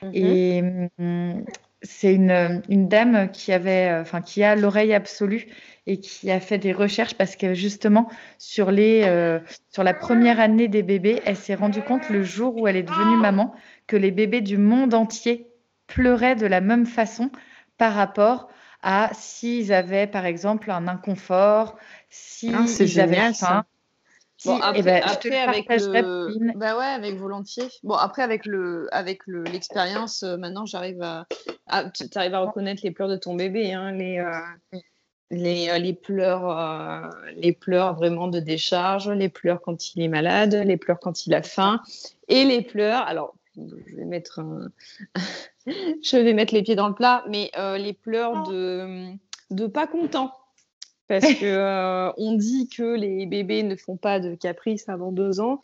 Mhm. 0.02 0.12
et 0.14 0.64
hum, 0.98 1.46
c'est 1.82 2.14
une, 2.14 2.62
une 2.70 2.88
dame 2.88 3.32
qui 3.32 3.52
avait, 3.54 3.90
euh, 3.90 4.02
enfin, 4.02 4.22
qui 4.22 4.44
a 4.44 4.56
l'oreille 4.56 4.94
absolue 4.94 5.48
et 5.90 6.00
qui 6.00 6.30
a 6.30 6.40
fait 6.40 6.60
des 6.60 6.72
recherches 6.72 7.16
parce 7.16 7.36
que 7.36 7.56
justement 7.56 8.08
sur 8.38 8.70
les, 8.70 9.02
euh, 9.06 9.40
sur 9.72 9.84
la 9.84 9.96
première 9.96 10.40
année 10.40 10.68
des 10.68 10.84
bébés, 10.84 11.20
elle 11.26 11.36
s'est 11.36 11.56
rendue 11.56 11.82
compte 11.82 12.08
le 12.10 12.24
jour 12.24 12.56
où 12.56 12.68
elle 12.68 12.76
est 12.76 12.84
devenue 12.84 13.18
maman 13.18 13.54
que 13.88 13.98
les 13.98 14.12
bébés 14.12 14.42
du 14.42 14.58
monde 14.58 14.94
entier 14.94 15.48
pleuraient 15.88 16.36
de 16.36 16.46
la 16.46 16.62
même 16.62 16.86
façon 16.86 17.32
par 17.80 17.96
rapport 17.96 18.50
à 18.84 19.10
s'ils 19.14 19.74
avaient 19.74 20.06
par 20.06 20.28
exemple 20.28 20.70
un 20.70 20.88
inconfort, 20.88 21.76
s'ils 22.12 22.54
Ah, 22.54 22.68
c'est 22.68 23.00
avaient 23.00 23.16
génial, 23.16 23.34
ça. 23.34 23.48
faim. 23.48 23.66
Bon, 24.46 24.56
Si- 24.56 24.62
après, 24.62 24.80
eh 24.80 24.84
ben, 24.84 25.04
après, 25.04 25.40
avec 25.40 25.68
le... 25.70 26.54
Bah 26.56 26.78
ouais, 26.78 26.86
avec 26.86 27.16
volontiers. 27.16 27.68
Bon, 27.82 27.96
après, 27.96 28.22
avec 28.22 28.46
le, 28.46 28.88
avec 28.92 29.26
le, 29.26 29.44
l'expérience, 29.44 30.22
euh, 30.22 30.38
maintenant, 30.38 30.66
j'arrive 30.66 31.02
à, 31.02 31.26
à 31.68 31.90
tu 31.90 32.06
arrives 32.16 32.36
à 32.36 32.40
reconnaître 32.42 32.82
les 32.84 32.92
pleurs 32.92 33.10
de 33.10 33.18
ton 33.18 33.36
bébé, 33.36 33.74
hein, 33.74 33.92
les, 33.92 34.20
euh, 34.20 34.80
les, 35.32 35.70
euh, 35.70 35.78
les 35.78 35.94
pleurs, 35.94 36.50
euh, 36.50 37.10
les 37.36 37.54
pleurs 37.54 37.96
vraiment 37.96 38.28
de 38.28 38.40
décharge, 38.40 39.10
les 39.10 39.30
pleurs 39.30 39.62
quand 39.62 39.96
il 39.96 40.02
est 40.02 40.08
malade, 40.08 40.54
les 40.54 40.78
pleurs 40.78 41.00
quand 41.00 41.26
il 41.28 41.34
a 41.34 41.42
faim, 41.44 41.82
et 42.28 42.44
les 42.46 42.62
pleurs. 42.62 43.02
Alors, 43.08 43.36
je 43.56 43.96
vais 43.96 44.06
mettre, 44.06 44.40
un- 44.40 44.70
je 45.68 46.18
vais 46.18 46.34
mettre 46.34 46.54
les 46.54 46.64
pieds 46.64 46.76
dans 46.76 46.88
le 46.88 46.96
plat, 46.96 47.24
mais 47.30 47.52
euh, 47.58 47.78
les 47.78 47.94
pleurs 47.94 48.44
de, 48.44 49.08
de 49.52 49.68
pas 49.68 49.88
content. 49.88 50.34
Parce 51.08 51.26
que 51.34 51.46
euh, 51.46 52.12
on 52.18 52.34
dit 52.34 52.70
que 52.70 52.84
les 52.96 53.26
bébés 53.26 53.64
ne 53.64 53.76
font 53.76 53.98
pas 53.98 54.20
de 54.20 54.36
caprices 54.36 54.88
avant 54.90 55.12
deux 55.12 55.40
ans. 55.40 55.60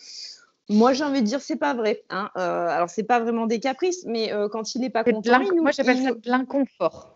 Moi, 0.70 0.94
j'ai 0.94 1.04
envie 1.04 1.22
de 1.22 1.28
dire 1.28 1.40
c'est 1.40 1.56
pas 1.58 1.76
vrai. 1.76 2.02
Hein. 2.10 2.32
Euh, 2.36 2.68
alors, 2.68 2.90
c'est 2.90 3.04
pas 3.04 3.20
vraiment 3.20 3.46
des 3.46 3.60
caprices, 3.60 4.06
mais 4.08 4.34
euh, 4.34 4.50
quand 4.50 4.74
il 4.74 4.82
n'est 4.82 4.90
pas 4.90 5.04
content, 5.04 5.38
l'inc- 5.38 5.46
il 5.52 5.56
nous- 5.58 5.62
Moi 5.62 5.70
j'appelle 5.72 5.98
il 5.98 6.04
ça 6.04 6.12
de 6.14 6.30
l'inconfort. 6.30 7.15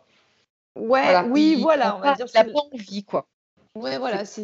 Ouais, 0.76 1.04
Voilà. 1.04 1.26
oui, 1.26 1.56
Il- 1.58 1.62
voilà, 1.62 1.98
on 1.98 2.00
va 2.00 2.16
dire. 2.16 2.26
il 2.34 2.38
a 2.38 2.44
c'est- 2.44 2.52
pas 2.52 2.60
envie 2.74 3.04
quoi. 3.04 3.28
Ouais, 3.76 3.98
voilà, 4.00 4.26
c'est 4.26 4.44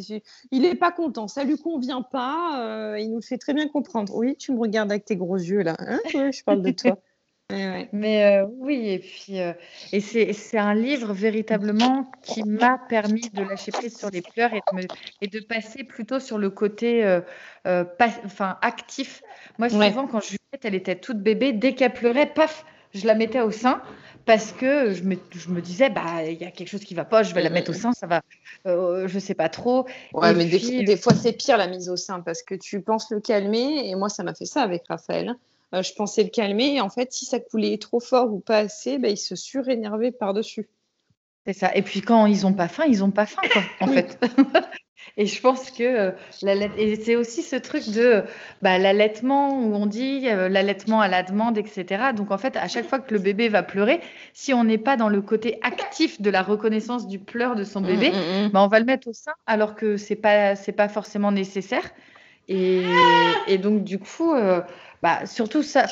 il 0.51 0.61
n'est 0.61 0.75
pas 0.75 0.91
content, 0.91 1.27
ça 1.27 1.43
lui 1.43 1.57
convient 1.57 2.03
pas, 2.03 2.61
euh, 2.63 2.99
il 2.99 3.11
nous 3.11 3.21
fait 3.21 3.37
très 3.39 3.53
bien 3.53 3.67
comprendre. 3.67 4.15
Oui, 4.15 4.35
tu 4.37 4.51
me 4.51 4.59
regardes 4.59 4.91
avec 4.91 5.03
tes 5.05 5.15
gros 5.15 5.35
yeux 5.37 5.61
là, 5.63 5.75
hein 5.79 5.99
Ouais, 6.13 6.31
je 6.31 6.43
parle 6.43 6.61
de 6.61 6.71
toi. 6.71 6.97
Ouais, 7.51 7.67
ouais. 7.67 7.89
Mais 7.91 8.25
euh, 8.41 8.47
oui, 8.57 8.89
et 8.89 8.97
puis 8.97 9.39
euh, 9.39 9.53
et 9.91 9.99
c'est 9.99 10.57
un 10.57 10.73
livre 10.73 11.13
véritablement 11.13 12.09
qui 12.23 12.41
m'a 12.43 12.79
permis 12.89 13.29
de 13.29 13.43
lâcher 13.43 13.71
prise 13.71 13.95
sur 13.95 14.09
les 14.09 14.23
pleurs 14.23 14.51
et 14.55 14.61
de, 14.71 14.75
me- 14.77 14.87
et 15.21 15.27
de 15.27 15.39
passer 15.41 15.83
plutôt 15.83 16.19
sur 16.19 16.39
le 16.39 16.49
côté 16.49 17.03
pas- 17.63 18.09
enfin, 18.25 18.57
actif. 18.63 19.21
Moi, 19.59 19.69
souvent, 19.69 20.07
quand 20.07 20.21
Juliette, 20.21 20.63
elle 20.63 20.73
était 20.73 20.95
toute 20.95 21.19
bébé, 21.19 21.53
dès 21.53 21.75
qu'elle 21.75 21.93
pleurait, 21.93 22.33
paf, 22.33 22.65
je 22.95 23.05
la 23.05 23.13
mettais 23.13 23.41
au 23.41 23.51
sein 23.51 23.79
parce 24.25 24.51
que 24.51 24.93
je 24.93 25.03
me, 25.03 25.15
je 25.31 25.49
me 25.49 25.61
disais, 25.61 25.89
bah, 25.89 26.23
il 26.27 26.39
y 26.41 26.45
a 26.45 26.51
quelque 26.51 26.67
chose 26.67 26.83
qui 26.83 26.93
va 26.95 27.05
pas, 27.05 27.23
je 27.23 27.33
vais 27.33 27.43
la 27.43 27.49
mettre 27.49 27.71
au 27.71 27.73
sein, 27.73 27.93
ça 27.93 28.07
va, 28.07 28.21
euh, 28.65 29.07
je 29.07 29.19
sais 29.19 29.35
pas 29.35 29.49
trop. 29.49 29.85
Ouais, 30.13 30.31
Et 30.31 30.33
mais 30.35 30.45
des, 30.45 30.57
puis- 30.57 30.83
des 30.83 30.97
fois, 30.97 31.13
c'est 31.13 31.33
pire 31.33 31.57
la 31.57 31.67
mise 31.67 31.89
au 31.89 31.95
sein 31.97 32.19
parce 32.21 32.41
que 32.43 32.55
tu 32.55 32.81
penses 32.81 33.09
le 33.11 33.19
calmer. 33.19 33.87
Et 33.89 33.95
moi, 33.95 34.09
ça 34.09 34.23
m'a 34.23 34.33
fait 34.33 34.45
ça 34.45 34.61
avec 34.61 34.83
Raphaël. 34.89 35.29
hein. 35.29 35.37
Euh, 35.73 35.81
je 35.81 35.93
pensais 35.93 36.23
le 36.23 36.29
calmer. 36.29 36.75
Et 36.75 36.81
en 36.81 36.89
fait, 36.89 37.11
si 37.11 37.25
ça 37.25 37.39
coulait 37.39 37.77
trop 37.77 37.99
fort 37.99 38.31
ou 38.33 38.39
pas 38.39 38.59
assez, 38.59 38.97
ben, 38.97 39.11
il 39.11 39.17
se 39.17 39.35
surénervait 39.35 40.11
par-dessus. 40.11 40.67
C'est 41.45 41.53
ça. 41.53 41.75
Et 41.75 41.81
puis 41.83 42.01
quand 42.01 42.25
ils 42.25 42.41
n'ont 42.41 42.53
pas 42.53 42.67
faim, 42.67 42.85
ils 42.87 42.99
n'ont 42.99 43.11
pas 43.11 43.25
faim, 43.25 43.41
quoi, 43.51 43.61
en 43.81 43.87
fait. 43.87 44.19
Et 45.17 45.25
je 45.25 45.41
pense 45.41 45.71
que 45.71 45.83
euh, 45.83 46.11
et 46.77 46.95
c'est 46.97 47.15
aussi 47.15 47.41
ce 47.41 47.55
truc 47.55 47.89
de 47.89 48.23
bah, 48.61 48.77
l'allaitement 48.77 49.59
où 49.59 49.73
on 49.75 49.85
dit 49.85 50.27
euh, 50.27 50.49
l'allaitement 50.49 51.01
à 51.01 51.07
la 51.07 51.23
demande, 51.23 51.57
etc. 51.57 52.13
Donc 52.15 52.31
en 52.31 52.37
fait, 52.37 52.57
à 52.57 52.67
chaque 52.67 52.87
fois 52.87 52.99
que 52.99 53.13
le 53.13 53.19
bébé 53.19 53.47
va 53.47 53.63
pleurer, 53.63 54.01
si 54.33 54.53
on 54.53 54.63
n'est 54.63 54.77
pas 54.77 54.97
dans 54.97 55.09
le 55.09 55.21
côté 55.21 55.59
actif 55.61 56.21
de 56.21 56.29
la 56.29 56.41
reconnaissance 56.41 57.07
du 57.07 57.19
pleur 57.19 57.55
de 57.55 57.63
son 57.63 57.81
mmh, 57.81 57.87
bébé, 57.87 58.11
mmh, 58.11 58.45
mmh. 58.45 58.49
Bah, 58.49 58.61
on 58.63 58.67
va 58.67 58.79
le 58.79 58.85
mettre 58.85 59.07
au 59.07 59.13
sein 59.13 59.33
alors 59.45 59.75
que 59.75 59.97
c'est 59.97 60.15
pas 60.15 60.55
c'est 60.55 60.73
pas 60.73 60.89
forcément 60.89 61.31
nécessaire. 61.31 61.83
Et, 62.47 62.83
et 63.47 63.57
donc 63.57 63.83
du 63.83 63.99
coup, 63.99 64.33
euh, 64.33 64.61
bah, 65.01 65.25
surtout 65.25 65.63
ça. 65.63 65.85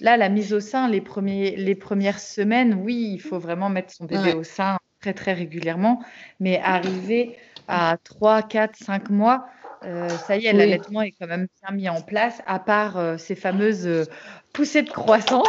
Là, 0.00 0.16
la 0.18 0.28
mise 0.28 0.52
au 0.52 0.60
sein, 0.60 0.88
les, 0.88 1.00
premiers, 1.00 1.56
les 1.56 1.74
premières 1.74 2.20
semaines, 2.20 2.74
oui, 2.74 3.12
il 3.14 3.20
faut 3.20 3.38
vraiment 3.38 3.70
mettre 3.70 3.92
son 3.92 4.04
bébé 4.04 4.34
au 4.34 4.42
sein 4.42 4.76
très, 5.00 5.14
très 5.14 5.32
régulièrement. 5.32 6.02
Mais 6.38 6.60
arriver 6.62 7.38
à 7.68 7.96
3, 8.02 8.42
4, 8.42 8.76
5 8.76 9.10
mois, 9.10 9.46
euh, 9.84 10.08
ça 10.08 10.36
y 10.36 10.46
est, 10.46 10.52
l'allaitement 10.52 11.02
est 11.02 11.12
quand 11.12 11.26
même 11.26 11.46
bien 11.62 11.74
mis 11.74 11.88
en 11.88 12.00
place, 12.00 12.42
à 12.46 12.58
part 12.58 12.96
euh, 12.96 13.16
ces 13.18 13.34
fameuses 13.34 13.86
euh, 13.86 14.04
poussées 14.52 14.82
de 14.82 14.90
croissance, 14.90 15.46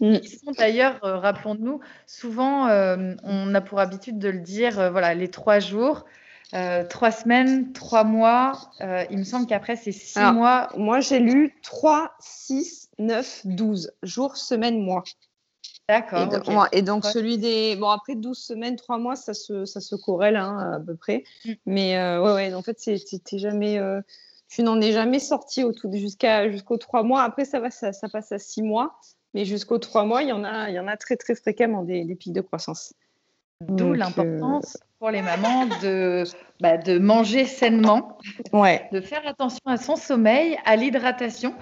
mm. 0.00 0.18
qui 0.18 0.36
sont 0.36 0.52
d'ailleurs, 0.52 0.98
rappelons-nous, 1.02 1.80
souvent, 2.06 2.68
on 3.22 3.54
a 3.54 3.60
pour 3.60 3.78
habitude 3.78 4.18
de 4.18 4.28
le 4.28 4.40
dire, 4.40 4.90
voilà, 4.90 5.14
les 5.14 5.28
trois 5.28 5.60
jours, 5.60 6.04
trois 6.88 7.12
semaines, 7.12 7.72
trois 7.72 8.02
mois, 8.02 8.52
il 9.10 9.18
me 9.18 9.24
semble 9.24 9.46
qu'après, 9.46 9.76
c'est 9.76 9.92
six 9.92 10.18
mois. 10.18 10.68
Moi, 10.76 10.98
j'ai 10.98 11.20
lu 11.20 11.54
3, 11.62 12.12
6, 12.18 12.90
9, 12.98 13.42
12 13.44 13.92
jours, 14.02 14.36
semaines, 14.36 14.82
mois. 14.82 15.04
D'accord. 15.90 16.68
Et, 16.72 16.82
donc, 16.82 17.04
celui 17.04 17.38
des. 17.38 17.76
Bon, 17.76 17.88
après 17.88 18.14
12 18.14 18.38
semaines, 18.38 18.76
3 18.76 18.98
mois, 18.98 19.16
ça 19.16 19.34
se, 19.34 19.64
ça 19.64 19.80
se 19.80 19.96
corrèle 19.96 20.36
hein, 20.36 20.74
à 20.76 20.80
peu 20.80 20.94
près. 20.94 21.24
Mm. 21.44 21.52
Mais 21.66 21.98
euh, 21.98 22.22
ouais, 22.22 22.32
ouais, 22.32 22.54
en 22.54 22.62
fait, 22.62 22.78
c'est 22.78 23.38
jamais. 23.38 23.78
Euh, 23.78 24.00
tu 24.48 24.62
n'en 24.62 24.80
es 24.80 24.92
jamais 24.92 25.18
sorti 25.18 25.64
jusqu'à 25.92 26.50
jusqu'aux 26.50 26.76
3 26.76 27.02
mois. 27.02 27.22
Après, 27.22 27.44
ça, 27.44 27.60
va, 27.60 27.70
ça, 27.70 27.92
ça 27.92 28.08
passe 28.08 28.30
à 28.30 28.38
6 28.38 28.62
mois. 28.62 29.00
Mais 29.34 29.44
jusqu'aux 29.44 29.78
3 29.78 30.04
mois, 30.04 30.22
il 30.22 30.28
y 30.28 30.32
en 30.32 30.44
a, 30.44 30.70
il 30.70 30.74
y 30.74 30.80
en 30.80 30.86
a 30.86 30.96
très, 30.96 31.16
très 31.16 31.34
fréquemment 31.34 31.82
des, 31.82 32.04
des 32.04 32.14
pics 32.14 32.32
de 32.32 32.40
croissance. 32.40 32.94
D'où 33.68 33.92
l'importance 33.92 34.76
euh, 34.76 34.84
pour 34.98 35.10
les 35.10 35.22
mamans 35.22 35.66
de, 35.82 36.24
bah, 36.60 36.78
de 36.78 36.98
manger 36.98 37.44
sainement, 37.44 38.16
ouais. 38.52 38.88
de 38.90 39.00
faire 39.00 39.26
attention 39.26 39.60
à 39.66 39.76
son 39.76 39.96
sommeil, 39.96 40.56
à 40.64 40.76
l'hydratation. 40.76 41.54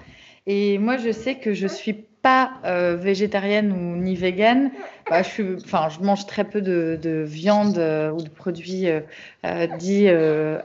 Et 0.45 0.77
moi, 0.77 0.97
je 0.97 1.11
sais 1.11 1.35
que 1.35 1.53
je 1.53 1.67
suis 1.67 2.05
pas 2.21 2.51
euh, 2.65 2.95
végétarienne 2.95 3.71
ou 3.71 3.95
ni 3.95 4.15
végane, 4.15 4.71
bah, 5.09 5.23
je, 5.23 5.29
suis, 5.29 5.45
enfin, 5.63 5.87
je 5.89 6.03
mange 6.03 6.25
très 6.25 6.43
peu 6.43 6.61
de, 6.61 6.99
de 7.01 7.23
viande 7.25 7.77
euh, 7.77 8.11
ou 8.11 8.21
de 8.21 8.29
produits 8.29 8.89
euh, 8.89 8.99
euh 9.45 9.67
dits 9.77 10.09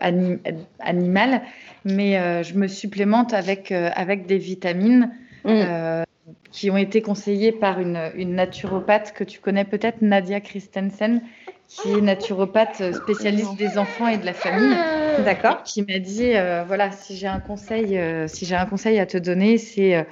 anim, 0.01 0.39
animal, 0.81 1.43
mais 1.85 2.43
je 2.43 2.55
me 2.55 2.67
supplémente 2.67 3.35
avec, 3.35 3.73
avec 3.73 4.27
des 4.27 4.39
vitamines 4.39 5.11
mm. 5.45 6.05
qui 6.51 6.71
ont 6.71 6.77
été 6.77 7.03
conseillées 7.03 7.53
par 7.53 7.79
une, 7.79 8.11
une 8.15 8.35
naturopathe 8.35 9.13
que 9.13 9.25
tu 9.25 9.39
connais 9.39 9.65
peut-être, 9.65 10.03
Nadia 10.03 10.41
Christensen, 10.41 11.21
qui 11.69 11.93
est 11.93 12.01
naturopathe 12.01 12.95
spécialiste 12.95 13.57
des 13.57 13.79
enfants 13.79 14.09
et 14.09 14.19
de 14.19 14.27
la 14.27 14.33
famille. 14.33 14.77
D'accord. 15.25 15.63
Qui 15.63 15.83
m'a 15.83 15.99
dit, 15.99 16.33
voilà, 16.67 16.91
si 16.91 17.17
j'ai 17.17 17.29
un 17.29 17.41
conseil, 17.41 18.01
si 18.27 18.47
j'ai 18.47 18.57
un 18.57 18.67
conseil 18.67 18.99
à 18.99 19.07
te 19.07 19.19
donner, 19.19 19.59
c'est 19.59 20.07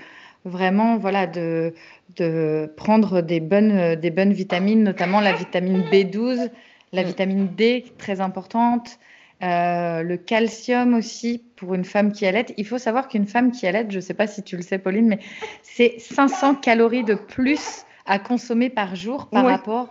vraiment 0.45 0.97
voilà 0.97 1.27
de, 1.27 1.75
de 2.17 2.73
prendre 2.77 3.21
des 3.21 3.41
bonnes, 3.41 3.95
des 3.97 4.11
bonnes 4.11 4.33
vitamines, 4.33 4.83
notamment 4.83 5.21
la 5.21 5.33
vitamine 5.33 5.83
B12, 5.91 6.51
la 6.93 7.03
mm. 7.03 7.07
vitamine 7.07 7.49
D, 7.49 7.85
très 7.99 8.21
importante, 8.21 8.99
euh, 9.43 10.03
le 10.03 10.17
calcium 10.17 10.95
aussi 10.95 11.43
pour 11.57 11.75
une 11.75 11.85
femme 11.85 12.13
qui 12.13 12.27
allait. 12.27 12.47
Il 12.57 12.67
faut 12.67 12.79
savoir 12.79 13.09
qu'une 13.09 13.27
femme 13.27 13.51
qui 13.51 13.67
allait, 13.67 13.87
je 13.89 13.97
ne 13.97 14.01
sais 14.01 14.15
pas 14.15 14.27
si 14.27 14.43
tu 14.43 14.57
le 14.57 14.63
sais 14.63 14.79
Pauline, 14.79 15.09
mais 15.09 15.19
c'est 15.63 15.99
500 15.99 16.57
calories 16.57 17.05
de 17.05 17.15
plus 17.15 17.85
à 18.07 18.19
consommer 18.19 18.71
par 18.71 18.97
jour 18.97 19.29
par 19.29 19.45
rapport 19.47 19.91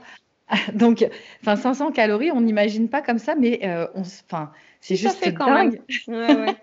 donc 0.74 1.08
enfin 1.42 1.56
500 1.56 1.92
calories, 1.92 2.32
on 2.32 2.42
n'imagine 2.42 2.90
pas 2.90 3.02
comme 3.02 3.20
ça, 3.20 3.36
mais 3.36 3.62
euh, 3.64 3.88
on, 3.96 4.02
enfin 4.02 4.52
c'est 4.80 4.96
juste 4.96 5.28
dingue. 5.30 5.82
Ouais, 6.08 6.36
ouais. 6.36 6.56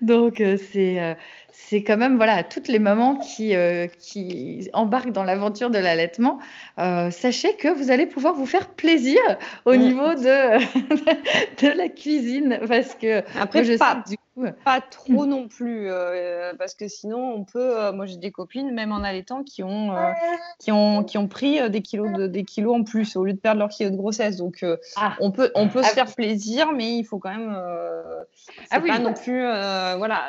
Donc 0.00 0.40
euh, 0.40 0.56
c'est 0.72 1.00
euh, 1.00 1.14
c'est 1.58 1.82
quand 1.82 1.96
même 1.96 2.16
voilà 2.16 2.44
toutes 2.44 2.68
les 2.68 2.78
mamans 2.78 3.16
qui, 3.16 3.56
euh, 3.56 3.86
qui 3.98 4.68
embarquent 4.72 5.12
dans 5.12 5.24
l'aventure 5.24 5.70
de 5.70 5.78
l'allaitement, 5.78 6.38
euh, 6.78 7.10
sachez 7.10 7.56
que 7.56 7.68
vous 7.68 7.90
allez 7.90 8.06
pouvoir 8.06 8.34
vous 8.34 8.46
faire 8.46 8.68
plaisir 8.68 9.18
au 9.64 9.72
mm. 9.72 9.78
niveau 9.78 10.14
de, 10.14 10.58
de 11.62 11.76
la 11.76 11.88
cuisine 11.88 12.60
parce 12.68 12.94
que 12.94 13.22
après 13.40 13.64
je 13.64 13.74
pas, 13.74 14.02
sais, 14.06 14.12
du 14.12 14.16
pas 14.64 14.80
trop 14.80 15.26
non 15.26 15.48
plus 15.48 15.88
euh, 15.88 16.52
parce 16.58 16.74
que 16.74 16.88
sinon 16.88 17.32
on 17.34 17.44
peut 17.44 17.92
moi 17.92 18.06
j'ai 18.06 18.18
des 18.18 18.30
copines 18.30 18.70
même 18.72 18.92
en 18.92 19.02
allaitant 19.02 19.42
qui 19.42 19.62
ont 19.62 19.94
qui 20.58 20.72
ont 20.72 21.04
qui 21.04 21.18
ont 21.18 21.28
pris 21.28 21.70
des 21.70 21.82
kilos 21.82 22.12
de, 22.12 22.26
des 22.26 22.44
kilos 22.44 22.76
en 22.80 22.84
plus 22.84 23.16
au 23.16 23.24
lieu 23.24 23.32
de 23.32 23.38
perdre 23.38 23.60
leur 23.60 23.70
kilo 23.70 23.90
de 23.90 23.96
grossesse 23.96 24.36
donc 24.36 24.64
ah. 24.96 25.16
on 25.20 25.30
peut 25.30 25.50
on 25.54 25.68
peut 25.68 25.82
se 25.82 25.90
ah 25.90 25.94
faire 25.94 26.14
plaisir 26.14 26.72
mais 26.72 26.96
il 26.96 27.04
faut 27.04 27.18
quand 27.18 27.30
même 27.30 27.54
ah, 28.70 28.78
oui. 28.82 28.88
pas 28.88 28.98
non 28.98 29.14
plus 29.14 29.40
voilà 29.40 30.24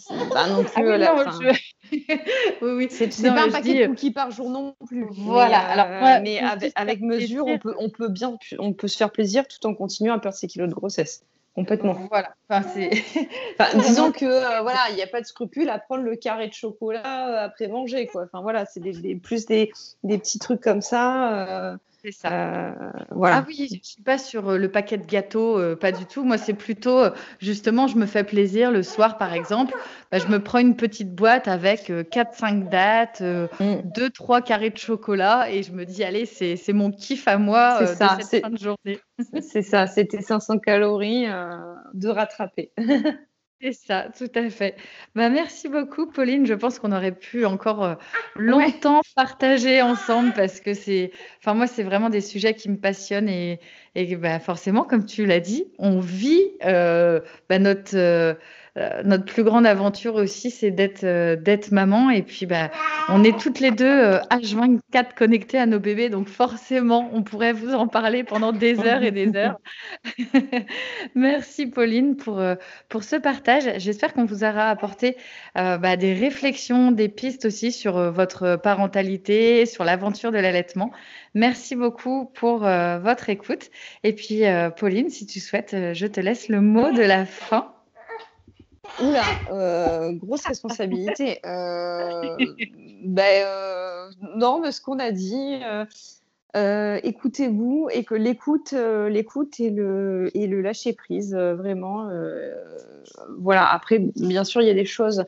c'est 0.00 0.28
pas 0.30 0.48
non 0.48 0.64
plus 0.64 0.72
ah 0.76 0.80
oui, 0.80 0.98
la 0.98 1.14
non, 1.14 1.30
je... 1.30 1.92
oui, 2.62 2.72
oui. 2.72 2.88
C'est 2.90 3.08
pas 3.22 3.44
un 3.44 3.50
paquet 3.50 3.82
de 3.82 3.86
cookies 3.88 4.10
par 4.10 4.30
jour 4.30 4.50
non 4.50 4.74
plus. 4.86 5.06
Voilà. 5.10 5.62
Mais, 5.62 5.80
Alors, 5.80 6.22
mais 6.22 6.38
avec, 6.38 6.72
avec 6.74 7.00
mesure, 7.00 7.46
on 7.46 7.58
peut, 7.58 7.74
on 7.78 7.90
peut 7.90 8.08
bien, 8.08 8.36
on 8.58 8.72
peut 8.72 8.88
se 8.88 8.96
faire 8.96 9.10
plaisir 9.10 9.46
tout 9.46 9.64
en 9.66 9.74
continuant 9.74 10.14
à 10.14 10.18
perdre 10.18 10.36
ses 10.36 10.46
kilos 10.46 10.68
de 10.68 10.74
grossesse. 10.74 11.24
Complètement. 11.60 11.92
Voilà. 12.08 12.34
Enfin, 12.48 12.66
enfin, 13.60 13.78
disons 13.78 14.12
que 14.12 14.24
euh, 14.24 14.62
voilà, 14.62 14.78
il 14.88 14.94
n'y 14.94 15.02
a 15.02 15.06
pas 15.06 15.20
de 15.20 15.26
scrupule 15.26 15.68
à 15.68 15.78
prendre 15.78 16.02
le 16.02 16.16
carré 16.16 16.48
de 16.48 16.54
chocolat 16.54 17.28
euh, 17.28 17.44
après 17.44 17.68
manger, 17.68 18.06
quoi. 18.06 18.22
Enfin 18.24 18.40
voilà, 18.40 18.64
c'est 18.64 18.80
des, 18.80 18.92
des, 18.92 19.14
plus 19.14 19.44
des, 19.44 19.70
des, 20.02 20.16
petits 20.16 20.38
trucs 20.38 20.62
comme 20.62 20.80
ça. 20.80 21.76
C'est 22.02 22.12
ça. 22.12 22.32
Euh, 22.32 22.72
voilà. 23.10 23.38
Ah 23.38 23.44
oui, 23.46 23.68
je 23.70 23.76
ne 23.76 23.82
suis 23.82 24.02
pas 24.02 24.16
sur 24.16 24.50
euh, 24.50 24.56
le 24.58 24.70
paquet 24.70 24.96
de 24.96 25.06
gâteaux, 25.06 25.58
euh, 25.58 25.76
pas 25.76 25.92
du 25.92 26.06
tout. 26.06 26.24
Moi, 26.24 26.38
c'est 26.38 26.54
plutôt, 26.54 27.02
justement, 27.40 27.86
je 27.88 27.96
me 27.96 28.06
fais 28.06 28.24
plaisir 28.24 28.70
le 28.70 28.82
soir, 28.82 29.18
par 29.18 29.34
exemple. 29.34 29.74
Bah, 30.10 30.18
je 30.18 30.26
me 30.28 30.42
prends 30.42 30.60
une 30.60 30.76
petite 30.76 31.14
boîte 31.14 31.46
avec 31.46 31.90
4-5 31.90 32.70
dates, 32.70 33.20
2-3 33.20 34.40
mm. 34.40 34.42
carrés 34.44 34.70
de 34.70 34.78
chocolat 34.78 35.50
et 35.50 35.62
je 35.62 35.72
me 35.72 35.84
dis, 35.84 36.02
allez, 36.02 36.24
c'est 36.24 36.72
mon 36.72 36.90
kiff 36.90 37.28
à 37.28 37.36
moi 37.36 37.82
de 37.82 37.86
cette 37.86 38.42
fin 38.42 38.50
de 38.50 38.58
journée. 38.58 38.98
C'est 39.42 39.62
ça, 39.62 39.86
c'était 39.86 40.22
500 40.22 40.58
calories 40.58 41.26
de 41.94 42.08
rattraper. 42.08 42.72
C'est 43.62 43.72
ça, 43.74 44.08
tout 44.16 44.30
à 44.36 44.48
fait. 44.48 44.74
Bah, 45.14 45.28
merci 45.28 45.68
beaucoup, 45.68 46.06
Pauline. 46.10 46.46
Je 46.46 46.54
pense 46.54 46.78
qu'on 46.78 46.92
aurait 46.92 47.14
pu 47.14 47.44
encore 47.44 47.84
euh, 47.84 47.94
longtemps 48.34 49.02
partager 49.14 49.82
ensemble 49.82 50.32
parce 50.32 50.60
que 50.60 50.72
c'est, 50.72 51.12
enfin 51.40 51.52
moi, 51.52 51.66
c'est 51.66 51.82
vraiment 51.82 52.08
des 52.08 52.22
sujets 52.22 52.54
qui 52.54 52.70
me 52.70 52.78
passionnent 52.78 53.28
et, 53.28 53.60
et 53.94 54.16
bah, 54.16 54.38
forcément, 54.40 54.84
comme 54.84 55.04
tu 55.04 55.26
l'as 55.26 55.40
dit, 55.40 55.66
on 55.78 56.00
vit 56.00 56.40
euh, 56.64 57.20
bah, 57.50 57.58
notre 57.58 57.94
euh, 57.98 58.32
notre 59.04 59.24
plus 59.24 59.44
grande 59.44 59.66
aventure 59.66 60.14
aussi, 60.14 60.50
c'est 60.50 60.70
d'être 60.70 61.04
euh, 61.04 61.36
d'être 61.36 61.70
maman. 61.72 62.10
Et 62.10 62.22
puis, 62.22 62.46
bah, 62.46 62.70
on 63.08 63.24
est 63.24 63.38
toutes 63.38 63.60
les 63.60 63.70
deux 63.70 64.14
H24 64.30 64.78
euh, 64.94 65.02
connectées 65.16 65.58
à 65.58 65.66
nos 65.66 65.78
bébés. 65.78 66.08
Donc, 66.08 66.28
forcément, 66.28 67.10
on 67.12 67.22
pourrait 67.22 67.52
vous 67.52 67.74
en 67.74 67.88
parler 67.88 68.24
pendant 68.24 68.52
des 68.52 68.80
heures 68.80 69.02
et 69.02 69.10
des 69.10 69.36
heures. 69.36 69.58
Merci, 71.14 71.66
Pauline, 71.66 72.16
pour, 72.16 72.42
pour 72.88 73.04
ce 73.04 73.16
partage. 73.16 73.64
J'espère 73.78 74.12
qu'on 74.12 74.24
vous 74.24 74.44
aura 74.44 74.68
apporté 74.68 75.16
bah, 75.54 75.96
des 75.96 76.14
réflexions, 76.14 76.92
des 76.92 77.08
pistes 77.08 77.44
aussi 77.44 77.72
sur 77.72 78.12
votre 78.12 78.56
parentalité, 78.56 79.66
sur 79.66 79.84
l'aventure 79.84 80.32
de 80.32 80.38
l'allaitement. 80.38 80.90
Merci 81.34 81.76
beaucoup 81.76 82.26
pour 82.34 82.60
votre 82.60 83.28
écoute. 83.30 83.70
Et 84.04 84.14
puis, 84.14 84.42
Pauline, 84.76 85.10
si 85.10 85.26
tu 85.26 85.40
souhaites, 85.40 85.76
je 85.92 86.06
te 86.06 86.20
laisse 86.20 86.48
le 86.48 86.60
mot 86.60 86.92
de 86.92 87.02
la 87.02 87.26
fin. 87.26 87.72
Oula, 88.98 89.40
euh, 89.48 90.12
grosse 90.12 90.46
responsabilité. 90.46 91.40
Euh, 91.46 92.36
ben, 93.04 93.44
euh, 93.46 94.10
non, 94.36 94.60
mais 94.60 94.72
ce 94.72 94.80
qu'on 94.80 94.98
a 94.98 95.10
dit, 95.10 95.60
écoutez-vous 96.54 97.88
et 97.92 98.04
que 98.04 98.14
l'écoute, 98.14 98.72
l'écoute 98.72 99.58
et 99.60 99.70
le, 99.70 100.30
et 100.34 100.46
le 100.46 100.60
lâcher 100.60 100.92
prise, 100.92 101.34
vraiment. 101.34 102.10
voilà. 103.38 103.66
Après, 103.72 103.98
bien 104.16 104.44
sûr, 104.44 104.60
il 104.62 104.66
y 104.68 104.70
a 104.70 104.74
des 104.74 104.84
choses, 104.84 105.24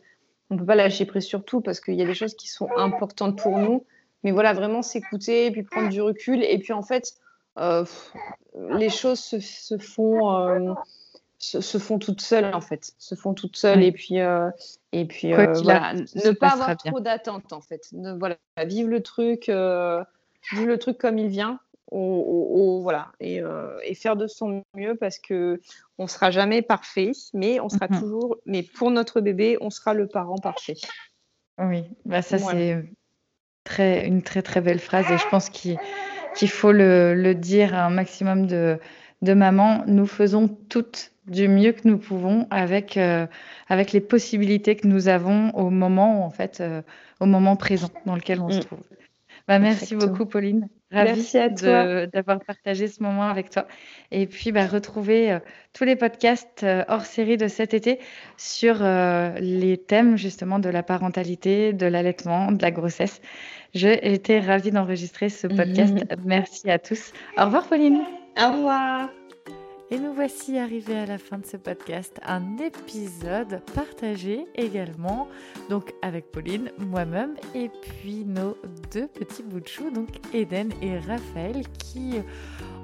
on 0.50 0.56
peut 0.56 0.66
pas 0.66 0.74
lâcher 0.74 1.06
prise 1.06 1.24
sur 1.24 1.44
tout 1.44 1.60
parce 1.60 1.80
qu'il 1.80 1.94
y 1.94 2.02
a 2.02 2.06
des 2.06 2.14
choses 2.14 2.34
qui 2.34 2.48
sont 2.48 2.68
importantes 2.76 3.38
pour 3.38 3.58
nous. 3.58 3.84
Mais 4.24 4.30
voilà, 4.32 4.52
vraiment 4.52 4.82
s'écouter, 4.82 5.50
puis 5.50 5.62
prendre 5.62 5.88
du 5.88 6.00
recul. 6.00 6.42
Et 6.44 6.58
puis 6.58 6.72
en 6.72 6.82
fait, 6.82 7.14
les 7.56 8.90
choses 8.90 9.20
se, 9.20 9.40
se 9.40 9.78
font 9.78 10.76
se, 11.42 11.78
font 11.78 11.98
toutes 11.98 12.20
seules 12.20 12.54
en 12.54 12.60
fait, 12.60 12.92
se 12.98 13.14
font 13.14 13.34
toutes 13.34 13.56
seules 13.56 13.82
et 13.82 13.92
puis 13.92 14.20
euh, 14.20 14.50
et 14.92 15.04
puis 15.06 15.34
euh, 15.34 15.52
voilà, 15.62 15.94
ne 15.94 16.30
pas 16.30 16.50
avoir 16.50 16.76
trop 16.76 17.00
d'attentes 17.00 17.52
en 17.52 17.60
fait, 17.60 17.88
ne, 17.92 18.12
voilà, 18.12 18.36
vivre 18.64 18.88
le 18.88 19.02
truc, 19.02 19.48
euh, 19.48 20.02
vivre 20.52 20.66
le 20.66 20.78
truc 20.78 20.98
comme 20.98 21.18
il 21.18 21.28
vient. 21.28 21.58
Voilà, 21.94 23.12
et, 23.20 23.42
faire 23.94 24.16
de 24.16 24.26
son 24.26 24.64
mieux 24.74 24.94
parce 24.94 25.18
que 25.18 25.60
on 25.98 26.06
sera 26.06 26.30
jamais 26.30 26.62
parfait, 26.62 27.12
mais 27.34 27.60
on 27.60 27.68
sera 27.68 27.86
mmh 27.86 28.00
toujours, 28.00 28.36
mais 28.46 28.62
pour 28.62 28.90
notre 28.90 29.20
bébé, 29.20 29.58
on 29.60 29.68
sera 29.68 29.92
le 29.92 30.06
parent 30.06 30.38
parfait. 30.38 30.76
Oui, 31.58 31.84
bah 32.06 32.22
ça 32.22 32.38
c'est 32.38 32.82
très, 33.64 34.06
une 34.06 34.22
très 34.22 34.40
très 34.40 34.62
belle 34.62 34.78
phrase 34.78 35.10
et 35.10 35.18
je 35.18 35.28
pense 35.28 35.50
qu'il 35.50 35.78
faut 36.48 36.72
le, 36.72 37.34
dire 37.34 37.74
à 37.74 37.84
un 37.84 37.90
maximum 37.90 38.46
de, 38.46 38.78
de 39.20 39.34
mamans. 39.34 39.84
Nous 39.86 40.06
faisons 40.06 40.48
toutes 40.48 41.11
du 41.26 41.48
mieux 41.48 41.72
que 41.72 41.86
nous 41.86 41.98
pouvons 41.98 42.46
avec, 42.50 42.96
euh, 42.96 43.26
avec 43.68 43.92
les 43.92 44.00
possibilités 44.00 44.76
que 44.76 44.86
nous 44.86 45.08
avons 45.08 45.50
au 45.54 45.70
moment, 45.70 46.24
en 46.24 46.30
fait, 46.30 46.60
euh, 46.60 46.82
au 47.20 47.26
moment 47.26 47.56
présent 47.56 47.90
dans 48.06 48.14
lequel 48.14 48.40
on 48.40 48.50
se 48.50 48.58
mm. 48.58 48.64
trouve. 48.64 48.80
Bah, 49.48 49.58
merci 49.58 49.96
beaucoup, 49.96 50.24
Pauline. 50.24 50.68
Ravie 50.92 51.32
d'avoir 52.12 52.38
partagé 52.46 52.86
ce 52.86 53.02
moment 53.02 53.24
avec 53.24 53.50
toi. 53.50 53.66
Et 54.10 54.26
puis, 54.26 54.52
bah, 54.52 54.66
retrouver 54.66 55.32
euh, 55.32 55.38
tous 55.72 55.84
les 55.84 55.96
podcasts 55.96 56.64
hors 56.88 57.04
série 57.04 57.36
de 57.36 57.48
cet 57.48 57.74
été 57.74 57.98
sur 58.36 58.82
les 58.82 59.78
thèmes 59.78 60.16
justement 60.16 60.58
de 60.58 60.68
la 60.68 60.82
parentalité, 60.82 61.72
de 61.72 61.86
l'allaitement, 61.86 62.52
de 62.52 62.62
la 62.62 62.70
grossesse. 62.70 63.20
J'ai 63.74 64.12
été 64.12 64.38
ravie 64.38 64.70
d'enregistrer 64.70 65.28
ce 65.28 65.46
podcast. 65.46 65.94
Merci 66.24 66.70
à 66.70 66.78
tous. 66.78 67.12
Au 67.38 67.46
revoir, 67.46 67.66
Pauline. 67.66 68.02
Au 68.38 68.52
revoir. 68.52 69.08
Et 69.92 69.98
nous 69.98 70.14
voici 70.14 70.56
arrivés 70.56 70.96
à 70.96 71.04
la 71.04 71.18
fin 71.18 71.36
de 71.36 71.44
ce 71.44 71.58
podcast, 71.58 72.18
un 72.24 72.56
épisode 72.56 73.60
partagé 73.74 74.46
également, 74.54 75.28
donc 75.68 75.92
avec 76.00 76.32
Pauline, 76.32 76.70
moi-même, 76.78 77.34
et 77.54 77.68
puis 77.68 78.24
nos 78.24 78.56
deux 78.90 79.06
petits 79.06 79.42
bouts 79.42 79.60
de 79.60 79.68
chou, 79.68 79.90
donc 79.90 80.08
Eden 80.32 80.72
et 80.80 80.98
Raphaël, 80.98 81.68
qui 81.78 82.14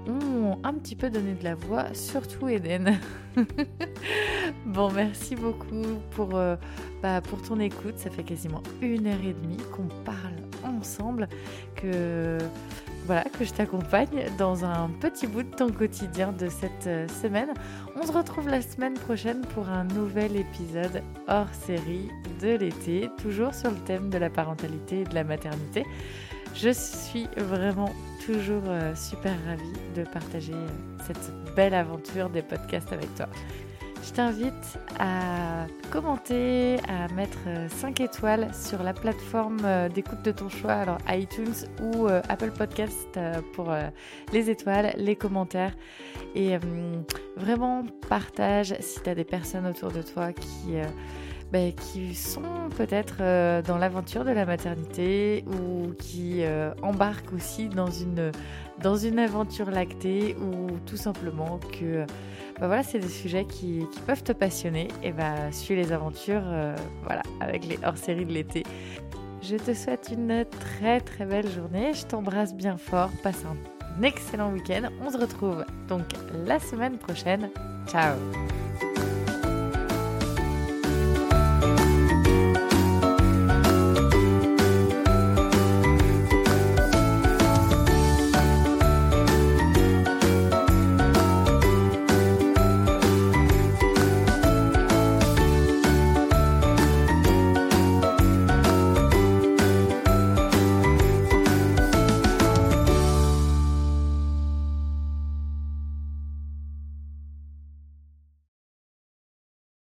ont 0.07 0.59
un 0.63 0.75
petit 0.75 0.97
peu 0.97 1.09
donné 1.09 1.33
de 1.33 1.45
la 1.45 1.55
voix, 1.55 1.95
surtout 1.95 2.47
Eden. 2.47 2.99
bon, 4.67 4.93
merci 4.93 5.35
beaucoup 5.35 5.99
pour, 6.11 6.37
euh, 6.37 6.57
bah, 7.03 7.23
pour 7.23 7.41
ton 7.41 7.59
écoute. 7.59 7.97
Ça 7.97 8.11
fait 8.11 8.23
quasiment 8.23 8.63
une 8.83 9.07
heure 9.07 9.25
et 9.25 9.33
demie 9.33 9.63
qu'on 9.73 9.89
parle 10.05 10.37
ensemble, 10.63 11.27
que 11.75 12.37
voilà, 13.09 13.25
que 13.25 13.43
je 13.43 13.55
t'accompagne 13.55 14.27
dans 14.37 14.67
un 14.67 14.91
petit 15.01 15.27
bout 15.27 15.43
de 15.43 15.49
ton 15.49 15.71
quotidien 15.71 16.31
de 16.31 16.51
cette 16.51 16.87
euh, 16.87 17.09
semaine. 17.09 17.49
On 17.97 18.07
se 18.07 18.13
retrouve 18.13 18.51
la 18.51 18.61
semaine 18.61 18.93
prochaine 18.93 19.41
pour 19.55 19.67
un 19.71 19.85
nouvel 19.85 20.37
épisode 20.37 21.03
hors 21.27 21.49
série 21.55 22.11
de 22.43 22.57
l'été, 22.57 23.09
toujours 23.23 23.55
sur 23.55 23.71
le 23.71 23.79
thème 23.79 24.11
de 24.11 24.19
la 24.19 24.29
parentalité 24.29 25.01
et 25.01 25.05
de 25.05 25.15
la 25.15 25.25
maternité. 25.25 25.87
Je 26.55 26.69
suis 26.69 27.29
vraiment 27.39 27.95
toujours 28.27 28.65
euh, 28.67 28.95
super 28.95 29.33
ravie 29.47 29.73
de 29.97 30.05
partager 30.05 30.53
euh, 30.53 30.67
cette 31.07 31.33
belle 31.57 31.73
aventure 31.73 32.29
des 32.29 32.43
podcasts 32.43 32.93
avec 32.93 33.15
toi. 33.15 33.31
Je 34.03 34.13
t'invite 34.13 34.79
à 34.99 35.67
commenter, 35.91 36.77
à 36.89 37.13
mettre 37.15 37.39
5 37.69 38.01
euh, 38.01 38.05
étoiles 38.05 38.51
sur 38.55 38.83
la 38.83 38.93
plateforme 38.93 39.59
euh, 39.65 39.89
d'écoute 39.89 40.23
de 40.25 40.31
ton 40.31 40.49
choix, 40.49 40.73
alors 40.73 40.99
iTunes 41.09 41.55
ou 41.83 42.07
euh, 42.07 42.21
Apple 42.29 42.53
Podcast 42.53 43.19
pour 43.55 43.75
les 44.33 44.51
étoiles, 44.51 44.93
les 44.97 45.17
commentaires. 45.17 45.75
Et 46.35 46.57
vraiment 47.37 47.85
partage 48.09 48.75
si 48.81 49.01
tu 49.03 49.11
as 49.11 49.15
des 49.15 49.25
personnes 49.25 49.67
autour 49.67 49.91
de 49.93 50.03
toi 50.03 50.33
qui... 50.33 50.75
Ben, 51.51 51.73
qui 51.73 52.15
sont 52.15 52.69
peut-être 52.77 53.17
dans 53.63 53.79
l'aventure 53.79 54.23
de 54.23 54.33
la 54.33 54.45
maternité 54.45 55.47
ou 55.47 55.95
qui 55.95 56.43
embarquent 56.83 57.33
aussi 57.33 57.71
dans 57.71 57.91
une, 57.91 58.33
dans 58.83 58.97
une 58.97 59.19
aventure 59.19 59.71
lactée 59.71 60.37
ou 60.37 60.79
tout 60.85 60.99
simplement 60.99 61.59
que 61.81 62.05
bah 62.61 62.67
voilà, 62.67 62.83
c'est 62.83 62.99
des 62.99 63.09
sujets 63.09 63.45
qui, 63.45 63.87
peuvent 64.07 64.23
te 64.23 64.33
passionner. 64.33 64.89
Et 65.03 65.13
bah, 65.13 65.53
suis 65.53 65.77
les 65.77 65.93
aventures 65.93 66.43
euh, 66.45 66.75
voilà, 67.05 67.23
avec 67.41 67.67
les 67.67 67.79
hors-séries 67.85 68.27
de 68.27 68.33
l'été. 68.33 68.65
Je 69.43 69.57
te 69.57 69.73
souhaite 69.73 70.11
une 70.13 70.45
très 70.45 71.01
très 71.01 71.25
belle 71.25 71.49
journée. 71.49 71.95
Je 71.95 72.05
t'embrasse 72.07 72.55
bien 72.55 72.77
fort. 72.77 73.11
Passe 73.23 73.45
un 73.45 74.03
excellent 74.03 74.53
week-end. 74.53 74.89
On 75.01 75.11
se 75.11 75.19
retrouve 75.19 75.65
donc 75.89 76.05
la 76.47 76.59
semaine 76.59 76.99
prochaine. 76.99 77.51
Ciao 77.87 78.17